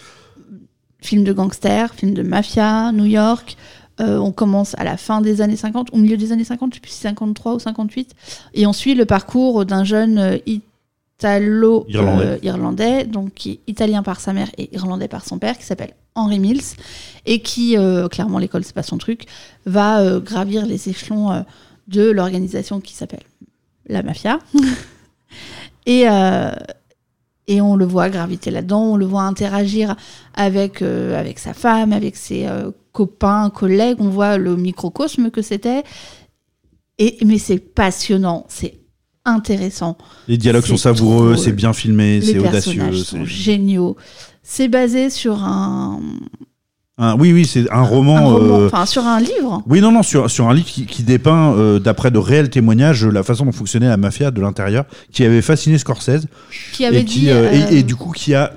Film 1.02 1.24
de 1.24 1.34
gangster, 1.34 1.94
film 1.94 2.14
de 2.16 2.24
mafia, 2.24 2.92
New 2.92 3.06
York. 3.06 3.56
Euh, 4.00 4.18
on 4.18 4.32
commence 4.32 4.76
à 4.80 4.84
la 4.84 4.98
fin 4.98 5.22
des 5.22 5.42
années 5.42 5.56
50, 5.56 5.90
au 5.92 5.98
milieu 5.98 6.18
des 6.18 6.32
années 6.32 6.44
50, 6.44 6.72
je 6.72 6.76
sais 6.76 6.82
plus 6.82 6.92
si 6.92 6.98
c'est 6.98 7.08
53 7.10 7.54
ou 7.56 7.60
58. 7.60 8.12
Et 8.56 8.66
on 8.68 8.74
suit 8.74 8.96
le 8.96 9.06
parcours 9.06 9.66
d'un 9.66 9.84
jeune 9.84 10.18
euh, 10.18 10.38
italo 11.18 11.86
Irlandais. 11.88 12.26
euh, 12.26 12.38
irlandais, 12.44 13.06
donc 13.06 13.34
qui 13.34 13.52
est 13.52 13.60
italien 13.68 14.04
par 14.04 14.20
sa 14.20 14.34
mère 14.34 14.50
et 14.58 14.74
irlandais 14.76 15.08
par 15.08 15.26
son 15.26 15.40
père, 15.40 15.58
qui 15.58 15.66
s'appelle 15.66 15.94
Henry 16.14 16.40
Mills, 16.40 16.76
et 17.26 17.42
qui, 17.42 17.76
euh, 17.78 18.08
clairement 18.08 18.38
l'école 18.38 18.64
c'est 18.64 18.76
pas 18.76 18.84
son 18.84 18.98
truc, 18.98 19.26
va 19.66 20.02
euh, 20.02 20.20
gravir 20.20 20.66
les 20.66 20.90
échelons 20.90 21.44
de 21.88 22.10
l'organisation 22.12 22.80
qui 22.80 22.94
s'appelle 22.94 23.24
la 23.88 24.04
mafia. 24.04 24.40
et, 25.88 26.04
et 27.48 27.62
on 27.62 27.76
le 27.76 27.86
voit 27.86 28.10
graviter 28.10 28.52
là-dedans, 28.52 28.94
on 28.94 28.98
le 28.98 29.06
voit 29.06 29.24
interagir 29.24 29.96
avec, 30.36 30.82
avec 30.82 31.40
sa 31.40 31.54
femme, 31.54 31.94
avec 31.94 32.16
ses 32.16 32.48
copains, 32.92 33.50
collègues, 33.50 33.98
on 34.00 34.10
voit 34.10 34.38
le 34.38 34.56
microcosme 34.56 35.32
que 35.32 35.42
c'était. 35.42 35.84
Et, 37.00 37.18
mais 37.24 37.38
c'est 37.38 37.60
passionnant, 37.60 38.46
c'est 38.50 38.80
intéressant. 39.28 39.98
Les 40.28 40.38
dialogues 40.38 40.66
sont 40.66 40.78
savoureux, 40.78 41.36
c'est 41.38 41.52
bien 41.52 41.74
filmé, 41.74 42.20
Les 42.20 42.26
c'est 42.34 42.40
audacieux. 42.40 42.52
personnages 42.82 43.00
c'est- 43.00 43.18
sont 43.18 43.26
géniaux. 43.26 43.96
C'est 44.44 44.68
basé 44.70 45.10
sur 45.10 45.44
un, 45.44 46.00
Un- 46.98 47.16
oui, 47.20 47.32
oui, 47.34 47.46
c'est 47.46 47.70
un 47.72 47.82
roman. 47.84 48.18
un 48.18 48.22
roman, 48.22 48.60
euh, 48.62 48.68
enfin 48.68 48.86
sur 48.88 49.06
un 49.06 49.20
livre. 49.20 49.62
Oui, 49.68 49.82
non, 49.82 49.92
non, 49.92 50.02
sur, 50.04 50.32
sur 50.32 50.48
un 50.50 50.54
livre 50.54 50.68
qui, 50.68 50.86
qui 50.88 51.04
dépeint, 51.04 51.54
euh, 51.54 51.78
d'après 51.80 52.10
de 52.12 52.18
réels 52.18 52.50
témoignages, 52.50 53.06
la 53.06 53.22
façon 53.24 53.46
dont 53.46 53.52
fonctionnait 53.52 53.88
la 53.90 53.98
mafia 53.98 54.32
de 54.32 54.42
l'intérieur, 54.42 54.86
qui 55.12 55.24
avait 55.24 55.42
fasciné 55.44 55.78
Scorsese. 55.78 56.26
Qui 56.74 56.86
avait 56.86 57.02
et, 57.02 57.06
qui, 57.06 57.20
dit, 57.20 57.30
euh, 57.30 57.52
et- 57.72 57.78
et, 57.80 57.84
du 57.84 57.96
coup, 57.96 58.12
qui 58.14 58.34
a 58.34 58.54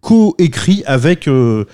co-écrit 0.00 0.82
avec 0.86 1.28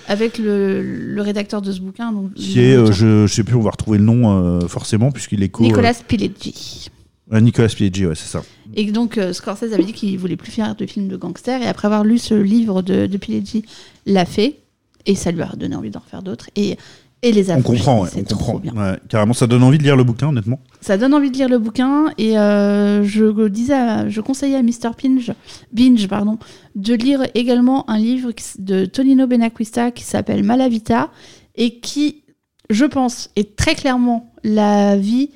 Avec 0.08 0.38
le, 0.38 0.82
le 0.82 1.22
rédacteur 1.22 1.62
de 1.62 1.72
ce 1.72 1.80
bouquin. 1.80 2.12
Donc, 2.12 2.34
qui 2.34 2.60
est, 2.60 2.76
je, 2.92 3.26
je 3.26 3.32
sais 3.34 3.42
plus, 3.42 3.56
on 3.56 3.62
va 3.62 3.70
retrouver 3.70 3.98
le 3.98 4.04
nom 4.04 4.68
forcément 4.68 5.10
puisqu'il 5.10 5.42
est 5.42 5.48
co. 5.48 5.62
Nicolas 5.62 5.94
Pileggi. 5.94 6.90
Nicolas 7.30 7.68
Pileggi, 7.68 8.06
ouais, 8.06 8.14
c'est 8.14 8.28
ça. 8.28 8.42
Et 8.74 8.90
donc, 8.90 9.18
euh, 9.18 9.32
Scorsese 9.32 9.72
avait 9.74 9.84
dit 9.84 9.92
qu'il 9.92 10.18
voulait 10.18 10.36
plus 10.36 10.50
faire 10.52 10.74
de 10.74 10.86
films 10.86 11.08
de 11.08 11.16
gangsters. 11.16 11.62
Et 11.62 11.66
après 11.66 11.86
avoir 11.86 12.04
lu 12.04 12.18
ce 12.18 12.34
livre 12.34 12.82
de, 12.82 13.06
de 13.06 13.16
Pileggi, 13.18 13.64
l'a 14.06 14.24
fait. 14.24 14.60
Et 15.06 15.14
ça 15.14 15.30
lui 15.30 15.42
a 15.42 15.48
donné 15.56 15.76
envie 15.76 15.90
d'en 15.90 16.00
faire 16.00 16.22
d'autres. 16.22 16.48
Et, 16.56 16.76
et 17.22 17.32
les 17.32 17.50
On 17.50 17.54
affranchis, 17.58 17.78
comprend, 17.78 18.02
ouais, 18.02 18.08
on 18.16 18.22
comprend. 18.24 18.58
bien. 18.58 18.72
Ouais, 18.74 18.98
carrément, 19.08 19.32
ça 19.32 19.46
donne 19.46 19.62
envie 19.62 19.78
de 19.78 19.82
lire 19.82 19.96
le 19.96 20.04
bouquin, 20.04 20.28
honnêtement. 20.28 20.60
Ça 20.80 20.96
donne 20.96 21.12
envie 21.14 21.30
de 21.30 21.36
lire 21.36 21.48
le 21.48 21.58
bouquin. 21.58 22.06
Et 22.18 22.38
euh, 22.38 23.02
je 23.04 23.48
disais, 23.48 23.74
à- 23.74 24.08
je 24.08 24.20
conseillais 24.20 24.56
à 24.56 24.62
Mr. 24.62 24.90
Pinge, 25.00 25.32
Binge 25.72 26.06
pardon, 26.08 26.38
de 26.76 26.94
lire 26.94 27.22
également 27.34 27.88
un 27.90 27.98
livre 27.98 28.30
de 28.58 28.84
Tonino 28.86 29.26
Benacquista 29.26 29.90
qui 29.90 30.04
s'appelle 30.04 30.42
Malavita 30.44 31.10
et 31.56 31.80
qui, 31.80 32.22
je 32.70 32.84
pense, 32.84 33.30
est 33.36 33.56
très 33.56 33.74
clairement 33.74 34.32
la 34.44 34.96
vie 34.96 35.30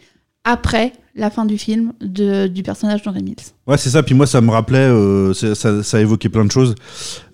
après 0.44 0.92
la 1.14 1.30
fin 1.30 1.44
du 1.44 1.58
film 1.58 1.92
de, 2.00 2.46
du 2.46 2.62
personnage 2.62 3.02
d'Henry 3.02 3.22
Mills. 3.22 3.36
Ouais, 3.66 3.76
c'est 3.76 3.90
ça. 3.90 4.02
Puis 4.02 4.14
moi, 4.14 4.26
ça 4.26 4.40
me 4.40 4.50
rappelait, 4.50 4.78
euh, 4.78 5.34
ça, 5.34 6.00
évoquait 6.00 6.28
plein 6.28 6.44
de 6.44 6.50
choses, 6.50 6.74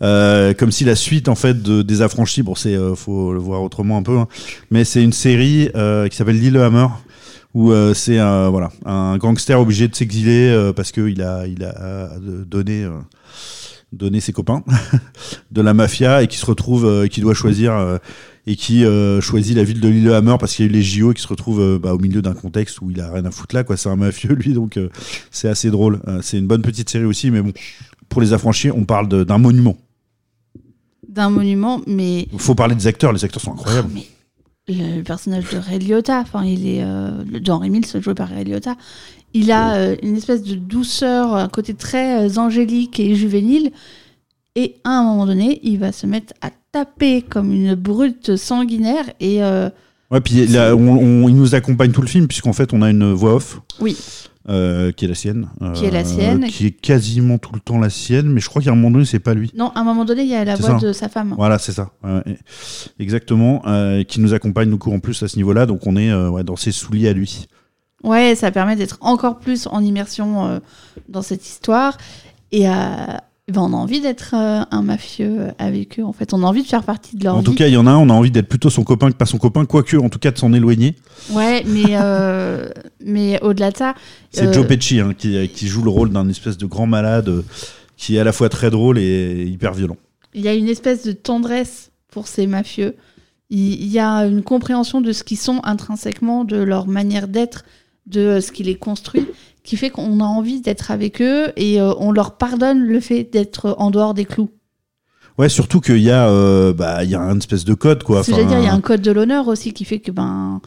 Euh, 0.02 0.52
comme 0.54 0.72
si 0.72 0.84
la 0.84 0.96
suite 0.96 1.28
en 1.28 1.34
fait 1.34 1.62
de, 1.62 1.82
des 1.82 2.02
affranchis, 2.02 2.42
bon, 2.42 2.54
c'est 2.54 2.74
euh, 2.74 2.94
faut 2.94 3.32
le 3.32 3.38
voir 3.38 3.62
autrement 3.62 3.96
un 3.98 4.02
peu, 4.02 4.18
hein, 4.18 4.28
mais 4.70 4.84
c'est 4.84 5.02
une 5.02 5.12
série 5.12 5.70
qui 6.10 6.16
s'appelle 6.16 6.40
Lillehammer 6.40 6.88
où 7.54 7.72
c'est 7.94 8.18
un 8.18 8.50
voilà 8.50 8.70
un 8.84 9.16
gangster 9.16 9.58
obligé 9.58 9.88
de 9.88 9.96
s'exiler 9.96 10.70
parce 10.76 10.92
que 10.92 11.08
il 11.08 11.22
a 11.22 11.46
il 11.46 11.64
a 11.64 12.10
donné 12.20 12.86
donné 13.92 14.20
ses 14.20 14.32
copains 14.32 14.62
de 15.50 15.62
la 15.62 15.72
mafia 15.72 16.22
et 16.22 16.26
qui 16.26 16.36
se 16.36 16.44
retrouve 16.44 17.08
qui 17.08 17.22
doit 17.22 17.34
choisir 17.34 17.98
et 18.48 18.56
qui 18.56 18.82
euh, 18.82 19.20
choisit 19.20 19.54
la 19.54 19.62
ville 19.62 19.78
de 19.78 19.88
Lillehammer 19.88 20.36
parce 20.40 20.54
qu'il 20.54 20.64
y 20.64 20.68
a 20.68 20.70
eu 20.70 20.74
les 20.74 20.82
JO 20.82 21.12
et 21.12 21.14
qui 21.14 21.20
se 21.20 21.28
retrouve 21.28 21.60
euh, 21.60 21.78
bah, 21.78 21.92
au 21.92 21.98
milieu 21.98 22.22
d'un 22.22 22.32
contexte 22.32 22.80
où 22.80 22.90
il 22.90 22.98
a 22.98 23.12
rien 23.12 23.26
à 23.26 23.30
foutre 23.30 23.54
là 23.54 23.62
quoi. 23.62 23.76
C'est 23.76 23.90
un 23.90 23.96
mafieux 23.96 24.32
lui 24.32 24.54
donc 24.54 24.78
euh, 24.78 24.88
c'est 25.30 25.48
assez 25.48 25.70
drôle. 25.70 26.00
C'est 26.22 26.38
une 26.38 26.46
bonne 26.46 26.62
petite 26.62 26.88
série 26.88 27.04
aussi 27.04 27.30
mais 27.30 27.42
bon 27.42 27.52
pour 28.08 28.22
les 28.22 28.32
affranchis 28.32 28.70
on 28.70 28.86
parle 28.86 29.08
d'un 29.26 29.36
monument. 29.36 29.76
D'un 31.06 31.28
monument, 31.28 31.82
mais 31.86 32.26
il 32.32 32.38
faut 32.38 32.54
parler 32.54 32.74
des 32.74 32.86
acteurs 32.86 33.12
les 33.12 33.22
acteurs 33.22 33.42
sont 33.42 33.52
incroyables. 33.52 33.90
Le 34.66 35.02
personnage 35.02 35.44
de 35.50 35.58
Ray 35.58 35.78
Liotta, 35.78 36.20
enfin 36.20 36.44
il 36.44 36.66
est 36.66 36.82
d'Henry 37.40 37.68
Mills 37.68 37.86
joué 38.00 38.14
par 38.14 38.28
Ray 38.28 38.44
Liotta, 38.44 38.76
il 39.34 39.52
a 39.52 39.94
une 40.02 40.16
espèce 40.16 40.42
de 40.42 40.54
douceur, 40.54 41.34
un 41.34 41.48
côté 41.48 41.74
très 41.74 42.38
angélique 42.38 42.98
et 43.00 43.14
juvénile, 43.14 43.72
et 44.54 44.76
à 44.84 44.90
un 44.90 45.04
moment 45.04 45.26
donné, 45.26 45.60
il 45.62 45.78
va 45.78 45.92
se 45.92 46.06
mettre 46.06 46.34
à 46.40 46.50
taper 46.72 47.22
comme 47.22 47.52
une 47.52 47.74
brute 47.74 48.36
sanguinaire 48.36 49.04
et 49.20 49.42
euh, 49.42 49.70
ouais 50.10 50.20
puis 50.20 50.46
là, 50.46 50.74
on, 50.76 50.88
on- 51.24 51.28
il 51.28 51.34
nous 51.36 51.54
accompagne 51.54 51.92
tout 51.92 52.02
le 52.02 52.06
film 52.08 52.26
puisqu'en 52.28 52.52
fait 52.52 52.72
on 52.72 52.82
a 52.82 52.90
une 52.90 53.12
voix 53.12 53.34
off 53.34 53.60
oui, 53.80 53.96
euh, 54.50 54.92
qui 54.92 55.04
est 55.04 55.08
la 55.08 55.14
sienne 55.14 55.48
Qui 55.74 55.86
est 55.86 55.90
la 55.90 56.00
euh, 56.00 56.04
sienne. 56.04 56.46
qui 56.46 56.66
est 56.66 56.70
quasiment 56.70 57.38
tout 57.38 57.52
le 57.54 57.60
temps 57.60 57.78
la 57.78 57.90
sienne 57.90 58.28
mais 58.28 58.40
je 58.40 58.48
crois 58.48 58.60
qu'à 58.62 58.70
un 58.70 58.74
moment 58.74 58.90
donné 58.90 59.04
c'est 59.06 59.18
pas 59.18 59.34
lui 59.34 59.50
non, 59.54 59.68
à 59.74 59.80
un 59.80 59.84
moment 59.84 60.04
donné, 60.04 60.22
il 60.22 60.28
y 60.28 60.34
a 60.34 60.44
la 60.44 60.56
voix 60.56 60.78
ça. 60.78 60.86
de 60.86 60.92
sa 60.92 61.08
femme. 61.08 61.34
Voilà, 61.38 61.58
c'est 61.58 61.72
ça. 61.72 61.90
Exactement. 62.98 63.62
qui 64.06 64.20
nous 64.20 64.34
accompagne, 64.34 64.68
nous, 64.68 64.78
en 64.92 64.98
plus 65.00 65.22
à 65.22 65.28
ce 65.28 65.36
niveau-là. 65.36 65.66
Donc, 65.66 65.86
on 65.86 65.96
est 65.96 66.12
ouais, 66.14 66.44
dans 66.44 66.56
ses 66.56 66.72
souliers 66.72 67.08
à 67.08 67.12
lui. 67.12 67.46
Ouais, 68.04 68.34
ça 68.34 68.50
permet 68.50 68.76
d'être 68.76 68.98
encore 69.00 69.38
plus 69.38 69.66
en 69.66 69.82
immersion 69.82 70.46
euh, 70.46 70.58
dans 71.08 71.22
cette 71.22 71.44
histoire. 71.46 71.96
Et 72.52 72.68
euh, 72.68 72.72
ben, 73.52 73.62
on 73.62 73.72
a 73.72 73.76
envie 73.76 74.00
d'être 74.00 74.34
euh, 74.34 74.62
un 74.70 74.82
mafieux 74.82 75.48
avec 75.58 75.98
eux. 75.98 76.04
En 76.04 76.12
fait, 76.12 76.34
on 76.34 76.42
a 76.42 76.46
envie 76.46 76.62
de 76.62 76.66
faire 76.68 76.82
partie 76.82 77.16
de 77.16 77.24
leur 77.24 77.34
En 77.36 77.38
vie. 77.38 77.44
tout 77.44 77.54
cas, 77.54 77.66
il 77.66 77.72
y 77.72 77.76
en 77.76 77.86
a 77.86 77.90
un, 77.90 77.96
on 77.96 78.10
a 78.10 78.12
envie 78.12 78.30
d'être 78.30 78.48
plutôt 78.48 78.68
son 78.70 78.84
copain 78.84 79.10
que 79.10 79.16
pas 79.16 79.26
son 79.26 79.38
copain, 79.38 79.64
quoique, 79.64 79.96
en 79.96 80.08
tout 80.10 80.18
cas, 80.18 80.30
de 80.30 80.38
s'en 80.38 80.52
éloigner. 80.52 80.96
Ouais, 81.30 81.64
mais, 81.66 81.84
euh, 81.92 82.68
mais 83.04 83.40
au-delà 83.42 83.70
de 83.70 83.76
ça. 83.76 83.94
C'est 84.30 84.48
euh, 84.48 84.52
Joe 84.52 84.66
Pesci 84.66 85.00
hein, 85.00 85.14
qui, 85.16 85.48
qui 85.48 85.66
joue 85.66 85.82
le 85.82 85.90
rôle 85.90 86.10
d'un 86.10 86.28
espèce 86.28 86.58
de 86.58 86.66
grand 86.66 86.86
malade 86.86 87.28
euh, 87.28 87.42
qui 87.96 88.16
est 88.16 88.18
à 88.20 88.24
la 88.24 88.32
fois 88.32 88.48
très 88.48 88.70
drôle 88.70 88.98
et 88.98 89.44
hyper 89.46 89.72
violent. 89.72 89.96
Il 90.34 90.42
y 90.42 90.48
a 90.48 90.54
une 90.54 90.68
espèce 90.68 91.04
de 91.04 91.12
tendresse 91.12 91.90
pour 92.10 92.28
ces 92.28 92.46
mafieux. 92.46 92.96
Il 93.50 93.86
y 93.86 93.98
a 93.98 94.26
une 94.26 94.42
compréhension 94.42 95.00
de 95.00 95.10
ce 95.12 95.24
qu'ils 95.24 95.38
sont 95.38 95.60
intrinsèquement, 95.64 96.44
de 96.44 96.56
leur 96.58 96.86
manière 96.86 97.28
d'être, 97.28 97.64
de 98.06 98.40
ce 98.40 98.52
qui 98.52 98.62
les 98.62 98.74
construit, 98.74 99.26
qui 99.68 99.76
fait 99.76 99.90
qu'on 99.90 100.20
a 100.20 100.24
envie 100.24 100.62
d'être 100.62 100.90
avec 100.90 101.20
eux 101.20 101.52
et 101.56 101.78
euh, 101.78 101.92
on 101.98 102.10
leur 102.10 102.38
pardonne 102.38 102.80
le 102.80 103.00
fait 103.00 103.24
d'être 103.30 103.74
en 103.78 103.90
dehors 103.90 104.14
des 104.14 104.24
clous. 104.24 104.48
Ouais, 105.36 105.50
surtout 105.50 105.80
qu'il 105.80 105.98
y, 105.98 106.10
a, 106.10 106.28
euh, 106.28 106.72
bah, 106.72 107.04
il 107.04 107.10
y 107.10 107.14
a 107.14 107.20
un 107.20 107.36
espèce 107.36 107.64
de 107.66 107.74
code, 107.74 108.02
quoi. 108.02 108.22
Ce 108.22 108.30
que 108.30 108.32
j'allais 108.32 108.46
Enfin, 108.46 108.54
dire, 108.54 108.64
il 108.64 108.66
y 108.66 108.70
a 108.70 108.74
un 108.74 108.80
code 108.80 109.02
de 109.02 109.12
l'honneur 109.12 109.46
aussi 109.46 109.74
qui 109.74 109.84
fait 109.84 110.00
que 110.00 110.10
ben 110.10 110.60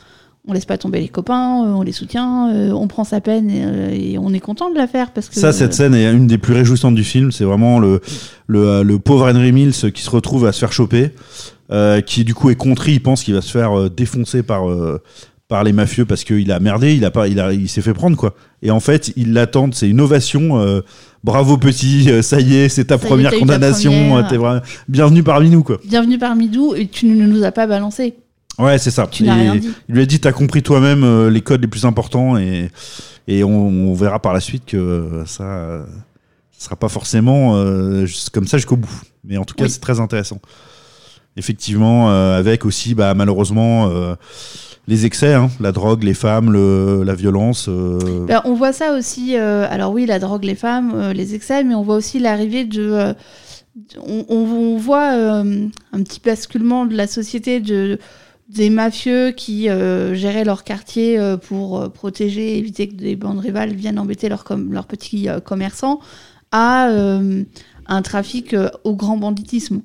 on 0.47 0.53
laisse 0.53 0.65
pas 0.65 0.77
tomber 0.77 0.99
les 0.99 1.07
copains, 1.07 1.65
euh, 1.65 1.73
on 1.73 1.81
les 1.81 1.91
soutient, 1.91 2.49
euh, 2.53 2.71
on 2.71 2.87
prend 2.87 3.03
sa 3.03 3.21
peine 3.21 3.49
et, 3.49 3.63
euh, 3.63 3.89
et 3.91 4.17
on 4.17 4.33
est 4.33 4.39
content 4.39 4.69
de 4.71 4.75
la 4.75 4.87
faire 4.87 5.11
parce 5.11 5.29
que 5.29 5.35
Ça, 5.35 5.51
cette 5.51 5.73
scène 5.73 5.93
est 5.93 6.11
une 6.11 6.27
des 6.27 6.37
plus 6.37 6.53
réjouissantes 6.53 6.95
du 6.95 7.03
film. 7.03 7.31
C'est 7.31 7.43
vraiment 7.43 7.79
le, 7.79 8.01
le, 8.47 8.83
le 8.83 8.99
pauvre 8.99 9.31
Henry 9.31 9.51
Mills 9.51 9.91
qui 9.93 10.01
se 10.01 10.09
retrouve 10.09 10.45
à 10.45 10.51
se 10.51 10.59
faire 10.59 10.73
choper, 10.73 11.11
qui 12.05 12.23
du 12.23 12.33
coup 12.33 12.49
est 12.49 12.55
contrit. 12.55 12.93
Il 12.93 13.03
pense 13.03 13.23
qu'il 13.23 13.33
va 13.33 13.41
se 13.41 13.51
faire 13.51 13.89
défoncer 13.89 14.43
par, 14.43 14.63
par 15.51 15.65
les 15.65 15.73
mafieux 15.73 16.05
parce 16.05 16.23
qu'il 16.23 16.49
a 16.53 16.61
merdé, 16.61 16.95
il, 16.95 17.03
a 17.03 17.11
pas, 17.11 17.27
il, 17.27 17.37
a, 17.37 17.51
il 17.51 17.67
s'est 17.67 17.81
fait 17.81 17.93
prendre, 17.93 18.15
quoi. 18.15 18.35
Et 18.61 18.71
en 18.71 18.79
fait, 18.79 19.11
ils 19.17 19.33
l'attendent, 19.33 19.73
c'est 19.75 19.89
une 19.89 19.99
ovation. 19.99 20.57
euh, 20.61 20.79
bravo 21.25 21.57
petit, 21.57 22.09
euh, 22.09 22.21
ça 22.21 22.39
y 22.39 22.55
est, 22.55 22.69
c'est 22.69 22.85
ta 22.85 22.97
Ça 22.97 23.03
y 23.03 23.05
est, 23.05 23.09
première 23.09 23.33
condamnation, 23.37 24.17
euh, 24.17 24.23
t'es 24.29 24.37
vraiment 24.37 24.61
bienvenue 24.87 25.23
parmi 25.23 25.49
nous, 25.49 25.61
quoi. 25.61 25.77
bienvenue 25.85 26.17
parmi 26.17 26.47
nous 26.47 26.73
et 26.73 26.87
tu 26.87 27.05
ne 27.05 27.27
nous 27.27 27.43
as 27.43 27.51
pas 27.51 27.67
balancé. 27.67 28.13
Ouais, 28.59 28.77
c'est 28.77 28.91
ça. 28.91 29.07
Tu 29.11 29.23
n'as 29.23 29.35
Et 29.37 29.41
rien 29.41 29.55
dit. 29.57 29.69
Il 29.89 29.95
lui 29.95 30.01
a 30.01 30.05
dit, 30.05 30.21
t'as 30.21 30.31
compris 30.31 30.63
toi-même 30.63 31.27
les 31.27 31.41
codes 31.41 31.61
les 31.61 31.67
plus 31.67 31.83
importants 31.83 32.37
et, 32.37 32.71
et 33.27 33.43
on, 33.43 33.67
on 33.67 33.93
verra 33.93 34.19
par 34.21 34.31
la 34.31 34.39
suite 34.39 34.63
que 34.65 35.23
ça, 35.25 35.85
ce 36.57 36.63
sera 36.63 36.77
pas 36.77 36.87
forcément 36.89 37.57
euh, 37.57 38.05
comme 38.31 38.47
ça 38.47 38.55
jusqu'au 38.57 38.77
bout. 38.77 39.01
Mais 39.25 39.35
en 39.35 39.43
tout 39.43 39.55
cas, 39.55 39.65
Oui. 39.65 39.69
c'est 39.69 39.81
très 39.81 39.99
intéressant. 39.99 40.39
Effectivement, 41.35 42.09
euh, 42.11 42.37
avec 42.37 42.65
aussi, 42.65 42.93
bah, 42.95 43.13
malheureusement, 43.15 43.89
euh, 43.89 44.15
les 44.87 45.05
excès, 45.05 45.33
hein, 45.33 45.49
la 45.59 45.71
drogue, 45.71 46.03
les 46.03 46.13
femmes, 46.13 46.51
la 47.03 47.15
violence. 47.15 47.67
euh, 47.69 48.25
Ben, 48.25 48.41
on 48.45 48.53
voit 48.53 48.73
ça 48.73 48.93
aussi. 48.93 49.37
euh, 49.37 49.67
alors 49.69 49.91
oui, 49.93 50.05
la 50.05 50.19
drogue, 50.19 50.43
les 50.43 50.55
femmes, 50.55 50.93
euh, 50.95 51.13
les 51.13 51.35
excès, 51.35 51.63
mais 51.63 51.75
on 51.75 51.83
voit 51.83 51.95
aussi 51.95 52.19
l'arrivée 52.19 52.65
de. 52.65 53.13
on, 54.05 54.77
voit 54.77 55.11
un 55.11 56.03
petit 56.03 56.19
basculement 56.23 56.85
de 56.85 56.95
la 56.95 57.07
société 57.07 57.59
de 57.59 57.99
des 58.49 58.69
mafieux 58.69 59.31
qui 59.31 59.69
géraient 60.13 60.43
leur 60.43 60.65
quartier 60.65 61.17
pour 61.47 61.89
protéger, 61.93 62.57
éviter 62.57 62.89
que 62.89 62.95
des 62.95 63.15
bandes 63.15 63.39
rivales 63.39 63.73
viennent 63.73 63.99
embêter 63.99 64.27
leurs 64.27 64.87
petits 64.87 65.29
commerçants, 65.45 66.01
à 66.51 66.89
un 67.87 68.01
trafic 68.01 68.53
au 68.83 68.95
grand 68.95 69.15
banditisme. 69.15 69.81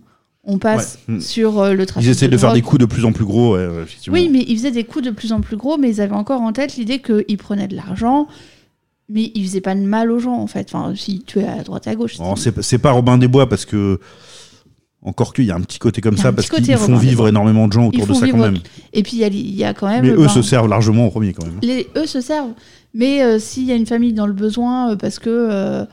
On 0.48 0.58
passe 0.58 0.98
Ouais. 1.08 1.16
Mm. 1.16 1.20
sur 1.20 1.58
euh, 1.58 1.74
le 1.74 1.86
trafic. 1.86 2.06
ils 2.08 2.10
essaient 2.10 2.28
de, 2.28 2.36
faire 2.36 2.52
des 2.52 2.62
coups 2.62 2.80
de 2.80 2.86
plus 2.86 3.04
en 3.04 3.10
plus 3.12 3.24
gros, 3.24 3.56
ouais. 3.56 3.66
Oui, 4.08 4.28
mais 4.30 4.44
ils 4.46 4.56
faisaient 4.56 4.70
des 4.70 4.84
coups 4.84 5.04
de 5.04 5.10
plus 5.10 5.32
en 5.32 5.40
plus 5.40 5.56
gros, 5.56 5.76
mais 5.76 5.90
ils 5.90 6.00
avaient 6.00 6.14
encore 6.14 6.40
en 6.40 6.52
tête 6.52 6.76
l'idée 6.76 7.00
qu'ils 7.00 7.36
prenaient 7.36 7.66
de 7.66 7.74
l'argent, 7.74 8.28
mais 9.08 9.32
ils 9.34 9.44
faisaient 9.44 9.60
pas 9.60 9.74
de 9.74 9.80
mal 9.80 10.12
aux 10.12 10.20
gens, 10.20 10.36
en 10.36 10.46
fait. 10.46 10.68
Enfin, 10.72 10.94
s'ils 10.94 11.24
tuaient 11.24 11.48
à 11.48 11.62
droite 11.64 11.88
et 11.88 11.90
à 11.90 11.94
gauche. 11.96 12.16
C'est 12.62 12.78
pas 12.78 12.92
Robin 12.92 13.18
des 13.18 13.28
Bois 13.28 13.48
parce 13.48 13.64
que. 13.64 13.98
Encore 15.02 15.34
qu'il 15.34 15.44
y 15.44 15.52
a 15.52 15.54
un 15.54 15.60
petit 15.60 15.78
côté 15.78 16.00
comme 16.00 16.16
ça 16.16 16.32
parce 16.32 16.48
qu'ils 16.48 16.76
font 16.76 16.96
vivre 16.96 17.28
énormément 17.28 17.68
de 17.68 17.72
gens 17.72 17.86
autour 17.86 18.06
de 18.08 18.14
ça 18.14 18.28
quand 18.28 18.38
même. 18.38 18.58
Et 18.92 19.02
puis, 19.04 19.12
il 19.16 19.20
y 19.20 19.24
a, 19.24 19.28
il 19.28 19.54
y 19.54 19.62
a 19.62 19.72
quand 19.72 19.88
même. 19.88 20.02
Mais 20.04 20.10
eux 20.10 20.16
ben, 20.16 20.28
se 20.28 20.42
servent 20.42 20.68
largement 20.68 21.06
au 21.06 21.10
premier 21.10 21.32
quand 21.32 21.44
même. 21.44 21.58
les- 21.62 21.86
eux 21.96 22.06
se 22.06 22.20
servent. 22.20 22.54
Mais 22.92 23.22
euh, 23.22 23.38
s'il 23.38 23.64
y 23.64 23.72
a 23.72 23.76
une 23.76 23.86
famille 23.86 24.14
dans 24.14 24.26
le 24.26 24.32
besoin, 24.32 24.92
euh, 24.92 24.96
parce 24.96 25.18
que. 25.18 25.30
euh, 25.30 25.84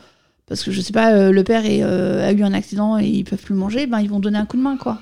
parce 0.47 0.63
que 0.63 0.71
je 0.71 0.81
sais 0.81 0.93
pas, 0.93 1.13
euh, 1.13 1.31
le 1.31 1.43
père 1.43 1.65
est, 1.65 1.83
euh, 1.83 2.27
a 2.27 2.31
eu 2.31 2.43
un 2.43 2.53
accident 2.53 2.97
et 2.99 3.07
ils 3.07 3.23
peuvent 3.23 3.41
plus 3.41 3.55
manger, 3.55 3.87
ben 3.87 3.99
ils 4.01 4.09
vont 4.09 4.19
donner 4.19 4.37
un 4.37 4.45
coup 4.45 4.57
de 4.57 4.61
main, 4.61 4.77
quoi. 4.77 4.99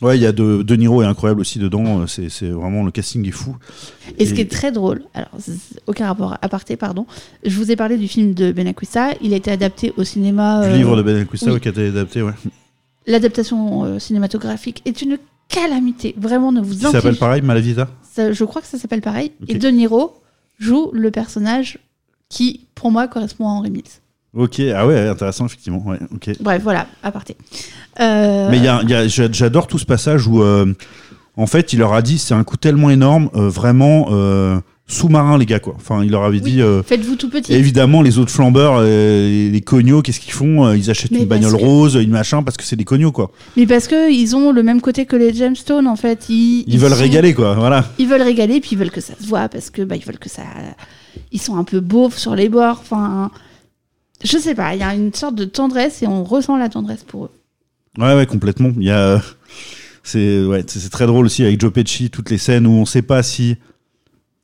Ouais, 0.00 0.18
il 0.18 0.22
y 0.22 0.26
a 0.26 0.32
de, 0.32 0.62
de 0.62 0.74
Niro 0.76 1.00
est 1.02 1.06
incroyable 1.06 1.40
aussi 1.40 1.60
dedans. 1.60 2.00
euh, 2.00 2.06
C'est 2.08 2.28
c'est 2.28 2.48
vraiment 2.50 2.82
le 2.82 2.90
casting 2.90 3.26
est 3.28 3.30
fou. 3.30 3.56
Et 4.18 4.26
ce 4.26 4.34
qui 4.34 4.40
est 4.40 4.50
très 4.50 4.72
drôle, 4.72 5.02
alors 5.14 5.28
aucun 5.86 6.06
rapport 6.06 6.36
à 6.42 6.48
parté, 6.48 6.76
pardon. 6.76 7.06
Je 7.44 7.56
vous 7.56 7.70
ai 7.70 7.76
parlé 7.76 7.96
du 7.96 8.08
film 8.08 8.34
de 8.34 8.50
Benacquista, 8.50 9.10
il 9.22 9.32
a 9.32 9.36
été 9.36 9.50
adapté 9.52 9.92
au 9.96 10.02
cinéma. 10.02 10.62
Du 10.66 10.72
euh, 10.72 10.76
livre 10.76 10.96
de 10.96 11.02
Ben 11.02 11.16
Acquista 11.18 11.52
oui. 11.52 11.60
qui 11.60 11.68
a 11.68 11.70
été 11.70 11.86
adapté, 11.88 12.22
ouais. 12.22 12.32
L'adaptation 13.06 13.98
cinématographique 13.98 14.82
est 14.84 15.02
une 15.02 15.18
calamité. 15.48 16.14
Vraiment, 16.16 16.52
ne 16.52 16.60
vous 16.60 16.74
Qui 16.74 16.80
s'appelle 16.80 17.12
infligez- 17.14 17.18
pareil, 17.18 17.42
Malavita. 17.42 17.88
Ça, 18.10 18.32
Je 18.32 18.44
crois 18.44 18.62
que 18.62 18.68
ça 18.68 18.78
s'appelle 18.78 19.00
pareil. 19.02 19.32
Et 19.48 19.54
De 19.54 19.68
Niro 19.68 20.14
joue 20.58 20.90
le 20.92 21.10
personnage 21.10 21.78
qui, 22.28 22.66
pour 22.74 22.90
moi, 22.90 23.08
correspond 23.08 23.46
à 23.46 23.50
Henry 23.50 23.70
Mills. 23.70 23.82
Ok, 24.34 24.60
ah 24.74 24.86
ouais, 24.86 25.08
intéressant 25.08 25.44
effectivement. 25.46 25.82
Ouais, 25.86 25.98
ok. 26.14 26.30
Bref, 26.40 26.62
voilà, 26.62 26.86
à 27.02 27.12
parté. 27.12 27.36
Euh, 28.00 28.48
Mais 28.50 28.58
y 28.58 28.68
a, 28.68 28.82
y 28.82 28.94
a- 28.94 29.06
j'a- 29.06 29.30
j'adore 29.30 29.66
tout 29.66 29.78
ce 29.78 29.84
passage 29.84 30.26
où, 30.26 30.42
euh, 30.42 30.72
en 31.36 31.46
fait, 31.46 31.72
il 31.74 31.80
leur 31.80 31.92
a 31.92 32.00
dit 32.00 32.16
c'est 32.18 32.32
un 32.34 32.42
coup 32.44 32.56
tellement 32.56 32.88
énorme, 32.88 33.28
euh, 33.34 33.50
vraiment, 33.50 34.08
euh, 34.12 34.58
sous-marins, 34.86 35.36
les 35.36 35.44
gars, 35.44 35.60
quoi. 35.60 35.74
Enfin, 35.76 36.02
il 36.02 36.10
leur 36.10 36.24
avait 36.24 36.40
Oui, 36.42 36.52
dit. 36.52 36.60
Faites-vous 36.86 37.16
tout 37.16 37.28
petit. 37.30 37.52
Évidemment, 37.52 38.00
les 38.02 38.18
autres 38.18 38.30
flambeurs, 38.30 38.80
les, 38.82 39.60
cognos, 39.64 40.00
qu'est-ce 40.02 40.20
qu'ils 40.20 40.32
font 40.32 40.72
Ils 40.72 40.90
achètent 40.90 41.10
Mais 41.12 41.20
une 41.20 41.26
bagnole 41.26 41.52
que- 41.52 41.56
rose, 41.64 41.94
une 41.94 42.10
machin, 42.10 42.42
parce 42.42 42.56
que 42.56 42.64
c'est 42.64 42.76
des 42.76 42.84
cognos, 42.84 43.12
quoi. 43.12 43.30
Mais 43.58 43.66
parce 43.66 43.86
que 43.86 44.10
ils 44.12 44.34
ont 44.34 44.50
le 44.50 44.62
même 44.62 44.80
côté 44.80 45.04
que 45.06 45.16
les 45.16 45.32
gemstones 45.34 45.86
en 45.86 45.96
fait. 45.96 46.26
Ils, 46.30 46.64
Ils, 46.66 46.78
veulent 46.78 46.90
sont- 46.92 46.96
régaler, 46.96 47.32
quoi. 47.34 47.54
Voilà. 47.54 47.84
Ils 47.98 48.08
veulent 48.08 48.22
régaler, 48.22 48.60
puis 48.60 48.70
ils 48.72 48.78
veulent 48.78 48.90
que 48.90 49.00
ça 49.02 49.12
se 49.20 49.26
voit 49.26 49.48
parce 49.50 49.68
que 49.70 49.82
bah, 49.82 49.96
ils 49.96 50.04
veulent 50.04 50.18
que 50.18 50.28
ça. 50.30 50.42
Ils 51.32 51.40
sont 51.40 51.56
un 51.56 51.64
peu 51.64 51.80
beaufs 51.80 52.16
sur 52.18 52.34
les 52.34 52.48
bords. 52.48 52.78
Enfin, 52.82 53.30
je 54.24 54.38
sais 54.38 54.54
pas. 54.54 54.74
Il 54.74 54.80
y 54.80 54.84
a 54.84 54.94
une 54.94 55.12
sorte 55.12 55.34
de 55.34 55.44
tendresse 55.44 56.02
et 56.02 56.06
on 56.06 56.24
ressent 56.24 56.56
la 56.56 56.68
tendresse 56.68 57.04
pour 57.04 57.26
eux. 57.26 57.30
Ouais, 57.98 58.14
ouais, 58.14 58.26
complètement. 58.26 58.72
Il 58.76 58.84
y 58.84 58.90
a. 58.90 59.20
C'est 60.04 60.44
ouais, 60.44 60.64
c'est 60.66 60.80
c'est 60.80 60.90
très 60.90 61.06
drôle 61.06 61.26
aussi 61.26 61.44
avec 61.44 61.60
Joe 61.60 61.72
Pesci, 61.72 62.10
toutes 62.10 62.30
les 62.30 62.38
scènes 62.38 62.66
où 62.66 62.72
on 62.72 62.84
sait 62.84 63.02
pas 63.02 63.22
si 63.22 63.56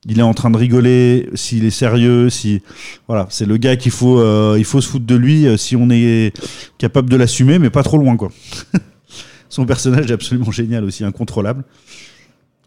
il 0.05 0.19
est 0.19 0.23
en 0.23 0.33
train 0.33 0.49
de 0.49 0.57
rigoler, 0.57 1.29
s'il 1.33 1.65
est 1.65 1.69
sérieux, 1.71 2.29
si 2.29 2.61
voilà, 3.07 3.27
c'est 3.29 3.45
le 3.45 3.57
gars 3.57 3.75
qu'il 3.75 3.91
faut 3.91 4.19
euh, 4.19 4.55
il 4.57 4.63
faut 4.63 4.79
se 4.79 4.87
foutre 4.87 5.05
de 5.05 5.15
lui 5.15 5.45
euh, 5.45 5.57
si 5.57 5.75
on 5.75 5.89
est 5.89 6.33
capable 6.77 7.09
de 7.09 7.17
l'assumer, 7.17 7.59
mais 7.59 7.69
pas 7.69 7.83
trop 7.83 7.97
loin 7.97 8.15
quoi. 8.15 8.31
Son 9.49 9.65
personnage 9.65 10.09
est 10.09 10.13
absolument 10.13 10.51
génial 10.51 10.85
aussi, 10.85 11.03
incontrôlable. 11.03 11.65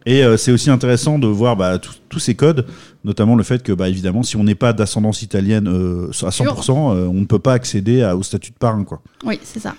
Et 0.06 0.24
euh, 0.24 0.36
c'est 0.36 0.50
aussi 0.52 0.68
intéressant 0.70 1.18
de 1.18 1.26
voir 1.26 1.56
bah, 1.56 1.78
tous- 1.78 2.18
ces 2.18 2.34
codes, 2.34 2.66
notamment 3.04 3.36
le 3.36 3.42
fait 3.42 3.62
que, 3.62 3.72
bah, 3.72 3.88
évidemment, 3.88 4.22
si 4.22 4.36
on 4.36 4.44
n'est 4.44 4.54
pas 4.54 4.72
d'ascendance 4.72 5.22
italienne 5.22 5.68
euh, 5.68 6.08
à 6.22 6.30
100%, 6.30 6.92
euh, 6.94 7.06
on 7.06 7.14
ne 7.14 7.24
peut 7.24 7.38
pas 7.38 7.52
accéder 7.54 8.02
à- 8.02 8.16
au 8.16 8.22
statut 8.22 8.50
de 8.50 8.56
parrain. 8.56 8.84
Quoi. 8.84 9.00
Oui, 9.24 9.38
c'est 9.42 9.60
ça. 9.60 9.74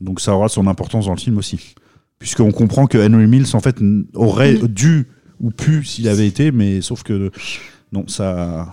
Donc 0.00 0.20
ça 0.20 0.34
aura 0.34 0.48
son 0.48 0.66
importance 0.66 1.06
dans 1.06 1.14
le 1.14 1.18
film 1.20 1.38
aussi. 1.38 1.74
Puisqu'on 2.18 2.52
comprend 2.52 2.86
que 2.86 2.98
Henry 2.98 3.26
Mills, 3.26 3.46
en 3.54 3.60
fait, 3.60 3.76
aurait 4.14 4.54
Mm. 4.54 4.68
dû 4.68 5.06
ou 5.40 5.50
pu 5.50 5.84
s'il 5.84 6.08
avait 6.08 6.26
été, 6.28 6.52
mais 6.52 6.80
sauf 6.82 7.02
que 7.02 7.30
non, 7.92 8.04
ça, 8.06 8.72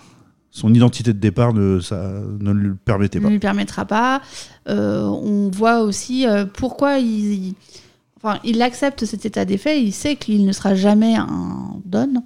son 0.51 0.73
identité 0.73 1.13
de 1.13 1.19
départ 1.19 1.53
ne, 1.53 1.79
ça, 1.79 2.11
ne 2.39 2.51
le 2.51 2.75
permettait 2.75 3.19
ne 3.19 3.23
pas. 3.23 3.29
lui 3.31 3.39
permettra 3.39 3.85
pas. 3.85 4.21
On 4.67 5.49
voit 5.51 5.79
aussi 5.81 6.25
pourquoi 6.53 6.99
il, 6.99 7.33
il- 7.47 7.55
il 8.43 8.61
accepte 8.61 9.05
cet 9.05 9.25
état 9.25 9.45
des 9.45 9.57
faits. 9.57 9.81
Il 9.81 9.93
sait 9.93 10.15
qu'il 10.15 10.45
ne 10.45 10.51
sera 10.51 10.75
jamais 10.75 11.15
un 11.15 11.79
Don, 11.85 12.23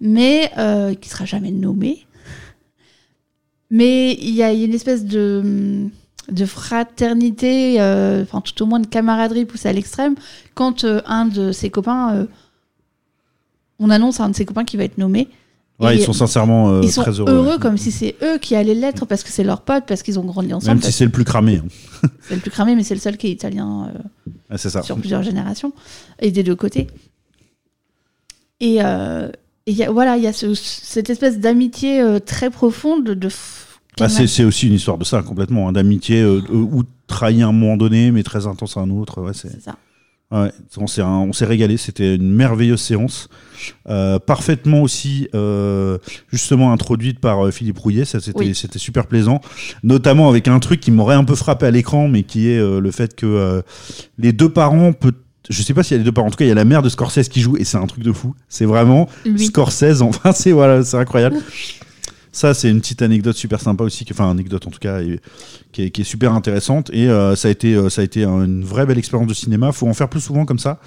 mais 0.00 0.50
euh, 0.58 0.94
qu'il 0.94 1.10
sera 1.10 1.24
jamais 1.24 1.50
nommé. 1.50 2.06
Mais 3.70 4.14
il 4.14 4.30
y 4.30 4.42
a 4.42 4.52
une 4.52 4.72
espèce 4.72 5.04
de, 5.04 5.90
fraternité, 6.46 7.80
euh, 7.80 8.24
tout 8.24 8.62
au 8.62 8.66
moins 8.66 8.80
de 8.80 8.86
camaraderie 8.86 9.44
poussée 9.44 9.68
à 9.68 9.72
l'extrême, 9.72 10.14
quand 10.54 10.84
euh, 10.84 11.00
un 11.06 11.26
de 11.26 11.52
ses 11.52 11.70
copains, 11.70 12.14
euh, 12.14 12.26
on 13.78 13.90
annonce 13.90 14.20
à 14.20 14.24
un 14.24 14.30
de 14.30 14.36
ses 14.36 14.46
copains 14.46 14.64
qui 14.64 14.76
va 14.76 14.84
être 14.84 14.98
nommé. 14.98 15.28
Ouais, 15.80 15.96
ils 15.96 16.02
sont 16.02 16.12
sincèrement 16.12 16.70
euh, 16.72 16.80
ils 16.82 16.90
sont 16.90 17.02
très 17.02 17.12
heureux. 17.20 17.46
ouais. 17.46 17.58
comme 17.60 17.76
si 17.78 17.92
c'est 17.92 18.16
eux 18.22 18.38
qui 18.38 18.56
allaient 18.56 18.74
l'être 18.74 19.06
parce 19.06 19.22
que 19.22 19.30
c'est 19.30 19.44
leur 19.44 19.60
pote, 19.60 19.84
parce 19.86 20.02
qu'ils 20.02 20.18
ont 20.18 20.24
grandi 20.24 20.52
ensemble. 20.52 20.74
Même 20.74 20.82
si 20.82 20.90
c'est 20.90 21.04
le 21.04 21.12
plus 21.12 21.22
cramé. 21.24 21.62
hein. 21.64 22.08
c'est 22.28 22.34
le 22.34 22.40
plus 22.40 22.50
cramé, 22.50 22.74
mais 22.74 22.82
c'est 22.82 22.94
le 22.94 23.00
seul 23.00 23.16
qui 23.16 23.28
est 23.28 23.30
italien 23.30 23.88
euh, 23.94 23.98
Ouais, 24.50 24.58
c'est 24.58 24.70
ça. 24.70 24.82
sur 24.82 24.96
plusieurs 24.98 25.22
générations 25.22 25.72
et 26.20 26.32
des 26.32 26.42
deux 26.42 26.56
côtés. 26.56 26.88
Et 28.60 28.78
euh, 28.82 29.30
et 29.66 29.70
il 29.72 29.76
y 29.76 29.84
a- 29.84 29.90
voilà, 29.90 30.16
il 30.16 30.22
y 30.22 30.26
a 30.26 30.32
ce- 30.32 30.54
cette 30.54 31.10
espèce 31.10 31.38
d'amitié 31.38 32.00
euh, 32.00 32.18
très 32.18 32.50
profonde 32.50 33.04
de. 33.04 33.28
Bah, 33.98 34.08
c'est 34.08 34.44
aussi 34.44 34.66
une 34.68 34.74
histoire 34.74 34.96
de 34.98 35.04
ça, 35.04 35.22
complètement, 35.22 35.68
hein, 35.68 35.72
d'amitié 35.72 36.24
ou 36.24 36.84
trahi 37.08 37.42
à 37.42 37.48
un 37.48 37.52
moment 37.52 37.76
donné, 37.76 38.10
mais 38.12 38.22
très 38.22 38.46
intense 38.46 38.76
à 38.76 38.80
un 38.80 38.90
autre. 38.90 39.20
Ouais, 39.22 39.32
C'est 39.34 39.60
ça. 39.62 39.76
Ouais, 40.30 40.52
on 40.76 40.86
s'est 40.86 41.44
régalé, 41.46 41.78
c'était 41.78 42.16
une 42.16 42.30
merveilleuse 42.34 42.80
séance, 42.82 43.28
Euh, 43.88 44.18
parfaitement 44.20 44.82
aussi 44.82 45.28
euh, 45.34 45.98
justement 46.30 46.70
introduite 46.72 47.18
par 47.18 47.46
euh, 47.46 47.50
Philippe 47.50 47.78
Rouillet, 47.78 48.04
ça 48.04 48.20
c'était 48.20 48.38
Oui. 48.38 48.54
super 48.54 49.06
plaisant, 49.06 49.40
notamment 49.82 50.28
avec 50.28 50.46
un 50.46 50.58
truc 50.60 50.80
qui 50.80 50.90
m'aurait 50.90 51.16
un 51.16 51.24
peu 51.24 51.34
frappé 51.34 51.66
à 51.66 51.70
l'écran, 51.70 52.06
mais 52.08 52.22
qui 52.24 52.50
est 52.50 52.58
euh, 52.58 52.78
le 52.78 52.90
fait 52.92 53.16
que 53.16 53.26
euh, 53.26 53.62
les 54.18 54.32
deux 54.32 54.48
parents 54.50 54.92
peut 54.92 55.12
je 55.50 55.62
sais 55.62 55.72
pas 55.72 55.82
s'il 55.82 55.92
y 55.92 55.94
a 55.94 55.98
les 55.98 56.04
deux 56.04 56.12
parents, 56.12 56.26
en 56.28 56.30
tout 56.30 56.36
cas 56.36 56.44
il 56.44 56.48
y 56.48 56.52
a 56.52 56.54
la 56.54 56.66
mère 56.66 56.82
de 56.82 56.90
Scorsese 56.90 57.28
qui 57.30 57.40
joue 57.40 57.56
et 57.56 57.64
c'est 57.64 57.78
un 57.78 57.86
truc 57.86 58.04
de 58.04 58.12
fou. 58.12 58.34
C'est 58.50 58.66
vraiment 58.66 59.08
Lui. 59.24 59.46
Scorsese, 59.46 60.02
enfin 60.02 60.32
c'est 60.32 60.52
voilà, 60.52 60.84
c'est 60.84 60.98
incroyable. 60.98 61.38
Ça, 62.32 62.54
c'est 62.54 62.70
une 62.70 62.80
petite 62.80 63.02
anecdote 63.02 63.36
super 63.36 63.60
sympa 63.60 63.84
aussi, 63.84 64.04
enfin 64.10 64.30
anecdote 64.30 64.66
en 64.66 64.70
tout 64.70 64.78
cas, 64.78 65.00
et- 65.00 65.20
qui, 65.72 65.82
est, 65.82 65.90
qui 65.90 66.02
est 66.02 66.04
super 66.04 66.32
intéressante. 66.34 66.90
Et 66.92 67.08
euh, 67.08 67.34
ça 67.36 67.48
a 67.48 67.50
été, 67.50 67.74
euh, 67.74 67.88
ça 67.90 68.00
a 68.02 68.04
été 68.04 68.24
une 68.24 68.64
vraie 68.64 68.86
belle 68.86 68.98
expérience 68.98 69.28
de 69.28 69.34
cinéma. 69.34 69.72
Faut 69.72 69.88
en 69.88 69.94
faire 69.94 70.08
plus 70.08 70.20
souvent 70.20 70.44
comme 70.44 70.58
ça. 70.58 70.78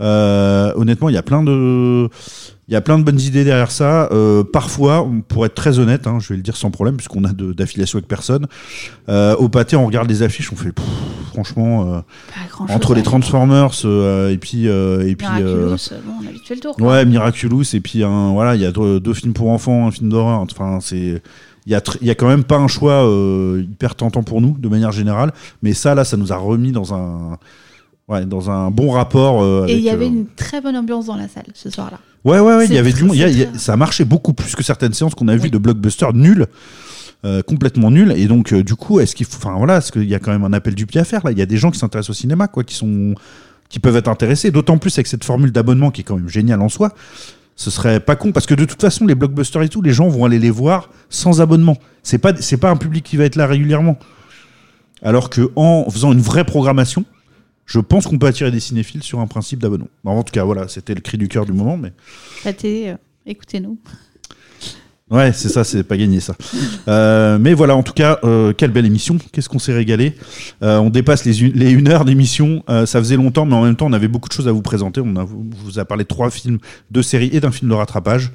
Euh, 0.00 0.72
honnêtement, 0.76 1.08
il 1.08 1.14
y 1.14 1.18
a 1.18 1.22
plein 1.22 1.42
de, 1.42 2.08
il 2.68 2.74
y 2.74 2.76
a 2.76 2.80
plein 2.80 2.98
de 2.98 3.02
bonnes 3.04 3.20
idées 3.20 3.44
derrière 3.44 3.70
ça. 3.72 4.08
Euh, 4.12 4.44
parfois, 4.44 5.06
pour 5.28 5.44
être 5.46 5.54
très 5.54 5.78
honnête, 5.78 6.06
hein, 6.06 6.18
je 6.20 6.28
vais 6.28 6.36
le 6.36 6.42
dire 6.42 6.56
sans 6.56 6.70
problème, 6.70 6.96
puisqu'on 6.96 7.24
a 7.24 7.32
d'affiliation 7.32 7.98
avec 7.98 8.08
personne. 8.08 8.46
euh, 9.08 9.34
au 9.36 9.48
pâté, 9.48 9.74
on 9.76 9.84
regarde 9.86 10.08
les 10.08 10.22
affiches, 10.22 10.52
on 10.52 10.56
fait, 10.56 10.72
pff, 10.72 10.84
franchement, 11.32 11.94
euh, 11.94 12.00
entre 12.68 12.94
les 12.94 13.00
à- 13.00 13.04
Transformers 13.04 13.72
et 14.30 14.38
puis 14.38 14.66
et 14.66 15.16
puis 15.16 15.26
Miraculous, 15.26 15.76
bon, 16.06 16.12
on 16.22 16.26
a 16.28 16.30
vite 16.30 16.46
fait 16.46 16.54
le 16.54 16.60
tour. 16.60 16.76
quoi. 16.76 16.86
Ouais, 16.88 17.04
Miraculous, 17.04 17.64
et 17.74 17.80
puis 17.80 18.02
voilà, 18.04 18.54
il 18.54 18.60
y 18.62 18.66
a 18.66 18.70
deux, 18.72 19.00
deux 19.00 19.14
films 19.14 19.32
pour 19.32 19.50
enfants, 19.50 19.88
un 19.88 19.90
film 19.90 20.08
d'horreur. 20.08 20.40
Enfin, 20.40 20.78
c'est. 20.80 21.20
Il 21.64 21.70
y, 21.70 21.76
a 21.76 21.82
y 22.00 22.10
a 22.10 22.14
quand 22.16 22.26
même 22.26 22.42
pas 22.42 22.56
un 22.58 22.66
choix 22.66 23.08
hyper 23.60 23.94
tentant 23.94 24.22
pour 24.24 24.40
nous, 24.40 24.56
de 24.58 24.68
manière 24.68 24.90
générale. 24.90 25.32
Mais 25.62 25.74
ça, 25.74 25.94
là, 25.94 26.04
ça 26.04 26.16
nous 26.16 26.32
a 26.32 26.36
remis 26.36 26.72
dans 26.72 26.92
un, 26.92 27.38
ouais, 28.08 28.24
dans 28.26 28.50
un 28.50 28.70
bon 28.72 28.90
rapport. 28.90 29.66
Et 29.68 29.74
il 29.74 29.80
y 29.80 29.90
avait 29.90 30.08
une 30.08 30.26
très 30.26 30.60
bonne 30.60 30.76
ambiance 30.76 31.06
dans 31.06 31.16
la 31.16 31.28
salle 31.28 31.46
ce 31.54 31.70
soir-là. 31.70 31.98
Ouais, 32.24 32.38
ouais, 32.38 32.56
ouais, 32.56 32.66
il 32.66 32.72
y 32.74 32.78
avait 32.78 32.92
du 32.92 33.04
monde. 33.04 33.16
Y 33.16 33.24
a- 33.24 33.28
y 33.28 33.42
a- 33.44 33.58
ça 33.58 33.72
a 33.72 33.76
marché 33.76 34.04
beaucoup 34.04 34.32
plus 34.32 34.54
que 34.54 34.62
certaines 34.62 34.92
séances 34.92 35.14
qu'on 35.14 35.28
a 35.28 35.34
vues 35.34 35.42
Oui. 35.44 35.50
de 35.50 35.58
blockbuster 35.58 36.06
nuls. 36.14 36.46
euh, 37.24 37.40
complètement 37.40 37.92
nuls 37.92 38.12
et 38.16 38.26
donc 38.26 38.52
euh, 38.52 38.64
du 38.64 38.74
coup 38.74 38.98
est-ce 38.98 39.14
qu'il 39.14 39.26
faut 39.26 39.36
enfin 39.36 39.54
voilà 39.56 39.76
est-ce 39.76 39.92
qu'il 39.92 40.08
y 40.08 40.14
a 40.16 40.18
quand 40.18 40.32
même 40.32 40.42
un 40.42 40.52
appel 40.52 40.74
du 40.74 40.86
pied 40.86 41.00
à 41.00 41.04
faire 41.04 41.20
là? 41.24 41.30
Il 41.30 41.38
y 41.38 41.42
a 41.42 41.46
des 41.46 41.56
gens 41.56 41.70
qui 41.70 41.78
s'intéressent 41.78 42.10
au 42.10 42.14
cinéma 42.20 42.48
quoi 42.48 42.64
qui 42.64 42.74
sont 42.74 43.14
qui 43.68 43.78
peuvent 43.78 43.94
être 43.94 44.08
intéressés 44.08 44.50
d'autant 44.50 44.76
plus 44.76 44.92
avec 44.98 45.06
cette 45.06 45.22
formule 45.22 45.52
d'abonnement 45.52 45.92
qui 45.92 46.00
est 46.00 46.04
quand 46.04 46.16
même 46.16 46.28
géniale 46.28 46.60
en 46.60 46.68
soi 46.68 46.92
ce 47.54 47.70
serait 47.70 48.00
pas 48.00 48.16
con 48.16 48.32
parce 48.32 48.46
que 48.46 48.54
de 48.54 48.64
toute 48.64 48.80
façon 48.80 49.06
les 49.06 49.14
blockbusters 49.14 49.62
et 49.62 49.68
tout 49.68 49.82
les 49.82 49.92
gens 49.92 50.08
vont 50.08 50.24
aller 50.24 50.40
les 50.40 50.50
voir 50.50 50.90
sans 51.10 51.40
abonnement 51.40 51.76
c'est 52.02 52.18
pas 52.18 52.32
c'est 52.40 52.56
pas 52.56 52.70
un 52.70 52.76
public 52.76 53.04
qui 53.04 53.16
va 53.16 53.22
être 53.22 53.36
là 53.36 53.46
régulièrement 53.46 54.00
alors 55.00 55.30
que 55.30 55.52
en 55.54 55.88
faisant 55.90 56.12
une 56.12 56.20
vraie 56.20 56.42
programmation 56.44 57.04
je 57.72 57.80
pense 57.80 58.06
qu'on 58.06 58.18
peut 58.18 58.26
attirer 58.26 58.50
des 58.50 58.60
cinéphiles 58.60 59.02
sur 59.02 59.20
un 59.20 59.26
principe 59.26 59.60
d'abonnement 59.60 59.88
Bon, 60.04 60.10
en 60.12 60.22
tout 60.22 60.32
cas 60.32 60.44
voilà 60.44 60.68
c'était 60.68 60.94
le 60.94 61.00
cri 61.00 61.16
du 61.16 61.28
cœur 61.28 61.46
du 61.46 61.52
moment 61.52 61.76
mais 61.78 61.92
La 62.44 62.52
télé, 62.52 62.88
euh, 62.90 62.96
écoutez-nous. 63.26 63.78
Ouais, 65.10 65.30
c'est 65.34 65.50
ça, 65.50 65.62
c'est 65.62 65.82
pas 65.82 65.98
gagné 65.98 66.20
ça. 66.20 66.34
Euh, 66.88 67.36
mais 67.38 67.52
voilà, 67.52 67.76
en 67.76 67.82
tout 67.82 67.92
cas, 67.92 68.18
euh, 68.24 68.54
quelle 68.54 68.70
belle 68.70 68.86
émission. 68.86 69.18
Qu'est-ce 69.30 69.50
qu'on 69.50 69.58
s'est 69.58 69.74
régalé. 69.74 70.14
Euh, 70.62 70.78
on 70.78 70.88
dépasse 70.88 71.26
les, 71.26 71.42
une- 71.42 71.52
les 71.52 71.70
une 71.70 71.88
heure 71.88 72.06
d'émission. 72.06 72.62
Ça 72.66 72.98
faisait 72.98 73.16
longtemps, 73.16 73.44
mais 73.44 73.54
en 73.54 73.62
même 73.62 73.76
temps, 73.76 73.84
on 73.86 73.92
avait 73.92 74.08
beaucoup 74.08 74.30
de 74.30 74.32
choses 74.32 74.48
à 74.48 74.52
vous 74.52 74.62
présenter. 74.62 75.02
On 75.04 75.14
a, 75.16 75.24
on 75.24 75.50
vous 75.64 75.78
a 75.78 75.84
parlé 75.84 76.04
de 76.04 76.08
trois 76.08 76.30
films, 76.30 76.58
deux 76.90 77.02
séries 77.02 77.28
et 77.34 77.40
d'un 77.40 77.50
film 77.52 77.68
de 77.70 77.74
rattrapage. 77.74 78.32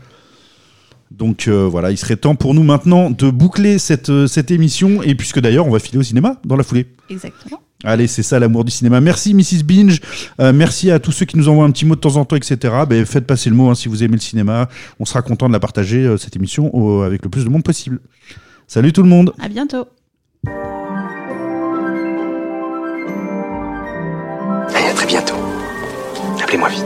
Donc 1.09 1.47
voilà, 1.47 1.89
il 1.89 1.97
serait 1.97 2.17
temps 2.17 2.35
pour 2.35 2.53
nous 2.53 2.63
maintenant 2.63 3.09
de 3.09 3.31
boucler 3.31 3.79
cette, 3.79 4.27
cette 4.27 4.51
émission. 4.51 5.01
Et 5.01 5.15
puisque 5.15 5.39
d'ailleurs, 5.39 5.65
on 5.65 5.71
va 5.71 5.79
filer 5.79 5.97
au 5.97 6.03
cinéma 6.03 6.39
dans 6.45 6.57
la 6.57 6.63
foulée. 6.63 6.85
Exactement. 7.09 7.59
Allez, 7.83 8.07
c'est 8.07 8.23
ça 8.23 8.39
l'amour 8.39 8.65
du 8.65 8.71
cinéma. 8.71 8.99
Merci 9.01 9.33
Mrs 9.35 9.63
Binge. 9.63 9.99
Euh, 10.39 10.51
merci 10.51 10.89
à 10.89 10.99
tous 10.99 11.11
ceux 11.11 11.25
qui 11.25 11.37
nous 11.37 11.47
envoient 11.47 11.65
un 11.65 11.71
petit 11.71 11.85
mot 11.85 11.95
de 11.95 11.99
temps 11.99 12.15
en 12.15 12.25
temps, 12.25 12.35
etc. 12.35 12.57
Ben, 12.89 13.05
faites 13.05 13.27
passer 13.27 13.49
le 13.51 13.55
mot 13.55 13.69
hein, 13.69 13.75
si 13.75 13.87
vous 13.87 14.03
aimez 14.03 14.15
le 14.15 14.21
cinéma. 14.21 14.67
On 14.99 15.05
sera 15.05 15.21
content 15.21 15.47
de 15.47 15.53
la 15.53 15.59
partager, 15.59 15.99
euh, 16.05 16.17
cette 16.17 16.35
émission, 16.35 16.75
au- 16.75 17.01
avec 17.03 17.23
le 17.23 17.29
plus 17.29 17.43
de 17.45 17.49
monde 17.49 17.63
possible. 17.63 17.99
Salut 18.67 18.91
tout 18.93 19.03
le 19.03 19.09
monde. 19.09 19.31
À 19.39 19.47
bientôt. 19.47 19.85
Allez, 24.75 24.87
à 24.89 24.93
très 24.95 25.05
bientôt. 25.07 25.35
Appelez-moi 26.41 26.69
vite. 26.69 26.83